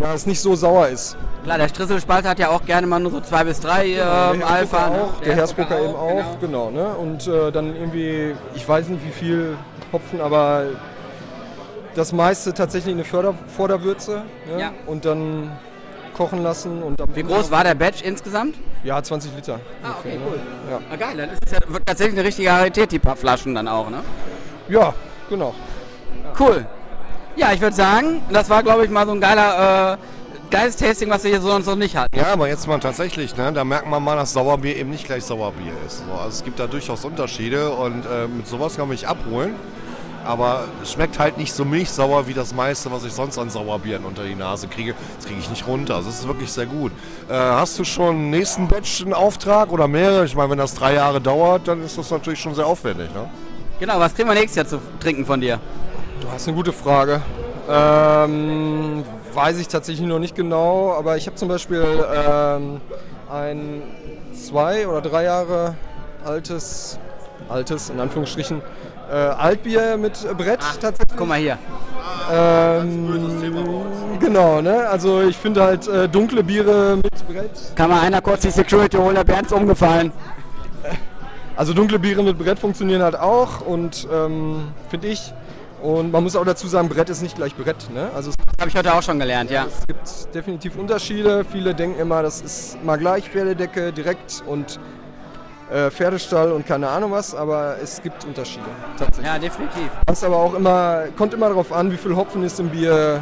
ja, 0.00 0.14
es 0.14 0.26
nicht 0.26 0.40
so 0.40 0.54
sauer 0.54 0.88
ist. 0.88 1.16
Klar, 1.44 1.58
der 1.58 1.68
Strisselspalter 1.68 2.30
hat 2.30 2.38
ja 2.38 2.50
auch 2.50 2.64
gerne 2.64 2.86
mal 2.86 3.00
nur 3.00 3.10
so 3.10 3.20
zwei 3.20 3.44
bis 3.44 3.60
drei 3.60 3.88
genau, 3.88 4.32
ähm, 4.32 4.42
Alpha. 4.42 4.90
Ne? 4.90 5.02
Auch, 5.02 5.18
der, 5.18 5.28
der 5.28 5.36
Hersbrucker 5.36 5.80
eben 5.80 5.94
auch, 5.94 6.40
genau. 6.40 6.68
genau 6.68 6.70
ne? 6.70 6.94
Und 6.94 7.26
äh, 7.26 7.52
dann 7.52 7.74
irgendwie, 7.74 8.34
ich 8.54 8.68
weiß 8.68 8.88
nicht 8.88 9.04
wie 9.04 9.12
viel 9.12 9.56
Hopfen, 9.92 10.20
aber 10.20 10.66
das 11.94 12.12
meiste 12.12 12.52
tatsächlich 12.52 12.94
eine 12.94 13.04
Förder 13.04 13.34
Vorderwürze. 13.56 14.22
Ne? 14.46 14.60
Ja. 14.60 14.72
Und 14.86 15.04
dann 15.04 15.50
kochen 16.14 16.42
lassen. 16.42 16.82
Und 16.82 16.98
Wie 17.14 17.22
groß 17.22 17.50
war 17.50 17.64
der 17.64 17.74
Batch 17.74 18.02
insgesamt? 18.02 18.56
Ja, 18.82 19.02
20 19.02 19.34
Liter. 19.34 19.60
Ah, 19.82 19.94
okay, 19.98 20.18
cool. 20.26 20.38
Ja. 20.70 20.80
Ah, 20.90 20.96
geil, 20.96 21.16
dann 21.16 21.30
ist 21.30 21.40
es 21.44 21.52
ja 21.52 21.58
tatsächlich 21.84 22.18
eine 22.18 22.26
richtige 22.26 22.50
Rarität, 22.50 22.92
die 22.92 22.98
paar 22.98 23.16
Flaschen 23.16 23.54
dann 23.54 23.68
auch, 23.68 23.90
ne? 23.90 24.00
Ja, 24.68 24.94
genau. 25.28 25.54
Cool. 26.38 26.66
Ja, 27.36 27.52
ich 27.52 27.60
würde 27.60 27.74
sagen, 27.74 28.22
das 28.30 28.48
war, 28.48 28.62
glaube 28.62 28.84
ich, 28.84 28.90
mal 28.90 29.06
so 29.06 29.12
ein 29.12 29.20
geiler, 29.20 29.94
äh, 29.94 29.96
geiles 30.50 30.76
Tasting, 30.76 31.10
was 31.10 31.24
wir 31.24 31.30
hier 31.30 31.40
sonst 31.40 31.66
noch 31.66 31.76
nicht 31.76 31.96
hatten. 31.96 32.16
Ja, 32.16 32.32
aber 32.32 32.48
jetzt 32.48 32.66
mal 32.68 32.78
tatsächlich, 32.78 33.36
ne, 33.36 33.52
da 33.52 33.64
merkt 33.64 33.88
man 33.88 34.02
mal, 34.02 34.16
dass 34.16 34.32
Sauerbier 34.32 34.76
eben 34.76 34.90
nicht 34.90 35.04
gleich 35.04 35.24
Sauerbier 35.24 35.72
ist. 35.86 35.98
So, 35.98 36.12
also 36.12 36.28
es 36.28 36.44
gibt 36.44 36.60
da 36.60 36.66
durchaus 36.66 37.04
Unterschiede 37.04 37.70
und 37.70 38.04
äh, 38.06 38.28
mit 38.28 38.46
sowas 38.46 38.76
kann 38.76 38.82
man 38.82 38.90
mich 38.90 39.08
abholen 39.08 39.54
aber 40.24 40.64
es 40.82 40.92
schmeckt 40.92 41.18
halt 41.18 41.38
nicht 41.38 41.52
so 41.52 41.64
milchsauer 41.64 42.26
wie 42.26 42.34
das 42.34 42.54
meiste, 42.54 42.90
was 42.90 43.04
ich 43.04 43.12
sonst 43.12 43.38
an 43.38 43.50
Sauerbieren 43.50 44.04
unter 44.04 44.24
die 44.24 44.34
Nase 44.34 44.68
kriege. 44.68 44.94
Das 45.16 45.26
kriege 45.26 45.40
ich 45.40 45.50
nicht 45.50 45.66
runter. 45.66 45.96
Also 45.96 46.08
es 46.08 46.20
ist 46.20 46.28
wirklich 46.28 46.50
sehr 46.50 46.66
gut. 46.66 46.92
Äh, 47.28 47.34
hast 47.34 47.78
du 47.78 47.84
schon 47.84 48.30
nächsten 48.30 48.68
Batch 48.68 49.02
einen 49.02 49.14
Auftrag 49.14 49.72
oder 49.72 49.88
mehrere? 49.88 50.24
Ich 50.24 50.34
meine, 50.34 50.50
wenn 50.50 50.58
das 50.58 50.74
drei 50.74 50.94
Jahre 50.94 51.20
dauert, 51.20 51.68
dann 51.68 51.82
ist 51.82 51.98
das 51.98 52.10
natürlich 52.10 52.40
schon 52.40 52.54
sehr 52.54 52.66
aufwendig. 52.66 53.12
Ne? 53.14 53.28
Genau, 53.80 53.98
was 53.98 54.14
kriegen 54.14 54.28
wir 54.28 54.34
nächstes 54.34 54.56
Jahr 54.56 54.66
zu 54.66 54.80
trinken 55.00 55.26
von 55.26 55.40
dir? 55.40 55.60
Du 56.20 56.30
hast 56.30 56.48
eine 56.48 56.56
gute 56.56 56.72
Frage. 56.72 57.20
Ähm, 57.68 59.04
weiß 59.32 59.58
ich 59.58 59.68
tatsächlich 59.68 60.06
noch 60.06 60.18
nicht 60.18 60.34
genau, 60.34 60.92
aber 60.92 61.16
ich 61.16 61.26
habe 61.26 61.36
zum 61.36 61.48
Beispiel 61.48 61.84
ähm, 62.14 62.80
ein 63.30 63.82
zwei 64.34 64.86
oder 64.86 65.00
drei 65.00 65.24
Jahre 65.24 65.74
altes, 66.24 66.98
altes 67.48 67.90
in 67.90 68.00
Anführungsstrichen, 68.00 68.62
äh, 69.10 69.14
Altbier 69.14 69.96
mit 69.96 70.12
Brett 70.36 70.60
Ach, 70.62 70.76
tatsächlich. 70.76 71.16
Guck 71.16 71.28
mal 71.28 71.38
hier. 71.38 71.58
Ähm, 72.32 74.18
genau, 74.20 74.60
ne? 74.60 74.88
Also 74.88 75.22
ich 75.22 75.36
finde 75.36 75.62
halt 75.62 75.86
äh, 75.88 76.08
dunkle 76.08 76.42
Biere 76.42 76.96
mit 76.96 77.28
Brett. 77.28 77.50
Kann 77.74 77.90
mal 77.90 78.00
einer 78.00 78.20
kurz 78.20 78.42
die 78.42 78.50
Security 78.50 78.96
holen, 78.96 79.14
der 79.14 79.24
Bernd 79.24 79.46
ist 79.46 79.52
umgefallen. 79.52 80.12
Also 81.56 81.72
dunkle 81.72 81.98
Biere 81.98 82.22
mit 82.22 82.38
Brett 82.38 82.58
funktionieren 82.58 83.02
halt 83.02 83.16
auch 83.16 83.60
und 83.60 84.08
ähm, 84.12 84.72
finde 84.88 85.08
ich. 85.08 85.32
Und 85.82 86.10
man 86.12 86.22
muss 86.22 86.34
auch 86.34 86.44
dazu 86.44 86.66
sagen, 86.66 86.88
Brett 86.88 87.10
ist 87.10 87.22
nicht 87.22 87.36
gleich 87.36 87.54
Brett. 87.54 87.90
Ne? 87.92 88.10
Also 88.14 88.32
habe 88.58 88.70
ich 88.70 88.76
heute 88.76 88.94
auch 88.94 89.02
schon 89.02 89.18
gelernt, 89.18 89.50
ja. 89.50 89.66
Es 89.66 89.86
gibt 89.86 90.34
definitiv 90.34 90.76
Unterschiede. 90.76 91.44
Viele 91.44 91.74
denken 91.74 92.00
immer, 92.00 92.22
das 92.22 92.40
ist 92.40 92.82
mal 92.82 92.96
gleich 92.96 93.28
Pferdedecke 93.28 93.92
direkt 93.92 94.42
und 94.46 94.80
äh, 95.70 95.90
Pferdestall 95.90 96.52
und 96.52 96.66
keine 96.66 96.88
Ahnung 96.88 97.12
was, 97.12 97.34
aber 97.34 97.76
es 97.82 98.02
gibt 98.02 98.24
Unterschiede. 98.24 98.66
Tatsächlich. 98.98 99.26
Ja, 99.26 99.38
definitiv. 99.38 99.90
Das 100.06 100.24
aber 100.24 100.36
auch 100.36 100.54
immer, 100.54 101.04
kommt 101.16 101.34
immer 101.34 101.48
darauf 101.48 101.72
an, 101.72 101.90
wie 101.90 101.96
viel 101.96 102.14
Hopfen 102.14 102.42
ist 102.44 102.60
im 102.60 102.70
Bier 102.70 103.20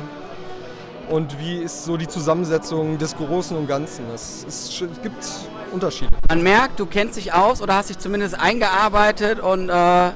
und 1.09 1.39
wie 1.39 1.59
ist 1.59 1.85
so 1.85 1.97
die 1.97 2.09
Zusammensetzung 2.09 2.99
des 2.99 3.17
Großen 3.17 3.57
und 3.57 3.67
Ganzen. 3.67 4.05
Es, 4.15 4.45
ist, 4.45 4.83
es 4.83 5.03
gibt 5.03 5.25
Unterschiede. 5.73 6.11
Man 6.29 6.43
merkt, 6.43 6.81
du 6.81 6.87
kennst 6.87 7.17
dich 7.17 7.33
aus 7.33 7.63
oder 7.63 7.77
hast 7.77 7.91
dich 7.91 7.99
zumindest 7.99 8.39
eingearbeitet 8.39 9.41
und 9.41 9.69
äh, 9.69 10.11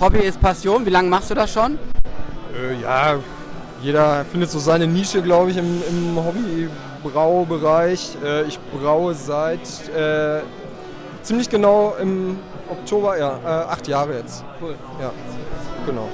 Hobby 0.00 0.18
ist 0.18 0.40
Passion. 0.40 0.86
Wie 0.86 0.90
lange 0.90 1.08
machst 1.08 1.30
du 1.30 1.34
das 1.34 1.52
schon? 1.52 1.78
Äh, 2.54 2.80
ja, 2.80 3.16
jeder 3.82 4.24
findet 4.24 4.50
so 4.50 4.58
seine 4.58 4.86
Nische, 4.86 5.22
glaube 5.22 5.50
ich, 5.50 5.56
im, 5.56 5.82
im 5.88 6.16
Hobbybraubereich. 6.16 8.16
Äh, 8.24 8.42
ich 8.44 8.58
braue 8.72 9.14
seit 9.14 9.60
äh, 9.94 10.40
ziemlich 11.24 11.48
genau 11.48 11.94
im 12.00 12.38
Oktober, 12.68 13.18
ja, 13.18 13.38
äh, 13.44 13.48
acht 13.48 13.88
Jahre 13.88 14.18
jetzt. 14.18 14.44
Cool. 14.60 14.74
Ja, 15.00 15.10
genau. 15.86 16.08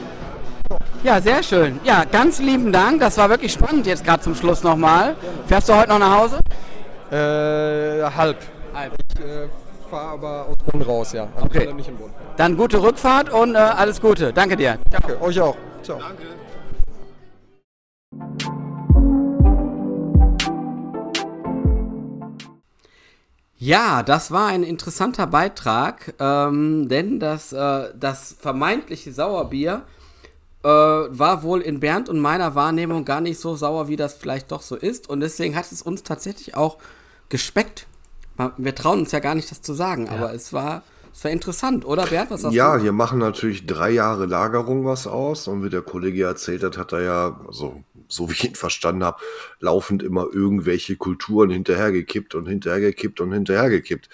Ja, 1.03 1.21
sehr 1.21 1.43
schön. 1.43 1.81
Ja, 1.83 2.05
ganz 2.05 2.39
lieben 2.39 2.73
Dank. 2.73 3.01
Das 3.01 3.19
war 3.19 3.29
wirklich 3.31 3.53
spannend 3.53 3.87
jetzt 3.87 4.05
gerade 4.05 4.23
zum 4.23 4.35
Schluss 4.35 4.63
nochmal. 4.63 5.17
Fährst 5.47 5.69
du 5.69 5.75
heute 5.75 5.89
noch 5.89 5.99
nach 5.99 6.19
Hause? 6.19 6.39
Äh, 7.11 8.05
halb. 8.17 8.37
Halb. 8.75 8.93
Ich 9.15 9.21
äh, 9.21 9.49
fahre 9.91 10.11
aber 10.11 10.47
aus 10.49 10.57
Bonn 10.71 10.83
raus, 10.83 11.13
ja. 11.13 11.27
Also 11.35 11.47
okay. 11.47 11.73
Nicht 11.73 11.89
in 11.89 11.97
Bonn. 11.97 12.11
Dann 12.37 12.57
gute 12.57 12.83
Rückfahrt 12.83 13.31
und 13.31 13.55
äh, 13.55 13.59
alles 13.59 14.01
Gute. 14.01 14.33
Danke 14.33 14.57
dir. 14.57 14.79
Danke, 14.91 15.21
euch 15.21 15.41
auch. 15.41 15.57
Ciao. 15.83 15.99
Danke. 15.99 16.23
Ja, 23.63 24.03
das 24.03 24.31
war 24.31 24.47
ein 24.47 24.63
interessanter 24.63 25.27
Beitrag, 25.27 26.15
ähm, 26.19 26.89
denn 26.89 27.21
das, 27.21 27.53
äh, 27.53 27.91
das 27.95 28.35
vermeintliche 28.41 29.13
Sauerbier 29.13 29.83
äh, 30.63 30.67
war 30.67 31.43
wohl 31.43 31.61
in 31.61 31.79
Bernd 31.79 32.09
und 32.09 32.21
meiner 32.21 32.55
Wahrnehmung 32.55 33.05
gar 33.05 33.21
nicht 33.21 33.39
so 33.39 33.55
sauer, 33.57 33.87
wie 33.87 33.97
das 33.97 34.15
vielleicht 34.15 34.51
doch 34.51 34.63
so 34.63 34.77
ist. 34.77 35.11
Und 35.11 35.21
deswegen 35.21 35.57
hat 35.57 35.71
es 35.71 35.83
uns 35.83 36.03
tatsächlich 36.03 36.57
auch 36.57 36.79
gespeckt. 37.29 37.87
Wir 38.57 38.75
trauen 38.75 39.01
uns 39.01 39.13
ja 39.13 39.19
gar 39.19 39.35
nicht, 39.35 39.51
das 39.51 39.61
zu 39.61 39.75
sagen, 39.75 40.07
ja. 40.07 40.13
aber 40.13 40.33
es 40.33 40.55
war, 40.55 40.83
es 41.13 41.23
war 41.23 41.31
interessant, 41.31 41.85
oder 41.85 42.07
Bernd? 42.07 42.31
Was 42.31 42.41
sagst 42.41 42.57
ja, 42.57 42.77
du? 42.77 42.83
hier 42.83 42.93
machen 42.93 43.19
natürlich 43.19 43.67
drei 43.67 43.91
Jahre 43.91 44.25
Lagerung 44.25 44.87
was 44.87 45.07
aus. 45.07 45.49
Und 45.49 45.63
wie 45.63 45.69
der 45.69 45.83
Kollege 45.83 46.25
erzählt 46.25 46.63
hat, 46.63 46.79
hat 46.79 46.93
er 46.93 47.03
ja, 47.03 47.41
also 47.47 47.85
so 48.11 48.29
wie 48.29 48.35
ich 48.35 48.45
ihn 48.45 48.55
verstanden 48.55 49.05
habe, 49.05 49.21
laufend 49.61 50.03
immer 50.03 50.27
irgendwelche 50.33 50.97
Kulturen 50.97 51.51
hinterhergekippt 51.51 52.35
und 52.35 52.47
hinterhergekippt 52.47 53.21
und 53.21 53.33
hinterhergekippt. 53.33 54.09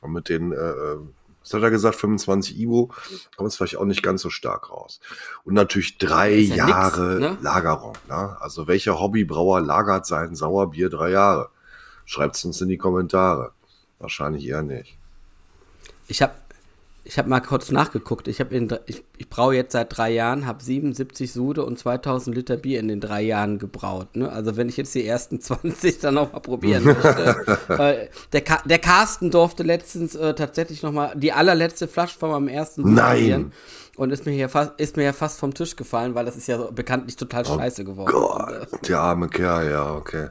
Und 0.00 0.12
mit 0.12 0.28
den, 0.28 0.52
äh, 0.52 0.96
was 1.42 1.54
hat 1.54 1.62
er 1.62 1.70
gesagt, 1.70 1.96
25 1.96 2.58
Ibo, 2.58 2.90
kommt 3.36 3.48
es 3.48 3.56
vielleicht 3.56 3.76
auch 3.76 3.84
nicht 3.84 4.02
ganz 4.02 4.22
so 4.22 4.30
stark 4.30 4.70
raus. 4.70 5.00
Und 5.44 5.54
natürlich 5.54 5.98
drei 5.98 6.34
ja 6.34 6.68
Jahre 6.68 7.18
nix, 7.18 7.20
ne? 7.20 7.38
Lagerung. 7.40 7.94
Ne? 8.08 8.36
Also 8.40 8.66
welcher 8.68 9.00
Hobbybrauer 9.00 9.60
lagert 9.60 10.06
sein 10.06 10.34
Sauerbier 10.34 10.88
drei 10.88 11.10
Jahre? 11.10 11.50
Schreibt 12.04 12.36
es 12.36 12.44
uns 12.44 12.60
in 12.60 12.68
die 12.68 12.78
Kommentare. 12.78 13.52
Wahrscheinlich 13.98 14.46
eher 14.46 14.62
nicht. 14.62 14.98
Ich 16.08 16.20
habe 16.20 16.34
ich 17.04 17.18
habe 17.18 17.28
mal 17.28 17.40
kurz 17.40 17.70
nachgeguckt. 17.70 18.28
Ich, 18.28 18.40
ich, 18.40 19.04
ich 19.16 19.28
braue 19.28 19.56
jetzt 19.56 19.72
seit 19.72 19.96
drei 19.96 20.10
Jahren, 20.10 20.46
habe 20.46 20.62
77 20.62 21.32
Sude 21.32 21.64
und 21.64 21.78
2000 21.78 22.36
Liter 22.36 22.56
Bier 22.56 22.78
in 22.78 22.88
den 22.88 23.00
drei 23.00 23.22
Jahren 23.22 23.58
gebraut. 23.58 24.14
Ne? 24.14 24.30
Also 24.30 24.56
wenn 24.56 24.68
ich 24.68 24.76
jetzt 24.76 24.94
die 24.94 25.04
ersten 25.04 25.40
20 25.40 25.98
dann 25.98 26.14
noch 26.14 26.32
mal 26.32 26.40
probieren 26.40 26.84
möchte. 26.84 27.58
äh, 27.68 28.08
der, 28.32 28.42
der 28.64 28.78
Carsten 28.78 29.30
durfte 29.30 29.64
letztens 29.64 30.14
äh, 30.14 30.34
tatsächlich 30.34 30.82
noch 30.82 30.92
mal 30.92 31.12
die 31.16 31.32
allerletzte 31.32 31.88
Flasche 31.88 32.18
von 32.18 32.30
meinem 32.30 32.48
ersten 32.48 32.94
Nein. 32.94 33.18
probieren. 33.18 33.52
Und 33.96 34.10
ist 34.10 34.24
mir, 34.24 34.32
hier 34.32 34.48
fast, 34.48 34.72
ist 34.78 34.96
mir 34.96 35.04
ja 35.04 35.12
fast 35.12 35.38
vom 35.38 35.52
Tisch 35.52 35.76
gefallen, 35.76 36.14
weil 36.14 36.24
das 36.24 36.36
ist 36.36 36.46
ja 36.46 36.56
so 36.56 36.72
bekanntlich 36.72 37.16
total 37.16 37.44
oh 37.46 37.56
scheiße 37.56 37.84
geworden. 37.84 38.10
Gott, 38.10 38.88
der 38.88 39.00
arme 39.00 39.28
Kerl, 39.28 39.70
ja, 39.70 39.94
okay. 39.94 40.28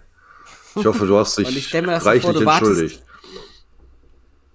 Ich 0.76 0.86
hoffe, 0.86 1.06
du 1.06 1.18
hast 1.18 1.38
dich 1.38 1.48
reichlich 1.74 2.22
vor, 2.22 2.36
entschuldigt. 2.42 3.04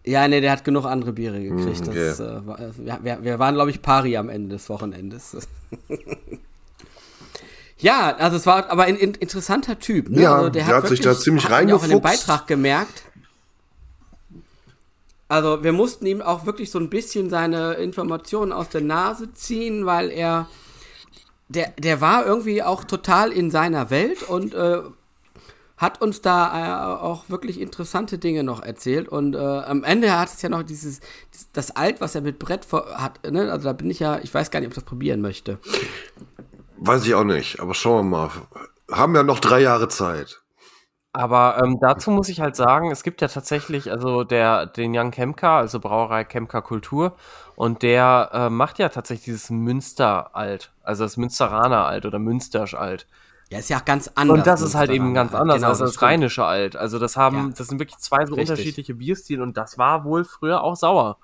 Ja, 0.07 0.29
nee, 0.29 0.41
der 0.41 0.53
hat 0.53 0.65
genug 0.65 0.85
andere 0.85 1.13
Biere 1.13 1.43
gekriegt. 1.43 1.87
Mm, 1.87 1.91
okay. 1.91 2.07
das, 2.09 2.21
äh, 2.21 3.03
wir, 3.03 3.19
wir, 3.23 3.39
waren, 3.41 3.55
glaube 3.55 3.71
ich, 3.71 3.83
pari 3.83 4.17
am 4.17 4.29
Ende 4.29 4.55
des 4.55 4.69
Wochenendes. 4.69 5.37
ja, 7.79 8.15
also 8.17 8.37
es 8.37 8.47
war 8.47 8.71
aber 8.71 8.85
ein, 8.85 8.95
ein 8.95 9.15
interessanter 9.15 9.81
Typ. 9.81 10.09
Ne? 10.09 10.23
Ja, 10.23 10.37
also 10.37 10.49
der, 10.49 10.53
der 10.53 10.67
hat, 10.67 10.75
hat 10.75 10.83
wirklich, 10.85 10.99
sich 11.01 11.07
da 11.07 11.19
ziemlich 11.19 11.51
reingefuchst. 11.51 11.85
auch 11.85 11.91
in 11.91 11.99
dem 11.99 12.03
Beitrag 12.03 12.47
gemerkt. 12.47 13.03
Also 15.29 15.65
wir 15.65 15.73
mussten 15.73 16.07
ihm 16.07 16.23
auch 16.23 16.47
wirklich 16.47 16.71
so 16.71 16.79
ein 16.79 16.89
bisschen 16.89 17.29
seine 17.29 17.75
Informationen 17.75 18.53
aus 18.53 18.69
der 18.69 18.83
Nase 18.83 19.35
ziehen, 19.35 19.85
weil 19.85 20.11
er 20.11 20.47
der, 21.49 21.73
der 21.79 22.01
war 22.01 22.27
irgendwie 22.27 22.63
auch 22.63 22.85
total 22.85 23.33
in 23.33 23.51
seiner 23.51 23.91
Welt 23.91 24.23
und 24.23 24.55
äh, 24.55 24.83
hat 25.77 26.01
uns 26.01 26.23
da 26.23 26.97
äh, 26.97 27.03
auch 27.03 27.29
wirklich 27.29 27.61
interessante 27.61 28.19
Dinge 28.19 28.43
noch 28.43 28.63
erzählt. 28.63 29.09
Und 29.09 29.35
äh, 29.35 29.39
am 29.39 29.85
Ende 29.85 30.19
hat 30.19 30.29
es 30.29 30.41
ja 30.43 30.49
noch 30.49 30.63
dieses, 30.63 31.01
das 31.53 31.71
Alt, 31.71 32.01
was 32.01 32.15
er 32.15 32.23
mit 32.23 32.39
Brett 32.39 32.65
vor, 32.65 32.87
hat. 32.97 33.31
Ne? 33.31 33.51
Also 33.53 33.65
da 33.65 33.73
bin 33.73 33.91
ich 33.91 34.01
ja, 34.01 34.19
ich 34.23 34.33
weiß 34.33 34.51
gar 34.51 34.61
nicht, 34.61 34.69
ob 34.69 34.73
ich 34.73 34.77
das 34.77 34.85
probieren 34.85 35.21
möchte. 35.21 35.59
Weiß 36.79 37.07
ich 37.07 37.15
auch 37.15 37.25
nicht, 37.25 37.61
aber 37.61 37.75
schauen 37.75 38.11
wir 38.11 38.19
mal. 38.19 38.31
Haben 38.91 39.15
ja 39.15 39.23
noch 39.23 39.41
drei 39.41 39.61
Jahre 39.61 39.89
Zeit. 39.89 40.43
Aber 41.13 41.59
ähm, 41.63 41.79
dazu 41.81 42.11
muss 42.11 42.29
ich 42.29 42.41
halt 42.41 42.57
sagen, 42.57 42.91
es 42.91 43.03
gibt 43.03 43.23
ja 43.23 43.29
tatsächlich 43.29 43.91
also 43.91 44.23
der 44.23 44.67
den 44.67 44.93
Jan 44.93 45.11
Kemker, 45.11 45.49
also 45.49 45.81
Brauerei 45.81 46.25
Kemker 46.25 46.61
Kultur, 46.61 47.17
und 47.55 47.83
der 47.83 48.29
äh, 48.35 48.51
macht 48.51 48.79
ja 48.79 48.91
tatsächlich 48.91 49.25
dieses 49.25 49.49
Münster 49.49 50.37
alt, 50.37 50.73
also 50.83 51.05
das 51.05 51.17
Münsteraner 51.17 51.87
alt 51.87 52.05
oder 52.05 52.19
Münstersch 52.19 52.75
alt. 52.75 53.07
Ja, 53.51 53.59
ist 53.59 53.71
ja 53.71 53.79
auch 53.79 53.85
ganz 53.85 54.11
anders. 54.15 54.39
Und 54.39 54.47
das 54.47 54.61
ist 54.61 54.75
halt 54.75 54.91
eben 54.91 55.15
ganz 55.15 55.33
anders 55.35 55.57
genau, 55.57 55.69
als 55.69 55.79
das, 55.79 55.93
das 55.93 56.03
rheinische 56.03 56.45
Alt. 56.45 56.75
Also 56.75 56.99
das 56.99 57.17
haben, 57.17 57.37
ja. 57.37 57.55
das 57.57 57.69
sind 57.69 57.79
wirklich 57.79 57.99
zwei 57.99 58.27
so 58.27 58.35
Richtig. 58.35 58.51
unterschiedliche 58.51 58.95
Bierstile 58.95 59.43
und 59.43 59.57
das 59.57 59.79
war 59.79 60.05
wohl 60.05 60.25
früher 60.25 60.63
auch 60.63 60.75
sauer. 60.75 61.19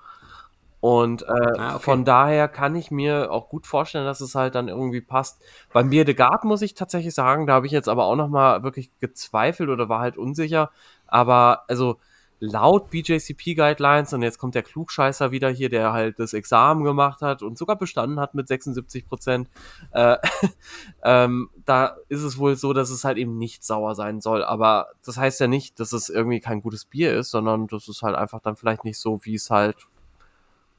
Und 0.79 1.23
äh, 1.23 1.25
ah, 1.27 1.75
okay. 1.75 1.83
von 1.83 2.03
daher 2.03 2.49
kann 2.49 2.75
ich 2.75 2.91
mir 2.91 3.31
auch 3.31 3.47
gut 3.47 3.67
vorstellen, 3.67 4.05
dass 4.05 4.19
es 4.19 4.35
halt 4.35 4.55
dann 4.55 4.67
irgendwie 4.67 4.99
passt. 4.99 5.41
Beim 5.71 5.89
Bier 5.89 6.03
de 6.03 6.13
Garten 6.13 6.47
muss 6.47 6.61
ich 6.61 6.73
tatsächlich 6.73 7.13
sagen, 7.13 7.47
da 7.47 7.53
habe 7.53 7.65
ich 7.65 7.71
jetzt 7.71 7.87
aber 7.87 8.05
auch 8.05 8.17
nochmal 8.17 8.63
wirklich 8.63 8.91
gezweifelt 8.99 9.69
oder 9.69 9.87
war 9.87 10.01
halt 10.01 10.17
unsicher. 10.17 10.71
Aber 11.07 11.63
also 11.69 11.99
laut 12.43 12.89
BJCP 12.89 13.55
Guidelines 13.55 14.11
und 14.13 14.21
jetzt 14.21 14.37
kommt 14.37 14.53
der 14.53 14.63
Klugscheißer 14.63 15.31
wieder 15.31 15.49
hier, 15.49 15.69
der 15.69 15.93
halt 15.93 16.19
das 16.19 16.33
Examen 16.33 16.83
gemacht 16.83 17.21
hat 17.21 17.41
und 17.41 17.57
sogar 17.57 17.77
bestanden 17.77 18.19
hat 18.19 18.35
mit 18.35 18.47
76 18.47 19.07
Prozent. 19.07 19.49
Äh, 19.91 20.17
ähm, 21.03 21.49
da 21.65 21.95
ist 22.09 22.21
es 22.23 22.37
wohl 22.37 22.55
so, 22.55 22.73
dass 22.73 22.89
es 22.89 23.05
halt 23.05 23.17
eben 23.17 23.37
nicht 23.37 23.63
sauer 23.63 23.95
sein 23.95 24.19
soll. 24.19 24.43
Aber 24.43 24.87
das 25.05 25.17
heißt 25.17 25.39
ja 25.39 25.47
nicht, 25.47 25.79
dass 25.79 25.93
es 25.93 26.09
irgendwie 26.09 26.41
kein 26.41 26.61
gutes 26.61 26.85
Bier 26.85 27.17
ist, 27.17 27.31
sondern 27.31 27.67
das 27.67 27.87
ist 27.87 28.01
halt 28.01 28.15
einfach 28.15 28.41
dann 28.41 28.57
vielleicht 28.57 28.83
nicht 28.83 28.97
so, 28.97 29.21
wie 29.23 29.35
es 29.35 29.49
halt, 29.49 29.77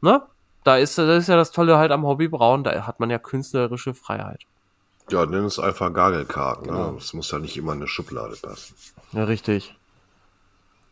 ne? 0.00 0.22
Da 0.64 0.76
ist, 0.76 0.96
das 0.96 1.24
ist 1.24 1.28
ja 1.28 1.36
das 1.36 1.52
Tolle 1.52 1.76
halt 1.76 1.92
am 1.92 2.06
Hobbybrauen, 2.06 2.64
da 2.64 2.86
hat 2.86 2.98
man 2.98 3.10
ja 3.10 3.18
künstlerische 3.18 3.92
Freiheit. 3.92 4.46
Ja, 5.10 5.26
nenn 5.26 5.44
es 5.44 5.58
einfach 5.58 5.92
Gagelkarten. 5.92 6.66
Ne? 6.66 6.72
Genau. 6.72 6.92
Ne? 6.92 6.98
Es 6.98 7.12
muss 7.12 7.30
ja 7.30 7.38
nicht 7.38 7.56
immer 7.58 7.72
in 7.72 7.80
eine 7.80 7.88
Schublade 7.88 8.36
passen. 8.36 8.74
Ja, 9.12 9.24
richtig. 9.24 9.76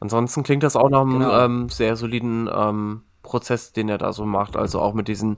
Ansonsten 0.02 0.42
klingt 0.42 0.64
das 0.64 0.74
auch 0.74 0.90
nach 0.90 1.02
einem 1.02 1.20
genau. 1.20 1.44
ähm, 1.44 1.68
sehr 1.68 1.94
soliden 1.94 2.50
ähm, 2.52 3.02
Prozess, 3.22 3.72
den 3.72 3.88
er 3.88 3.98
da 3.98 4.12
so 4.12 4.26
macht. 4.26 4.56
Also 4.56 4.80
auch 4.80 4.94
mit 4.94 5.06
diesen, 5.06 5.36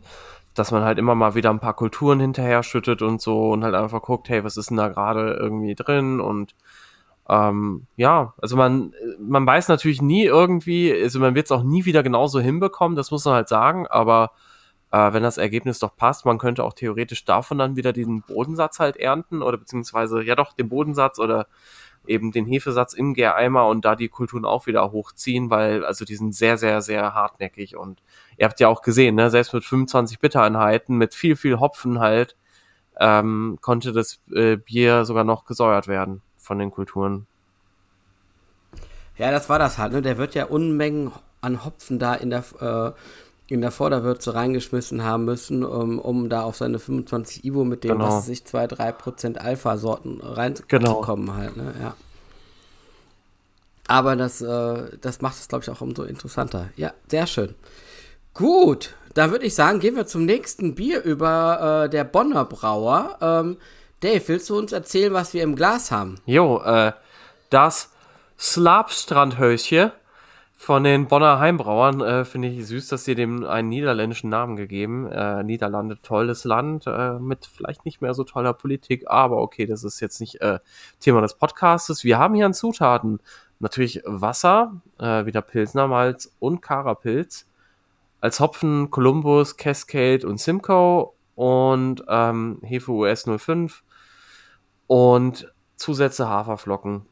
dass 0.54 0.70
man 0.70 0.84
halt 0.84 0.98
immer 0.98 1.14
mal 1.14 1.34
wieder 1.34 1.50
ein 1.50 1.60
paar 1.60 1.74
Kulturen 1.74 2.18
hinterher 2.18 2.62
schüttet 2.62 3.02
und 3.02 3.20
so 3.20 3.50
und 3.50 3.62
halt 3.62 3.74
einfach 3.74 4.00
guckt, 4.00 4.30
hey, 4.30 4.42
was 4.42 4.56
ist 4.56 4.70
denn 4.70 4.78
da 4.78 4.88
gerade 4.88 5.34
irgendwie 5.34 5.74
drin 5.74 6.18
und 6.18 6.54
ähm, 7.28 7.86
ja, 7.96 8.32
also 8.40 8.56
man, 8.56 8.94
man 9.18 9.46
weiß 9.46 9.68
natürlich 9.68 10.00
nie 10.00 10.24
irgendwie, 10.24 10.94
also 10.94 11.20
man 11.20 11.34
wird 11.34 11.44
es 11.46 11.52
auch 11.52 11.62
nie 11.62 11.84
wieder 11.84 12.02
genauso 12.02 12.40
hinbekommen, 12.40 12.96
das 12.96 13.10
muss 13.10 13.26
man 13.26 13.34
halt 13.34 13.48
sagen, 13.48 13.86
aber 13.86 14.30
äh, 14.92 15.12
wenn 15.12 15.22
das 15.22 15.36
Ergebnis 15.36 15.78
doch 15.78 15.94
passt, 15.94 16.24
man 16.24 16.38
könnte 16.38 16.64
auch 16.64 16.72
theoretisch 16.72 17.26
davon 17.26 17.58
dann 17.58 17.76
wieder 17.76 17.92
diesen 17.92 18.22
Bodensatz 18.22 18.78
halt 18.78 18.96
ernten 18.96 19.42
oder 19.42 19.58
beziehungsweise, 19.58 20.22
ja 20.22 20.36
doch, 20.36 20.54
den 20.54 20.70
Bodensatz 20.70 21.18
oder 21.18 21.48
eben 22.06 22.32
den 22.32 22.46
Hefesatz 22.46 22.92
im 22.92 23.14
Gäreimer 23.14 23.66
und 23.66 23.84
da 23.84 23.96
die 23.96 24.08
Kulturen 24.08 24.44
auch 24.44 24.66
wieder 24.66 24.92
hochziehen, 24.92 25.50
weil 25.50 25.84
also 25.84 26.04
die 26.04 26.16
sind 26.16 26.34
sehr, 26.34 26.58
sehr, 26.58 26.82
sehr 26.82 27.14
hartnäckig 27.14 27.76
und 27.76 28.02
ihr 28.36 28.46
habt 28.46 28.60
ja 28.60 28.68
auch 28.68 28.82
gesehen, 28.82 29.14
ne, 29.14 29.30
selbst 29.30 29.54
mit 29.54 29.64
25 29.64 30.18
Bittereinheiten, 30.18 30.96
mit 30.96 31.14
viel, 31.14 31.36
viel 31.36 31.60
Hopfen 31.60 32.00
halt, 32.00 32.36
ähm, 33.00 33.58
konnte 33.60 33.92
das 33.92 34.20
äh, 34.32 34.56
Bier 34.56 35.04
sogar 35.04 35.24
noch 35.24 35.44
gesäuert 35.44 35.88
werden 35.88 36.22
von 36.36 36.58
den 36.58 36.70
Kulturen. 36.70 37.26
Ja, 39.16 39.30
das 39.30 39.48
war 39.48 39.58
das 39.58 39.78
halt, 39.78 39.92
ne? 39.92 40.02
Der 40.02 40.18
wird 40.18 40.34
ja 40.34 40.46
Unmengen 40.46 41.12
an 41.40 41.64
Hopfen 41.64 41.98
da 41.98 42.14
in 42.14 42.30
der 42.30 42.44
äh, 42.60 42.92
in 43.48 43.60
der 43.60 43.70
Vorderwürze 43.70 44.34
reingeschmissen 44.34 45.04
haben 45.04 45.24
müssen, 45.24 45.64
um, 45.64 45.98
um 45.98 46.28
da 46.28 46.42
auf 46.42 46.56
seine 46.56 46.78
25 46.78 47.44
Ivo 47.44 47.64
mit 47.64 47.84
dem, 47.84 47.98
genau. 47.98 48.08
was 48.08 48.26
sich 48.26 48.40
2-3% 48.40 49.36
Alpha-Sorten 49.36 50.20
reinzukommen 50.22 51.26
genau. 51.26 51.34
halt, 51.34 51.56
ne? 51.56 51.74
Ja. 51.80 51.94
Aber 53.86 54.16
das, 54.16 54.40
äh, 54.40 54.96
das 55.00 55.20
macht 55.20 55.36
es, 55.36 55.48
glaube 55.48 55.62
ich, 55.62 55.70
auch 55.70 55.82
umso 55.82 56.04
interessanter. 56.04 56.70
Ja, 56.76 56.94
sehr 57.08 57.26
schön. 57.26 57.54
Gut, 58.32 58.94
dann 59.12 59.30
würde 59.30 59.44
ich 59.44 59.54
sagen, 59.54 59.78
gehen 59.78 59.94
wir 59.94 60.06
zum 60.06 60.24
nächsten 60.24 60.74
Bier 60.74 61.02
über 61.02 61.84
äh, 61.84 61.90
der 61.90 62.04
Bonner 62.04 62.46
Brauer. 62.46 63.18
Ähm, 63.20 63.58
Dave, 64.00 64.22
willst 64.26 64.48
du 64.48 64.58
uns 64.58 64.72
erzählen, 64.72 65.12
was 65.12 65.34
wir 65.34 65.42
im 65.42 65.54
Glas 65.54 65.90
haben? 65.90 66.16
Jo, 66.24 66.62
äh, 66.64 66.92
das 67.50 67.90
Slapstrandhöschen 68.38 69.92
von 70.64 70.82
den 70.82 71.08
Bonner 71.08 71.38
Heimbrauern 71.38 72.00
äh, 72.00 72.24
finde 72.24 72.48
ich 72.48 72.66
süß, 72.66 72.88
dass 72.88 73.04
sie 73.04 73.14
dem 73.14 73.44
einen 73.44 73.68
niederländischen 73.68 74.30
Namen 74.30 74.56
gegeben. 74.56 75.06
Äh, 75.12 75.42
Niederlande, 75.42 76.00
tolles 76.00 76.44
Land, 76.44 76.86
äh, 76.86 77.18
mit 77.18 77.44
vielleicht 77.44 77.84
nicht 77.84 78.00
mehr 78.00 78.14
so 78.14 78.24
toller 78.24 78.54
Politik, 78.54 79.04
aber 79.06 79.42
okay, 79.42 79.66
das 79.66 79.84
ist 79.84 80.00
jetzt 80.00 80.20
nicht 80.20 80.40
äh, 80.40 80.60
Thema 81.00 81.20
des 81.20 81.34
Podcastes. 81.34 82.02
Wir 82.02 82.18
haben 82.18 82.34
hier 82.34 82.46
an 82.46 82.54
Zutaten 82.54 83.20
natürlich 83.58 84.02
Wasser, 84.06 84.80
äh, 84.98 85.26
wieder 85.26 85.42
Pilsner 85.42 85.86
Malz 85.86 86.34
und 86.38 86.62
Karapilz. 86.62 87.46
Als 88.22 88.40
Hopfen 88.40 88.90
Columbus, 88.90 89.58
Cascade 89.58 90.26
und 90.26 90.40
Simcoe 90.40 91.12
und 91.34 92.02
ähm, 92.08 92.60
Hefe 92.62 92.90
US 92.90 93.26
05 93.28 93.84
und 94.86 95.52
Zusätze 95.76 96.26
Haferflocken. 96.26 97.04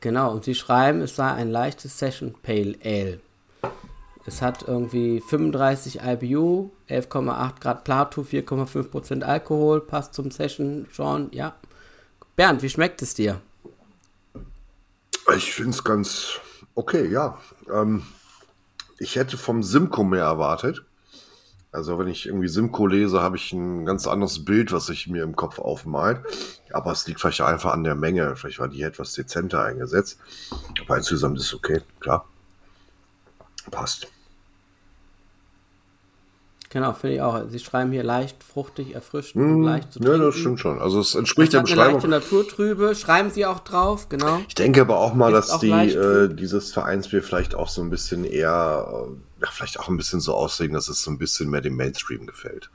Genau, 0.00 0.32
und 0.32 0.44
sie 0.44 0.54
schreiben, 0.54 1.00
es 1.02 1.16
sei 1.16 1.30
ein 1.30 1.50
leichtes 1.50 1.98
Session 1.98 2.34
Pale 2.42 2.76
Ale. 2.84 3.20
Es 4.26 4.42
hat 4.42 4.68
irgendwie 4.68 5.20
35 5.20 6.00
IBU, 6.02 6.70
11,8 6.88 7.60
Grad 7.60 7.84
Plato, 7.84 8.22
4,5% 8.22 9.22
Alkohol, 9.22 9.80
passt 9.80 10.14
zum 10.14 10.30
Session 10.30 10.86
schon, 10.92 11.30
ja. 11.32 11.54
Bernd, 12.36 12.62
wie 12.62 12.68
schmeckt 12.68 13.02
es 13.02 13.14
dir? 13.14 13.40
Ich 15.36 15.52
finde 15.52 15.70
es 15.70 15.84
ganz 15.84 16.40
okay, 16.74 17.08
ja. 17.08 17.38
Ähm, 17.72 18.02
ich 18.98 19.16
hätte 19.16 19.36
vom 19.38 19.62
Simco 19.62 20.04
mehr 20.04 20.24
erwartet. 20.24 20.84
Also 21.72 21.98
wenn 21.98 22.08
ich 22.08 22.26
irgendwie 22.26 22.48
Simco 22.48 22.86
lese, 22.86 23.20
habe 23.20 23.36
ich 23.36 23.52
ein 23.52 23.86
ganz 23.86 24.06
anderes 24.08 24.44
Bild, 24.44 24.72
was 24.72 24.86
sich 24.86 25.06
mir 25.06 25.22
im 25.22 25.36
Kopf 25.36 25.58
aufmalt. 25.58 26.20
Aber 26.72 26.90
es 26.90 27.06
liegt 27.06 27.20
vielleicht 27.20 27.40
einfach 27.42 27.72
an 27.72 27.84
der 27.84 27.94
Menge. 27.94 28.34
Vielleicht 28.34 28.58
war 28.58 28.68
die 28.68 28.82
etwas 28.82 29.12
dezenter 29.12 29.64
eingesetzt. 29.64 30.18
Aber 30.80 30.96
insgesamt 30.96 31.38
ist 31.38 31.46
es 31.46 31.54
okay, 31.54 31.80
klar. 32.00 32.26
Passt. 33.70 34.08
Genau, 36.70 36.92
finde 36.92 37.16
ich 37.16 37.22
auch. 37.22 37.42
Sie 37.48 37.58
schreiben 37.58 37.90
hier 37.90 38.04
leicht 38.04 38.44
fruchtig, 38.44 38.94
erfrischend 38.94 39.44
mmh, 39.44 39.54
und 39.56 39.62
leicht 39.64 39.92
zu 39.92 39.98
trinken. 39.98 40.20
Ja, 40.20 40.24
das 40.24 40.36
stimmt 40.36 40.60
schon. 40.60 40.78
Also 40.78 41.00
es 41.00 41.16
entspricht 41.16 41.52
der 41.52 41.62
Beschreibung. 41.62 42.00
Eine 42.00 42.12
leichte 42.14 42.34
Naturtrübe, 42.36 42.94
schreiben 42.94 43.30
Sie 43.30 43.44
auch 43.44 43.58
drauf, 43.58 44.08
genau. 44.08 44.40
Ich 44.46 44.54
denke 44.54 44.80
aber 44.80 44.98
auch 44.98 45.12
mal, 45.12 45.34
Ist 45.34 45.48
dass 45.48 45.58
die, 45.58 45.70
äh, 45.70 46.32
dieses 46.32 46.72
Vereinsbier 46.72 47.24
vielleicht 47.24 47.56
auch 47.56 47.68
so 47.68 47.82
ein 47.82 47.90
bisschen 47.90 48.24
eher, 48.24 49.08
äh, 49.08 49.16
ja, 49.40 49.48
vielleicht 49.50 49.78
auch 49.78 49.88
ein 49.88 49.96
bisschen 49.96 50.20
so 50.20 50.34
aussehen, 50.34 50.72
dass 50.72 50.88
es 50.88 51.02
so 51.02 51.10
ein 51.10 51.18
bisschen 51.18 51.50
mehr 51.50 51.60
dem 51.60 51.76
Mainstream 51.76 52.26
gefällt. 52.26 52.70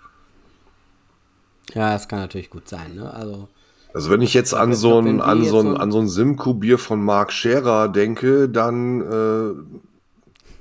Ja, 1.74 1.92
das 1.94 2.08
kann 2.08 2.20
natürlich 2.20 2.50
gut 2.50 2.68
sein, 2.70 2.96
ne? 2.96 3.14
Also. 3.14 3.50
Also 3.94 4.12
wenn 4.12 4.22
ich 4.22 4.34
jetzt 4.34 4.54
an 4.54 4.74
so 4.74 5.00
ein, 5.00 5.22
an 5.22 5.46
so 5.46 5.60
ein, 5.60 5.78
an 5.78 5.90
so 5.90 6.00
ein 6.00 6.10
Simco-Bier 6.10 6.78
von 6.78 7.02
Mark 7.02 7.32
Scherer 7.32 7.88
denke, 7.88 8.50
dann 8.50 9.02
äh, 9.02 9.80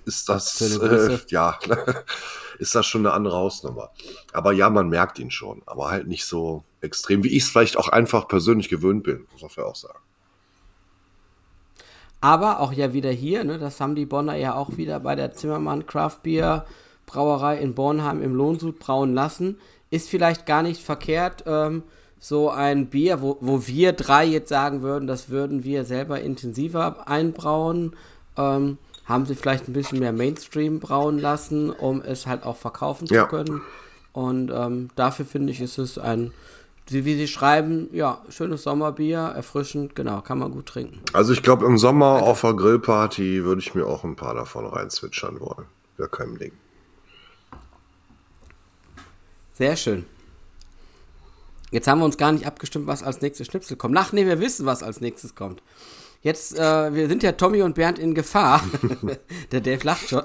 ist 0.06 0.28
das, 0.28 0.60
äh, 0.60 1.18
ja, 1.28 1.58
ist 2.60 2.76
das 2.76 2.86
schon 2.86 3.04
eine 3.04 3.12
andere 3.12 3.34
Hausnummer. 3.34 3.90
Aber 4.32 4.52
ja, 4.52 4.70
man 4.70 4.88
merkt 4.88 5.18
ihn 5.18 5.32
schon, 5.32 5.62
aber 5.66 5.90
halt 5.90 6.06
nicht 6.06 6.26
so 6.26 6.62
extrem, 6.80 7.24
wie 7.24 7.36
ich 7.36 7.42
es 7.42 7.48
vielleicht 7.48 7.76
auch 7.76 7.88
einfach 7.88 8.28
persönlich 8.28 8.68
gewöhnt 8.68 9.02
bin, 9.02 9.26
muss 9.32 9.42
man 9.42 9.50
ja 9.56 9.64
auch 9.64 9.76
sagen. 9.76 9.98
Aber 12.24 12.60
auch 12.60 12.72
ja 12.72 12.94
wieder 12.94 13.10
hier, 13.10 13.44
ne, 13.44 13.58
das 13.58 13.82
haben 13.82 13.94
die 13.94 14.06
Bonner 14.06 14.34
ja 14.34 14.54
auch 14.54 14.78
wieder 14.78 14.98
bei 14.98 15.14
der 15.14 15.34
Zimmermann 15.34 15.86
Craft 15.86 16.20
Beer 16.22 16.64
Brauerei 17.04 17.58
in 17.58 17.74
Bornheim 17.74 18.22
im 18.22 18.34
Lohnsud 18.34 18.78
brauen 18.78 19.12
lassen. 19.12 19.58
Ist 19.90 20.08
vielleicht 20.08 20.46
gar 20.46 20.62
nicht 20.62 20.82
verkehrt, 20.82 21.44
ähm, 21.46 21.82
so 22.18 22.48
ein 22.48 22.86
Bier, 22.86 23.20
wo, 23.20 23.36
wo 23.42 23.66
wir 23.66 23.92
drei 23.92 24.24
jetzt 24.24 24.48
sagen 24.48 24.80
würden, 24.80 25.06
das 25.06 25.28
würden 25.28 25.64
wir 25.64 25.84
selber 25.84 26.22
intensiver 26.22 27.06
einbrauen. 27.08 27.94
Ähm, 28.38 28.78
haben 29.04 29.26
sie 29.26 29.34
vielleicht 29.34 29.68
ein 29.68 29.74
bisschen 29.74 29.98
mehr 29.98 30.14
Mainstream 30.14 30.80
brauen 30.80 31.18
lassen, 31.18 31.68
um 31.68 32.00
es 32.00 32.26
halt 32.26 32.44
auch 32.44 32.56
verkaufen 32.56 33.06
ja. 33.10 33.24
zu 33.24 33.28
können. 33.28 33.60
Und 34.14 34.50
ähm, 34.50 34.88
dafür 34.96 35.26
finde 35.26 35.52
ich, 35.52 35.60
ist 35.60 35.76
es 35.76 35.98
ein, 35.98 36.32
wie 36.86 37.14
sie 37.14 37.28
schreiben, 37.28 37.88
ja, 37.92 38.22
schönes 38.28 38.62
Sommerbier, 38.62 39.18
erfrischend, 39.18 39.94
genau, 39.94 40.20
kann 40.20 40.38
man 40.38 40.52
gut 40.52 40.66
trinken. 40.66 41.00
Also 41.12 41.32
ich 41.32 41.42
glaube, 41.42 41.64
im 41.64 41.78
Sommer 41.78 42.22
auf 42.22 42.42
der 42.42 42.52
Grillparty 42.52 43.44
würde 43.44 43.60
ich 43.60 43.74
mir 43.74 43.86
auch 43.86 44.04
ein 44.04 44.16
paar 44.16 44.34
davon 44.34 44.66
reinzwitschern 44.66 45.40
wollen. 45.40 45.66
Wäre 45.96 46.08
kein 46.08 46.36
Ding. 46.36 46.52
Sehr 49.54 49.76
schön. 49.76 50.04
Jetzt 51.70 51.88
haben 51.88 51.98
wir 51.98 52.04
uns 52.04 52.18
gar 52.18 52.32
nicht 52.32 52.46
abgestimmt, 52.46 52.86
was 52.86 53.02
als 53.02 53.20
nächstes 53.20 53.46
Schnipsel 53.46 53.76
kommt. 53.76 53.94
Nach, 53.94 54.12
nee, 54.12 54.26
wir 54.26 54.40
wissen, 54.40 54.66
was 54.66 54.82
als 54.82 55.00
nächstes 55.00 55.34
kommt. 55.34 55.62
Jetzt, 56.22 56.58
äh, 56.58 56.94
wir 56.94 57.08
sind 57.08 57.22
ja 57.22 57.32
Tommy 57.32 57.62
und 57.62 57.74
Bernd 57.74 57.98
in 57.98 58.14
Gefahr. 58.14 58.62
Der 59.52 59.60
Dave 59.60 59.84
lacht 59.84 60.08
schon. 60.08 60.22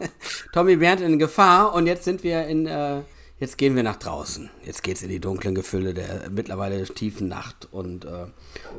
Tommy, 0.52 0.76
Bernd 0.76 1.00
in 1.00 1.18
Gefahr 1.18 1.72
und 1.74 1.86
jetzt 1.86 2.04
sind 2.04 2.22
wir 2.22 2.46
in, 2.46 2.66
äh, 2.66 3.02
jetzt 3.40 3.58
gehen 3.58 3.76
wir 3.76 3.82
nach 3.82 3.96
draußen. 3.96 4.50
Jetzt 4.64 4.82
geht's 4.82 5.02
in 5.02 5.08
die 5.08 5.20
dunklen 5.20 5.54
Gefühle 5.54 5.94
der 5.94 6.30
mittlerweile 6.30 6.84
tiefen 6.84 7.28
Nacht 7.28 7.68
und 7.70 8.04
äh, 8.04 8.26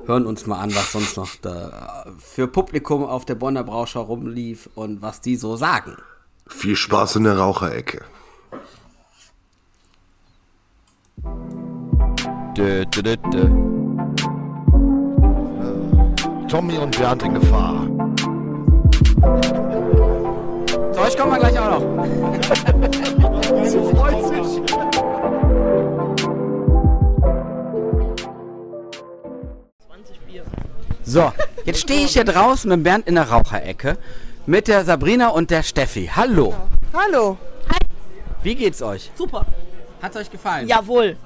hören 0.05 0.25
uns 0.25 0.45
mal 0.45 0.59
an, 0.59 0.73
was 0.75 0.91
sonst 0.91 1.17
noch 1.17 1.35
da 1.41 2.05
für 2.19 2.47
Publikum 2.47 3.03
auf 3.03 3.25
der 3.25 3.35
Bonner 3.35 3.63
Brauschau 3.63 4.01
rumlief 4.01 4.69
und 4.75 5.01
was 5.01 5.21
die 5.21 5.35
so 5.35 5.55
sagen. 5.55 5.97
Viel 6.47 6.75
Spaß 6.75 7.17
in 7.17 7.25
der 7.25 7.37
Raucherecke. 7.37 8.03
Dö, 12.57 12.85
dö, 12.85 13.15
dö, 13.15 13.15
Tommy 16.47 16.77
und 16.77 16.97
Bernd 16.97 17.23
in 17.23 17.33
Gefahr. 17.35 17.87
euch 21.09 21.17
kommen 21.17 21.31
wir 21.31 21.39
gleich 21.39 21.59
auch 21.59 21.79
noch. 21.79 23.19
Sie 23.49 23.79
freut 23.95 24.25
sich. 24.27 24.61
So, 31.03 31.33
jetzt 31.65 31.79
stehe 31.79 32.05
ich 32.05 32.13
hier 32.13 32.23
draußen 32.23 32.69
mit 32.69 32.83
Bernd 32.83 33.07
in 33.07 33.15
der 33.15 33.29
Raucherecke 33.29 33.97
mit 34.45 34.67
der 34.67 34.85
Sabrina 34.85 35.29
und 35.29 35.49
der 35.49 35.63
Steffi. 35.63 36.11
Hallo. 36.15 36.53
Hallo. 36.93 37.37
Wie 38.43 38.53
geht's 38.53 38.83
euch? 38.83 39.09
Super. 39.15 39.45
Hat's 39.99 40.15
euch 40.15 40.29
gefallen? 40.29 40.67
Jawohl. 40.67 41.17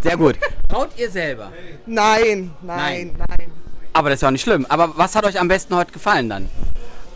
Sehr 0.00 0.18
gut. 0.18 0.36
Traut 0.68 0.90
ihr 0.98 1.10
selber? 1.10 1.52
Nein, 1.86 2.50
nein, 2.60 3.16
nein. 3.16 3.50
Aber 3.94 4.10
das 4.10 4.18
ist 4.18 4.22
ja 4.22 4.28
auch 4.28 4.32
nicht 4.32 4.42
schlimm. 4.42 4.66
Aber 4.68 4.92
was 4.96 5.16
hat 5.16 5.24
euch 5.24 5.40
am 5.40 5.48
besten 5.48 5.74
heute 5.74 5.92
gefallen 5.92 6.28
dann? 6.28 6.50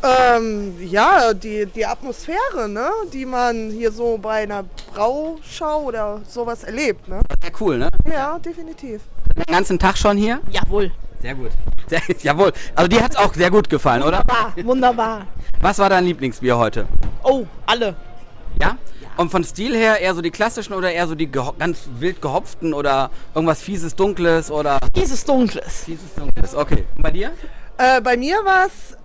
Ähm, 0.03 0.75
ja, 0.81 1.33
die, 1.35 1.67
die 1.67 1.87
Atmosphäre, 1.87 2.69
ne, 2.69 2.91
die 3.13 3.27
man 3.27 3.71
hier 3.71 3.91
so 3.91 4.19
bei 4.19 4.43
einer 4.43 4.65
Brauschau 4.93 5.83
oder 5.83 6.21
sowas 6.29 6.65
erlebt, 6.65 7.09
ne? 7.09 7.21
Sehr 7.43 7.53
cool, 7.61 7.79
ne? 7.79 7.89
Ja, 8.11 8.39
definitiv. 8.39 9.03
Den 9.37 9.53
ganzen 9.53 9.79
Tag 9.79 9.97
schon 9.97 10.17
hier? 10.17 10.41
Jawohl. 10.51 10.93
Sehr 11.21 11.35
gut. 11.35 11.51
Sehr, 11.89 12.01
jawohl. 12.23 12.53
Also 12.75 12.89
dir 12.89 13.03
hat's 13.03 13.17
auch 13.17 13.33
sehr 13.35 13.51
gut 13.51 13.71
gefallen, 13.71 14.03
oder? 14.03 14.19
Wunderbar, 14.19 14.53
wunderbar. 14.65 15.27
Was 15.61 15.79
war 15.79 15.89
dein 15.89 16.05
Lieblingsbier 16.05 16.59
heute? 16.59 16.87
Oh, 17.23 17.47
alle. 17.65 17.95
Ja? 18.61 18.77
Und 19.17 19.31
von 19.31 19.45
Stil 19.45 19.75
her 19.77 20.01
eher 20.01 20.15
so 20.15 20.21
die 20.21 20.31
klassischen 20.31 20.75
oder 20.75 20.93
eher 20.93 21.07
so 21.07 21.15
die 21.15 21.31
ganz 21.31 21.89
wild 21.99 22.21
gehopften 22.21 22.75
oder 22.75 23.11
irgendwas 23.35 23.63
fieses, 23.63 23.95
dunkles 23.95 24.51
oder? 24.51 24.79
Fieses, 24.95 25.25
dunkles. 25.25 25.85
Fieses, 25.85 26.15
dunkles, 26.15 26.55
okay. 26.55 26.85
Und 26.97 27.03
bei 27.03 27.11
dir? 27.13 27.33
Äh, 27.79 28.01
bei 28.01 28.17
mir 28.17 28.37
war 28.45 28.67
es 28.67 28.97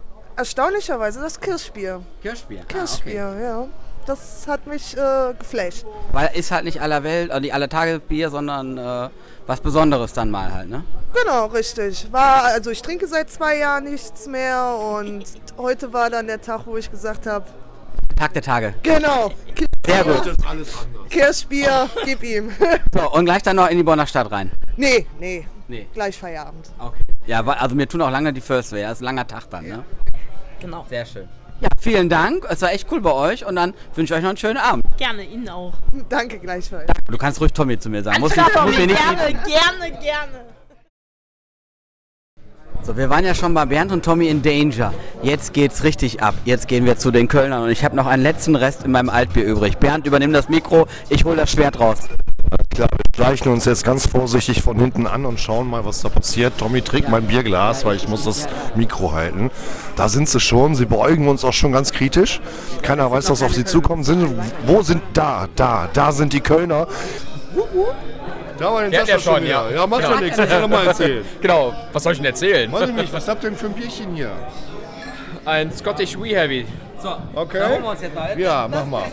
erstaunlicherweise 0.46 1.22
das 1.22 1.40
Kirschbier. 1.40 2.02
Kirschbier? 2.22 2.62
Ah, 2.62 2.66
Kirschbier, 2.68 3.36
ja. 3.42 3.68
Das 4.08 4.48
hat 4.48 4.66
mich 4.66 4.98
äh, 4.98 5.34
geflasht. 5.38 5.86
Weil 6.12 6.32
ist 6.34 6.50
halt 6.50 6.64
nicht 6.64 6.82
aller 6.82 7.04
Welt, 7.04 7.30
also 7.30 7.42
nicht 7.42 7.54
alle 7.54 7.70
Tage 7.70 8.00
Bier, 8.00 8.32
sondern 8.32 8.76
äh, 8.76 9.10
was 9.46 9.62
Besonderes 9.62 10.14
dann 10.14 10.32
mal 10.32 10.52
halt, 10.52 10.70
ne? 10.70 10.84
Genau, 11.14 11.46
richtig. 11.46 12.08
War, 12.12 12.46
also 12.46 12.72
ich 12.72 12.82
trinke 12.82 13.06
seit 13.08 13.30
zwei 13.30 13.58
Jahren 13.60 13.84
nichts 13.84 14.26
mehr 14.26 14.76
und 14.76 15.24
heute 15.58 15.94
war 15.94 16.10
dann 16.10 16.26
der 16.26 16.42
Tag, 16.42 16.62
wo 16.66 16.76
ich 16.78 16.90
gesagt 16.90 17.28
habe, 17.28 17.46
Tag 18.18 18.34
der 18.34 18.42
Tage. 18.42 18.74
genau, 18.82 19.32
Sehr 19.86 20.04
gut. 20.04 20.34
Kirschbier, 21.10 21.88
gib 22.06 22.24
ihm. 22.24 22.52
So, 22.94 23.12
und 23.12 23.26
gleich 23.26 23.44
dann 23.44 23.56
noch 23.58 23.68
in 23.70 23.78
die 23.78 23.84
Bonner 23.84 24.08
Stadt 24.08 24.32
rein. 24.32 24.52
nee, 24.78 25.06
nee, 25.20 25.46
Nee. 25.68 25.88
gleich 25.94 26.18
Feierabend. 26.18 26.70
Okay. 26.80 27.04
Ja, 27.28 27.46
also 27.46 27.76
mir 27.76 27.88
tun 27.88 28.02
auch 28.02 28.10
lange 28.10 28.34
die 28.34 28.42
First 28.42 28.72
Wear. 28.74 28.92
Ist 28.92 29.02
ein 29.02 29.06
langer 29.06 29.28
Tag 29.28 29.48
dann, 29.52 29.68
ne? 29.68 29.84
Genau. 30.62 30.86
Sehr 30.90 31.06
schön. 31.06 31.28
Ja, 31.60 31.68
vielen 31.80 32.10
Dank. 32.10 32.46
Es 32.50 32.62
war 32.62 32.72
echt 32.72 32.88
cool 32.92 33.02
bei 33.02 33.12
euch 33.12 33.46
und 33.46 33.56
dann 33.56 33.74
wünsche 33.94 34.14
ich 34.14 34.18
euch 34.18 34.24
noch 34.24 34.30
einen 34.30 34.38
schönen 34.38 34.58
Abend. 34.58 34.84
Gerne, 34.98 35.24
Ihnen 35.24 35.50
auch. 35.50 35.74
Danke 36.10 36.40
gleichfalls. 36.40 36.90
Du 37.10 37.18
kannst 37.18 37.42
ruhig 37.42 37.52
Tommy 37.52 37.78
zu 37.78 37.90
mir 37.90 38.02
sagen. 38.02 38.20
Muss, 38.20 38.36
nicht, 38.36 38.56
muss 38.64 38.78
mir 38.78 38.88
nicht 38.88 38.98
gerne, 38.98 39.34
gerne, 39.34 40.00
gerne. 40.00 40.46
So, 42.84 42.98
wir 42.98 43.12
waren 43.12 43.24
ja 43.24 43.36
schon 43.36 43.54
bei 43.54 43.66
Bernd 43.66 43.92
und 43.92 44.04
Tommy 44.04 44.28
in 44.28 44.42
Danger. 44.42 44.92
Jetzt 45.22 45.54
geht's 45.54 45.84
richtig 45.84 46.24
ab. 46.24 46.34
Jetzt 46.46 46.68
gehen 46.68 46.86
wir 46.86 46.98
zu 46.98 47.12
den 47.12 47.28
Kölnern 47.28 47.62
und 47.62 47.70
ich 47.70 47.84
habe 47.84 47.96
noch 47.96 48.08
einen 48.08 48.24
letzten 48.24 48.56
Rest 48.56 48.84
in 48.84 48.92
meinem 48.92 49.12
Altbier 49.12 49.44
übrig. 49.44 49.78
Bernd, 49.78 50.08
übernimm 50.08 50.34
das 50.34 50.50
Mikro. 50.50 50.88
Ich 51.10 51.24
hole 51.24 51.36
das 51.36 51.52
Schwert 51.52 51.80
raus. 51.80 52.10
Klar, 52.74 52.88
wir 52.92 53.16
schleichen 53.16 53.52
uns 53.52 53.66
jetzt 53.66 53.84
ganz 53.84 54.08
vorsichtig 54.08 54.62
von 54.62 54.80
hinten 54.80 55.06
an 55.08 55.26
und 55.26 55.40
schauen 55.40 55.70
mal, 55.70 55.86
was 55.86 56.02
da 56.02 56.10
passiert. 56.10 56.54
Tommy 56.58 56.82
trägt 56.82 57.10
mein 57.10 57.28
Bierglas, 57.28 57.84
weil 57.86 57.96
ich 57.98 58.08
muss 58.08 58.24
das 58.24 58.48
Mikro 58.76 59.12
halten. 59.12 59.52
Da 59.96 60.08
sind 60.10 60.30
sie 60.30 60.40
schon, 60.40 60.76
sie 60.76 60.86
beäugen 60.86 61.28
uns 61.28 61.44
auch 61.44 61.54
schon 61.54 61.72
ganz 61.74 61.92
kritisch. 61.92 62.40
Keiner 62.82 63.12
weiß, 63.12 63.30
was 63.30 63.44
auf 63.44 63.54
sie 63.54 63.66
zukommt. 63.66 64.06
Sind, 64.06 64.28
wo 64.66 64.82
sind 64.82 65.02
da, 65.14 65.48
da, 65.56 65.90
da 65.92 66.12
sind 66.14 66.32
die 66.34 66.40
Kölner. 66.42 66.88
Da 68.58 68.72
war 68.74 68.84
den 68.84 68.92
Sascha 68.92 69.06
ja 69.14 69.20
schon, 69.20 69.36
schon 69.36 69.48
ja. 69.48 69.70
Ja, 69.70 69.88
macht 69.88 70.02
Genau. 70.04 70.16
ja 70.16 70.22
nichts, 70.22 70.38
kannst 70.38 70.54
du 70.54 70.60
noch 70.62 70.70
mal 70.70 70.88
erzählen. 70.88 71.26
Genau, 71.42 71.74
was 71.92 72.04
soll 72.04 72.14
ich 72.14 72.20
denn 72.20 72.26
erzählen? 72.28 72.72
Weiß 72.72 72.90
ich 72.90 72.96
nicht, 72.96 73.12
was 73.14 73.28
habt 73.28 73.44
ihr 73.44 73.50
denn 73.50 73.58
für 73.60 73.66
ein 73.68 73.74
Bierchen 73.74 74.16
hier? 74.16 74.32
Ein 75.46 75.72
Scottish 75.74 76.18
Wee 76.20 76.36
Heavy. 76.36 76.66
So, 77.02 77.10
Okay. 77.36 77.60
da 77.60 77.70
holen 77.70 77.82
wir 77.84 77.90
uns 77.90 78.02
jetzt 78.02 78.16
mal. 78.16 78.40
Ja, 78.40 78.68
mach 78.70 78.86
mal. 78.86 79.04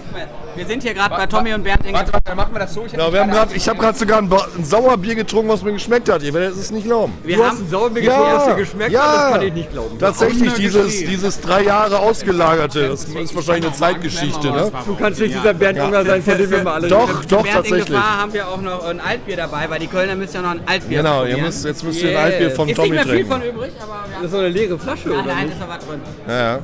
Wir 0.54 0.66
sind 0.66 0.82
hier 0.82 0.94
gerade 0.94 1.14
bei 1.14 1.26
Tommy 1.26 1.54
und 1.54 1.62
Bernd 1.62 1.86
in 1.86 1.94
Warte, 1.94 2.12
warte, 2.12 2.24
dann 2.24 2.36
machen 2.36 2.52
wir 2.52 2.58
das 2.60 2.74
so. 2.74 2.84
Ich 2.84 2.92
hab 2.92 2.98
Ja, 3.00 3.12
wir 3.12 3.20
haben 3.20 3.30
grad, 3.30 3.52
ich 3.54 3.68
habe 3.68 3.78
gerade 3.78 3.96
sogar 3.98 4.18
ein, 4.18 4.28
Ba- 4.28 4.46
ein 4.56 4.64
Sauerbier 4.64 5.14
getrunken, 5.14 5.48
was 5.50 5.62
mir 5.62 5.72
geschmeckt 5.72 6.08
hat. 6.08 6.22
Ihr 6.22 6.34
werdet 6.34 6.56
es 6.58 6.70
nicht 6.70 6.84
glauben. 6.84 7.12
Wir 7.22 7.36
Du 7.36 7.44
hast 7.44 7.52
haben- 7.52 7.64
ein 7.64 7.70
Sauerbier 7.70 8.02
getrunken, 8.02 8.24
was 8.32 8.44
dir 8.44 8.54
geschmeckt 8.54 8.68
geschmeckt 8.90 8.98
hat? 8.98 9.14
Ja, 9.16 9.22
Das 9.24 9.32
kann 9.32 9.42
ich 9.42 9.54
nicht 9.54 9.70
glauben. 9.72 9.98
Tatsächlich, 9.98 10.48
Das 10.48 10.54
dieses, 10.58 10.86
ist 10.94 11.08
dieses 11.08 11.40
drei 11.40 11.62
Jahre 11.62 11.98
ausgelagerte, 12.00 12.88
das 12.88 13.04
ist 13.04 13.34
wahrscheinlich 13.34 13.66
eine 13.66 13.74
Zeitgeschichte, 13.74 14.50
ne? 14.50 14.70
Du 14.84 14.96
kannst 14.96 15.20
nicht 15.20 15.34
dieser 15.34 15.54
Bernd 15.54 15.78
Unger 15.80 16.04
sein, 16.04 16.22
von 16.22 16.38
dem 16.38 16.50
wir 16.50 16.62
mal 16.62 16.74
alle 16.74 16.88
Doch, 16.88 17.24
doch, 17.24 17.42
Bernd 17.42 17.46
in 17.48 17.52
tatsächlich. 17.54 17.86
Gefahr 17.86 18.18
haben 18.20 18.32
wir 18.32 18.48
auch 18.48 18.60
noch 18.60 18.84
ein 18.86 19.00
Altbier 19.00 19.36
dabei, 19.36 19.70
weil 19.70 19.78
die 19.78 19.86
Kölner 19.86 20.14
müssen 20.16 20.34
ja 20.36 20.42
noch 20.42 20.50
ein 20.50 20.60
Altbier 20.66 20.98
Genau, 20.98 21.18
probieren. 21.20 21.38
ihr 21.38 21.44
müsst- 21.44 21.64
jetzt 21.64 21.84
müsst 21.84 22.02
ihr 22.02 22.10
ein 22.18 22.24
Altbier 22.24 22.50
von 22.50 22.68
ist 22.68 22.76
Tommy 22.76 22.90
nicht 22.90 23.04
mehr 23.06 23.14
viel 23.14 23.24
trinken. 23.26 23.30
von 23.32 23.42
übrig, 23.42 23.72
aber 23.80 24.04
Das 24.16 24.24
ist 24.24 24.30
so 24.32 24.38
eine 24.38 24.48
leere 24.48 24.78
Flasche, 24.78 25.08
Nein, 25.08 25.18
oder 25.24 25.34
nein, 25.34 25.48
ist 25.48 25.56
was 25.60 25.86
drin. 25.86 26.00
Ja, 26.26 26.34
ja. 26.52 26.58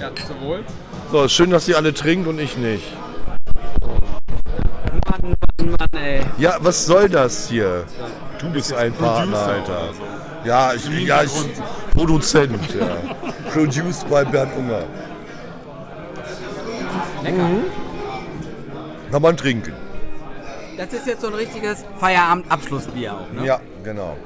Ja, 0.00 0.10
zum 0.14 0.40
Wohl. 0.40 0.64
So, 1.10 1.24
ist 1.24 1.32
schön, 1.32 1.50
dass 1.50 1.68
ihr 1.68 1.76
alle 1.76 1.94
trinkt 1.94 2.28
und 2.28 2.38
ich 2.38 2.56
nicht. 2.56 2.84
Mann, 5.10 5.34
Mann, 5.58 5.70
Mann, 5.70 6.02
ey. 6.02 6.20
Ja, 6.38 6.56
was 6.60 6.84
soll 6.86 7.08
das 7.08 7.48
hier? 7.48 7.84
Du 8.38 8.50
bist 8.50 8.72
ein 8.72 8.92
Partner, 8.92 9.38
Alter. 9.38 9.88
Ja, 10.44 10.74
ich, 10.74 10.88
ja, 11.06 11.22
ich 11.22 11.32
Produzent, 11.94 12.74
ja. 12.74 12.96
Produced 13.52 14.08
by 14.08 14.24
Bernd 14.24 14.54
Unger. 14.56 14.84
Lecker. 17.22 17.36
Mhm. 17.36 17.64
Kann 19.10 19.22
man 19.22 19.36
trinken. 19.36 19.72
Das 20.76 20.92
ist 20.92 21.06
jetzt 21.06 21.22
so 21.22 21.28
ein 21.28 21.34
richtiges 21.34 21.84
Feierabend-Abschlussbier 21.98 23.14
auch, 23.14 23.32
ne? 23.32 23.46
Ja, 23.46 23.60
genau. 23.86 24.16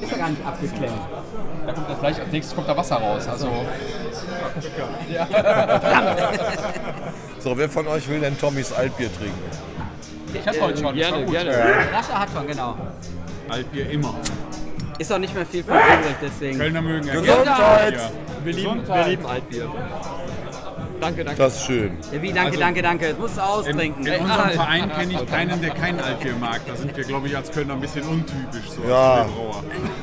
Ist 0.00 0.10
ja 0.10 0.18
gar 0.18 0.30
nicht 0.30 0.44
abgeklemmt. 0.44 1.00
Da 1.66 1.72
kommt 1.72 1.90
das 1.90 2.00
gleich, 2.00 2.20
als 2.20 2.32
nächstes 2.32 2.56
kommt 2.56 2.68
da 2.68 2.76
Wasser 2.76 2.96
raus. 2.96 3.28
Also. 3.28 3.64
Ja. 5.08 5.28
So, 7.40 7.56
wer 7.56 7.70
von 7.70 7.88
euch 7.88 8.06
will 8.06 8.20
denn 8.20 8.38
Tommys 8.38 8.70
Altbier 8.70 9.08
trinken? 9.14 9.40
Ich 10.34 10.46
hab's 10.46 10.60
heute 10.60 10.78
schon. 10.78 10.94
Gerne, 10.94 11.24
gerne. 11.24 11.52
Rascha 11.90 12.20
hat 12.20 12.28
schon, 12.34 12.46
genau. 12.46 12.76
Altbier 13.48 13.88
immer. 13.88 14.14
Ist 14.98 15.10
auch 15.10 15.18
nicht 15.18 15.34
mehr 15.34 15.46
viel 15.46 15.64
von 15.64 15.74
übrig, 15.74 16.16
deswegen. 16.20 16.58
Kölner 16.58 16.82
mögen 16.82 17.08
ja 17.08 17.14
Gesundheit! 17.14 18.12
Wir 18.44 18.52
lieben, 18.52 18.86
wir 18.86 19.06
lieben 19.06 19.24
Altbier. 19.24 19.72
Danke, 21.00 21.24
danke. 21.24 21.38
Das 21.42 21.56
ist 21.56 21.64
schön. 21.64 21.92
Ja, 22.12 22.20
wie, 22.22 22.28
danke, 22.32 22.48
Also- 22.50 22.60
danke, 22.60 22.82
danke. 22.82 23.06
Jetzt 23.06 23.18
musst 23.20 23.36
du 23.36 23.40
In, 23.40 23.46
austrinken. 23.46 24.06
in 24.06 24.20
unserem 24.20 24.50
Verein 24.50 24.90
kenne 24.92 25.12
ich 25.14 25.26
keinen, 25.26 25.60
der 25.60 25.70
kein 25.70 26.00
Altbier 26.00 26.34
mag. 26.38 26.60
Da 26.66 26.76
sind 26.76 26.96
wir, 26.96 27.04
glaube 27.04 27.26
ich, 27.28 27.36
als 27.36 27.50
Kölner 27.50 27.74
ein 27.74 27.80
bisschen 27.80 28.02
untypisch. 28.02 28.70
So 28.70 28.88
Ja. 28.88 29.26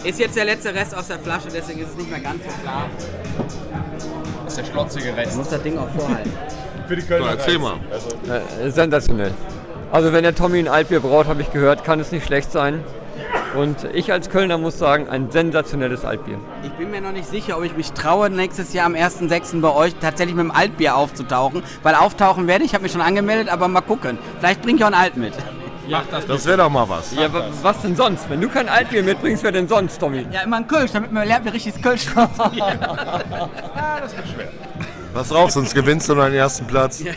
Ist 0.04 0.20
jetzt 0.20 0.36
der 0.36 0.46
letzte 0.46 0.74
Rest 0.74 0.96
aus 0.96 1.08
der 1.08 1.20
Flasche, 1.20 1.48
deswegen 1.54 1.82
ist 1.82 1.90
es 1.92 1.98
nicht 1.98 2.10
mehr 2.10 2.20
ganz 2.20 2.44
so 2.44 2.50
klar. 2.64 2.90
Das 4.46 4.54
ist 4.54 4.58
der 4.68 4.72
schlotzige 4.72 5.10
Du 5.12 5.16
Rest. 5.18 5.38
musst 5.38 5.52
das 5.52 5.62
Ding 5.62 5.78
auch 5.78 5.90
vorhalten. 5.98 6.32
Für 6.88 6.96
die 6.96 7.02
Kölner. 7.04 7.26
So, 7.26 7.32
erzähl 7.32 7.60
mal. 7.60 7.74
Äh, 8.64 8.70
sensationell. 8.72 9.32
Also 9.92 10.12
wenn 10.14 10.24
der 10.24 10.36
Tommy 10.36 10.60
ein 10.60 10.68
Altbier 10.68 11.00
braut, 11.00 11.28
habe 11.28 11.42
ich 11.42 11.52
gehört, 11.52 11.84
kann 11.84 12.00
es 12.00 12.12
nicht 12.12 12.26
schlecht 12.26 12.52
sein. 12.52 12.84
Und 13.58 13.86
ich 13.94 14.12
als 14.12 14.30
Kölner 14.30 14.58
muss 14.60 14.78
sagen, 14.78 15.10
ein 15.10 15.32
sensationelles 15.32 16.06
Altbier. 16.06 16.38
Ich 16.64 16.70
bin 16.74 16.92
mir 16.92 17.02
noch 17.02 17.12
nicht 17.12 17.28
sicher, 17.28 17.58
ob 17.58 17.64
ich 17.64 17.76
mich 17.76 17.92
traue, 17.92 18.30
nächstes 18.30 18.72
Jahr 18.74 18.86
am 18.86 18.94
1.6. 18.94 19.62
bei 19.62 19.74
euch 19.74 19.96
tatsächlich 20.00 20.36
mit 20.36 20.44
dem 20.46 20.52
Altbier 20.52 20.96
aufzutauchen. 20.96 21.64
Weil 21.82 21.96
auftauchen 21.96 22.46
werde 22.48 22.66
ich, 22.66 22.74
habe 22.76 22.84
mich 22.84 22.92
schon 22.92 23.02
angemeldet, 23.02 23.50
aber 23.50 23.68
mal 23.68 23.82
gucken. 23.82 24.20
Vielleicht 24.40 24.62
bringe 24.62 24.78
ich 24.78 24.84
auch 24.84 24.90
ein 24.90 24.94
Alt 24.94 25.18
mit. 25.18 25.34
Mach 25.90 26.04
das, 26.12 26.28
Das 26.28 26.46
wäre 26.46 26.58
doch 26.58 26.70
mal 26.70 26.88
was. 26.88 27.16
Ja, 27.16 27.34
wa- 27.34 27.46
was 27.64 27.82
denn 27.82 27.96
sonst? 27.96 28.30
Wenn 28.30 28.42
du 28.42 28.50
kein 28.50 28.68
Altbier 28.70 29.02
mitbringst, 29.04 29.42
wer 29.44 29.52
denn 29.54 29.68
sonst, 29.70 29.98
Tommy? 30.00 30.28
Ja, 30.32 30.42
immer 30.42 30.58
ein 30.58 30.68
Kölsch, 30.68 30.92
damit 30.92 31.12
man 31.14 31.26
lernt, 31.28 31.46
wie 31.46 31.50
richtiges 31.50 31.82
Kölsch 31.82 32.04
schmeckt. 32.04 32.38
Pass 35.14 35.30
drauf, 35.30 35.50
sonst 35.52 35.74
gewinnst 35.74 36.10
du 36.10 36.16
noch 36.16 36.26
den 36.26 36.34
ersten 36.36 36.68
Platz. 36.68 37.02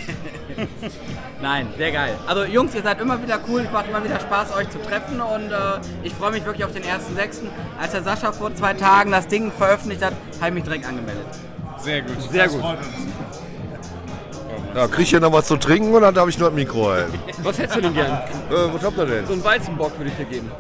Nein, 1.43 1.69
sehr 1.79 1.91
geil. 1.93 2.17
Also 2.27 2.45
Jungs, 2.45 2.75
ihr 2.75 2.83
seid 2.83 3.01
immer 3.01 3.21
wieder 3.23 3.39
cool, 3.49 3.63
es 3.63 3.73
macht 3.73 3.89
immer 3.89 4.05
wieder 4.05 4.21
Spaß, 4.21 4.55
euch 4.57 4.69
zu 4.69 4.79
treffen 4.83 5.21
und 5.21 5.51
äh, 5.51 5.57
ich 6.03 6.13
freue 6.15 6.33
mich 6.33 6.45
wirklich 6.45 6.65
auf 6.65 6.73
den 6.73 6.83
1.6. 6.83 6.89
Als 7.81 7.93
der 7.93 8.03
Sascha 8.03 8.33
vor 8.33 8.55
zwei 8.55 8.75
Tagen 8.75 9.11
das 9.11 9.27
Ding 9.27 9.51
veröffentlicht 9.51 10.05
hat, 10.05 10.13
habe 10.39 10.49
ich 10.49 10.55
mich 10.55 10.65
direkt 10.65 10.87
angemeldet. 10.87 11.25
Sehr 11.79 12.03
gut. 12.03 12.21
Sehr 12.31 12.45
Das 12.45 12.53
gut. 12.53 12.61
freut 12.61 12.79
uns. 12.79 12.87
Ja, 14.75 14.87
krieg 14.87 15.03
ich 15.05 15.11
hier 15.11 15.21
noch 15.21 15.33
was 15.33 15.47
zu 15.47 15.57
trinken 15.57 15.93
oder 15.95 16.13
darf 16.13 16.29
ich 16.29 16.39
nur 16.39 16.49
ein 16.51 16.55
Mikro 16.55 16.91
halten? 16.91 17.19
Was 17.43 17.59
hättest 17.59 17.77
du 17.77 17.81
denn 17.81 17.95
gern? 17.95 18.07
Äh, 18.13 18.73
was 18.73 18.85
habt 18.85 18.99
ihr 18.99 19.07
denn? 19.07 19.27
So 19.27 19.33
einen 19.33 19.43
Weizenbock 19.43 19.99
würde 19.99 20.11
ich 20.11 20.17
dir 20.17 20.25
geben. 20.27 20.51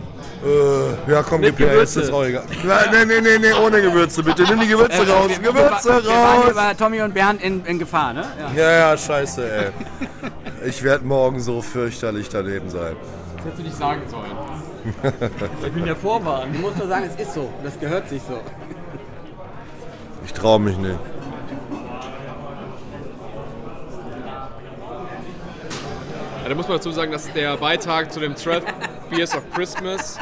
Äh, 0.44 1.12
ja, 1.12 1.23
komm, 1.23 1.43
Mit 1.43 1.57
gib 1.57 1.69
her, 1.69 1.78
jetzt 1.78 2.11
auch 2.12 2.24
egal. 2.24 2.43
Nein, 2.65 3.07
nee, 3.07 3.20
nee, 3.20 3.39
nee, 3.39 3.52
ohne 3.52 3.81
Gewürze, 3.81 4.23
bitte. 4.24 4.43
Nimm 4.44 4.59
die 4.61 4.66
Gewürze 4.74 5.02
Äh, 5.07 5.11
raus. 5.12 5.28
wir- 5.28 5.39
Gewürze 5.52 5.89
wir, 5.89 6.02
wir 6.05 6.11
waren 6.11 6.43
hier 6.43 6.47
raus. 6.47 6.55
bei 6.57 6.74
Tommy 6.74 7.02
und 7.02 7.15
Bernd 7.15 7.40
in, 7.43 7.65
in 7.66 7.78
Gefahr, 7.78 8.12
ne? 8.15 8.24
Ja. 8.57 8.62
Ja, 8.62 8.73
ja, 8.90 8.97
scheiße, 8.97 9.48
ey. 9.52 9.66
Ich 10.66 10.82
werde 10.82 11.04
morgen 11.04 11.40
so 11.40 11.62
fürchterlich 11.62 12.28
daneben 12.28 12.68
sein. 12.68 12.96
Das 13.36 13.44
hättest 13.44 13.58
du 13.58 13.62
nicht 13.62 13.76
sagen 13.76 14.02
sollen. 14.08 14.30
Ich 15.66 15.72
bin 15.72 15.86
ja 15.86 15.94
vorwarnen. 15.94 16.54
Du 16.54 16.58
musst 16.60 16.78
nur 16.78 16.88
sagen, 16.88 17.04
es 17.06 17.20
ist 17.20 17.34
so. 17.34 17.50
Das 17.62 17.78
gehört 17.78 18.08
sich 18.08 18.22
so. 18.22 18.40
Ich 20.24 20.32
traue 20.32 20.60
mich 20.60 20.76
nicht. 20.76 20.98
da 26.48 26.56
muss 26.56 26.66
man 26.66 26.78
dazu 26.78 26.90
sagen, 26.90 27.12
dass 27.12 27.32
der 27.32 27.56
Beitrag 27.58 28.12
zu 28.12 28.18
dem 28.18 28.34
12 28.34 28.64
Beers 29.08 29.36
of 29.36 29.42
Christmas 29.54 30.18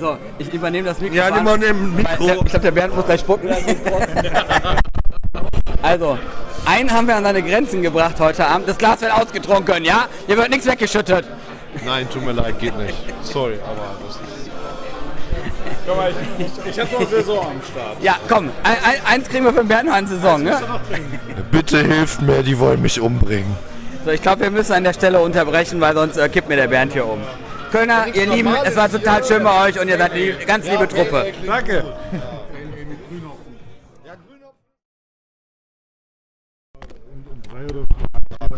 so, 0.00 0.16
ich 0.38 0.52
übernehme 0.52 0.88
das 0.88 1.00
Mikro. 1.00 1.16
Ja, 1.16 1.30
nimm 1.30 1.44
mal 1.44 1.58
Mikro. 1.58 2.42
Ich 2.44 2.50
glaube, 2.50 2.60
der 2.60 2.70
Bernd 2.70 2.94
muss 2.94 3.04
gleich 3.04 3.20
spucken. 3.20 3.48
also, 5.82 6.18
einen 6.68 6.92
haben 6.92 7.08
wir 7.08 7.16
an 7.16 7.24
seine 7.24 7.42
Grenzen 7.42 7.82
gebracht 7.82 8.20
heute 8.20 8.46
Abend. 8.46 8.68
Das 8.68 8.76
Glas 8.76 9.00
wird 9.00 9.12
ausgetrunken, 9.12 9.84
ja? 9.84 10.06
Hier 10.26 10.36
wird 10.36 10.50
nichts 10.50 10.66
weggeschüttet. 10.66 11.24
Nein, 11.84 12.08
tut 12.12 12.24
mir 12.24 12.32
leid, 12.32 12.58
geht 12.58 12.76
nicht. 12.76 12.96
Sorry, 13.22 13.58
aber 13.64 13.96
das 14.06 14.16
ist. 14.16 14.50
Guck 15.86 15.96
mal, 15.96 16.10
ich, 16.38 16.46
ich, 16.46 16.68
ich 16.68 16.80
habe 16.80 16.92
noch 16.92 17.10
Saison 17.10 17.38
am 17.46 17.62
Start. 17.62 18.02
Ja, 18.02 18.16
komm, 18.28 18.50
ein, 18.62 18.76
ein, 18.84 19.06
eins 19.06 19.28
kriegen 19.28 19.44
wir 19.44 19.52
für 19.52 19.60
den 19.60 19.68
Bernd 19.68 19.86
noch 19.86 19.94
eine 19.94 20.06
Saison, 20.06 20.42
ne? 20.42 20.60
Bitte 21.50 21.78
hilft 21.82 22.20
mir, 22.20 22.42
die 22.42 22.58
wollen 22.58 22.82
mich 22.82 23.00
umbringen. 23.00 23.56
So, 24.04 24.10
ich 24.10 24.20
glaube, 24.20 24.42
wir 24.42 24.50
müssen 24.50 24.72
an 24.72 24.84
der 24.84 24.92
Stelle 24.92 25.20
unterbrechen, 25.20 25.80
weil 25.80 25.94
sonst 25.94 26.18
äh, 26.18 26.28
kippt 26.28 26.48
mir 26.48 26.56
der 26.56 26.68
Bernd 26.68 26.92
hier 26.92 27.06
um. 27.06 27.20
Kölner, 27.72 28.06
ihr 28.14 28.26
Lieben, 28.26 28.54
es 28.64 28.76
war 28.76 28.90
total 28.90 29.24
schön 29.24 29.42
bei 29.42 29.68
euch 29.68 29.80
und 29.80 29.88
ihr 29.88 29.98
seid 29.98 30.12
eine 30.12 30.32
ganz 30.46 30.66
liebe 30.66 30.88
Truppe. 30.88 31.32
Danke. 31.46 31.84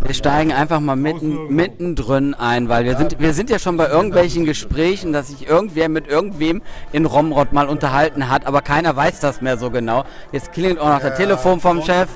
Wir 0.02 0.14
steigen 0.14 0.52
einfach 0.52 0.80
mal 0.80 0.96
mitten, 0.96 1.54
mittendrin 1.54 2.34
ein, 2.34 2.68
weil 2.68 2.84
wir 2.84 2.96
sind, 2.96 3.18
wir 3.20 3.32
sind 3.32 3.50
ja 3.50 3.58
schon 3.58 3.76
bei 3.76 3.88
irgendwelchen 3.88 4.44
Gesprächen, 4.44 5.12
dass 5.12 5.28
sich 5.28 5.48
irgendwer 5.48 5.88
mit 5.88 6.08
irgendwem 6.08 6.62
in 6.92 7.06
Romrod 7.06 7.52
mal 7.52 7.68
unterhalten 7.68 8.28
hat, 8.28 8.46
aber 8.46 8.60
keiner 8.60 8.94
weiß 8.96 9.20
das 9.20 9.40
mehr 9.40 9.56
so 9.56 9.70
genau. 9.70 10.04
Jetzt 10.32 10.52
klingelt 10.52 10.78
auch 10.78 10.88
noch 10.88 11.00
das 11.00 11.16
Telefon 11.16 11.60
vom 11.60 11.82
Chef. 11.82 12.08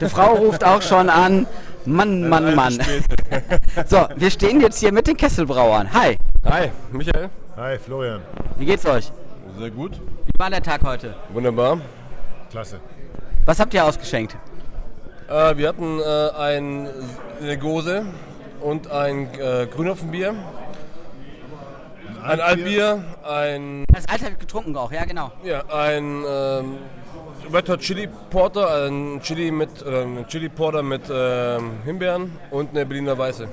Die 0.00 0.06
Frau 0.06 0.34
ruft 0.34 0.64
auch 0.64 0.82
schon 0.82 1.08
an. 1.08 1.46
Mann, 1.86 2.28
Mann, 2.28 2.54
Mann. 2.54 2.78
So, 3.86 4.06
wir 4.16 4.30
stehen 4.30 4.60
jetzt 4.60 4.78
hier 4.78 4.92
mit 4.92 5.06
den 5.06 5.16
Kesselbrauern. 5.16 5.92
Hi. 5.92 6.16
Hi, 6.44 6.70
Michael. 6.92 7.28
Hi, 7.56 7.78
Florian. 7.78 8.20
Wie 8.56 8.64
geht's 8.64 8.86
euch? 8.86 9.10
Sehr 9.58 9.70
gut. 9.70 10.00
Wie 10.26 10.38
war 10.38 10.50
der 10.50 10.62
Tag 10.62 10.82
heute? 10.84 11.14
Wunderbar. 11.32 11.80
Klasse. 12.50 12.80
Was 13.44 13.60
habt 13.60 13.74
ihr 13.74 13.84
ausgeschenkt? 13.84 14.36
Äh, 15.28 15.56
wir 15.56 15.68
hatten 15.68 16.00
äh, 16.00 16.30
ein 16.36 16.88
Negose 17.40 18.04
und 18.60 18.90
ein 18.90 19.28
äh, 19.34 19.66
Grünhopfenbier. 19.66 20.34
Ein 22.22 22.40
Altbier, 22.40 23.04
ein. 23.22 23.84
Das 23.92 24.08
Alte 24.08 24.24
habe 24.24 24.32
ich 24.34 24.38
getrunken 24.38 24.76
auch, 24.76 24.90
ja 24.90 25.04
genau. 25.04 25.30
Ja, 25.42 25.64
ein 25.68 26.24
ähm, 26.26 26.78
Red 27.52 27.68
Hot 27.68 27.80
Chili 27.80 28.08
Porter, 28.30 28.86
ein 28.86 29.20
Chili 29.22 29.50
mit 29.50 29.82
äh, 29.82 30.02
ein 30.02 30.26
Chili 30.28 30.48
Porter 30.48 30.82
mit 30.82 31.02
ähm, 31.10 31.72
Himbeeren 31.84 32.32
und 32.50 32.70
eine 32.70 32.86
Berliner 32.86 33.16
Weiße. 33.16 33.46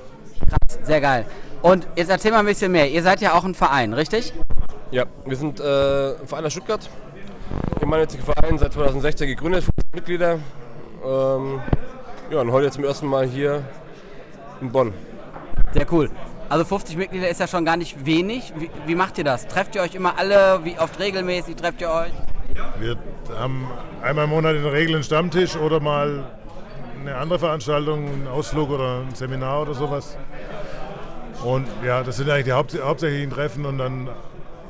Krass, 0.47 0.79
sehr 0.83 1.01
geil. 1.01 1.25
Und 1.61 1.87
jetzt 1.95 2.09
erzähl 2.09 2.31
mal 2.31 2.39
ein 2.39 2.45
bisschen 2.45 2.71
mehr. 2.71 2.89
Ihr 2.89 3.03
seid 3.03 3.19
ja 3.21 3.33
auch 3.33 3.43
ein 3.43 3.55
Verein, 3.55 3.93
richtig? 3.93 4.33
Ja, 4.91 5.05
wir 5.25 5.35
sind 5.35 5.59
äh, 5.59 6.15
Verein 6.25 6.45
aus 6.45 6.53
Stuttgart. 6.53 6.89
Gemeinnütziger 7.79 8.23
Verein, 8.23 8.57
seit 8.57 8.73
2016 8.73 9.27
gegründet, 9.27 9.63
50 9.63 9.95
Mitglieder. 9.95 10.39
Ähm, 11.03 11.59
ja, 12.29 12.41
und 12.41 12.51
heute 12.51 12.71
zum 12.71 12.83
ersten 12.83 13.07
Mal 13.07 13.27
hier 13.27 13.63
in 14.61 14.71
Bonn. 14.71 14.93
Sehr 15.73 15.91
cool. 15.91 16.09
Also 16.49 16.65
50 16.65 16.97
Mitglieder 16.97 17.29
ist 17.29 17.39
ja 17.39 17.47
schon 17.47 17.65
gar 17.65 17.77
nicht 17.77 18.05
wenig. 18.05 18.53
Wie, 18.57 18.69
wie 18.85 18.95
macht 18.95 19.17
ihr 19.17 19.23
das? 19.23 19.47
Trefft 19.47 19.75
ihr 19.75 19.81
euch 19.81 19.95
immer 19.95 20.17
alle? 20.17 20.59
Wie 20.63 20.77
oft 20.77 20.99
regelmäßig 20.99 21.55
trefft 21.55 21.81
ihr 21.81 21.89
euch? 21.89 22.11
Wir 22.79 22.97
haben 23.37 23.67
einmal 24.03 24.25
im 24.25 24.31
Monat 24.31 24.55
in 24.55 24.63
der 24.63 24.73
Regel 24.73 24.95
einen 24.95 25.03
Stammtisch 25.03 25.55
oder 25.55 25.79
mal 25.79 26.25
eine 26.99 27.15
andere 27.15 27.39
Veranstaltung, 27.39 28.05
einen 28.05 28.27
Ausflug 28.27 28.69
oder 28.69 29.01
ein 29.01 29.15
Seminar 29.15 29.61
oder 29.61 29.73
sowas. 29.73 30.17
Und 31.43 31.67
ja, 31.83 32.03
das 32.03 32.17
sind 32.17 32.29
eigentlich 32.29 32.45
die 32.45 32.53
Haupt 32.53 32.77
hauptsächlichen 32.79 33.31
Treffen 33.31 33.65
und 33.65 33.77
dann 33.77 34.09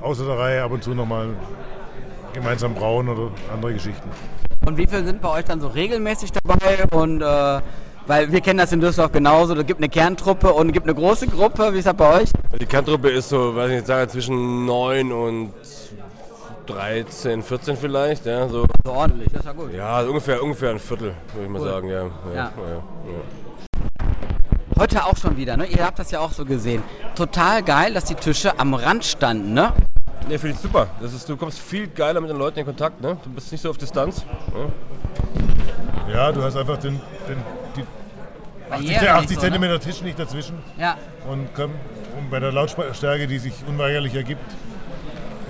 außer 0.02 0.26
der 0.26 0.38
Reihe 0.38 0.64
ab 0.64 0.72
und 0.72 0.84
zu 0.84 0.92
nochmal 0.92 1.30
gemeinsam 2.34 2.74
brauen 2.74 3.10
oder 3.10 3.32
andere 3.52 3.74
Geschichten. 3.74 4.10
Und 4.66 4.78
wie 4.78 4.86
viele 4.88 5.04
sind 5.06 5.22
bei 5.22 5.30
euch 5.30 5.46
dann 5.46 5.60
so 5.60 5.68
regelmäßig 5.68 6.32
dabei? 6.32 6.84
Und 6.92 7.22
äh, 7.22 7.60
weil 8.08 8.32
wir 8.32 8.42
kennen 8.42 8.58
das 8.60 8.72
in 8.72 8.80
Düsseldorf 8.82 9.12
genauso, 9.12 9.54
da 9.56 9.64
gibt 9.64 9.80
eine 9.80 9.90
Kerntruppe 9.90 10.52
und 10.54 10.72
gibt 10.72 10.86
eine 10.88 10.96
große 10.96 11.28
Gruppe. 11.28 11.74
Wie 11.74 11.78
ist 11.80 11.88
das 11.88 11.94
bei 11.96 12.22
euch? 12.22 12.30
Die 12.60 12.66
Kerntruppe 12.66 13.10
ist 13.10 13.30
so, 13.30 13.56
weiß 13.56 13.70
ich 13.70 13.76
nicht, 13.78 13.88
sage 13.88 14.08
zwischen 14.10 14.66
9 14.66 15.12
und 15.12 15.54
13, 16.68 17.42
14 17.44 17.76
vielleicht, 17.78 18.26
ja, 18.26 18.48
so. 18.48 18.66
So 18.86 18.92
ordentlich, 18.92 19.28
das 19.32 19.42
ist 19.42 19.46
ja 19.48 19.52
gut. 19.54 19.74
Ja, 19.74 20.02
ungefähr, 20.02 20.42
ungefähr 20.44 20.72
ein 20.72 20.80
Viertel, 20.80 21.14
würde 21.34 21.44
ich 21.46 21.50
mal 21.50 21.62
Cool. 21.62 21.68
sagen, 21.68 21.90
Ja. 21.90 22.04
ja, 22.36 22.36
ja. 22.36 22.52
Heute 24.80 25.06
auch 25.06 25.16
schon 25.18 25.38
wieder, 25.38 25.58
ne? 25.58 25.66
Ihr 25.68 25.86
habt 25.86 26.00
das 26.00 26.10
ja 26.12 26.20
auch 26.20 26.32
so 26.32 26.44
gesehen. 26.46 26.82
Total 27.16 27.62
geil, 27.62 27.94
dass 27.94 28.06
die 28.06 28.16
Tische 28.16 28.58
am 28.60 28.74
Rand 28.74 29.06
standen, 29.06 29.54
ne? 29.54 29.74
Nee, 30.28 30.38
finde 30.38 30.56
ich 30.56 30.62
super. 30.62 30.88
Das 31.02 31.14
ist, 31.14 31.28
du 31.28 31.36
kommst 31.36 31.60
viel 31.60 31.88
geiler 31.88 32.22
mit 32.22 32.30
den 32.30 32.38
Leuten 32.38 32.60
in 32.60 32.66
Kontakt, 32.66 33.02
ne? 33.02 33.18
Du 33.24 33.30
bist 33.32 33.52
nicht 33.52 33.62
so 33.62 33.70
auf 33.70 33.78
Distanz. 33.78 34.26
Ja. 34.54 36.14
Ja, 36.14 36.32
du 36.32 36.44
hast 36.44 36.58
einfach 36.58 36.78
den, 36.78 37.00
den, 37.28 37.38
die 37.76 37.82
80, 37.82 37.90
Barriere 38.70 39.00
der 39.00 39.02
nicht 39.02 39.12
80 39.12 39.28
so, 39.28 39.34
ne? 39.34 39.42
Zentimeter 39.42 39.80
Tisch 39.80 40.02
nicht 40.02 40.20
dazwischen. 40.20 40.58
Ja. 40.78 40.98
Und, 41.30 41.50
komm, 41.56 41.72
und 42.18 42.30
bei 42.30 42.40
der 42.40 42.52
Lautstärke, 42.52 43.28
die 43.28 43.40
sich 43.40 43.54
unweigerlich 43.68 44.16
ergibt, 44.16 44.44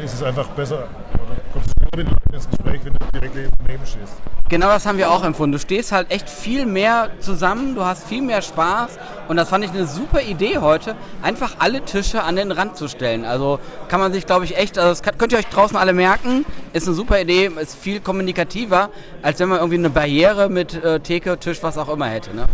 ist 0.04 0.14
es 0.14 0.24
einfach 0.24 0.48
besser. 0.50 0.88
Oder 1.14 1.36
kommst 1.54 1.70
du 1.70 1.81
mit 1.96 2.08
Leuten 2.08 2.34
ins 2.34 2.50
Gespräch, 2.50 2.80
wenn 2.84 2.94
du 2.94 3.00
direkt 3.14 3.36
daneben 3.60 3.86
stehst. 3.86 4.14
Genau 4.50 4.68
das 4.68 4.86
haben 4.86 4.98
wir 4.98 5.12
auch 5.12 5.24
empfunden. 5.24 5.54
Du 5.54 5.60
stehst 5.60 5.92
halt 5.92 6.12
echt 6.12 6.30
viel 6.30 6.66
mehr 6.66 7.10
zusammen, 7.20 7.76
du 7.76 7.84
hast 7.84 8.08
viel 8.08 8.22
mehr 8.22 8.42
Spaß 8.42 8.98
und 9.28 9.38
das 9.38 9.50
fand 9.50 9.64
ich 9.66 9.72
eine 9.72 9.86
super 9.86 10.22
Idee 10.22 10.58
heute, 10.60 10.96
einfach 11.22 11.56
alle 11.60 11.84
Tische 11.84 12.24
an 12.24 12.36
den 12.36 12.52
Rand 12.52 12.78
zu 12.78 12.88
stellen. 12.88 13.26
Also 13.26 13.60
kann 13.88 14.00
man 14.00 14.14
sich, 14.14 14.26
glaube 14.26 14.46
ich, 14.46 14.58
echt, 14.58 14.78
also 14.78 15.02
das 15.02 15.18
könnt 15.18 15.32
ihr 15.32 15.40
euch 15.40 15.48
draußen 15.48 15.78
alle 15.78 15.94
merken, 15.94 16.46
ist 16.74 16.88
eine 16.88 16.96
super 16.96 17.20
Idee, 17.22 17.52
ist 17.60 17.76
viel 17.76 18.00
kommunikativer, 18.00 18.90
als 19.22 19.40
wenn 19.40 19.50
man 19.50 19.60
irgendwie 19.60 19.78
eine 19.78 19.90
Barriere 19.90 20.50
mit 20.50 20.82
äh, 20.84 21.00
Theke, 21.00 21.38
Tisch, 21.38 21.62
was 21.62 21.78
auch 21.78 21.90
immer 21.90 22.08
hätte. 22.08 22.36
Ne? 22.36 22.46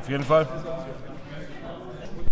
Auf 0.00 0.08
jeden 0.08 0.24
Fall. 0.24 0.48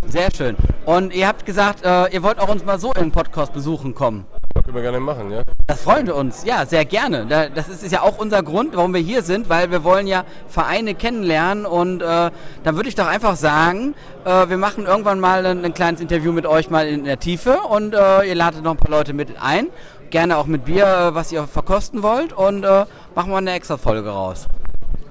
Sehr 0.07 0.29
schön. 0.35 0.57
Und 0.85 1.13
ihr 1.13 1.27
habt 1.27 1.45
gesagt, 1.45 1.85
äh, 1.85 2.11
ihr 2.11 2.23
wollt 2.23 2.39
auch 2.39 2.49
uns 2.49 2.65
mal 2.65 2.79
so 2.79 2.91
im 2.93 3.11
Podcast 3.11 3.53
besuchen 3.53 3.93
kommen. 3.95 4.25
Können 4.63 4.75
wir 4.75 4.81
gerne 4.81 4.99
machen, 4.99 5.31
ja. 5.31 5.41
Das 5.67 5.81
freuen 5.81 6.05
wir 6.07 6.15
uns, 6.15 6.43
ja, 6.43 6.65
sehr 6.65 6.85
gerne. 6.85 7.25
Da- 7.25 7.49
Das 7.49 7.67
ist 7.69 7.83
ist 7.83 7.91
ja 7.91 8.01
auch 8.01 8.17
unser 8.17 8.43
Grund, 8.43 8.75
warum 8.75 8.93
wir 8.93 9.01
hier 9.01 9.21
sind, 9.23 9.49
weil 9.49 9.71
wir 9.71 9.83
wollen 9.83 10.07
ja 10.07 10.23
Vereine 10.47 10.93
kennenlernen 10.93 11.65
und 11.65 12.01
äh, 12.01 12.05
dann 12.63 12.75
würde 12.75 12.89
ich 12.89 12.95
doch 12.95 13.07
einfach 13.07 13.35
sagen, 13.35 13.95
äh, 14.25 14.49
wir 14.49 14.57
machen 14.57 14.85
irgendwann 14.85 15.19
mal 15.19 15.45
ein, 15.45 15.65
ein 15.65 15.73
kleines 15.73 15.99
Interview 16.01 16.31
mit 16.31 16.45
euch 16.45 16.69
mal 16.69 16.87
in 16.87 17.05
der 17.05 17.19
Tiefe 17.19 17.59
und 17.61 17.93
äh, 17.93 18.23
ihr 18.23 18.35
ladet 18.35 18.63
noch 18.63 18.71
ein 18.71 18.77
paar 18.77 18.91
Leute 18.91 19.13
mit 19.13 19.29
ein, 19.41 19.67
gerne 20.09 20.37
auch 20.37 20.45
mit 20.45 20.65
Bier, 20.65 20.85
äh, 20.85 21.15
was 21.15 21.31
ihr 21.31 21.47
verkosten 21.47 22.03
wollt 22.03 22.33
und 22.33 22.63
äh, 22.63 22.85
machen 23.15 23.31
wir 23.31 23.37
eine 23.37 23.51
extra 23.53 23.77
Folge 23.77 24.09
raus. 24.09 24.47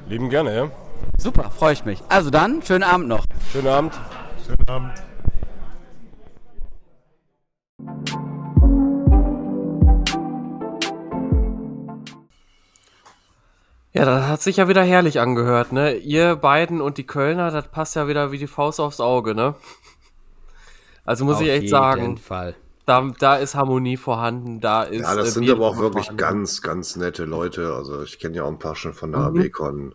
Lieben 0.09 0.29
gerne, 0.31 0.55
ja. 0.57 0.71
Super, 1.19 1.51
freue 1.51 1.73
ich 1.73 1.85
mich. 1.85 2.03
Also 2.09 2.31
dann, 2.31 2.63
schönen 2.63 2.85
Abend 2.85 3.09
noch. 3.09 3.25
Schönen 3.53 3.69
Abend. 3.69 3.93
Schönen 4.47 4.69
Abend. 4.69 4.93
Ja, 13.93 14.05
das 14.05 14.27
hat 14.29 14.41
sich 14.43 14.59
ja 14.59 14.69
wieder 14.69 14.83
herrlich 14.85 15.19
angehört, 15.21 15.73
ne? 15.73 15.95
Ihr 15.97 16.37
beiden 16.37 16.81
und 16.81 16.97
die 16.97 17.07
Kölner, 17.07 17.51
das 17.51 17.69
passt 17.69 17.97
ja 17.97 18.07
wieder 18.07 18.31
wie 18.31 18.39
die 18.39 18.47
Faust 18.47 18.81
aufs 18.81 19.01
Auge, 19.01 19.35
ne? 19.35 19.55
Also 21.05 21.25
muss 21.25 21.37
Auf 21.37 21.43
ich 21.43 21.49
echt 21.49 21.63
jeden 21.63 21.71
sagen, 21.71 22.17
Fall. 22.19 22.55
Da, 22.87 23.09
da 23.19 23.37
ist 23.37 23.55
Harmonie 23.55 23.97
vorhanden, 23.97 24.61
da 24.61 24.85
ist. 24.85 25.03
Ja, 25.03 25.15
das 25.17 25.29
äh, 25.29 25.31
sind 25.33 25.51
aber 25.51 25.67
auch 25.67 25.79
wirklich 25.79 26.07
vorhanden. 26.07 26.19
ganz, 26.19 26.63
ganz 26.63 26.97
nette 26.97 27.25
Leute. 27.25 27.75
Also 27.75 28.03
ich 28.03 28.19
kenne 28.19 28.37
ja 28.37 28.45
auch 28.45 28.49
ein 28.49 28.59
paar 28.59 28.77
schon 28.77 28.95
von 28.95 29.11
der 29.13 29.23
Mhm. 29.31 29.41
AB-Con. 29.41 29.95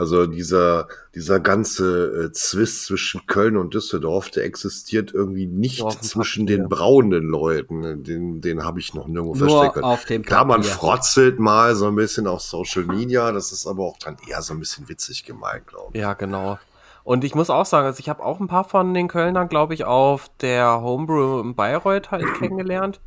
Also 0.00 0.26
dieser, 0.26 0.88
dieser 1.14 1.40
ganze 1.40 2.24
äh, 2.24 2.32
Zwist 2.32 2.86
zwischen 2.86 3.26
Köln 3.26 3.58
und 3.58 3.74
Düsseldorf, 3.74 4.30
der 4.30 4.44
existiert 4.46 5.12
irgendwie 5.12 5.44
nicht 5.46 5.84
zwischen 6.02 6.46
Papier. 6.46 6.56
den 6.56 6.68
braunen 6.70 7.24
Leuten. 7.24 8.02
Den, 8.02 8.40
den 8.40 8.64
habe 8.64 8.80
ich 8.80 8.94
noch 8.94 9.06
nirgendwo 9.06 9.68
können. 9.68 9.84
auf 9.84 10.06
dem 10.06 10.22
Klar, 10.22 10.46
man 10.46 10.62
frotzelt 10.62 11.38
mal 11.38 11.74
so 11.74 11.86
ein 11.86 11.96
bisschen 11.96 12.26
auf 12.26 12.40
Social 12.40 12.84
Media. 12.84 13.30
Das 13.30 13.52
ist 13.52 13.66
aber 13.66 13.84
auch 13.84 13.98
dann 13.98 14.16
eher 14.26 14.40
so 14.40 14.54
ein 14.54 14.58
bisschen 14.58 14.88
witzig 14.88 15.26
gemeint, 15.26 15.66
glaube 15.66 15.90
ich. 15.92 16.00
Ja, 16.00 16.14
genau. 16.14 16.58
Und 17.04 17.22
ich 17.22 17.34
muss 17.34 17.50
auch 17.50 17.66
sagen, 17.66 17.86
also 17.86 18.00
ich 18.00 18.08
habe 18.08 18.24
auch 18.24 18.40
ein 18.40 18.48
paar 18.48 18.64
von 18.64 18.94
den 18.94 19.06
Kölnern, 19.06 19.50
glaube 19.50 19.74
ich, 19.74 19.84
auf 19.84 20.30
der 20.40 20.80
Homebrew 20.80 21.40
in 21.40 21.54
Bayreuth 21.54 22.10
halt 22.10 22.24
kennengelernt. 22.38 23.00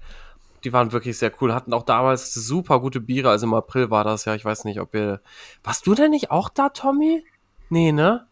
Die 0.63 0.71
waren 0.73 0.91
wirklich 0.91 1.17
sehr 1.17 1.31
cool, 1.41 1.53
hatten 1.53 1.73
auch 1.73 1.83
damals 1.83 2.33
super 2.33 2.79
gute 2.79 3.01
Biere, 3.01 3.29
also 3.29 3.45
im 3.45 3.53
April 3.53 3.89
war 3.89 4.03
das 4.03 4.25
ja, 4.25 4.35
ich 4.35 4.45
weiß 4.45 4.63
nicht, 4.65 4.79
ob 4.79 4.93
ihr... 4.95 5.19
Warst 5.63 5.85
du 5.87 5.93
denn 5.93 6.11
nicht 6.11 6.31
auch 6.31 6.49
da, 6.49 6.69
Tommy? 6.69 7.23
Nee, 7.69 7.91
ne? 7.91 8.25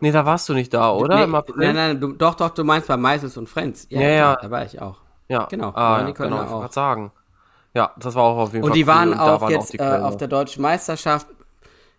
Nee, 0.00 0.12
da 0.12 0.26
warst 0.26 0.48
du 0.48 0.54
nicht 0.54 0.72
da, 0.74 0.90
oder? 0.92 1.16
Nee, 1.16 1.24
Im 1.24 1.34
April? 1.34 1.56
nein, 1.66 1.74
nein, 1.74 2.00
du, 2.00 2.12
doch, 2.12 2.34
doch, 2.34 2.50
du 2.50 2.64
meinst 2.64 2.88
bei 2.88 2.96
Meisels 2.96 3.36
und 3.36 3.48
Friends. 3.48 3.86
Ja, 3.90 4.00
ja. 4.00 4.36
Da 4.36 4.50
war 4.50 4.64
ich 4.64 4.80
auch. 4.80 4.98
Ja, 5.28 5.46
Genau, 5.46 5.70
ah, 5.74 6.00
ja, 6.00 6.06
die 6.06 6.12
genau, 6.14 6.42
ich 6.44 6.50
wollte 6.50 6.66
auch. 6.66 6.72
sagen. 6.72 7.12
Ja, 7.72 7.92
das 7.98 8.14
war 8.14 8.22
auch 8.24 8.36
auf 8.36 8.52
jeden 8.52 8.64
Und 8.64 8.70
Fall 8.70 8.76
die 8.76 8.82
cool 8.82 8.86
waren 8.88 9.10
da 9.12 9.34
auch 9.34 9.40
waren 9.40 9.50
jetzt 9.50 9.72
die 9.72 9.78
äh, 9.78 9.98
auf 9.98 10.16
der 10.16 10.28
deutschen 10.28 10.62
Meisterschaft 10.62 11.26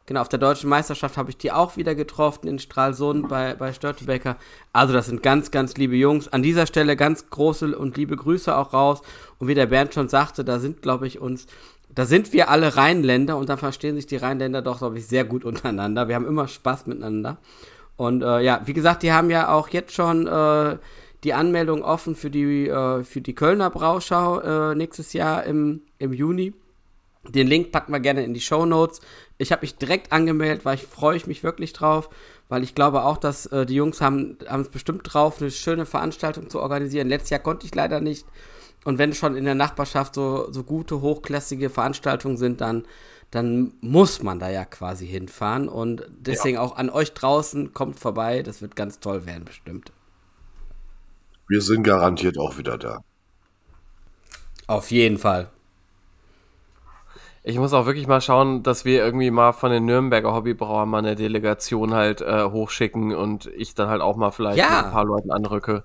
Genau, 0.08 0.22
auf 0.22 0.30
der 0.30 0.38
deutschen 0.38 0.70
Meisterschaft 0.70 1.18
habe 1.18 1.32
ich 1.32 1.38
die 1.38 1.52
auch 1.52 1.78
wieder 1.78 1.96
getroffen 1.96 2.48
in 2.48 2.60
Stralsund 2.60 3.28
bei, 3.28 3.56
bei 3.56 3.74
Störtebecker. 3.74 4.36
Also 4.72 4.94
das 4.94 5.08
sind 5.08 5.24
ganz, 5.24 5.50
ganz 5.50 5.78
liebe 5.78 5.96
Jungs. 5.96 6.28
An 6.28 6.44
dieser 6.44 6.68
Stelle 6.68 6.96
ganz 6.96 7.32
große 7.32 7.76
und 7.76 7.98
liebe 7.98 8.16
Grüße 8.16 8.56
auch 8.56 8.72
raus. 8.72 9.02
Und 9.40 9.48
wie 9.48 9.56
der 9.56 9.66
Bernd 9.66 9.96
schon 9.96 10.08
sagte, 10.08 10.46
da 10.46 10.60
sind, 10.60 10.84
glaube 10.84 11.08
ich, 11.08 11.20
uns, 11.20 11.48
da 11.90 12.06
sind 12.06 12.34
wir 12.34 12.50
alle 12.50 12.78
Rheinländer 12.78 13.36
und 13.36 13.50
da 13.50 13.58
verstehen 13.58 13.96
sich 13.96 14.06
die 14.06 14.18
Rheinländer 14.18 14.62
doch, 14.62 14.78
glaube 14.78 15.00
ich, 15.00 15.08
sehr 15.08 15.26
gut 15.26 15.44
untereinander. 15.44 16.08
Wir 16.08 16.14
haben 16.14 16.28
immer 16.28 16.48
Spaß 16.48 16.86
miteinander. 16.86 17.38
Und 17.98 18.22
äh, 18.22 18.42
ja, 18.42 18.62
wie 18.66 18.74
gesagt, 18.74 19.02
die 19.02 19.12
haben 19.12 19.32
ja 19.32 19.52
auch 19.52 19.70
jetzt 19.70 19.94
schon 19.94 20.28
äh, 20.28 20.78
die 21.24 21.34
Anmeldung 21.34 21.82
offen 21.82 22.16
für 22.16 22.30
die, 22.30 22.68
äh, 22.68 23.04
für 23.04 23.22
die 23.22 23.34
Kölner 23.34 23.72
Brauschau 23.72 24.40
äh, 24.40 24.76
nächstes 24.76 25.14
Jahr 25.14 25.46
im, 25.46 25.82
im 25.98 26.14
Juni. 26.14 26.54
Den 27.30 27.48
Link 27.48 27.72
packen 27.72 27.92
wir 27.92 28.00
gerne 28.00 28.24
in 28.24 28.34
die 28.34 28.42
Show 28.42 28.66
Notes. 28.66 29.02
Ich 29.38 29.52
habe 29.52 29.62
mich 29.62 29.76
direkt 29.76 30.12
angemeldet, 30.12 30.66
weil 30.66 30.76
ich 30.76 30.84
freue 30.84 31.20
mich 31.26 31.44
wirklich 31.44 31.74
drauf, 31.74 32.10
weil 32.50 32.64
ich 32.64 32.76
glaube 32.76 33.04
auch, 33.04 33.18
dass 33.18 33.46
äh, 33.48 33.66
die 33.66 33.76
Jungs 33.76 34.02
haben 34.02 34.38
es 34.48 34.70
bestimmt 34.70 35.02
drauf, 35.04 35.42
eine 35.42 35.52
schöne 35.52 35.86
Veranstaltung 35.86 36.50
zu 36.50 36.62
organisieren. 36.62 37.10
Letztes 37.10 37.32
Jahr 37.32 37.40
konnte 37.40 37.66
ich 37.66 37.76
leider 37.76 38.00
nicht. 38.00 38.26
Und 38.86 39.00
wenn 39.00 39.14
schon 39.14 39.36
in 39.36 39.46
der 39.46 39.56
Nachbarschaft 39.56 40.14
so, 40.14 40.52
so 40.52 40.64
gute, 40.64 41.02
hochklassige 41.02 41.72
Veranstaltungen 41.72 42.38
sind, 42.38 42.62
dann, 42.62 42.86
dann 43.32 43.74
muss 43.82 44.22
man 44.22 44.40
da 44.40 44.50
ja 44.50 44.64
quasi 44.64 45.08
hinfahren. 45.08 45.68
Und 45.68 46.06
deswegen 46.10 46.58
ja. 46.58 46.62
auch 46.62 46.78
an 46.78 46.92
euch 46.92 47.14
draußen, 47.14 47.74
kommt 47.74 48.00
vorbei. 48.00 48.44
Das 48.44 48.62
wird 48.62 48.76
ganz 48.76 49.00
toll 49.00 49.26
werden, 49.26 49.44
bestimmt. 49.44 49.92
Wir 51.48 51.62
sind 51.62 51.84
garantiert 51.84 52.38
auch 52.38 52.58
wieder 52.58 52.78
da. 52.78 53.04
Auf 54.68 54.92
jeden 54.92 55.18
Fall. 55.18 55.50
Ich 57.48 57.60
muss 57.60 57.74
auch 57.74 57.86
wirklich 57.86 58.08
mal 58.08 58.22
schauen, 58.22 58.64
dass 58.64 58.86
wir 58.86 59.06
irgendwie 59.06 59.30
mal 59.30 59.52
von 59.54 59.70
den 59.70 59.86
Nürnberger 59.86 60.34
Hobbybrauern 60.34 60.90
mal 60.90 60.98
eine 60.98 61.16
Delegation 61.16 61.94
halt 61.94 62.22
äh, 62.22 62.46
hochschicken 62.46 63.16
und 63.16 63.46
ich 63.56 63.76
dann 63.76 63.88
halt 63.88 64.02
auch 64.02 64.16
mal 64.16 64.32
vielleicht 64.32 64.58
ja. 64.58 64.78
mit 64.78 64.86
ein 64.86 64.92
paar 64.92 65.06
Leuten 65.06 65.30
anrücke. 65.30 65.84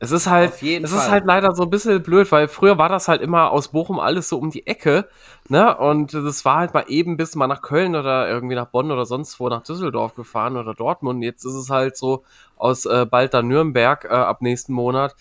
Es 0.00 0.10
ist 0.10 0.26
halt, 0.26 0.52
es 0.52 0.60
Fall. 0.60 0.82
ist 0.82 1.10
halt 1.10 1.24
leider 1.24 1.54
so 1.54 1.62
ein 1.62 1.70
bisschen 1.70 2.02
blöd, 2.02 2.30
weil 2.30 2.46
früher 2.46 2.76
war 2.76 2.90
das 2.90 3.08
halt 3.08 3.22
immer 3.22 3.50
aus 3.50 3.68
Bochum 3.68 3.98
alles 3.98 4.28
so 4.28 4.38
um 4.38 4.50
die 4.50 4.66
Ecke, 4.66 5.08
ne? 5.48 5.76
Und 5.78 6.12
das 6.12 6.44
war 6.44 6.56
halt 6.56 6.74
mal 6.74 6.84
eben 6.88 7.16
bis 7.16 7.34
mal 7.36 7.46
nach 7.46 7.62
Köln 7.62 7.96
oder 7.96 8.28
irgendwie 8.28 8.54
nach 8.54 8.66
Bonn 8.66 8.90
oder 8.90 9.06
sonst 9.06 9.40
wo 9.40 9.48
nach 9.48 9.62
Düsseldorf 9.62 10.14
gefahren 10.14 10.58
oder 10.58 10.74
Dortmund. 10.74 11.24
Jetzt 11.24 11.44
ist 11.46 11.54
es 11.54 11.70
halt 11.70 11.96
so 11.96 12.22
aus 12.56 12.84
äh, 12.84 13.06
bald 13.06 13.32
dann 13.32 13.48
Nürnberg 13.48 14.04
äh, 14.04 14.08
ab 14.08 14.42
nächsten 14.42 14.74
Monat 14.74 15.16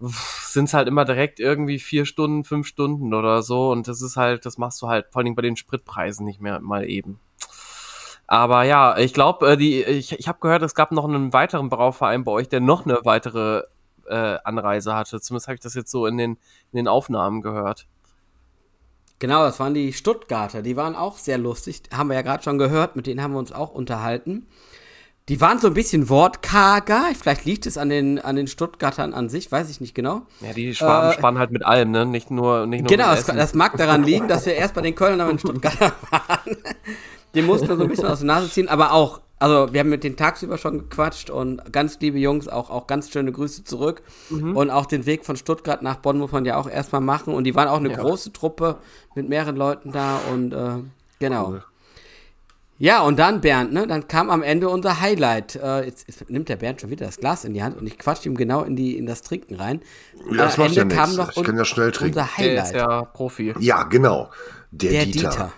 sind 0.00 0.66
es 0.66 0.74
halt 0.74 0.88
immer 0.88 1.04
direkt 1.04 1.40
irgendwie 1.40 1.78
vier 1.78 2.06
Stunden, 2.06 2.44
fünf 2.44 2.66
Stunden 2.66 3.14
oder 3.14 3.42
so. 3.42 3.70
Und 3.70 3.88
das 3.88 4.02
ist 4.02 4.16
halt, 4.16 4.46
das 4.46 4.58
machst 4.58 4.80
du 4.82 4.88
halt 4.88 5.06
vor 5.10 5.22
allem 5.22 5.34
bei 5.34 5.42
den 5.42 5.56
Spritpreisen 5.56 6.24
nicht 6.24 6.40
mehr 6.40 6.60
mal 6.60 6.88
eben. 6.88 7.20
Aber 8.26 8.64
ja, 8.64 8.98
ich 8.98 9.14
glaube, 9.14 9.52
äh, 9.52 9.56
die, 9.56 9.82
ich, 9.84 10.18
ich 10.18 10.28
habe 10.28 10.40
gehört, 10.40 10.62
es 10.62 10.74
gab 10.74 10.92
noch 10.92 11.04
einen 11.04 11.32
weiteren 11.32 11.68
Brauverein 11.68 12.24
bei 12.24 12.32
euch, 12.32 12.48
der 12.48 12.60
noch 12.60 12.84
eine 12.84 13.00
weitere 13.04 13.62
äh, 14.08 14.38
Anreise 14.44 14.94
hatte. 14.94 15.20
Zumindest 15.20 15.48
habe 15.48 15.54
ich 15.54 15.60
das 15.60 15.74
jetzt 15.74 15.90
so 15.90 16.06
in 16.06 16.16
den, 16.16 16.32
in 16.72 16.76
den 16.76 16.88
Aufnahmen 16.88 17.40
gehört. 17.40 17.86
Genau, 19.18 19.44
das 19.44 19.60
waren 19.60 19.74
die 19.74 19.92
Stuttgarter. 19.92 20.62
Die 20.62 20.76
waren 20.76 20.94
auch 20.94 21.16
sehr 21.18 21.38
lustig. 21.38 21.82
Haben 21.92 22.08
wir 22.08 22.16
ja 22.16 22.22
gerade 22.22 22.42
schon 22.42 22.58
gehört. 22.58 22.96
Mit 22.96 23.06
denen 23.06 23.22
haben 23.22 23.32
wir 23.32 23.38
uns 23.38 23.52
auch 23.52 23.70
unterhalten. 23.70 24.46
Die 25.28 25.40
waren 25.40 25.58
so 25.58 25.66
ein 25.66 25.74
bisschen 25.74 26.08
wortkarger. 26.08 27.06
Vielleicht 27.20 27.44
liegt 27.44 27.66
es 27.66 27.76
an 27.76 27.88
den, 27.88 28.20
an 28.20 28.36
den 28.36 28.46
Stuttgartern 28.46 29.12
an 29.12 29.28
sich, 29.28 29.50
weiß 29.50 29.68
ich 29.70 29.80
nicht 29.80 29.92
genau. 29.92 30.22
Ja, 30.40 30.52
die 30.52 30.72
Schwaben 30.72 31.10
äh, 31.10 31.14
spannen 31.14 31.38
halt 31.40 31.50
mit 31.50 31.66
allem, 31.66 31.90
ne? 31.90 32.06
Nicht 32.06 32.30
nur, 32.30 32.66
nicht 32.66 32.82
nur 32.82 32.88
Genau, 32.88 33.06
das, 33.06 33.26
das, 33.26 33.54
mag 33.54 33.76
daran 33.76 34.04
liegen, 34.04 34.28
dass 34.28 34.46
wir 34.46 34.54
erst 34.54 34.74
bei 34.74 34.82
den 34.82 34.94
Kölnern 34.94 35.28
und 35.28 35.34
den 35.34 35.38
Stuttgartern 35.40 35.92
waren. 36.10 36.56
Den 37.34 37.44
mussten 37.44 37.68
wir 37.68 37.76
so 37.76 37.82
ein 37.82 37.88
bisschen 37.88 38.06
aus 38.06 38.20
der 38.20 38.28
Nase 38.28 38.48
ziehen, 38.50 38.68
aber 38.68 38.92
auch, 38.92 39.20
also 39.40 39.72
wir 39.72 39.80
haben 39.80 39.88
mit 39.88 40.04
denen 40.04 40.16
tagsüber 40.16 40.58
schon 40.58 40.78
gequatscht 40.78 41.28
und 41.28 41.72
ganz 41.72 41.98
liebe 41.98 42.18
Jungs, 42.18 42.46
auch, 42.46 42.70
auch 42.70 42.86
ganz 42.86 43.10
schöne 43.10 43.32
Grüße 43.32 43.64
zurück. 43.64 44.02
Mhm. 44.30 44.56
Und 44.56 44.70
auch 44.70 44.86
den 44.86 45.06
Weg 45.06 45.26
von 45.26 45.36
Stuttgart 45.36 45.82
nach 45.82 45.96
Bonn 45.96 46.18
muss 46.18 46.30
man 46.30 46.44
ja 46.44 46.56
auch 46.56 46.70
erstmal 46.70 47.00
machen. 47.00 47.34
Und 47.34 47.44
die 47.44 47.56
waren 47.56 47.66
auch 47.66 47.78
eine 47.80 47.90
ja. 47.90 47.96
große 47.96 48.32
Truppe 48.32 48.76
mit 49.16 49.28
mehreren 49.28 49.56
Leuten 49.56 49.90
da 49.90 50.20
und 50.32 50.52
äh, 50.52 50.76
genau. 51.18 51.48
Cool. 51.48 51.64
Ja, 52.78 53.02
und 53.02 53.18
dann 53.18 53.40
Bernd, 53.40 53.72
ne? 53.72 53.86
Dann 53.86 54.06
kam 54.06 54.28
am 54.28 54.42
Ende 54.42 54.68
unser 54.68 55.00
Highlight. 55.00 55.56
Äh, 55.56 55.84
jetzt, 55.86 56.06
jetzt, 56.08 56.28
nimmt 56.28 56.48
der 56.48 56.56
Bernd 56.56 56.80
schon 56.80 56.90
wieder 56.90 57.06
das 57.06 57.16
Glas 57.16 57.44
in 57.44 57.54
die 57.54 57.62
Hand 57.62 57.78
und 57.78 57.86
ich 57.86 57.98
quatsch 57.98 58.26
ihm 58.26 58.36
genau 58.36 58.62
in, 58.64 58.76
die, 58.76 58.98
in 58.98 59.06
das 59.06 59.22
Trinken 59.22 59.54
rein. 59.54 59.80
Ja, 60.30 60.44
das 60.44 60.58
macht 60.58 60.76
Ende 60.76 60.94
ja 60.94 61.04
kam 61.04 61.16
noch 61.16 61.34
ich 61.34 61.42
kann 61.42 61.56
ja 61.56 61.64
schnell 61.64 61.90
trinken. 61.90 62.18
Unser 62.18 62.36
Highlight. 62.36 62.56
Der 62.56 62.64
ist 62.64 62.74
ja 62.74 63.02
Profi. 63.04 63.54
Ja, 63.60 63.84
genau. 63.84 64.30
Der, 64.70 64.90
der 64.90 65.04
Dieter. 65.06 65.30
Dieter. 65.30 65.52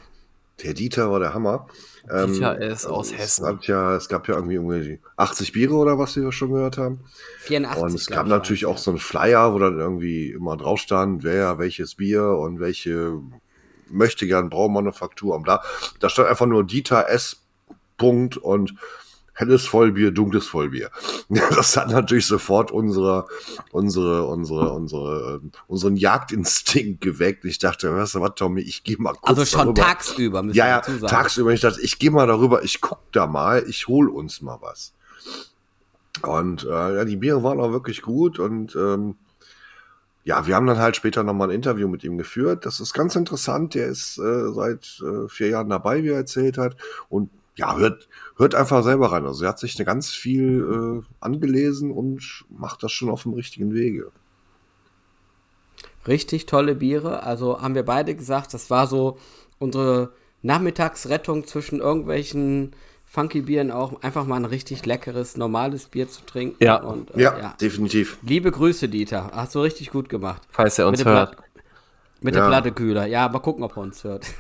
Der 0.63 0.75
Dieter 0.75 1.11
war 1.11 1.21
der 1.21 1.35
Hammer. 1.35 1.67
Ähm, 2.11 2.35
Dieter 2.35 2.61
ist 2.61 2.87
aus 2.87 3.13
Hessen. 3.13 3.45
Es 3.45 3.51
gab, 3.51 3.65
ja, 3.65 3.97
es 3.97 4.09
gab 4.09 4.29
ja 4.29 4.35
irgendwie 4.35 5.01
80 5.17 5.53
Biere 5.53 5.75
oder 5.75 5.99
was 5.99 6.15
wir 6.17 6.31
schon 6.31 6.53
gehört 6.53 6.79
haben. 6.79 7.01
84. 7.41 7.83
Und 7.83 7.95
es 7.95 8.07
gab 8.07 8.27
natürlich 8.27 8.67
auch 8.67 8.79
so 8.79 8.93
einen 8.93 9.01
Flyer, 9.01 9.55
wo 9.55 9.59
dann 9.59 9.79
irgendwie 9.79 10.31
immer 10.31 10.57
drauf 10.57 10.79
stand, 10.79 11.25
wer 11.25 11.59
welches 11.59 11.97
Bier 11.97 12.29
und 12.29 12.61
welche 12.61 13.21
möchte 13.91 14.27
gern 14.27 14.51
Braumanufaktur 14.51 15.35
und 15.37 15.43
bla. 15.43 15.63
Da 16.01 16.09
stand 16.09 16.29
einfach 16.29 16.47
nur 16.47 16.65
Dieter 16.65 17.09
S. 17.09 17.43
Punkt 17.97 18.37
und 18.37 18.75
helles 19.35 19.67
Vollbier, 19.67 20.11
dunkles 20.11 20.47
Vollbier. 20.47 20.91
Das 21.29 21.77
hat 21.77 21.91
natürlich 21.91 22.27
sofort 22.27 22.71
unsere, 22.71 23.27
unsere, 23.71 24.25
unsere, 24.27 24.73
unsere, 24.73 25.41
unseren 25.67 25.97
Jagdinstinkt 25.97 27.01
geweckt. 27.01 27.45
Ich 27.45 27.59
dachte, 27.59 27.95
weißt 27.95 28.17
du 28.17 28.21
was, 28.21 28.35
Tommy, 28.35 28.63
ich 28.63 28.83
gehe 28.83 28.97
mal 28.99 29.13
kurz 29.13 29.29
Also 29.29 29.45
schon 29.45 29.75
darüber. 29.75 29.83
tagsüber, 29.83 30.43
müssen 30.43 30.57
ja, 30.57 30.69
ja, 30.69 30.77
dazu 30.79 30.93
sagen. 30.93 31.07
tagsüber. 31.07 31.53
Ich 31.53 31.61
dachte, 31.61 31.81
ich 31.83 31.99
gehe 31.99 32.11
mal 32.11 32.27
darüber, 32.27 32.63
ich 32.65 32.81
guck 32.81 33.01
da 33.13 33.27
mal, 33.27 33.65
ich 33.69 33.87
hol 33.89 34.09
uns 34.09 34.41
mal 34.43 34.59
was. 34.61 34.93
Und 36.23 36.65
äh, 36.65 36.97
ja, 36.97 37.05
die 37.05 37.17
Biere 37.17 37.43
waren 37.43 37.61
auch 37.61 37.71
wirklich 37.71 38.03
gut 38.03 38.39
und 38.39 38.75
ähm, 38.75 39.17
ja, 40.29 40.47
wir 40.47 40.57
haben 40.57 40.67
dann 40.67 40.77
halt 40.77 40.95
später 40.95 41.23
nochmal 41.25 41.49
ein 41.49 41.55
Interview 41.55 41.89
mit 41.89 42.05
ihm 42.05 42.19
geführt. 42.19 42.67
Das 42.67 42.81
ist 42.81 42.93
ganz 42.93 43.17
interessant. 43.17 43.73
Der 43.73 43.87
ist 43.87 44.19
äh, 44.19 44.53
seit 44.53 45.03
äh, 45.03 45.27
vier 45.27 45.49
Jahren 45.49 45.71
dabei, 45.71 46.05
wie 46.05 46.11
er 46.11 46.19
erzählt 46.19 46.59
hat. 46.59 46.77
Und 47.09 47.31
ja, 47.57 47.79
hört, 47.79 48.11
hört 48.37 48.55
einfach 48.55 48.83
selber 48.83 49.11
rein. 49.11 49.25
Also 49.25 49.45
er 49.45 49.49
hat 49.49 49.59
sich 49.59 49.79
eine 49.79 49.87
ganz 49.87 50.11
viel 50.11 51.03
äh, 51.03 51.15
angelesen 51.21 51.91
und 51.91 52.45
macht 52.51 52.83
das 52.83 52.93
schon 52.93 53.09
auf 53.09 53.23
dem 53.23 53.33
richtigen 53.33 53.73
Wege. 53.73 54.13
Richtig 56.07 56.45
tolle 56.45 56.75
Biere. 56.75 57.23
Also 57.23 57.63
haben 57.63 57.75
wir 57.75 57.87
beide 57.87 58.15
gesagt, 58.15 58.53
das 58.53 58.69
war 58.69 58.87
so 58.87 59.17
unsere 59.59 60.13
Nachmittagsrettung 60.43 61.47
zwischen 61.47 61.81
irgendwelchen 61.81 62.73
funky 63.09 63.43
Bieren 63.43 63.71
auch 63.71 64.03
einfach 64.03 64.27
mal 64.27 64.37
ein 64.37 64.45
richtig 64.45 64.85
leckeres, 64.87 65.37
normales 65.37 65.87
Bier 65.87 66.09
zu 66.09 66.25
trinken. 66.27 66.63
Ja, 66.63 66.77
und, 66.77 67.15
äh, 67.17 67.23
ja, 67.23 67.39
ja, 67.39 67.55
definitiv. 67.61 68.19
Liebe 68.23 68.51
Grüße, 68.51 68.89
Dieter. 68.89 69.31
Hast 69.35 69.55
du 69.55 69.61
richtig 69.61 69.91
gut 69.91 70.09
gemacht. 70.09 70.43
Falls 70.51 70.79
er 70.79 70.89
uns 70.89 71.05
hört. 71.05 71.37
Pla 71.37 71.45
mit 72.21 72.35
ja. 72.35 72.43
der 72.43 72.49
Plattekühler. 72.49 73.07
Ja, 73.07 73.29
mal 73.29 73.39
gucken, 73.39 73.65
ob 73.65 73.77
er 73.77 73.83
uns 73.83 74.05
hört. 74.05 74.27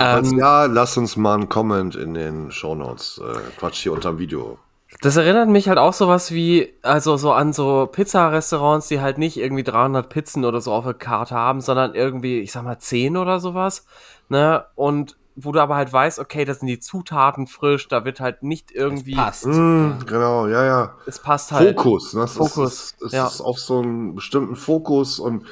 Ähm, 0.00 0.36
ja, 0.36 0.64
lass 0.64 0.96
uns 0.96 1.16
mal 1.16 1.34
einen 1.34 1.48
Comment 1.48 1.94
in 1.94 2.14
den 2.14 2.50
Shownotes. 2.50 3.20
Äh, 3.24 3.38
Quatsch 3.56 3.84
hier 3.84 3.92
unter 3.92 4.10
dem 4.10 4.18
Video. 4.18 4.58
Das 5.00 5.16
erinnert 5.16 5.48
mich 5.48 5.68
halt 5.68 5.78
auch 5.78 5.92
sowas 5.92 6.32
wie, 6.32 6.74
also 6.82 7.16
so 7.16 7.30
an 7.30 7.52
so 7.52 7.86
Pizzarestaurants, 7.86 8.88
die 8.88 9.00
halt 9.00 9.18
nicht 9.18 9.36
irgendwie 9.36 9.62
300 9.62 10.08
Pizzen 10.08 10.44
oder 10.44 10.60
so 10.60 10.72
auf 10.72 10.82
der 10.82 10.94
Karte 10.94 11.36
haben, 11.36 11.60
sondern 11.60 11.94
irgendwie, 11.94 12.40
ich 12.40 12.50
sag 12.50 12.64
mal, 12.64 12.80
10 12.80 13.16
oder 13.16 13.38
sowas. 13.38 13.86
Ne? 14.28 14.64
Und 14.74 15.16
wo 15.36 15.52
du 15.52 15.60
aber 15.60 15.76
halt 15.76 15.92
weißt, 15.92 16.18
okay, 16.18 16.44
das 16.44 16.60
sind 16.60 16.68
die 16.68 16.80
Zutaten 16.80 17.46
frisch, 17.46 17.88
da 17.88 18.04
wird 18.04 18.20
halt 18.20 18.42
nicht 18.42 18.72
irgendwie. 18.72 19.12
Es 19.12 19.18
passt. 19.18 19.46
Mm, 19.46 19.98
genau, 20.06 20.46
ja, 20.46 20.64
ja. 20.64 20.94
Es 21.06 21.18
passt 21.18 21.52
halt. 21.52 21.76
Fokus, 21.76 22.14
ne? 22.14 22.22
Das 22.22 22.32
Fokus. 22.32 22.72
Ist, 22.72 23.02
es 23.02 23.12
ja. 23.12 23.26
ist 23.26 23.40
auf 23.42 23.58
so 23.58 23.80
einen 23.80 24.14
bestimmten 24.14 24.56
Fokus 24.56 25.18
und 25.18 25.46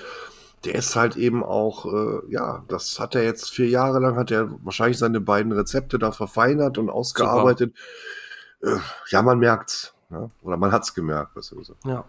der 0.65 0.75
ist 0.75 0.97
halt 0.97 1.17
eben 1.17 1.45
auch, 1.45 1.85
äh, 1.85 2.21
ja, 2.31 2.65
das 2.69 2.99
hat 2.99 3.15
er 3.15 3.23
jetzt 3.23 3.51
vier 3.51 3.69
Jahre 3.69 4.01
lang, 4.01 4.17
hat 4.17 4.31
er 4.31 4.49
wahrscheinlich 4.65 4.99
seine 4.99 5.21
beiden 5.21 5.53
Rezepte 5.53 5.99
da 5.99 6.11
verfeinert 6.11 6.79
und 6.79 6.89
ausgearbeitet. 6.89 7.75
Äh, 8.63 8.77
ja, 9.11 9.21
man 9.21 9.39
merkt's. 9.39 9.95
Ne? 10.09 10.31
Oder 10.43 10.57
man 10.57 10.73
hat's 10.73 10.95
gemerkt, 10.95 11.35
besser 11.35 11.57
gesagt. 11.57 11.85
Ja. 11.85 12.05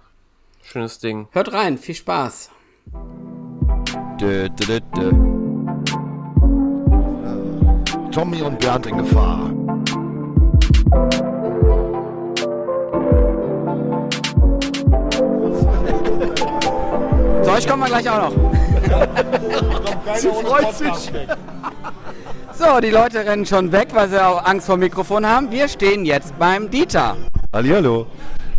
Schönes 0.64 1.00
Ding. 1.00 1.28
Hört 1.32 1.52
rein, 1.54 1.78
viel 1.78 1.96
Spaß. 1.96 2.50
Dö, 4.20 4.48
dö, 4.50 4.80
dö, 4.96 5.12
Tommy 8.16 8.42
und 8.42 8.58
Bernd 8.60 8.86
in 8.86 8.98
Gefahr. 8.98 9.52
So, 17.44 17.58
ich 17.58 17.68
komme 17.68 17.82
mal 17.82 17.88
gleich 17.90 18.10
auch 18.10 18.30
noch. 18.30 18.34
sie 20.16 20.30
freut 20.30 20.76
sich. 20.76 21.12
So, 22.54 22.80
die 22.80 22.90
Leute 22.90 23.26
rennen 23.26 23.46
schon 23.46 23.74
weg, 23.74 23.90
weil 23.92 24.08
sie 24.08 24.26
auch 24.26 24.46
Angst 24.46 24.68
vor 24.68 24.78
dem 24.78 24.80
Mikrofon 24.80 25.28
haben. 25.28 25.52
Wir 25.52 25.68
stehen 25.68 26.06
jetzt 26.06 26.40
beim 26.40 26.70
Dieter. 26.70 27.18
Hallihallo. 27.52 28.08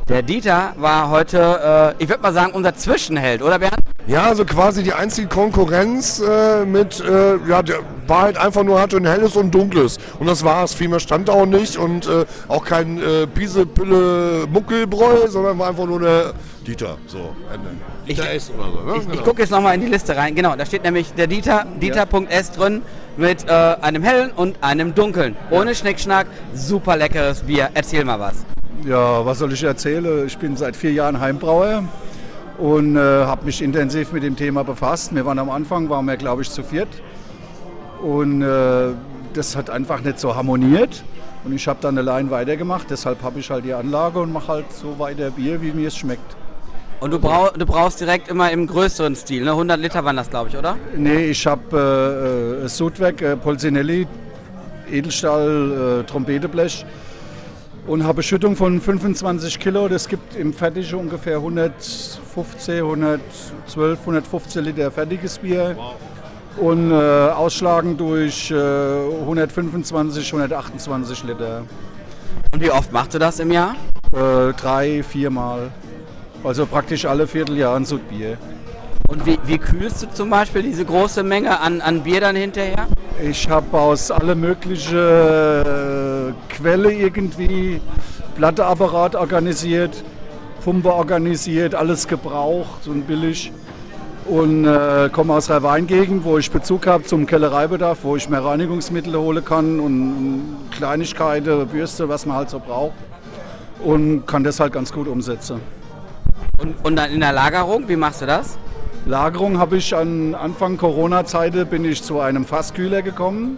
Der 0.07 0.20
Dieter 0.20 0.74
war 0.77 1.09
heute, 1.09 1.95
äh, 1.99 2.03
ich 2.03 2.11
würde 2.11 2.23
mal 2.23 2.35
sagen, 2.35 2.53
unser 2.53 2.74
Zwischenheld, 2.74 3.41
oder 3.41 3.59
Bernd? 3.59 3.86
Ja, 4.07 4.27
also 4.27 4.45
quasi 4.45 4.85
die 4.85 4.93
einzige 4.93 5.27
Konkurrenz 5.27 6.20
äh, 6.20 6.65
mit, 6.65 7.01
äh, 7.01 7.39
ja, 7.49 7.61
der, 7.62 7.81
war 8.07 8.23
halt 8.23 8.37
einfach 8.37 8.62
nur, 8.62 8.81
hatte 8.81 8.99
ein 8.99 9.07
helles 9.07 9.35
und 9.35 9.53
dunkles. 9.53 9.99
Und 10.20 10.28
das 10.28 10.45
war's. 10.45 10.74
Viel 10.74 10.89
mehr 10.89 11.01
stand 11.01 11.28
da 11.28 11.33
auch 11.33 11.47
nicht 11.47 11.77
und 11.77 12.07
äh, 12.07 12.24
auch 12.47 12.65
kein 12.65 12.99
äh, 12.99 13.27
Piese, 13.27 13.66
Pille, 13.66 14.47
Muckelbräu, 14.49 15.27
sondern 15.27 15.59
war 15.59 15.69
einfach 15.69 15.87
nur 15.87 15.99
der 15.99 16.35
Dieter. 16.65 16.99
So, 17.09 17.35
Ende. 17.53 17.70
Dieter 18.09 18.31
ich, 18.31 18.37
S 18.37 18.53
oder 18.57 18.70
so. 18.70 18.81
Ne? 18.81 18.97
Ich, 18.97 19.03
genau. 19.03 19.15
ich 19.15 19.24
gucke 19.24 19.43
jetzt 19.43 19.51
nochmal 19.51 19.74
in 19.74 19.81
die 19.81 19.89
Liste 19.89 20.16
rein. 20.16 20.37
Genau, 20.37 20.55
da 20.55 20.65
steht 20.65 20.85
nämlich 20.85 21.12
der 21.15 21.27
Dieter, 21.27 21.66
Dieter.s 21.81 22.53
drin 22.53 22.83
mit 23.16 23.49
äh, 23.49 23.51
einem 23.51 24.05
hellen 24.05 24.31
und 24.31 24.62
einem 24.62 24.95
dunklen. 24.95 25.35
Ohne 25.51 25.74
Schnickschnack, 25.74 26.28
super 26.55 26.97
leckeres 26.97 27.41
Bier. 27.41 27.70
Erzähl 27.74 28.05
mal 28.05 28.20
was. 28.20 28.45
Ja, 28.85 29.27
was 29.27 29.39
soll 29.39 29.53
ich 29.53 29.65
erzählen? 29.65 30.27
Ich 30.27 30.39
bin 30.39 30.57
seit 30.57 30.77
vier 30.77 30.93
Jahren 30.93 31.19
Heimbrauer 31.19 31.85
und 32.59 32.97
äh, 32.97 33.01
habe 33.01 33.45
mich 33.45 33.62
intensiv 33.62 34.12
mit 34.12 34.23
dem 34.23 34.37
Thema 34.37 34.65
befasst. 34.65 35.15
Wir 35.15 35.24
waren 35.27 35.39
am 35.39 35.51
Anfang, 35.51 35.89
waren 35.89 36.07
wir 36.07 36.16
glaube 36.16 36.43
ich 36.43 36.51
zu 36.51 36.62
viert 36.62 36.89
und 38.03 38.43
äh, 38.43 38.93
das 39.35 39.57
hat 39.57 39.70
einfach 39.70 40.01
nicht 40.03 40.19
so 40.19 40.35
harmoniert. 40.35 41.05
Und 41.45 41.53
ich 41.53 41.69
habe 41.69 41.78
dann 41.81 41.97
allein 41.97 42.31
weitergemacht, 42.31 42.91
deshalb 42.91 43.23
habe 43.23 43.39
ich 43.39 43.51
halt 43.51 43.65
die 43.65 43.73
Anlage 43.73 44.19
und 44.19 44.33
mache 44.33 44.49
halt 44.49 44.73
so 44.73 44.99
weiter 44.99 45.31
Bier, 45.31 45.62
wie 45.62 45.70
mir 45.70 45.89
es 45.89 45.97
schmeckt. 45.97 46.37
Und 46.99 47.12
du, 47.12 47.20
brauch, 47.20 47.53
du 47.53 47.66
brauchst 47.66 48.01
direkt 48.01 48.28
immer 48.28 48.51
im 48.51 48.66
größeren 48.66 49.15
Stil, 49.15 49.45
ne? 49.45 49.51
100 49.51 49.78
Liter 49.78 50.05
waren 50.05 50.16
das, 50.16 50.31
glaube 50.31 50.49
ich, 50.49 50.57
oder? 50.57 50.77
Nee, 50.97 51.27
ich 51.27 51.47
habe 51.47 52.59
äh, 52.62 52.65
äh, 52.65 52.69
Sudwerk, 52.69 53.20
äh, 53.23 53.37
Polsinelli, 53.37 54.09
Edelstahl, 54.91 56.01
äh, 56.01 56.05
Trompeteblech 56.05 56.85
und 57.87 58.05
habe 58.05 58.23
Schüttung 58.23 58.57
von 58.57 58.81
25 58.81 59.59
Kilo. 59.59 59.89
Das 59.89 60.09
gibt 60.09 60.35
im 60.37 60.53
Fertige 60.53 60.97
ungefähr 60.97 61.37
115, 61.37 62.83
112, 62.83 64.01
115 64.01 64.65
Liter 64.65 64.91
fertiges 64.91 65.39
Bier. 65.39 65.77
Und 66.59 66.91
äh, 66.91 66.95
ausschlagen 66.95 67.97
durch 67.99 68.51
äh, 68.51 68.55
125, 68.55 70.27
128 70.33 71.25
Liter. 71.25 71.65
Und 72.53 72.63
wie 72.63 72.71
oft 72.71 72.93
machst 72.93 73.13
du 73.13 73.19
das 73.19 73.39
im 73.41 73.53
Jahr? 73.53 73.77
Äh, 74.13 74.55
drei, 74.55 75.03
viermal. 75.03 75.71
Also 76.43 76.65
praktisch 76.65 77.05
alle 77.05 77.27
Vierteljahr 77.27 77.77
ein 77.77 77.85
Sudbier. 77.85 78.39
Und 79.09 79.25
wie, 79.27 79.39
wie, 79.45 79.59
kühlst 79.59 80.03
du 80.03 80.11
zum 80.13 80.31
Beispiel 80.31 80.63
diese 80.63 80.85
große 80.85 81.23
Menge 81.23 81.61
an, 81.61 81.81
an 81.81 82.03
Bier 82.03 82.21
dann 82.21 82.35
hinterher? 82.35 82.89
Ich 83.23 83.49
habe 83.49 83.79
aus 83.79 84.11
alle 84.11 84.35
möglichen 84.35 84.97
äh, 84.97 86.16
Quelle 86.48 86.93
irgendwie 86.93 87.81
Platteapparat 88.36 89.15
organisiert, 89.15 90.05
Pumpe 90.65 90.93
organisiert, 90.93 91.74
alles 91.74 92.09
gebraucht 92.09 92.86
und 92.86 93.07
billig. 93.07 93.53
Und 94.27 94.65
äh, 94.65 95.09
komme 95.12 95.35
aus 95.35 95.47
der 95.47 95.62
Weingegend, 95.62 96.24
wo 96.24 96.36
ich 96.36 96.51
Bezug 96.51 96.89
habe 96.89 97.05
zum 97.05 97.27
Kellereibedarf, 97.27 97.98
wo 98.03 98.16
ich 98.16 98.28
mehr 98.28 98.44
Reinigungsmittel 98.44 99.16
holen 99.16 99.44
kann 99.44 99.78
und 99.78 100.57
Kleinigkeiten, 100.73 101.69
Bürste, 101.69 102.09
was 102.09 102.27
man 102.27 102.36
halt 102.36 102.51
so 102.51 102.59
braucht. 102.59 102.94
Und 103.85 104.27
kann 104.27 104.43
das 104.43 104.59
halt 104.59 104.73
ganz 104.73 104.93
gut 104.93 105.07
umsetzen. 105.07 105.61
Und, 106.59 106.74
und 106.85 106.97
dann 106.97 107.12
in 107.12 107.20
der 107.20 107.32
Lagerung, 107.32 107.89
wie 107.89 107.97
machst 107.97 108.23
du 108.23 108.27
das? 108.27 108.59
Lagerung 109.05 109.59
habe 109.59 109.77
ich 109.77 109.94
an 109.94 110.35
Anfang 110.35 110.77
Corona-Zeit 110.77 111.70
bin 111.70 111.85
ich 111.85 112.03
zu 112.03 112.19
einem 112.19 112.44
Fasskühler 112.44 113.03
gekommen. 113.03 113.57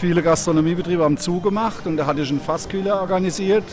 Viele 0.00 0.22
Gastronomiebetriebe 0.22 1.02
haben 1.02 1.16
zugemacht 1.16 1.88
und 1.88 1.96
da 1.96 2.06
hatte 2.06 2.20
ich 2.20 2.30
einen 2.30 2.40
Fasskühler 2.40 3.00
organisiert 3.00 3.64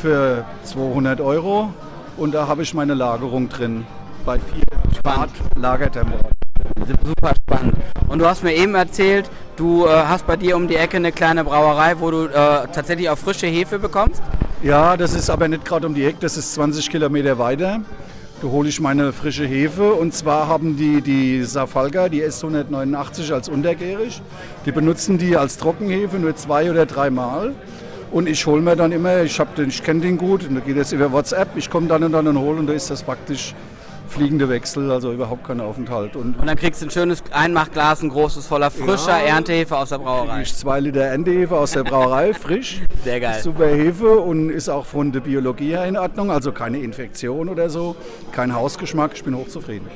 für 0.00 0.44
200 0.62 1.20
Euro 1.20 1.74
und 2.16 2.32
da 2.32 2.46
habe 2.46 2.62
ich 2.62 2.72
meine 2.72 2.94
Lagerung 2.94 3.48
drin 3.48 3.84
bei 4.24 4.38
4 4.38 4.62
Grad 5.02 5.30
Lagertemperatur. 5.56 6.30
Super 7.04 7.32
spannend. 7.34 7.74
Und 8.06 8.20
du 8.20 8.26
hast 8.26 8.44
mir 8.44 8.54
eben 8.54 8.76
erzählt, 8.76 9.28
du 9.56 9.86
äh, 9.86 9.88
hast 9.88 10.24
bei 10.24 10.36
dir 10.36 10.56
um 10.56 10.68
die 10.68 10.76
Ecke 10.76 10.98
eine 10.98 11.10
kleine 11.10 11.42
Brauerei, 11.42 11.96
wo 11.98 12.12
du 12.12 12.26
äh, 12.26 12.68
tatsächlich 12.72 13.10
auch 13.10 13.18
frische 13.18 13.48
Hefe 13.48 13.80
bekommst? 13.80 14.22
Ja, 14.62 14.96
das 14.96 15.14
ist 15.14 15.30
aber 15.30 15.48
nicht 15.48 15.64
gerade 15.64 15.88
um 15.88 15.94
die 15.94 16.04
Ecke, 16.04 16.18
das 16.20 16.36
ist 16.36 16.54
20 16.54 16.88
Kilometer 16.88 17.40
weiter. 17.40 17.80
Da 18.44 18.50
hole 18.50 18.68
ich 18.68 18.78
meine 18.78 19.14
frische 19.14 19.46
Hefe 19.46 19.94
und 19.94 20.12
zwar 20.12 20.48
haben 20.48 20.76
die 20.76 21.00
die 21.00 21.44
Safalga, 21.44 22.10
die 22.10 22.22
S189 22.22 23.32
als 23.32 23.48
untergärig. 23.48 24.20
Die 24.66 24.70
benutzen 24.70 25.16
die 25.16 25.34
als 25.38 25.56
Trockenhefe 25.56 26.18
nur 26.18 26.36
zwei 26.36 26.70
oder 26.70 26.84
dreimal. 26.84 27.54
Und 28.12 28.28
ich 28.28 28.44
hole 28.44 28.60
mir 28.60 28.76
dann 28.76 28.92
immer, 28.92 29.22
ich, 29.22 29.40
ich 29.66 29.82
kenne 29.82 30.00
den 30.00 30.18
gut, 30.18 30.46
und 30.46 30.56
da 30.56 30.60
geht 30.60 30.76
es 30.76 30.92
über 30.92 31.10
WhatsApp, 31.10 31.56
ich 31.56 31.70
komme 31.70 31.86
dann 31.86 32.04
und 32.04 32.12
dann 32.12 32.26
und 32.26 32.38
hole 32.38 32.58
und 32.58 32.66
da 32.66 32.74
ist 32.74 32.90
das 32.90 33.02
praktisch 33.02 33.54
fliegende 34.08 34.48
Wechsel, 34.48 34.90
also 34.90 35.12
überhaupt 35.12 35.44
kein 35.44 35.60
Aufenthalt. 35.60 36.16
Und, 36.16 36.38
und 36.38 36.46
dann 36.46 36.56
kriegst 36.56 36.82
du 36.82 36.86
ein 36.86 36.90
schönes 36.90 37.22
Einmachglas, 37.30 38.02
ein 38.02 38.10
großes 38.10 38.46
voller 38.46 38.70
frischer 38.70 39.18
ja, 39.18 39.34
Erntehefe 39.34 39.76
aus 39.76 39.90
der 39.90 39.98
Brauerei. 39.98 40.42
Ich 40.42 40.54
zwei 40.54 40.80
Liter 40.80 41.02
Erntehefe 41.02 41.56
aus 41.56 41.72
der 41.72 41.84
Brauerei, 41.84 42.34
frisch. 42.34 42.82
Sehr 43.02 43.20
geil. 43.20 43.40
Super 43.42 43.66
Hefe 43.66 44.18
und 44.18 44.50
ist 44.50 44.68
auch 44.68 44.86
von 44.86 45.12
der 45.12 45.20
Biologie 45.20 45.70
her 45.70 45.86
in 45.86 45.96
Ordnung, 45.96 46.30
also 46.30 46.52
keine 46.52 46.78
Infektion 46.78 47.48
oder 47.48 47.68
so, 47.70 47.96
kein 48.32 48.54
Hausgeschmack, 48.54 49.12
ich 49.14 49.24
bin 49.24 49.36
hochzufrieden. 49.36 49.88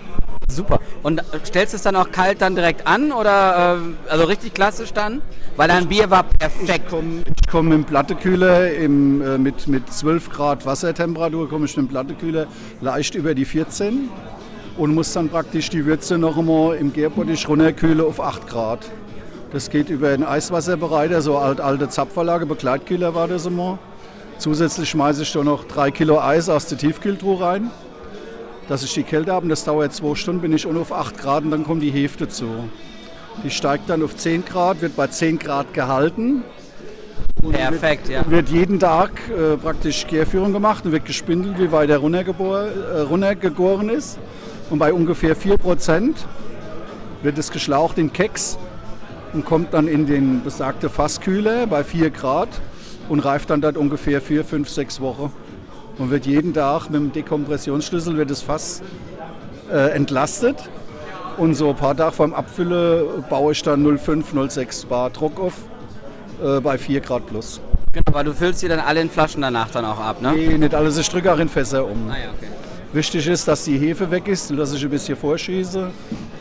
Super. 0.51 0.81
Und 1.03 1.23
stellst 1.45 1.75
du 1.75 1.77
es 1.77 1.83
dann 1.83 1.95
auch 1.95 2.11
kalt 2.11 2.41
dann 2.41 2.55
direkt 2.55 2.87
an 2.87 3.13
oder 3.13 3.77
äh, 3.77 4.11
also 4.11 4.25
richtig 4.25 4.55
klassisch 4.55 4.93
dann? 4.93 5.21
Weil 5.57 5.69
dein 5.69 5.89
Bier 5.89 6.11
war 6.11 6.25
perfekt. 6.25 6.85
Ich 6.87 6.91
komme 6.91 7.23
komm 7.51 7.73
im 7.73 7.85
Plattekühler 7.85 8.73
im, 8.73 9.21
äh, 9.21 9.39
mit, 9.39 9.69
mit 9.69 9.93
12 9.93 10.31
Grad 10.31 10.67
Wassertemperatur, 10.67 11.49
komme 11.49 11.67
ich 11.67 11.77
mit 11.77 11.87
dem 11.87 11.89
Plattekühler 11.89 12.47
leicht 12.81 13.15
über 13.15 13.35
die 13.35 13.45
14 13.45 14.09
und 14.79 14.95
muss 14.95 15.13
dann 15.13 15.29
praktisch 15.29 15.69
die 15.71 15.85
Würze 15.85 16.17
noch 16.17 16.39
einmal 16.39 16.77
im 16.77 16.93
Gärbottich 16.93 17.47
runterkühlen 17.49 18.01
auf 18.01 18.21
8 18.21 18.47
Grad. 18.47 18.81
Das 19.53 19.71
geht 19.71 19.91
über 19.91 20.09
einen 20.09 20.25
Eiswasserbereiter, 20.25 21.23
so 21.23 21.39
alt, 21.39 21.61
alte 21.61 21.89
Zapferlage, 21.89 22.47
Begleitkühler 22.47 23.15
war 23.15 23.29
das 23.29 23.47
immer. 23.47 23.79
Zusätzlich 24.39 24.89
schmeiße 24.89 25.23
ich 25.23 25.33
da 25.33 25.43
noch 25.43 25.65
3 25.65 25.91
Kilo 25.91 26.21
Eis 26.21 26.49
aus 26.49 26.67
der 26.67 26.79
Tiefkühltruhe 26.79 27.41
rein 27.41 27.71
dass 28.69 28.85
ich 28.85 28.93
die 28.93 29.03
Kälte 29.03 29.33
habe. 29.33 29.45
Und 29.45 29.49
das 29.49 29.65
dauert 29.65 29.93
zwei 29.93 30.15
Stunden, 30.15 30.43
bin 30.43 30.53
ich 30.53 30.67
unten 30.67 30.81
auf 30.81 30.93
8 30.93 31.19
Grad 31.19 31.45
und 31.45 31.51
dann 31.51 31.65
kommt 31.65 31.83
die 31.83 31.91
Hefe 31.91 32.19
dazu. 32.19 32.47
Die 33.43 33.51
steigt 33.51 33.89
dann 33.89 34.03
auf 34.03 34.17
10 34.17 34.45
Grad, 34.45 34.81
wird 34.83 34.95
bei 34.97 35.07
10 35.07 35.39
Grad 35.39 35.73
gehalten. 35.73 36.45
Perfekt, 37.51 38.09
wird, 38.09 38.27
ja. 38.27 38.31
Wird 38.31 38.49
jeden 38.49 38.81
Tag 38.81 39.13
äh, 39.31 39.57
praktisch 39.57 40.07
Gärführung 40.07 40.53
gemacht 40.53 40.85
und 40.85 40.93
wird 40.93 41.05
gespindelt, 41.05 41.59
wie 41.59 41.71
weit 41.71 41.89
er 41.89 41.97
äh, 41.97 43.01
runtergegoren 43.01 43.89
ist. 43.89 44.19
Und 44.71 44.79
bei 44.79 44.93
ungefähr 44.93 45.37
4% 45.37 46.15
wird 47.23 47.39
es 47.39 47.51
geschlaucht 47.51 47.97
in 47.99 48.13
Keks 48.13 48.59
und 49.33 49.45
kommt 49.45 49.73
dann 49.73 49.89
in 49.89 50.07
den 50.07 50.43
besagten 50.43 50.91
Fasskühler 50.91 51.67
bei 51.67 51.85
4 51.85 52.11
Grad 52.11 52.49
und 53.09 53.21
reift 53.21 53.51
dann 53.51 53.61
dort 53.61 53.77
ungefähr 53.77 54.21
4, 54.21 54.45
5, 54.45 54.69
6 54.69 55.01
Wochen 55.01 55.33
und 55.99 56.11
wird 56.11 56.27
jeden 56.27 56.55
Tag 56.55 56.89
mit 56.91 57.01
dem 57.01 57.13
Dekompressionsschlüssel 57.13 58.17
wird 58.17 58.31
das 58.31 58.43
Fass 58.43 58.83
äh, 59.71 59.91
entlastet. 59.91 60.57
Und 61.37 61.55
so 61.55 61.71
ein 61.71 61.77
paar 61.77 61.97
Tage 61.97 62.13
vor 62.13 62.27
dem 62.27 62.35
Abfüllen 62.35 63.25
baue 63.29 63.53
ich 63.53 63.63
dann 63.63 63.87
0,5, 63.87 64.35
0,6 64.35 64.87
Bar 64.87 65.11
Druck 65.11 65.39
auf 65.39 65.55
äh, 66.43 66.61
bei 66.61 66.79
4 66.79 67.01
Grad 67.01 67.27
plus. 67.27 67.61
Genau, 67.93 68.17
weil 68.17 68.25
du 68.25 68.33
füllst 68.33 68.63
die 68.63 68.69
dann 68.69 68.81
alle 68.81 69.01
in 69.01 69.09
Flaschen 69.09 69.43
danach 69.43 69.71
dann 69.71 69.85
auch 69.85 69.99
ab, 69.99 70.21
ne? 70.21 70.33
Nee, 70.35 70.59
nicht 70.59 70.75
alles, 70.75 70.99
ich 70.99 71.09
drücke 71.09 71.33
auch 71.33 71.39
in 71.39 71.49
Fässer 71.49 71.85
um. 71.85 72.11
Ah, 72.11 72.19
ja, 72.19 72.31
okay. 72.37 72.49
Wichtig 72.93 73.27
ist, 73.29 73.47
dass 73.47 73.65
die 73.65 73.79
Hefe 73.79 74.11
weg 74.11 74.29
ist, 74.29 74.51
dass 74.51 74.73
ich 74.73 74.83
ein 74.83 74.91
bisschen 74.91 75.17
vorschieße 75.17 75.91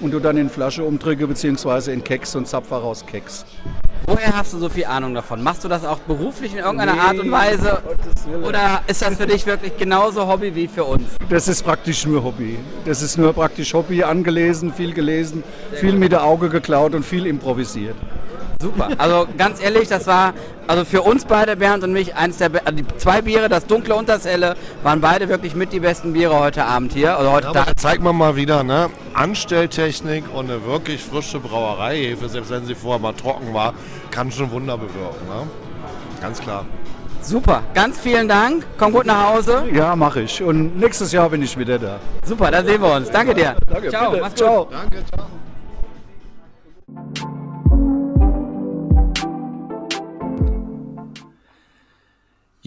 und 0.02 0.12
du 0.12 0.20
dann 0.20 0.38
in 0.38 0.50
Flasche 0.50 0.84
umdrücke, 0.84 1.28
beziehungsweise 1.28 1.92
in 1.92 2.04
Keks 2.04 2.36
und 2.36 2.48
zapfe 2.48 2.76
raus 2.76 3.06
Keks. 3.06 3.46
Woher 4.10 4.38
hast 4.38 4.54
du 4.54 4.58
so 4.58 4.70
viel 4.70 4.86
Ahnung 4.86 5.14
davon? 5.14 5.44
Machst 5.44 5.66
du 5.66 5.68
das 5.68 5.84
auch 5.84 6.00
beruflich 6.00 6.54
in 6.54 6.60
irgendeiner 6.60 6.94
nee, 6.94 7.00
Art 7.00 7.20
und 7.20 7.30
Weise? 7.30 7.84
Oder 8.42 8.82
ist 8.88 9.02
das 9.02 9.18
für 9.18 9.28
dich 9.28 9.46
wirklich 9.46 9.76
genauso 9.76 10.26
Hobby 10.26 10.56
wie 10.56 10.70
für 10.70 10.86
uns? 10.86 11.04
Das 11.30 11.50
ist 11.50 11.62
praktisch 11.62 12.06
nur 12.06 12.24
Hobby. 12.24 12.58
Das 12.86 13.02
ist 13.02 13.18
nur 13.18 13.34
praktisch 13.34 13.74
Hobby, 13.74 14.04
angelesen, 14.04 14.74
viel 14.74 14.94
gelesen, 14.94 15.44
Sehr 15.72 15.80
viel 15.80 15.92
gut. 15.92 16.00
mit 16.00 16.12
der 16.14 16.24
Auge 16.24 16.48
geklaut 16.48 16.96
und 16.96 17.04
viel 17.04 17.26
improvisiert. 17.26 17.98
Super. 18.62 18.90
Also 18.98 19.28
ganz 19.38 19.62
ehrlich, 19.62 19.88
das 19.88 20.08
war 20.08 20.34
also 20.68 20.84
für 20.84 21.02
uns 21.02 21.26
beide, 21.26 21.56
Bernd 21.56 21.84
und 21.84 21.94
mich, 21.94 22.16
eins 22.16 22.38
der 22.38 22.50
also 22.66 22.72
die 22.72 22.86
zwei 22.98 23.22
Biere, 23.22 23.50
das 23.50 23.66
dunkle 23.68 23.96
und 23.96 24.10
das 24.10 24.26
helle, 24.26 24.56
waren 24.84 25.00
beide 25.00 25.30
wirklich 25.30 25.56
mit 25.56 25.72
die 25.72 25.80
besten 25.80 26.14
Biere 26.14 26.40
heute 26.40 26.66
Abend 26.66 26.94
hier. 26.94 27.18
Also 27.18 27.32
heute 27.32 27.48
ja, 27.48 27.54
Tag. 27.54 27.80
zeigt 27.80 28.02
man 28.02 28.16
mal 28.16 28.36
wieder, 28.36 28.64
ne? 28.64 28.90
Anstelltechnik 29.14 30.24
und 30.34 30.50
eine 30.50 30.66
wirklich 30.66 31.04
frische 31.04 31.40
Brauereihefe, 31.40 32.28
selbst 32.30 32.52
wenn 32.52 32.66
sie 32.66 32.76
vorher 32.76 33.00
mal 33.00 33.14
trocken 33.14 33.54
war, 33.54 33.74
kann 34.12 34.32
schon 34.32 34.52
Wunder 34.52 34.78
bewirken. 34.78 35.28
Ne? 35.28 35.48
Ganz 36.22 36.40
klar. 36.40 36.66
Super, 37.22 37.62
ganz 37.74 38.00
vielen 38.00 38.28
Dank. 38.28 38.66
Komm 38.78 38.94
gut 38.94 39.06
nach 39.06 39.34
Hause. 39.34 39.66
Ja, 39.74 39.96
mache 39.96 40.22
ich. 40.22 40.42
Und 40.42 40.78
nächstes 40.80 41.12
Jahr 41.12 41.30
bin 41.30 41.42
ich 41.42 41.58
wieder 41.58 41.78
da. 41.78 42.00
Super, 42.26 42.52
dann 42.52 42.66
sehen 42.66 42.82
wir 42.82 42.94
uns. 42.94 43.10
Danke 43.10 43.34
dir. 43.34 43.56
Danke, 43.68 43.90
ciao, 43.90 44.12
bitte. 44.12 44.22
mach's 44.22 44.34
gut. 44.34 44.40
Ciao. 44.40 44.68
Danke, 44.72 45.04
ciao. 45.14 45.28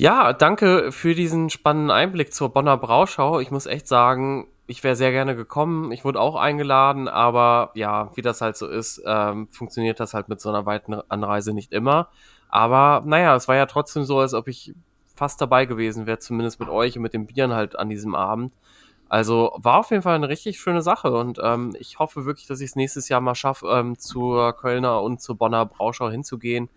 Ja, 0.00 0.32
danke 0.32 0.92
für 0.92 1.14
diesen 1.14 1.50
spannenden 1.50 1.90
Einblick 1.90 2.32
zur 2.32 2.48
Bonner 2.48 2.78
Brauschau. 2.78 3.38
Ich 3.38 3.50
muss 3.50 3.66
echt 3.66 3.86
sagen, 3.86 4.48
ich 4.66 4.82
wäre 4.82 4.96
sehr 4.96 5.10
gerne 5.10 5.36
gekommen. 5.36 5.92
Ich 5.92 6.06
wurde 6.06 6.18
auch 6.18 6.36
eingeladen, 6.36 7.06
aber 7.06 7.70
ja, 7.74 8.10
wie 8.16 8.22
das 8.22 8.40
halt 8.40 8.56
so 8.56 8.66
ist, 8.66 9.02
ähm, 9.04 9.48
funktioniert 9.48 10.00
das 10.00 10.14
halt 10.14 10.30
mit 10.30 10.40
so 10.40 10.48
einer 10.48 10.64
weiten 10.64 10.94
Anreise 11.10 11.52
nicht 11.52 11.70
immer. 11.74 12.08
Aber 12.48 13.02
naja, 13.04 13.36
es 13.36 13.46
war 13.46 13.56
ja 13.56 13.66
trotzdem 13.66 14.04
so, 14.04 14.20
als 14.20 14.32
ob 14.32 14.48
ich 14.48 14.74
fast 15.16 15.38
dabei 15.42 15.66
gewesen 15.66 16.06
wäre, 16.06 16.18
zumindest 16.18 16.60
mit 16.60 16.70
euch 16.70 16.96
und 16.96 17.02
mit 17.02 17.12
den 17.12 17.26
Bieren 17.26 17.52
halt 17.52 17.78
an 17.78 17.90
diesem 17.90 18.14
Abend. 18.14 18.54
Also 19.10 19.52
war 19.58 19.80
auf 19.80 19.90
jeden 19.90 20.02
Fall 20.02 20.14
eine 20.14 20.30
richtig 20.30 20.58
schöne 20.60 20.80
Sache 20.80 21.12
und 21.14 21.38
ähm, 21.44 21.76
ich 21.78 21.98
hoffe 21.98 22.24
wirklich, 22.24 22.46
dass 22.46 22.62
ich 22.62 22.70
es 22.70 22.74
nächstes 22.74 23.10
Jahr 23.10 23.20
mal 23.20 23.34
schaffe, 23.34 23.66
ähm, 23.66 23.98
zur 23.98 24.54
Kölner 24.54 25.02
und 25.02 25.20
zur 25.20 25.36
Bonner 25.36 25.66
Brauschau 25.66 26.08
hinzugehen. 26.08 26.70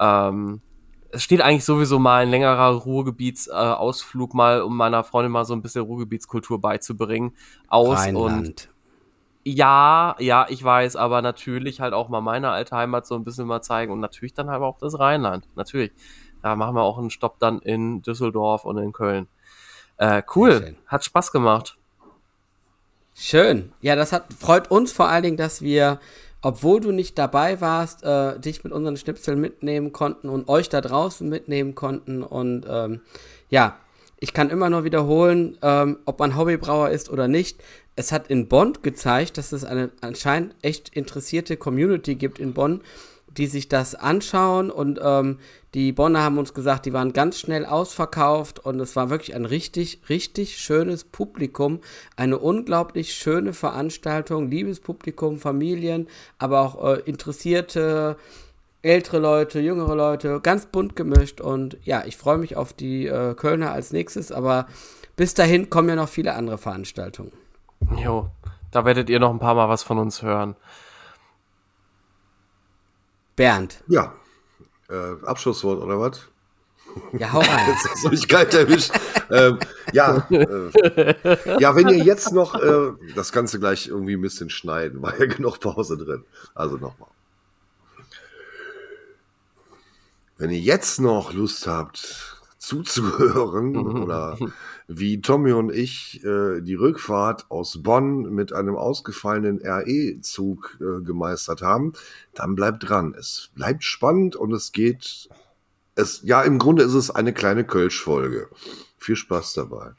Ähm, 0.00 0.62
es 1.10 1.22
steht 1.22 1.40
eigentlich 1.40 1.64
sowieso 1.64 1.98
mal 1.98 2.22
ein 2.22 2.30
längerer 2.30 2.70
Ruhrgebietsausflug 2.70 4.34
äh, 4.34 4.36
mal, 4.36 4.62
um 4.62 4.76
meiner 4.76 5.04
Freundin 5.04 5.32
mal 5.32 5.44
so 5.44 5.54
ein 5.54 5.62
bisschen 5.62 5.82
Ruhrgebietskultur 5.82 6.60
beizubringen, 6.60 7.34
aus 7.68 7.98
Rheinland. 7.98 8.48
und 8.48 8.68
ja, 9.48 10.16
ja, 10.18 10.46
ich 10.48 10.64
weiß, 10.64 10.96
aber 10.96 11.22
natürlich 11.22 11.80
halt 11.80 11.94
auch 11.94 12.08
mal 12.08 12.20
meine 12.20 12.50
alte 12.50 12.74
Heimat 12.74 13.06
so 13.06 13.14
ein 13.14 13.22
bisschen 13.22 13.46
mal 13.46 13.62
zeigen 13.62 13.92
und 13.92 14.00
natürlich 14.00 14.34
dann 14.34 14.50
halt 14.50 14.60
auch 14.60 14.78
das 14.78 14.98
Rheinland. 14.98 15.48
Natürlich. 15.54 15.92
Da 16.42 16.56
machen 16.56 16.74
wir 16.74 16.82
auch 16.82 16.98
einen 16.98 17.10
Stopp 17.10 17.38
dann 17.38 17.60
in 17.60 18.02
Düsseldorf 18.02 18.64
und 18.64 18.76
in 18.78 18.92
Köln. 18.92 19.28
Äh, 19.98 20.22
cool, 20.34 20.76
hat 20.86 21.04
Spaß 21.04 21.30
gemacht. 21.32 21.78
Schön. 23.14 23.72
Ja, 23.80 23.96
das 23.96 24.12
hat 24.12 24.32
freut 24.32 24.70
uns 24.70 24.92
vor 24.92 25.08
allen 25.08 25.22
Dingen, 25.22 25.36
dass 25.36 25.62
wir, 25.62 26.00
obwohl 26.46 26.78
du 26.78 26.92
nicht 26.92 27.18
dabei 27.18 27.60
warst, 27.60 28.04
äh, 28.04 28.38
dich 28.38 28.62
mit 28.62 28.72
unseren 28.72 28.96
Schnipseln 28.96 29.40
mitnehmen 29.40 29.90
konnten 29.90 30.28
und 30.28 30.48
euch 30.48 30.68
da 30.68 30.80
draußen 30.80 31.28
mitnehmen 31.28 31.74
konnten. 31.74 32.22
Und 32.22 32.64
ähm, 32.68 33.00
ja, 33.50 33.76
ich 34.20 34.32
kann 34.32 34.50
immer 34.50 34.70
nur 34.70 34.84
wiederholen, 34.84 35.58
ähm, 35.60 35.98
ob 36.04 36.20
man 36.20 36.36
Hobbybrauer 36.36 36.90
ist 36.90 37.10
oder 37.10 37.26
nicht. 37.26 37.64
Es 37.96 38.12
hat 38.12 38.28
in 38.28 38.46
Bonn 38.46 38.74
gezeigt, 38.80 39.38
dass 39.38 39.50
es 39.50 39.64
eine 39.64 39.90
anscheinend 40.02 40.54
echt 40.62 40.90
interessierte 40.90 41.56
Community 41.56 42.14
gibt 42.14 42.38
in 42.38 42.52
Bonn, 42.52 42.80
die 43.36 43.46
sich 43.46 43.68
das 43.68 43.94
anschauen 43.94 44.70
und 44.70 44.98
ähm, 45.02 45.38
die 45.76 45.92
Bonner 45.92 46.22
haben 46.22 46.38
uns 46.38 46.54
gesagt, 46.54 46.86
die 46.86 46.94
waren 46.94 47.12
ganz 47.12 47.38
schnell 47.38 47.66
ausverkauft 47.66 48.58
und 48.58 48.80
es 48.80 48.96
war 48.96 49.10
wirklich 49.10 49.34
ein 49.34 49.44
richtig, 49.44 50.00
richtig 50.08 50.56
schönes 50.56 51.04
Publikum. 51.04 51.80
Eine 52.16 52.38
unglaublich 52.38 53.12
schöne 53.12 53.52
Veranstaltung. 53.52 54.50
Liebes 54.50 54.80
Publikum, 54.80 55.38
Familien, 55.38 56.08
aber 56.38 56.60
auch 56.62 56.82
äh, 56.82 57.00
interessierte 57.00 58.16
ältere 58.80 59.18
Leute, 59.18 59.60
jüngere 59.60 59.94
Leute, 59.94 60.40
ganz 60.40 60.64
bunt 60.64 60.96
gemischt. 60.96 61.42
Und 61.42 61.76
ja, 61.82 62.04
ich 62.06 62.16
freue 62.16 62.38
mich 62.38 62.56
auf 62.56 62.72
die 62.72 63.06
äh, 63.06 63.34
Kölner 63.34 63.72
als 63.72 63.92
nächstes, 63.92 64.32
aber 64.32 64.68
bis 65.16 65.34
dahin 65.34 65.68
kommen 65.68 65.90
ja 65.90 65.96
noch 65.96 66.08
viele 66.08 66.34
andere 66.34 66.56
Veranstaltungen. 66.56 67.32
Jo, 68.02 68.30
da 68.70 68.86
werdet 68.86 69.10
ihr 69.10 69.20
noch 69.20 69.30
ein 69.30 69.40
paar 69.40 69.54
Mal 69.54 69.68
was 69.68 69.82
von 69.82 69.98
uns 69.98 70.22
hören. 70.22 70.56
Bernd. 73.36 73.82
Ja, 73.86 74.14
äh, 74.88 75.24
Abschlusswort 75.24 75.82
oder 75.82 76.00
was? 76.00 76.26
Ja, 77.12 77.32
hau 77.32 77.40
rein. 77.40 77.48
Jetzt 77.68 77.90
hast 77.90 78.04
du 78.04 78.08
mich 78.08 78.26
kalt 78.26 78.54
erwischt. 78.54 78.92
ähm, 79.30 79.58
ja, 79.92 80.26
äh, 80.30 81.60
ja, 81.60 81.76
wenn 81.76 81.88
ihr 81.88 82.02
jetzt 82.02 82.32
noch 82.32 82.54
äh, 82.54 82.92
das 83.14 83.32
Ganze 83.32 83.58
gleich 83.58 83.88
irgendwie 83.88 84.14
ein 84.14 84.22
bisschen 84.22 84.50
schneiden, 84.50 85.02
war 85.02 85.16
ja 85.20 85.26
genug 85.26 85.60
Pause 85.60 85.96
drin. 85.96 86.24
Also 86.54 86.76
nochmal. 86.76 87.08
Wenn 90.38 90.50
ihr 90.50 90.60
jetzt 90.60 91.00
noch 91.00 91.32
Lust 91.32 91.66
habt 91.66 92.36
zuzuhören 92.58 93.76
oder 94.02 94.38
wie 94.88 95.20
Tommy 95.20 95.52
und 95.52 95.72
ich 95.72 96.22
äh, 96.24 96.60
die 96.60 96.74
Rückfahrt 96.74 97.50
aus 97.50 97.82
Bonn 97.82 98.34
mit 98.34 98.52
einem 98.52 98.76
ausgefallenen 98.76 99.60
RE-Zug 99.64 100.78
äh, 100.80 101.02
gemeistert 101.02 101.62
haben, 101.62 101.92
dann 102.34 102.54
bleibt 102.54 102.88
dran. 102.88 103.14
Es 103.18 103.50
bleibt 103.54 103.84
spannend 103.84 104.36
und 104.36 104.52
es 104.52 104.72
geht. 104.72 105.28
Es, 105.96 106.20
ja, 106.22 106.42
im 106.42 106.58
Grunde 106.58 106.82
ist 106.84 106.94
es 106.94 107.10
eine 107.10 107.32
kleine 107.32 107.64
Kölsch-Folge. 107.64 108.48
Viel 108.98 109.16
Spaß 109.16 109.54
dabei. 109.54 109.92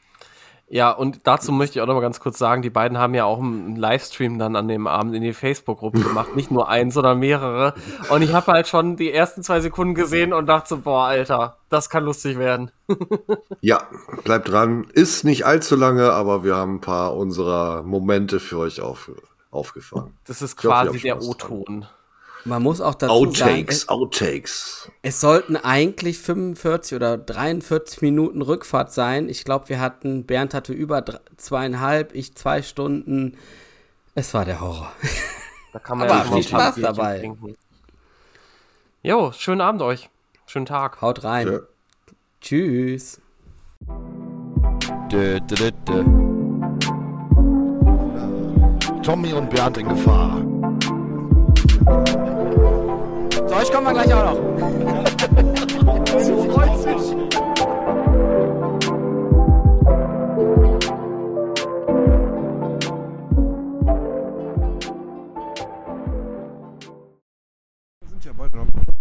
Ja, 0.70 0.92
und 0.92 1.26
dazu 1.26 1.54
möchte 1.54 1.80
ich 1.80 1.82
auch 1.82 1.88
noch 1.88 1.94
mal 1.94 2.02
ganz 2.02 2.20
kurz 2.20 2.38
sagen, 2.38 2.62
die 2.62 2.70
beiden 2.70 2.98
haben 2.98 3.14
ja 3.14 3.24
auch 3.24 3.40
einen 3.40 3.78
Livestream 3.78 4.38
dann 4.38 4.58
an 4.58 4.68
dem 4.68 4.86
Abend 4.86 5.16
in 5.16 5.22
die 5.22 5.32
Facebook-Gruppe 5.32 6.02
gemacht. 6.02 6.36
Nicht 6.36 6.52
nur 6.52 6.68
einen, 6.68 6.92
sondern 6.92 7.20
mehrere. 7.20 7.74
Und 8.10 8.22
ich 8.22 8.34
habe 8.34 8.52
halt 8.52 8.68
schon 8.68 8.98
die 8.98 9.14
ersten 9.14 9.44
zwei 9.44 9.62
Sekunden 9.62 9.96
gesehen 9.96 10.34
und 10.34 10.48
dachte 10.48 10.68
so, 10.70 10.78
boah, 10.80 11.06
Alter, 11.06 11.58
das 11.70 11.90
kann 11.90 12.04
lustig 12.04 12.38
werden. 12.38 12.72
ja, 13.62 13.88
bleibt 14.26 14.50
dran. 14.50 14.88
Ist 14.92 15.24
nicht 15.24 15.46
allzu 15.46 15.78
lange, 15.78 16.12
aber 16.12 16.44
wir 16.44 16.58
haben 16.58 16.76
ein 16.76 16.82
paar 16.82 17.16
unserer 17.16 17.84
Momente 17.84 18.42
für 18.42 18.58
euch 18.58 18.82
auf, 18.82 19.10
aufgefangen. 19.52 20.18
Das 20.26 20.42
ist 20.42 20.58
quasi 20.58 20.90
hoffe, 20.90 21.00
der 21.00 21.22
O-Ton. 21.22 21.86
Man 22.48 22.64
muss 22.64 22.80
auch 22.80 22.96
dazu 22.96 23.14
Outtakes, 23.14 23.82
sagen, 23.82 23.90
Outtakes. 23.92 24.90
Es 25.02 25.20
sollten 25.20 25.58
eigentlich 25.58 26.18
45 26.18 26.96
oder 26.96 27.18
43 27.18 28.02
Minuten 28.02 28.42
Rückfahrt 28.42 28.94
sein. 28.94 29.28
Ich 29.28 29.44
glaube, 29.44 29.68
wir 29.68 29.82
hatten, 29.82 30.26
Bernd 30.26 30.54
hatte 30.54 30.72
über 30.72 31.04
zweieinhalb, 31.36 32.16
ich 32.16 32.36
zwei 32.36 32.62
Stunden. 32.62 33.38
Es 34.16 34.34
war 34.34 34.46
der 34.46 34.62
Horror. 34.62 34.92
Da 35.74 35.80
kann 35.80 35.98
man 36.00 36.10
Aber 36.10 36.20
ja 36.20 36.32
viel 36.32 36.44
Spaß 36.44 36.76
dabei. 36.78 37.20
Trinken. 37.20 37.56
Jo, 39.04 39.32
schönen 39.34 39.62
Abend 39.62 39.82
euch. 39.82 40.10
Schönen 40.48 40.66
Tag. 40.66 41.02
Haut 41.02 41.24
rein. 41.24 41.48
Ja. 41.48 41.60
Tschüss. 42.42 43.22
Dö, 45.12 45.40
dö, 45.42 45.72
dö, 45.86 46.04
Tommy 49.04 49.34
und 49.34 49.50
Bernd 49.50 49.78
in 49.78 49.90
Gefahr. 49.90 50.42
So, 53.58 53.64
ich 53.64 53.72
komme 53.72 53.92
mal 53.92 53.94
gleich 53.94 54.14
auch 54.14 54.24
noch. 54.24 54.38
Sie 56.20 56.34
freut 56.52 56.78
sich. 56.80 57.18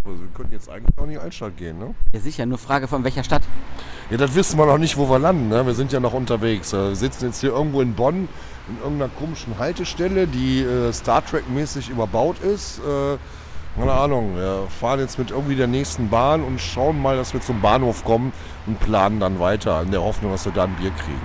Wir 0.05 0.27
könnten 0.33 0.53
jetzt 0.53 0.69
eigentlich 0.69 0.97
auch 0.97 1.03
in 1.03 1.09
die 1.11 1.17
Altstadt 1.19 1.57
gehen, 1.57 1.77
ne? 1.77 1.93
Ja, 2.11 2.19
sicher, 2.19 2.45
nur 2.47 2.57
Frage 2.57 2.87
von 2.87 3.03
welcher 3.03 3.23
Stadt? 3.23 3.43
Ja, 4.09 4.17
das 4.17 4.33
wissen 4.33 4.57
wir 4.57 4.65
noch 4.65 4.79
nicht, 4.79 4.97
wo 4.97 5.07
wir 5.07 5.19
landen, 5.19 5.49
ne? 5.49 5.67
Wir 5.67 5.75
sind 5.75 5.91
ja 5.91 5.99
noch 5.99 6.13
unterwegs. 6.13 6.73
Wir 6.73 6.95
sitzen 6.95 7.25
jetzt 7.25 7.41
hier 7.41 7.51
irgendwo 7.51 7.81
in 7.81 7.93
Bonn 7.93 8.27
in 8.69 8.77
irgendeiner 8.81 9.11
komischen 9.19 9.59
Haltestelle, 9.59 10.25
die 10.25 10.63
äh, 10.63 10.91
Star 10.93 11.23
Trek-mäßig 11.23 11.89
überbaut 11.89 12.39
ist. 12.41 12.79
Äh, 12.79 13.17
keine 13.77 13.93
Ahnung, 13.93 14.35
wir 14.35 14.67
fahren 14.79 14.99
jetzt 14.99 15.19
mit 15.19 15.31
irgendwie 15.31 15.55
der 15.55 15.67
nächsten 15.67 16.09
Bahn 16.09 16.43
und 16.43 16.59
schauen 16.59 16.99
mal, 17.01 17.15
dass 17.15 17.33
wir 17.33 17.41
zum 17.41 17.61
Bahnhof 17.61 18.03
kommen 18.03 18.33
und 18.65 18.79
planen 18.79 19.19
dann 19.19 19.39
weiter, 19.39 19.81
in 19.83 19.91
der 19.91 20.01
Hoffnung, 20.01 20.31
dass 20.31 20.45
wir 20.45 20.51
da 20.51 20.63
ein 20.63 20.75
Bier 20.75 20.91
kriegen. 20.91 21.21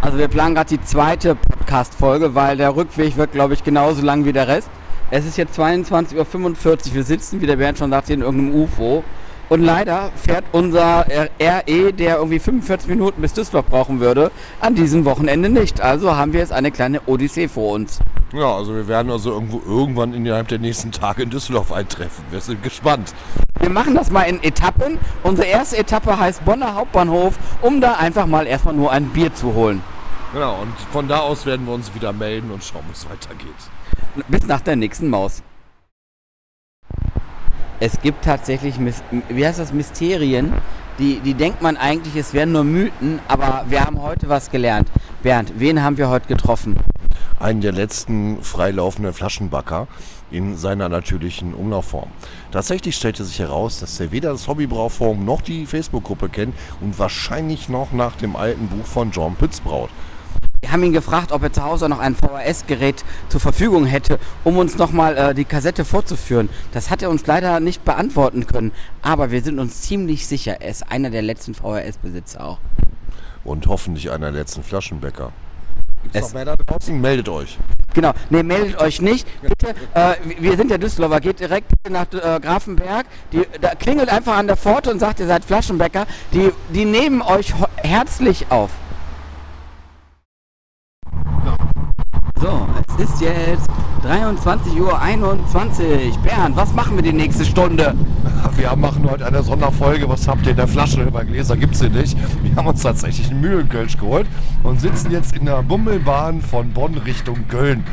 Also 0.00 0.16
wir 0.16 0.28
planen 0.28 0.54
gerade 0.54 0.68
die 0.68 0.80
zweite 0.82 1.34
Podcast-Folge, 1.34 2.34
weil 2.34 2.56
der 2.56 2.74
Rückweg 2.74 3.16
wird, 3.16 3.32
glaube 3.32 3.54
ich, 3.54 3.64
genauso 3.64 4.02
lang 4.02 4.24
wie 4.24 4.32
der 4.32 4.48
Rest. 4.48 4.70
Es 5.10 5.26
ist 5.26 5.36
jetzt 5.36 5.58
22.45 5.58 6.16
Uhr, 6.16 6.94
wir 6.94 7.04
sitzen, 7.04 7.40
wie 7.40 7.46
der 7.46 7.56
Bernd 7.56 7.78
schon 7.78 7.90
sagte, 7.90 8.14
in 8.14 8.22
irgendeinem 8.22 8.62
UFO. 8.62 9.02
Und 9.50 9.62
leider 9.62 10.12
fährt 10.14 10.44
unser 10.52 11.04
RE, 11.08 11.92
der 11.92 12.16
irgendwie 12.18 12.38
45 12.38 12.88
Minuten 12.88 13.20
bis 13.20 13.32
Düsseldorf 13.32 13.66
brauchen 13.66 13.98
würde, 13.98 14.30
an 14.60 14.76
diesem 14.76 15.04
Wochenende 15.04 15.48
nicht. 15.48 15.80
Also 15.80 16.14
haben 16.14 16.32
wir 16.32 16.38
jetzt 16.38 16.52
eine 16.52 16.70
kleine 16.70 17.00
Odyssee 17.06 17.48
vor 17.48 17.74
uns. 17.74 17.98
Ja, 18.32 18.54
also 18.54 18.76
wir 18.76 18.86
werden 18.86 19.10
also 19.10 19.32
irgendwo 19.32 19.60
irgendwann 19.66 20.14
innerhalb 20.14 20.46
der 20.46 20.60
nächsten 20.60 20.92
Tage 20.92 21.24
in 21.24 21.30
Düsseldorf 21.30 21.72
eintreffen. 21.72 22.24
Wir 22.30 22.40
sind 22.40 22.62
gespannt. 22.62 23.12
Wir 23.58 23.70
machen 23.70 23.96
das 23.96 24.12
mal 24.12 24.22
in 24.22 24.40
Etappen. 24.40 24.98
Unsere 25.24 25.48
erste 25.48 25.78
Etappe 25.78 26.16
heißt 26.16 26.44
Bonner 26.44 26.76
Hauptbahnhof, 26.76 27.36
um 27.60 27.80
da 27.80 27.94
einfach 27.94 28.26
mal 28.26 28.46
erstmal 28.46 28.74
nur 28.74 28.92
ein 28.92 29.06
Bier 29.06 29.34
zu 29.34 29.54
holen. 29.54 29.82
Genau, 30.32 30.60
und 30.62 30.78
von 30.92 31.08
da 31.08 31.18
aus 31.18 31.44
werden 31.44 31.66
wir 31.66 31.74
uns 31.74 31.92
wieder 31.92 32.12
melden 32.12 32.52
und 32.52 32.62
schauen, 32.62 32.84
wie 32.86 32.92
es 32.92 33.04
weitergeht. 33.10 34.28
Bis 34.28 34.46
nach 34.46 34.60
der 34.60 34.76
nächsten 34.76 35.10
Maus 35.10 35.42
es 37.80 37.98
gibt 38.02 38.24
tatsächlich, 38.24 38.74
wie 39.28 39.46
heißt 39.46 39.58
das, 39.58 39.72
Mysterien, 39.72 40.52
die, 40.98 41.20
die 41.20 41.32
denkt 41.32 41.62
man 41.62 41.78
eigentlich, 41.78 42.14
es 42.14 42.34
wären 42.34 42.52
nur 42.52 42.62
Mythen, 42.62 43.20
aber 43.26 43.64
wir 43.68 43.84
haben 43.84 44.02
heute 44.02 44.28
was 44.28 44.50
gelernt. 44.50 44.88
Bernd, 45.22 45.54
wen 45.56 45.82
haben 45.82 45.96
wir 45.96 46.10
heute 46.10 46.28
getroffen? 46.28 46.76
Einen 47.38 47.62
der 47.62 47.72
letzten 47.72 48.42
freilaufenden 48.42 49.14
Flaschenbacker 49.14 49.88
in 50.30 50.58
seiner 50.58 50.90
natürlichen 50.90 51.54
Umlaufform. 51.54 52.10
Tatsächlich 52.52 52.96
stellte 52.96 53.24
sich 53.24 53.38
heraus, 53.38 53.80
dass 53.80 53.98
er 53.98 54.12
weder 54.12 54.32
das 54.32 54.46
Hobbybrauforum 54.46 55.24
noch 55.24 55.40
die 55.40 55.64
Facebook-Gruppe 55.64 56.28
kennt 56.28 56.54
und 56.82 56.98
wahrscheinlich 56.98 57.70
noch 57.70 57.92
nach 57.92 58.14
dem 58.16 58.36
alten 58.36 58.68
Buch 58.68 58.84
von 58.84 59.10
John 59.10 59.36
Pütz 59.36 59.60
braut. 59.60 59.88
Wir 59.88 60.09
haben 60.72 60.82
ihn 60.82 60.92
gefragt, 60.92 61.32
ob 61.32 61.42
er 61.42 61.52
zu 61.52 61.62
Hause 61.62 61.88
noch 61.88 61.98
ein 61.98 62.14
VHS-Gerät 62.14 63.04
zur 63.28 63.40
Verfügung 63.40 63.86
hätte, 63.86 64.18
um 64.44 64.56
uns 64.58 64.78
nochmal 64.78 65.16
äh, 65.16 65.34
die 65.34 65.44
Kassette 65.44 65.84
vorzuführen. 65.84 66.48
Das 66.72 66.90
hat 66.90 67.02
er 67.02 67.10
uns 67.10 67.26
leider 67.26 67.60
nicht 67.60 67.84
beantworten 67.84 68.46
können, 68.46 68.72
aber 69.02 69.30
wir 69.30 69.42
sind 69.42 69.58
uns 69.58 69.82
ziemlich 69.82 70.26
sicher, 70.26 70.60
er 70.60 70.70
ist 70.70 70.90
einer 70.90 71.10
der 71.10 71.22
letzten 71.22 71.54
VHS-Besitzer 71.54 72.44
auch. 72.44 72.58
Und 73.44 73.66
hoffentlich 73.66 74.10
einer 74.10 74.30
der 74.30 74.40
letzten 74.40 74.62
Flaschenbäcker. 74.62 75.32
Gibt 76.02 76.16
es 76.16 76.22
noch 76.22 76.32
mehr 76.34 76.44
da 76.44 76.56
draußen? 76.56 76.98
Meldet 76.98 77.28
euch. 77.28 77.58
Genau, 77.92 78.12
ne, 78.30 78.42
meldet 78.42 78.80
euch 78.80 79.00
nicht. 79.00 79.26
Bitte, 79.42 79.74
äh, 79.94 80.14
wir 80.38 80.56
sind 80.56 80.70
der 80.70 80.78
Düsseldorfer, 80.78 81.20
geht 81.20 81.40
direkt 81.40 81.70
nach 81.88 82.06
äh, 82.12 82.40
Grafenberg. 82.40 83.06
Die, 83.32 83.42
da 83.60 83.74
klingelt 83.74 84.08
einfach 84.08 84.36
an 84.36 84.46
der 84.46 84.56
Pforte 84.56 84.90
und 84.90 85.00
sagt, 85.00 85.20
ihr 85.20 85.26
seid 85.26 85.44
Flaschenbäcker. 85.44 86.06
Die, 86.32 86.52
die 86.72 86.84
nehmen 86.84 87.20
euch 87.20 87.52
herzlich 87.76 88.46
auf. 88.50 88.70
So, 92.40 92.66
es 92.98 93.10
ist 93.10 93.20
jetzt 93.20 93.68
23.21 94.02 94.80
Uhr. 94.80 96.22
Bernd, 96.22 96.56
was 96.56 96.72
machen 96.72 96.96
wir 96.96 97.02
die 97.02 97.12
nächste 97.12 97.44
Stunde? 97.44 97.94
Wir 98.56 98.74
machen 98.76 99.08
heute 99.10 99.26
eine 99.26 99.42
Sonderfolge. 99.42 100.08
Was 100.08 100.26
habt 100.26 100.46
ihr 100.46 100.52
in 100.52 100.56
der 100.56 100.66
Flasche? 100.66 101.04
Bei 101.10 101.24
Gläser 101.24 101.56
gibt 101.56 101.74
es 101.74 101.80
sie 101.80 101.90
nicht. 101.90 102.16
Wir 102.42 102.56
haben 102.56 102.66
uns 102.66 102.82
tatsächlich 102.82 103.30
einen 103.30 103.42
Mühlenkölsch 103.42 103.98
geholt 103.98 104.26
und 104.62 104.80
sitzen 104.80 105.10
jetzt 105.10 105.36
in 105.36 105.44
der 105.44 105.62
Bummelbahn 105.62 106.40
von 106.40 106.70
Bonn 106.72 106.96
Richtung 106.98 107.46
Köln. 107.48 107.84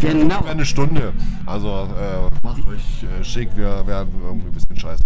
Genau. 0.00 0.44
Eine 0.44 0.64
Stunde. 0.64 1.12
Also 1.46 1.68
äh, 1.68 2.28
macht 2.42 2.66
euch 2.66 3.04
äh, 3.04 3.24
schick. 3.24 3.50
Wir 3.56 3.86
werden 3.86 4.12
irgendwie 4.24 4.48
ein 4.48 4.54
bisschen 4.54 4.76
scheiße. 4.76 5.04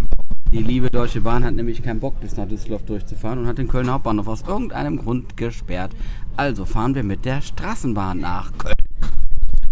Die 0.52 0.62
liebe 0.62 0.89
Deutsche 0.89 1.20
Bahn 1.20 1.44
hat 1.44 1.55
nämlich 1.55 1.82
keinen 1.82 2.01
Bock, 2.01 2.20
bis 2.20 2.39
nach 2.39 2.48
Düsseldorf 2.48 2.85
durchzufahren 2.85 3.40
und 3.40 3.47
hat 3.47 3.59
den 3.59 3.69
Kölner 3.69 3.93
Hauptbahnhof 3.93 4.28
aus 4.28 4.43
irgendeinem 4.47 4.97
Grund 4.97 5.36
gesperrt. 5.36 5.93
Also 6.39 6.65
fahren 6.65 6.94
wir 6.94 7.02
mit 7.02 7.27
der 7.27 7.43
Straßenbahn 7.43 8.20
nach 8.20 8.51
Köln. 8.56 8.78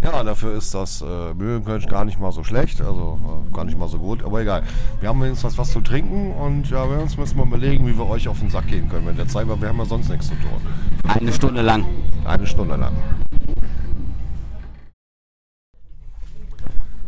Ja, 0.03 0.23
dafür 0.23 0.57
ist 0.57 0.75
das 0.75 1.03
äh, 1.03 1.35
Mühlenkölsch 1.35 1.87
gar 1.87 2.05
nicht 2.05 2.21
mal 2.21 2.31
so 2.31 2.45
schlecht, 2.45 2.81
also 2.81 3.19
äh, 3.25 3.55
gar 3.55 3.65
nicht 3.65 3.79
mal 3.79 3.89
so 3.89 3.99
gut, 3.99 4.23
aber 4.23 4.41
egal. 4.41 4.63
Wir 5.01 5.09
haben 5.09 5.21
wenigstens 5.23 5.53
was, 5.53 5.59
was 5.59 5.73
zu 5.73 5.81
trinken 5.81 6.33
und 6.33 6.69
ja, 6.71 6.89
wir 6.89 7.01
uns 7.01 7.17
müssen 7.17 7.39
mal 7.39 7.47
überlegen, 7.47 7.87
wie 7.87 7.97
wir 7.97 8.07
euch 8.07 8.29
auf 8.29 8.39
den 8.39 8.51
Sack 8.51 8.69
gehen 8.69 8.89
können 8.89 9.07
mit 9.07 9.19
der 9.19 9.27
Zeit, 9.27 9.49
weil 9.49 9.61
wir 9.61 9.69
haben 9.69 9.79
ja 9.79 9.87
sonst 9.87 10.11
nichts 10.11 10.29
zu 10.29 10.35
tun. 10.35 10.61
Eine 11.09 11.33
Stunde 11.33 11.63
lang. 11.63 11.85
Eine 12.25 12.47
Stunde 12.47 12.77
lang. 12.77 12.93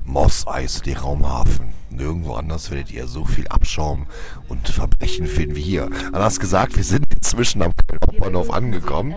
Moss 0.04 0.46
Eisley 0.46 0.94
Raumhafen. 0.94 1.74
Nirgendwo 1.90 2.34
anders 2.34 2.70
werdet 2.70 2.90
ihr 2.90 3.06
so 3.06 3.24
viel 3.24 3.46
Abschaum 3.48 4.06
und 4.48 4.68
Verbrechen 4.68 5.26
finden 5.26 5.56
wie 5.56 5.62
hier. 5.62 5.90
Anders 6.12 6.40
gesagt, 6.40 6.76
wir 6.76 6.84
sind 6.84 7.04
inzwischen 7.14 7.62
am 7.62 7.72
Hauptbahnhof 8.06 8.50
angekommen. 8.50 9.14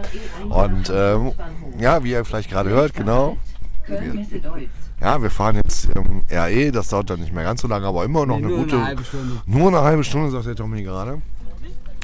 Und 0.49 0.91
ähm, 0.93 1.31
ja, 1.79 2.03
wie 2.03 2.11
ihr 2.11 2.25
vielleicht 2.25 2.49
gerade 2.49 2.69
hört, 2.69 2.93
genau. 2.93 3.37
Wir, 3.91 4.25
ja, 5.01 5.21
wir 5.21 5.29
fahren 5.29 5.57
jetzt 5.57 5.89
im 5.95 6.23
RE, 6.31 6.71
das 6.71 6.89
dauert 6.89 7.09
dann 7.09 7.19
nicht 7.19 7.33
mehr 7.33 7.43
ganz 7.43 7.61
so 7.61 7.67
lange, 7.67 7.87
aber 7.87 8.05
immer 8.05 8.25
noch 8.25 8.37
eine 8.37 8.47
nur 8.47 8.59
gute. 8.59 8.77
eine 8.77 8.85
halbe 8.85 9.03
Stunde. 9.03 9.41
Nur 9.45 9.67
eine 9.67 9.81
halbe 9.81 10.03
Stunde, 10.03 10.31
sagt 10.31 10.45
der 10.45 10.55
Tommy 10.55 10.83
gerade. 10.83 11.21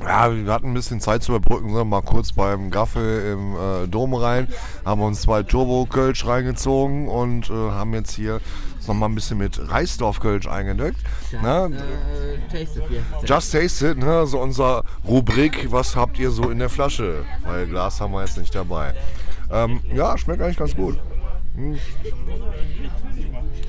Ja, 0.03 0.31
wir 0.31 0.51
hatten 0.53 0.67
ein 0.67 0.73
bisschen 0.75 0.99
Zeit 0.99 1.23
zu 1.23 1.33
überbrücken, 1.33 1.73
sind 1.73 1.89
mal 1.89 2.01
kurz 2.01 2.31
beim 2.31 2.69
Gaffel 2.69 3.33
im 3.33 3.55
äh, 3.55 3.87
Dom 3.87 4.13
rein, 4.13 4.47
haben 4.85 5.01
uns 5.01 5.21
zwei 5.21 5.41
Turbo-Kölsch 5.41 6.25
reingezogen 6.27 7.07
und 7.07 7.49
äh, 7.49 7.53
haben 7.53 7.93
jetzt 7.93 8.11
hier 8.11 8.39
noch 8.87 8.93
mal 8.93 9.07
ein 9.07 9.15
bisschen 9.15 9.39
mit 9.39 9.59
Reisdorf-Kölsch 9.69 10.47
eingedeckt. 10.47 10.97
Ne? 11.41 11.71
Just 13.25 13.51
Taste 13.51 13.89
It, 13.89 13.97
ne? 13.97 14.25
so 14.27 14.39
unser 14.39 14.83
Rubrik, 15.05 15.71
was 15.71 15.95
habt 15.95 16.19
ihr 16.19 16.31
so 16.31 16.49
in 16.49 16.59
der 16.59 16.69
Flasche? 16.69 17.25
Weil 17.43 17.67
Glas 17.67 17.99
haben 17.99 18.13
wir 18.13 18.21
jetzt 18.21 18.37
nicht 18.37 18.53
dabei. 18.53 18.93
Ähm, 19.51 19.81
ja, 19.93 20.17
schmeckt 20.17 20.41
eigentlich 20.41 20.57
ganz 20.57 20.75
gut. 20.75 20.97
Hm. 21.57 21.75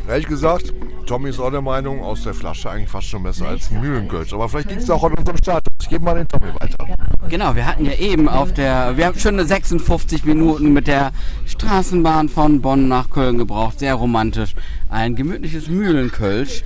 Ehrlich 0.06 0.26
gesagt, 0.26 0.74
Tommy 1.06 1.30
ist 1.30 1.40
auch 1.40 1.50
der 1.50 1.62
Meinung, 1.62 2.02
aus 2.02 2.22
der 2.22 2.34
Flasche 2.34 2.70
eigentlich 2.70 2.90
fast 2.90 3.08
schon 3.08 3.22
besser 3.22 3.48
als 3.48 3.70
Mühlenkölsch. 3.70 4.34
Aber 4.34 4.46
vielleicht 4.48 4.70
liegt 4.70 4.82
es 4.82 4.90
auch 4.90 5.02
an 5.04 5.14
unserem 5.14 5.38
Start. 5.38 5.66
Ich 5.80 5.88
gebe 5.88 6.04
mal 6.04 6.14
den 6.14 6.28
Tommy 6.28 6.52
weiter. 6.60 6.86
Genau, 7.30 7.54
wir 7.56 7.64
hatten 7.64 7.86
ja 7.86 7.92
eben 7.92 8.28
auf 8.28 8.52
der, 8.52 8.96
wir 8.98 9.06
haben 9.06 9.18
schon 9.18 9.44
56 9.44 10.24
Minuten 10.24 10.74
mit 10.74 10.86
der 10.86 11.12
Straßenbahn 11.46 12.28
von 12.28 12.60
Bonn 12.60 12.88
nach 12.88 13.08
Köln 13.08 13.38
gebraucht. 13.38 13.78
Sehr 13.78 13.94
romantisch. 13.94 14.54
Ein 14.90 15.16
gemütliches 15.16 15.68
Mühlenkölsch. 15.68 16.64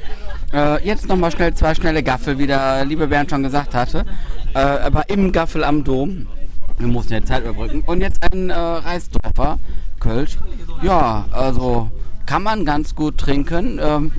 Äh, 0.52 0.84
jetzt 0.84 1.08
nochmal 1.08 1.30
schnell 1.30 1.54
zwei 1.54 1.74
schnelle 1.76 2.02
Gaffel, 2.02 2.38
wie 2.38 2.48
der 2.48 2.84
liebe 2.84 3.06
Bernd 3.06 3.30
schon 3.30 3.44
gesagt 3.44 3.74
hatte. 3.74 4.04
Äh, 4.54 4.58
aber 4.58 5.08
im 5.08 5.30
Gaffel 5.30 5.62
am 5.62 5.84
Dom. 5.84 6.26
Wir 6.78 6.88
mussten 6.88 7.12
ja 7.12 7.24
Zeit 7.24 7.44
überbrücken. 7.44 7.82
Und 7.86 8.00
jetzt 8.00 8.18
ein 8.32 8.50
äh, 8.50 8.54
Reisdorfer 8.54 9.58
Kölsch. 10.02 10.36
Ja, 10.82 11.24
also 11.30 11.90
kann 12.26 12.42
man 12.42 12.64
ganz 12.64 12.94
gut 12.96 13.18
trinken. 13.18 13.78
Ähm, 13.80 14.10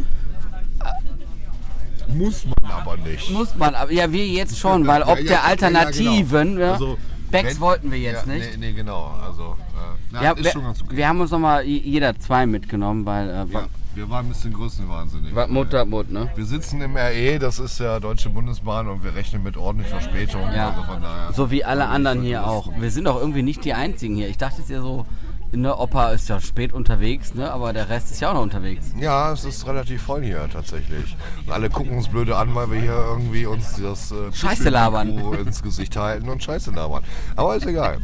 Muss 2.07 2.45
man 2.45 2.71
aber 2.71 2.97
nicht. 2.97 3.29
muss 3.31 3.55
man, 3.55 3.75
aber 3.75 3.91
ja, 3.91 4.11
wir 4.11 4.27
jetzt 4.27 4.57
schon, 4.59 4.85
weil 4.87 5.01
Ja, 5.01 5.07
ob 5.07 5.17
ja, 5.19 5.23
der 5.23 5.31
ja, 5.33 5.37
ja, 5.39 5.43
Alternativen, 5.49 6.53
genau. 6.55 6.65
ja, 6.65 6.71
Also, 6.73 6.97
Becks 7.31 7.55
wenn- 7.55 7.59
wollten 7.61 7.91
wir 7.91 7.97
jetzt 7.99 8.27
ja, 8.27 8.33
nicht. 8.33 8.51
Nee, 8.59 8.67
nee, 8.67 8.73
genau. 8.73 9.11
Also, 9.25 9.55
äh, 10.13 10.23
Ja, 10.23 10.31
ist 10.31 10.43
wir, 10.43 10.51
schon 10.51 10.63
ganz 10.63 10.81
okay. 10.81 10.95
wir 10.95 11.07
haben 11.07 11.19
uns 11.21 11.31
nochmal 11.31 11.63
jeder 11.65 12.17
zwei 12.19 12.45
mitgenommen, 12.45 13.05
weil 13.05 13.29
äh, 13.29 13.33
Ja, 13.51 13.65
wir 13.95 14.09
waren 14.09 14.25
ein 14.25 14.29
bisschen 14.29 14.53
größenwahnsinnig. 14.53 15.33
was 15.33 15.49
Mut 15.49 15.73
hat 15.73 15.87
Mut, 15.87 16.11
ne? 16.11 16.29
Wir 16.35 16.45
sitzen 16.45 16.81
im 16.81 16.95
RE, 16.95 17.39
das 17.39 17.57
ist 17.59 17.79
ja 17.79 17.99
Deutsche 17.99 18.29
Bundesbahn 18.29 18.87
und 18.87 19.03
wir 19.03 19.15
rechnen 19.15 19.41
mit 19.43 19.57
ordentlich 19.57 19.89
Verspätung. 19.89 20.41
Ja. 20.55 20.69
Also 20.69 20.83
von 20.83 21.01
daher. 21.01 21.33
So 21.33 21.49
wie 21.51 21.63
alle 21.65 21.87
anderen 21.87 22.21
hier 22.21 22.45
auch. 22.45 22.69
Wir 22.79 22.91
sind 22.91 23.07
auch 23.07 23.19
irgendwie 23.19 23.43
nicht 23.43 23.65
die 23.65 23.73
einzigen 23.73 24.15
hier. 24.15 24.27
Ich 24.29 24.37
dachte 24.37 24.61
es 24.61 24.69
ja 24.69 24.81
so, 24.81 25.05
ne, 25.53 25.75
Opa 25.77 26.09
ist 26.11 26.29
ja 26.29 26.39
spät 26.39 26.73
unterwegs, 26.73 27.33
ne? 27.33 27.51
Aber 27.51 27.73
der 27.73 27.89
Rest 27.89 28.11
ist 28.11 28.19
ja 28.21 28.29
auch 28.29 28.35
noch 28.35 28.41
unterwegs. 28.41 28.93
Ja, 28.99 29.31
es 29.31 29.45
ist 29.45 29.65
relativ 29.67 30.01
voll 30.01 30.23
hier 30.23 30.47
tatsächlich. 30.51 31.15
Und 31.45 31.53
alle 31.53 31.69
gucken 31.69 31.97
uns 31.97 32.07
blöde 32.07 32.35
an, 32.35 32.53
weil 32.55 32.71
wir 32.71 32.79
hier 32.79 33.05
irgendwie 33.09 33.45
uns 33.45 33.75
das 33.81 34.11
äh, 34.11 34.31
Scheiße 34.31 34.69
labern. 34.69 35.17
Ins 35.45 35.61
Gesicht 35.61 35.95
halten 35.95 36.29
und 36.29 36.43
Scheiße 36.43 36.71
labern. 36.71 37.03
Aber 37.35 37.55
ist 37.55 37.65
egal. 37.65 37.99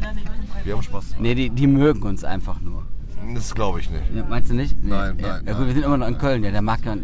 Wir 0.64 0.74
haben 0.74 0.82
Spaß. 0.82 1.16
Ne, 1.18 1.34
die, 1.34 1.50
die 1.50 1.66
mögen 1.66 2.02
uns 2.02 2.24
einfach 2.24 2.60
nur. 2.60 2.84
Das 3.34 3.54
glaube 3.54 3.80
ich 3.80 3.88
nicht. 3.90 4.02
Ja, 4.14 4.24
meinst 4.28 4.50
du 4.50 4.54
nicht? 4.54 4.76
Nee. 4.82 4.90
Nein, 4.90 5.18
ja, 5.18 5.28
nein, 5.28 5.46
Ja, 5.46 5.52
gut, 5.52 5.58
nein. 5.60 5.66
wir 5.68 5.74
sind 5.74 5.84
immer 5.84 5.96
noch 5.96 6.08
in 6.08 6.18
Köln, 6.18 6.42
ja, 6.44 6.50
der 6.50 6.62
mag 6.62 6.80
ja. 6.84 6.96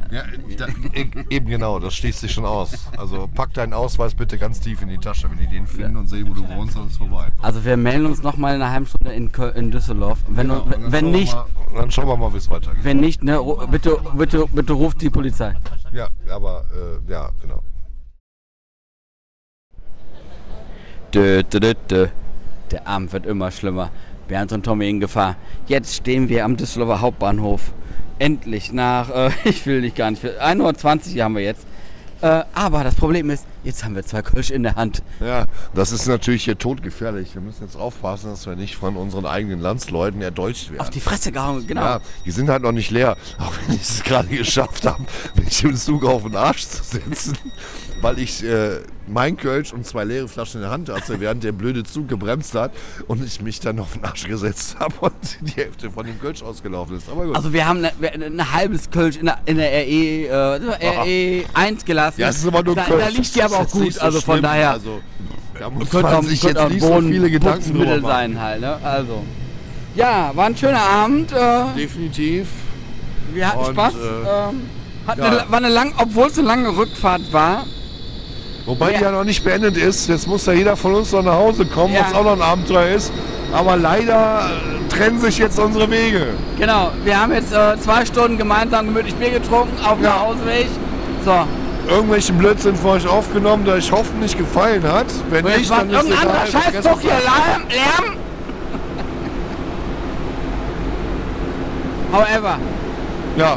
Da, 0.56 0.66
e- 0.92 1.10
eben 1.30 1.46
genau, 1.46 1.78
das 1.78 1.94
schließt 1.94 2.20
sich 2.20 2.32
schon 2.32 2.44
aus. 2.44 2.88
Also 2.96 3.28
pack 3.34 3.52
deinen 3.54 3.72
Ausweis 3.72 4.14
bitte 4.14 4.36
ganz 4.38 4.60
tief 4.60 4.82
in 4.82 4.88
die 4.88 4.98
Tasche, 4.98 5.30
wenn 5.30 5.38
die 5.38 5.46
den 5.46 5.66
finden 5.66 5.96
und 5.96 6.08
sehen, 6.08 6.28
wo 6.28 6.34
du 6.34 6.48
wohnst, 6.48 6.76
dann 6.76 6.86
ist 6.88 6.98
vorbei. 6.98 7.28
Also 7.42 7.64
wir 7.64 7.76
melden 7.76 8.06
uns 8.06 8.22
nochmal 8.22 8.54
in 8.56 8.62
einer 8.62 8.70
halben 8.72 8.86
Stunde 8.86 9.12
in, 9.12 9.30
Köl 9.32 9.50
in 9.56 9.70
Düsseldorf. 9.70 10.18
Wenn, 10.28 10.48
Genau, 10.48 10.64
wenn 10.68 10.92
wir 10.92 11.02
nicht, 11.02 11.34
Mal, 11.34 11.46
dann 11.74 11.90
schauen 11.90 12.08
wir 12.08 12.16
mal, 12.16 12.32
wie 12.32 12.38
es 12.38 12.50
weitergeht. 12.50 12.84
wenn 12.84 12.98
nicht, 13.00 13.22
ne, 13.22 13.40
bitte, 13.70 13.98
bitte, 14.16 14.44
bitte 14.52 14.72
ruft 14.72 15.00
die 15.02 15.10
Polizei. 15.10 15.54
Ja, 15.92 16.08
aber 16.30 16.64
äh, 16.72 17.10
ja, 17.10 17.30
genau. 17.40 17.62
Dö, 21.14 21.42
dö, 21.42 21.60
dö, 21.60 21.74
dö. 21.90 22.06
Der 22.70 22.86
Abend 22.86 23.12
wird 23.12 23.26
immer 23.26 23.50
schlimmer. 23.50 23.90
Bernd 24.28 24.52
und 24.52 24.64
Tommy 24.64 24.88
in 24.88 25.00
Gefahr. 25.00 25.36
Jetzt 25.66 25.94
stehen 25.94 26.28
wir 26.28 26.44
am 26.44 26.56
Düsseldorfer 26.56 27.00
Hauptbahnhof. 27.00 27.72
Endlich 28.18 28.72
nach, 28.72 29.10
äh, 29.10 29.30
ich 29.44 29.66
will 29.66 29.80
nicht 29.80 29.96
gar 29.96 30.10
nicht, 30.10 30.24
1.20 30.24 31.16
Uhr 31.16 31.24
haben 31.24 31.34
wir 31.34 31.42
jetzt. 31.42 31.66
Äh, 32.22 32.44
aber 32.54 32.82
das 32.82 32.94
Problem 32.94 33.28
ist, 33.28 33.44
jetzt 33.62 33.84
haben 33.84 33.94
wir 33.94 34.02
zwei 34.02 34.22
Kölsch 34.22 34.50
in 34.50 34.62
der 34.62 34.74
Hand. 34.74 35.02
Ja, 35.20 35.44
das 35.74 35.92
ist 35.92 36.06
natürlich 36.06 36.44
hier 36.44 36.56
todgefährlich. 36.56 37.34
Wir 37.34 37.42
müssen 37.42 37.62
jetzt 37.62 37.76
aufpassen, 37.76 38.30
dass 38.30 38.46
wir 38.46 38.56
nicht 38.56 38.76
von 38.76 38.96
unseren 38.96 39.26
eigenen 39.26 39.60
Landsleuten 39.60 40.22
erdeutscht 40.22 40.70
werden. 40.70 40.80
Auf 40.80 40.90
die 40.90 41.00
Fresse 41.00 41.30
gehauen, 41.30 41.66
genau. 41.66 41.82
Ja, 41.82 42.00
die 42.24 42.30
sind 42.30 42.48
halt 42.48 42.62
noch 42.62 42.72
nicht 42.72 42.90
leer. 42.90 43.18
Auch 43.38 43.52
wenn 43.66 43.76
ich 43.76 43.82
es 43.82 44.02
gerade 44.02 44.28
geschafft 44.28 44.86
habe, 44.86 45.04
mich 45.34 45.62
im 45.62 45.76
Zug 45.76 46.04
auf 46.06 46.22
den 46.22 46.36
Arsch 46.36 46.66
zu 46.66 46.82
setzen, 46.82 47.36
weil 48.02 48.18
ich 48.18 48.44
äh, 48.44 48.80
mein 49.08 49.36
Kölsch 49.36 49.72
und 49.72 49.86
zwei 49.86 50.04
leere 50.04 50.28
Flaschen 50.28 50.56
in 50.58 50.62
der 50.62 50.70
Hand 50.70 50.88
hatte, 50.88 51.18
während 51.20 51.42
der 51.44 51.52
blöde 51.52 51.82
Zug 51.84 52.08
gebremst 52.08 52.54
hat 52.54 52.72
und 53.08 53.24
ich 53.24 53.40
mich 53.40 53.60
dann 53.60 53.78
auf 53.78 53.92
den 53.94 54.04
Arsch 54.04 54.26
gesetzt 54.28 54.76
habe 54.80 54.94
und 55.00 55.12
die 55.40 55.52
Hälfte 55.60 55.90
von 55.90 56.04
dem 56.06 56.20
Kölsch 56.20 56.42
ausgelaufen 56.42 56.96
ist. 56.96 57.08
Aber 57.08 57.24
gut. 57.26 57.36
Also 57.36 57.52
wir 57.52 57.66
haben 57.66 57.80
ne- 57.80 57.92
wir- 57.98 58.12
ein 58.12 58.52
halbes 58.52 58.90
Kölsch 58.90 59.16
in 59.16 59.26
der, 59.26 59.38
in 59.46 59.56
der 59.56 59.70
RE, 59.70 60.26
äh, 60.28 61.40
RE 61.42 61.44
1 61.54 61.84
gelassen. 61.86 62.20
ja, 62.20 62.28
es 62.28 62.38
ist 62.38 62.46
aber 62.46 62.62
nur 62.62 62.74
da, 62.74 62.84
Kölsch. 62.84 63.02
da 63.04 63.08
liegt 63.08 63.34
die 63.34 63.42
aber 63.42 63.56
auch 63.60 63.70
gut. 63.70 63.92
so 63.94 64.00
also 64.00 64.20
von 64.20 64.34
schlimm. 64.34 64.42
daher 64.42 64.70
Also, 64.72 65.00
da 65.58 65.70
muss 65.70 65.88
könnte 65.90 66.06
man 66.06 66.14
auch, 66.16 66.22
sich 66.22 66.42
jetzt 66.42 66.68
nicht 66.68 66.82
so 66.82 67.00
viele 67.00 67.30
Gedanken 67.30 67.72
drüber 67.74 67.86
machen. 67.96 68.02
sein 68.04 68.40
halt. 68.40 68.60
Ne? 68.60 68.78
Also 68.82 69.24
ja, 69.94 70.30
war 70.34 70.46
ein 70.46 70.56
schöner 70.56 70.82
Abend. 70.82 71.32
Äh, 71.32 71.64
Definitiv. 71.76 72.48
wir 73.32 73.48
hatten 73.48 73.58
Und, 73.60 73.72
Spaß. 73.72 73.94
äh, 73.94 73.98
ähm, 74.50 74.60
hat 75.06 75.18
ja. 75.18 75.24
eine, 75.24 75.44
war 75.50 75.58
eine 75.58 75.68
lang, 75.70 75.94
obwohl 75.96 76.26
es 76.26 76.38
eine 76.38 76.46
lange 76.48 76.76
Rückfahrt 76.76 77.32
war. 77.32 77.64
Wobei 78.66 78.92
Ja. 78.92 78.98
die 78.98 79.04
ja 79.04 79.10
noch 79.12 79.24
nicht 79.24 79.44
beendet 79.44 79.76
ist. 79.76 80.08
Jetzt 80.08 80.26
muss 80.26 80.44
ja 80.46 80.52
jeder 80.52 80.76
von 80.76 80.94
uns 80.94 81.12
noch 81.12 81.22
nach 81.22 81.34
Hause 81.34 81.64
kommen, 81.66 81.94
Ja. 81.94 82.00
was 82.04 82.14
auch 82.14 82.24
noch 82.24 82.32
ein 82.32 82.42
Abenteuer 82.42 82.88
ist. 82.96 83.12
Aber 83.52 83.76
leider 83.76 84.50
äh, 84.50 84.88
trennen 84.92 85.20
sich 85.20 85.38
jetzt 85.38 85.58
unsere 85.58 85.88
Wege. 85.90 86.26
Genau, 86.58 86.90
wir 87.04 87.20
haben 87.20 87.32
jetzt 87.32 87.52
äh, 87.52 87.78
zwei 87.78 88.04
Stunden 88.04 88.36
gemeinsam 88.38 88.86
gemütlich 88.86 89.14
Bier 89.14 89.30
getrunken 89.30 89.72
auf 89.84 89.94
dem 89.94 90.02
Nachhauseweg. 90.02 90.66
So, 91.24 91.32
Irgendwelchen 91.88 92.36
Blödsinn 92.38 92.74
für 92.74 92.88
euch 92.88 93.06
aufgenommen, 93.06 93.64
der 93.64 93.74
euch 93.74 93.92
hoffentlich 93.92 94.36
gefallen 94.36 94.82
hat. 94.82 95.06
Wenn 95.30 95.44
und 95.44 95.56
nicht, 95.56 95.70
dann 95.70 95.88
ist 95.88 95.94
irgendein 95.94 96.18
anderer 96.28 96.46
Scheißzug 96.46 97.00
hier 97.00 97.10
Lärm. 97.10 97.62
Lärm. 97.70 98.16
However, 102.12 102.58
Ja. 103.36 103.56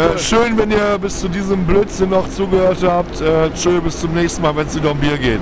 Äh, 0.00 0.18
schön, 0.18 0.56
wenn 0.56 0.70
ihr 0.70 0.98
bis 0.98 1.20
zu 1.20 1.28
diesem 1.28 1.66
Blödsinn 1.66 2.08
noch 2.10 2.28
zugehört 2.30 2.78
habt. 2.82 3.20
Äh, 3.20 3.50
tschö, 3.50 3.80
bis 3.80 4.00
zum 4.00 4.14
nächsten 4.14 4.40
Mal, 4.40 4.56
wenn 4.56 4.66
es 4.66 4.74
wieder 4.74 4.92
um 4.92 4.98
Bier 4.98 5.18
geht. 5.18 5.40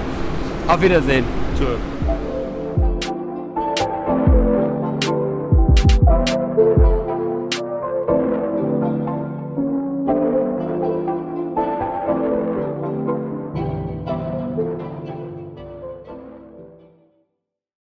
auf 0.66 0.82
Wiedersehen. 0.82 1.24
Tschö. 1.56 1.76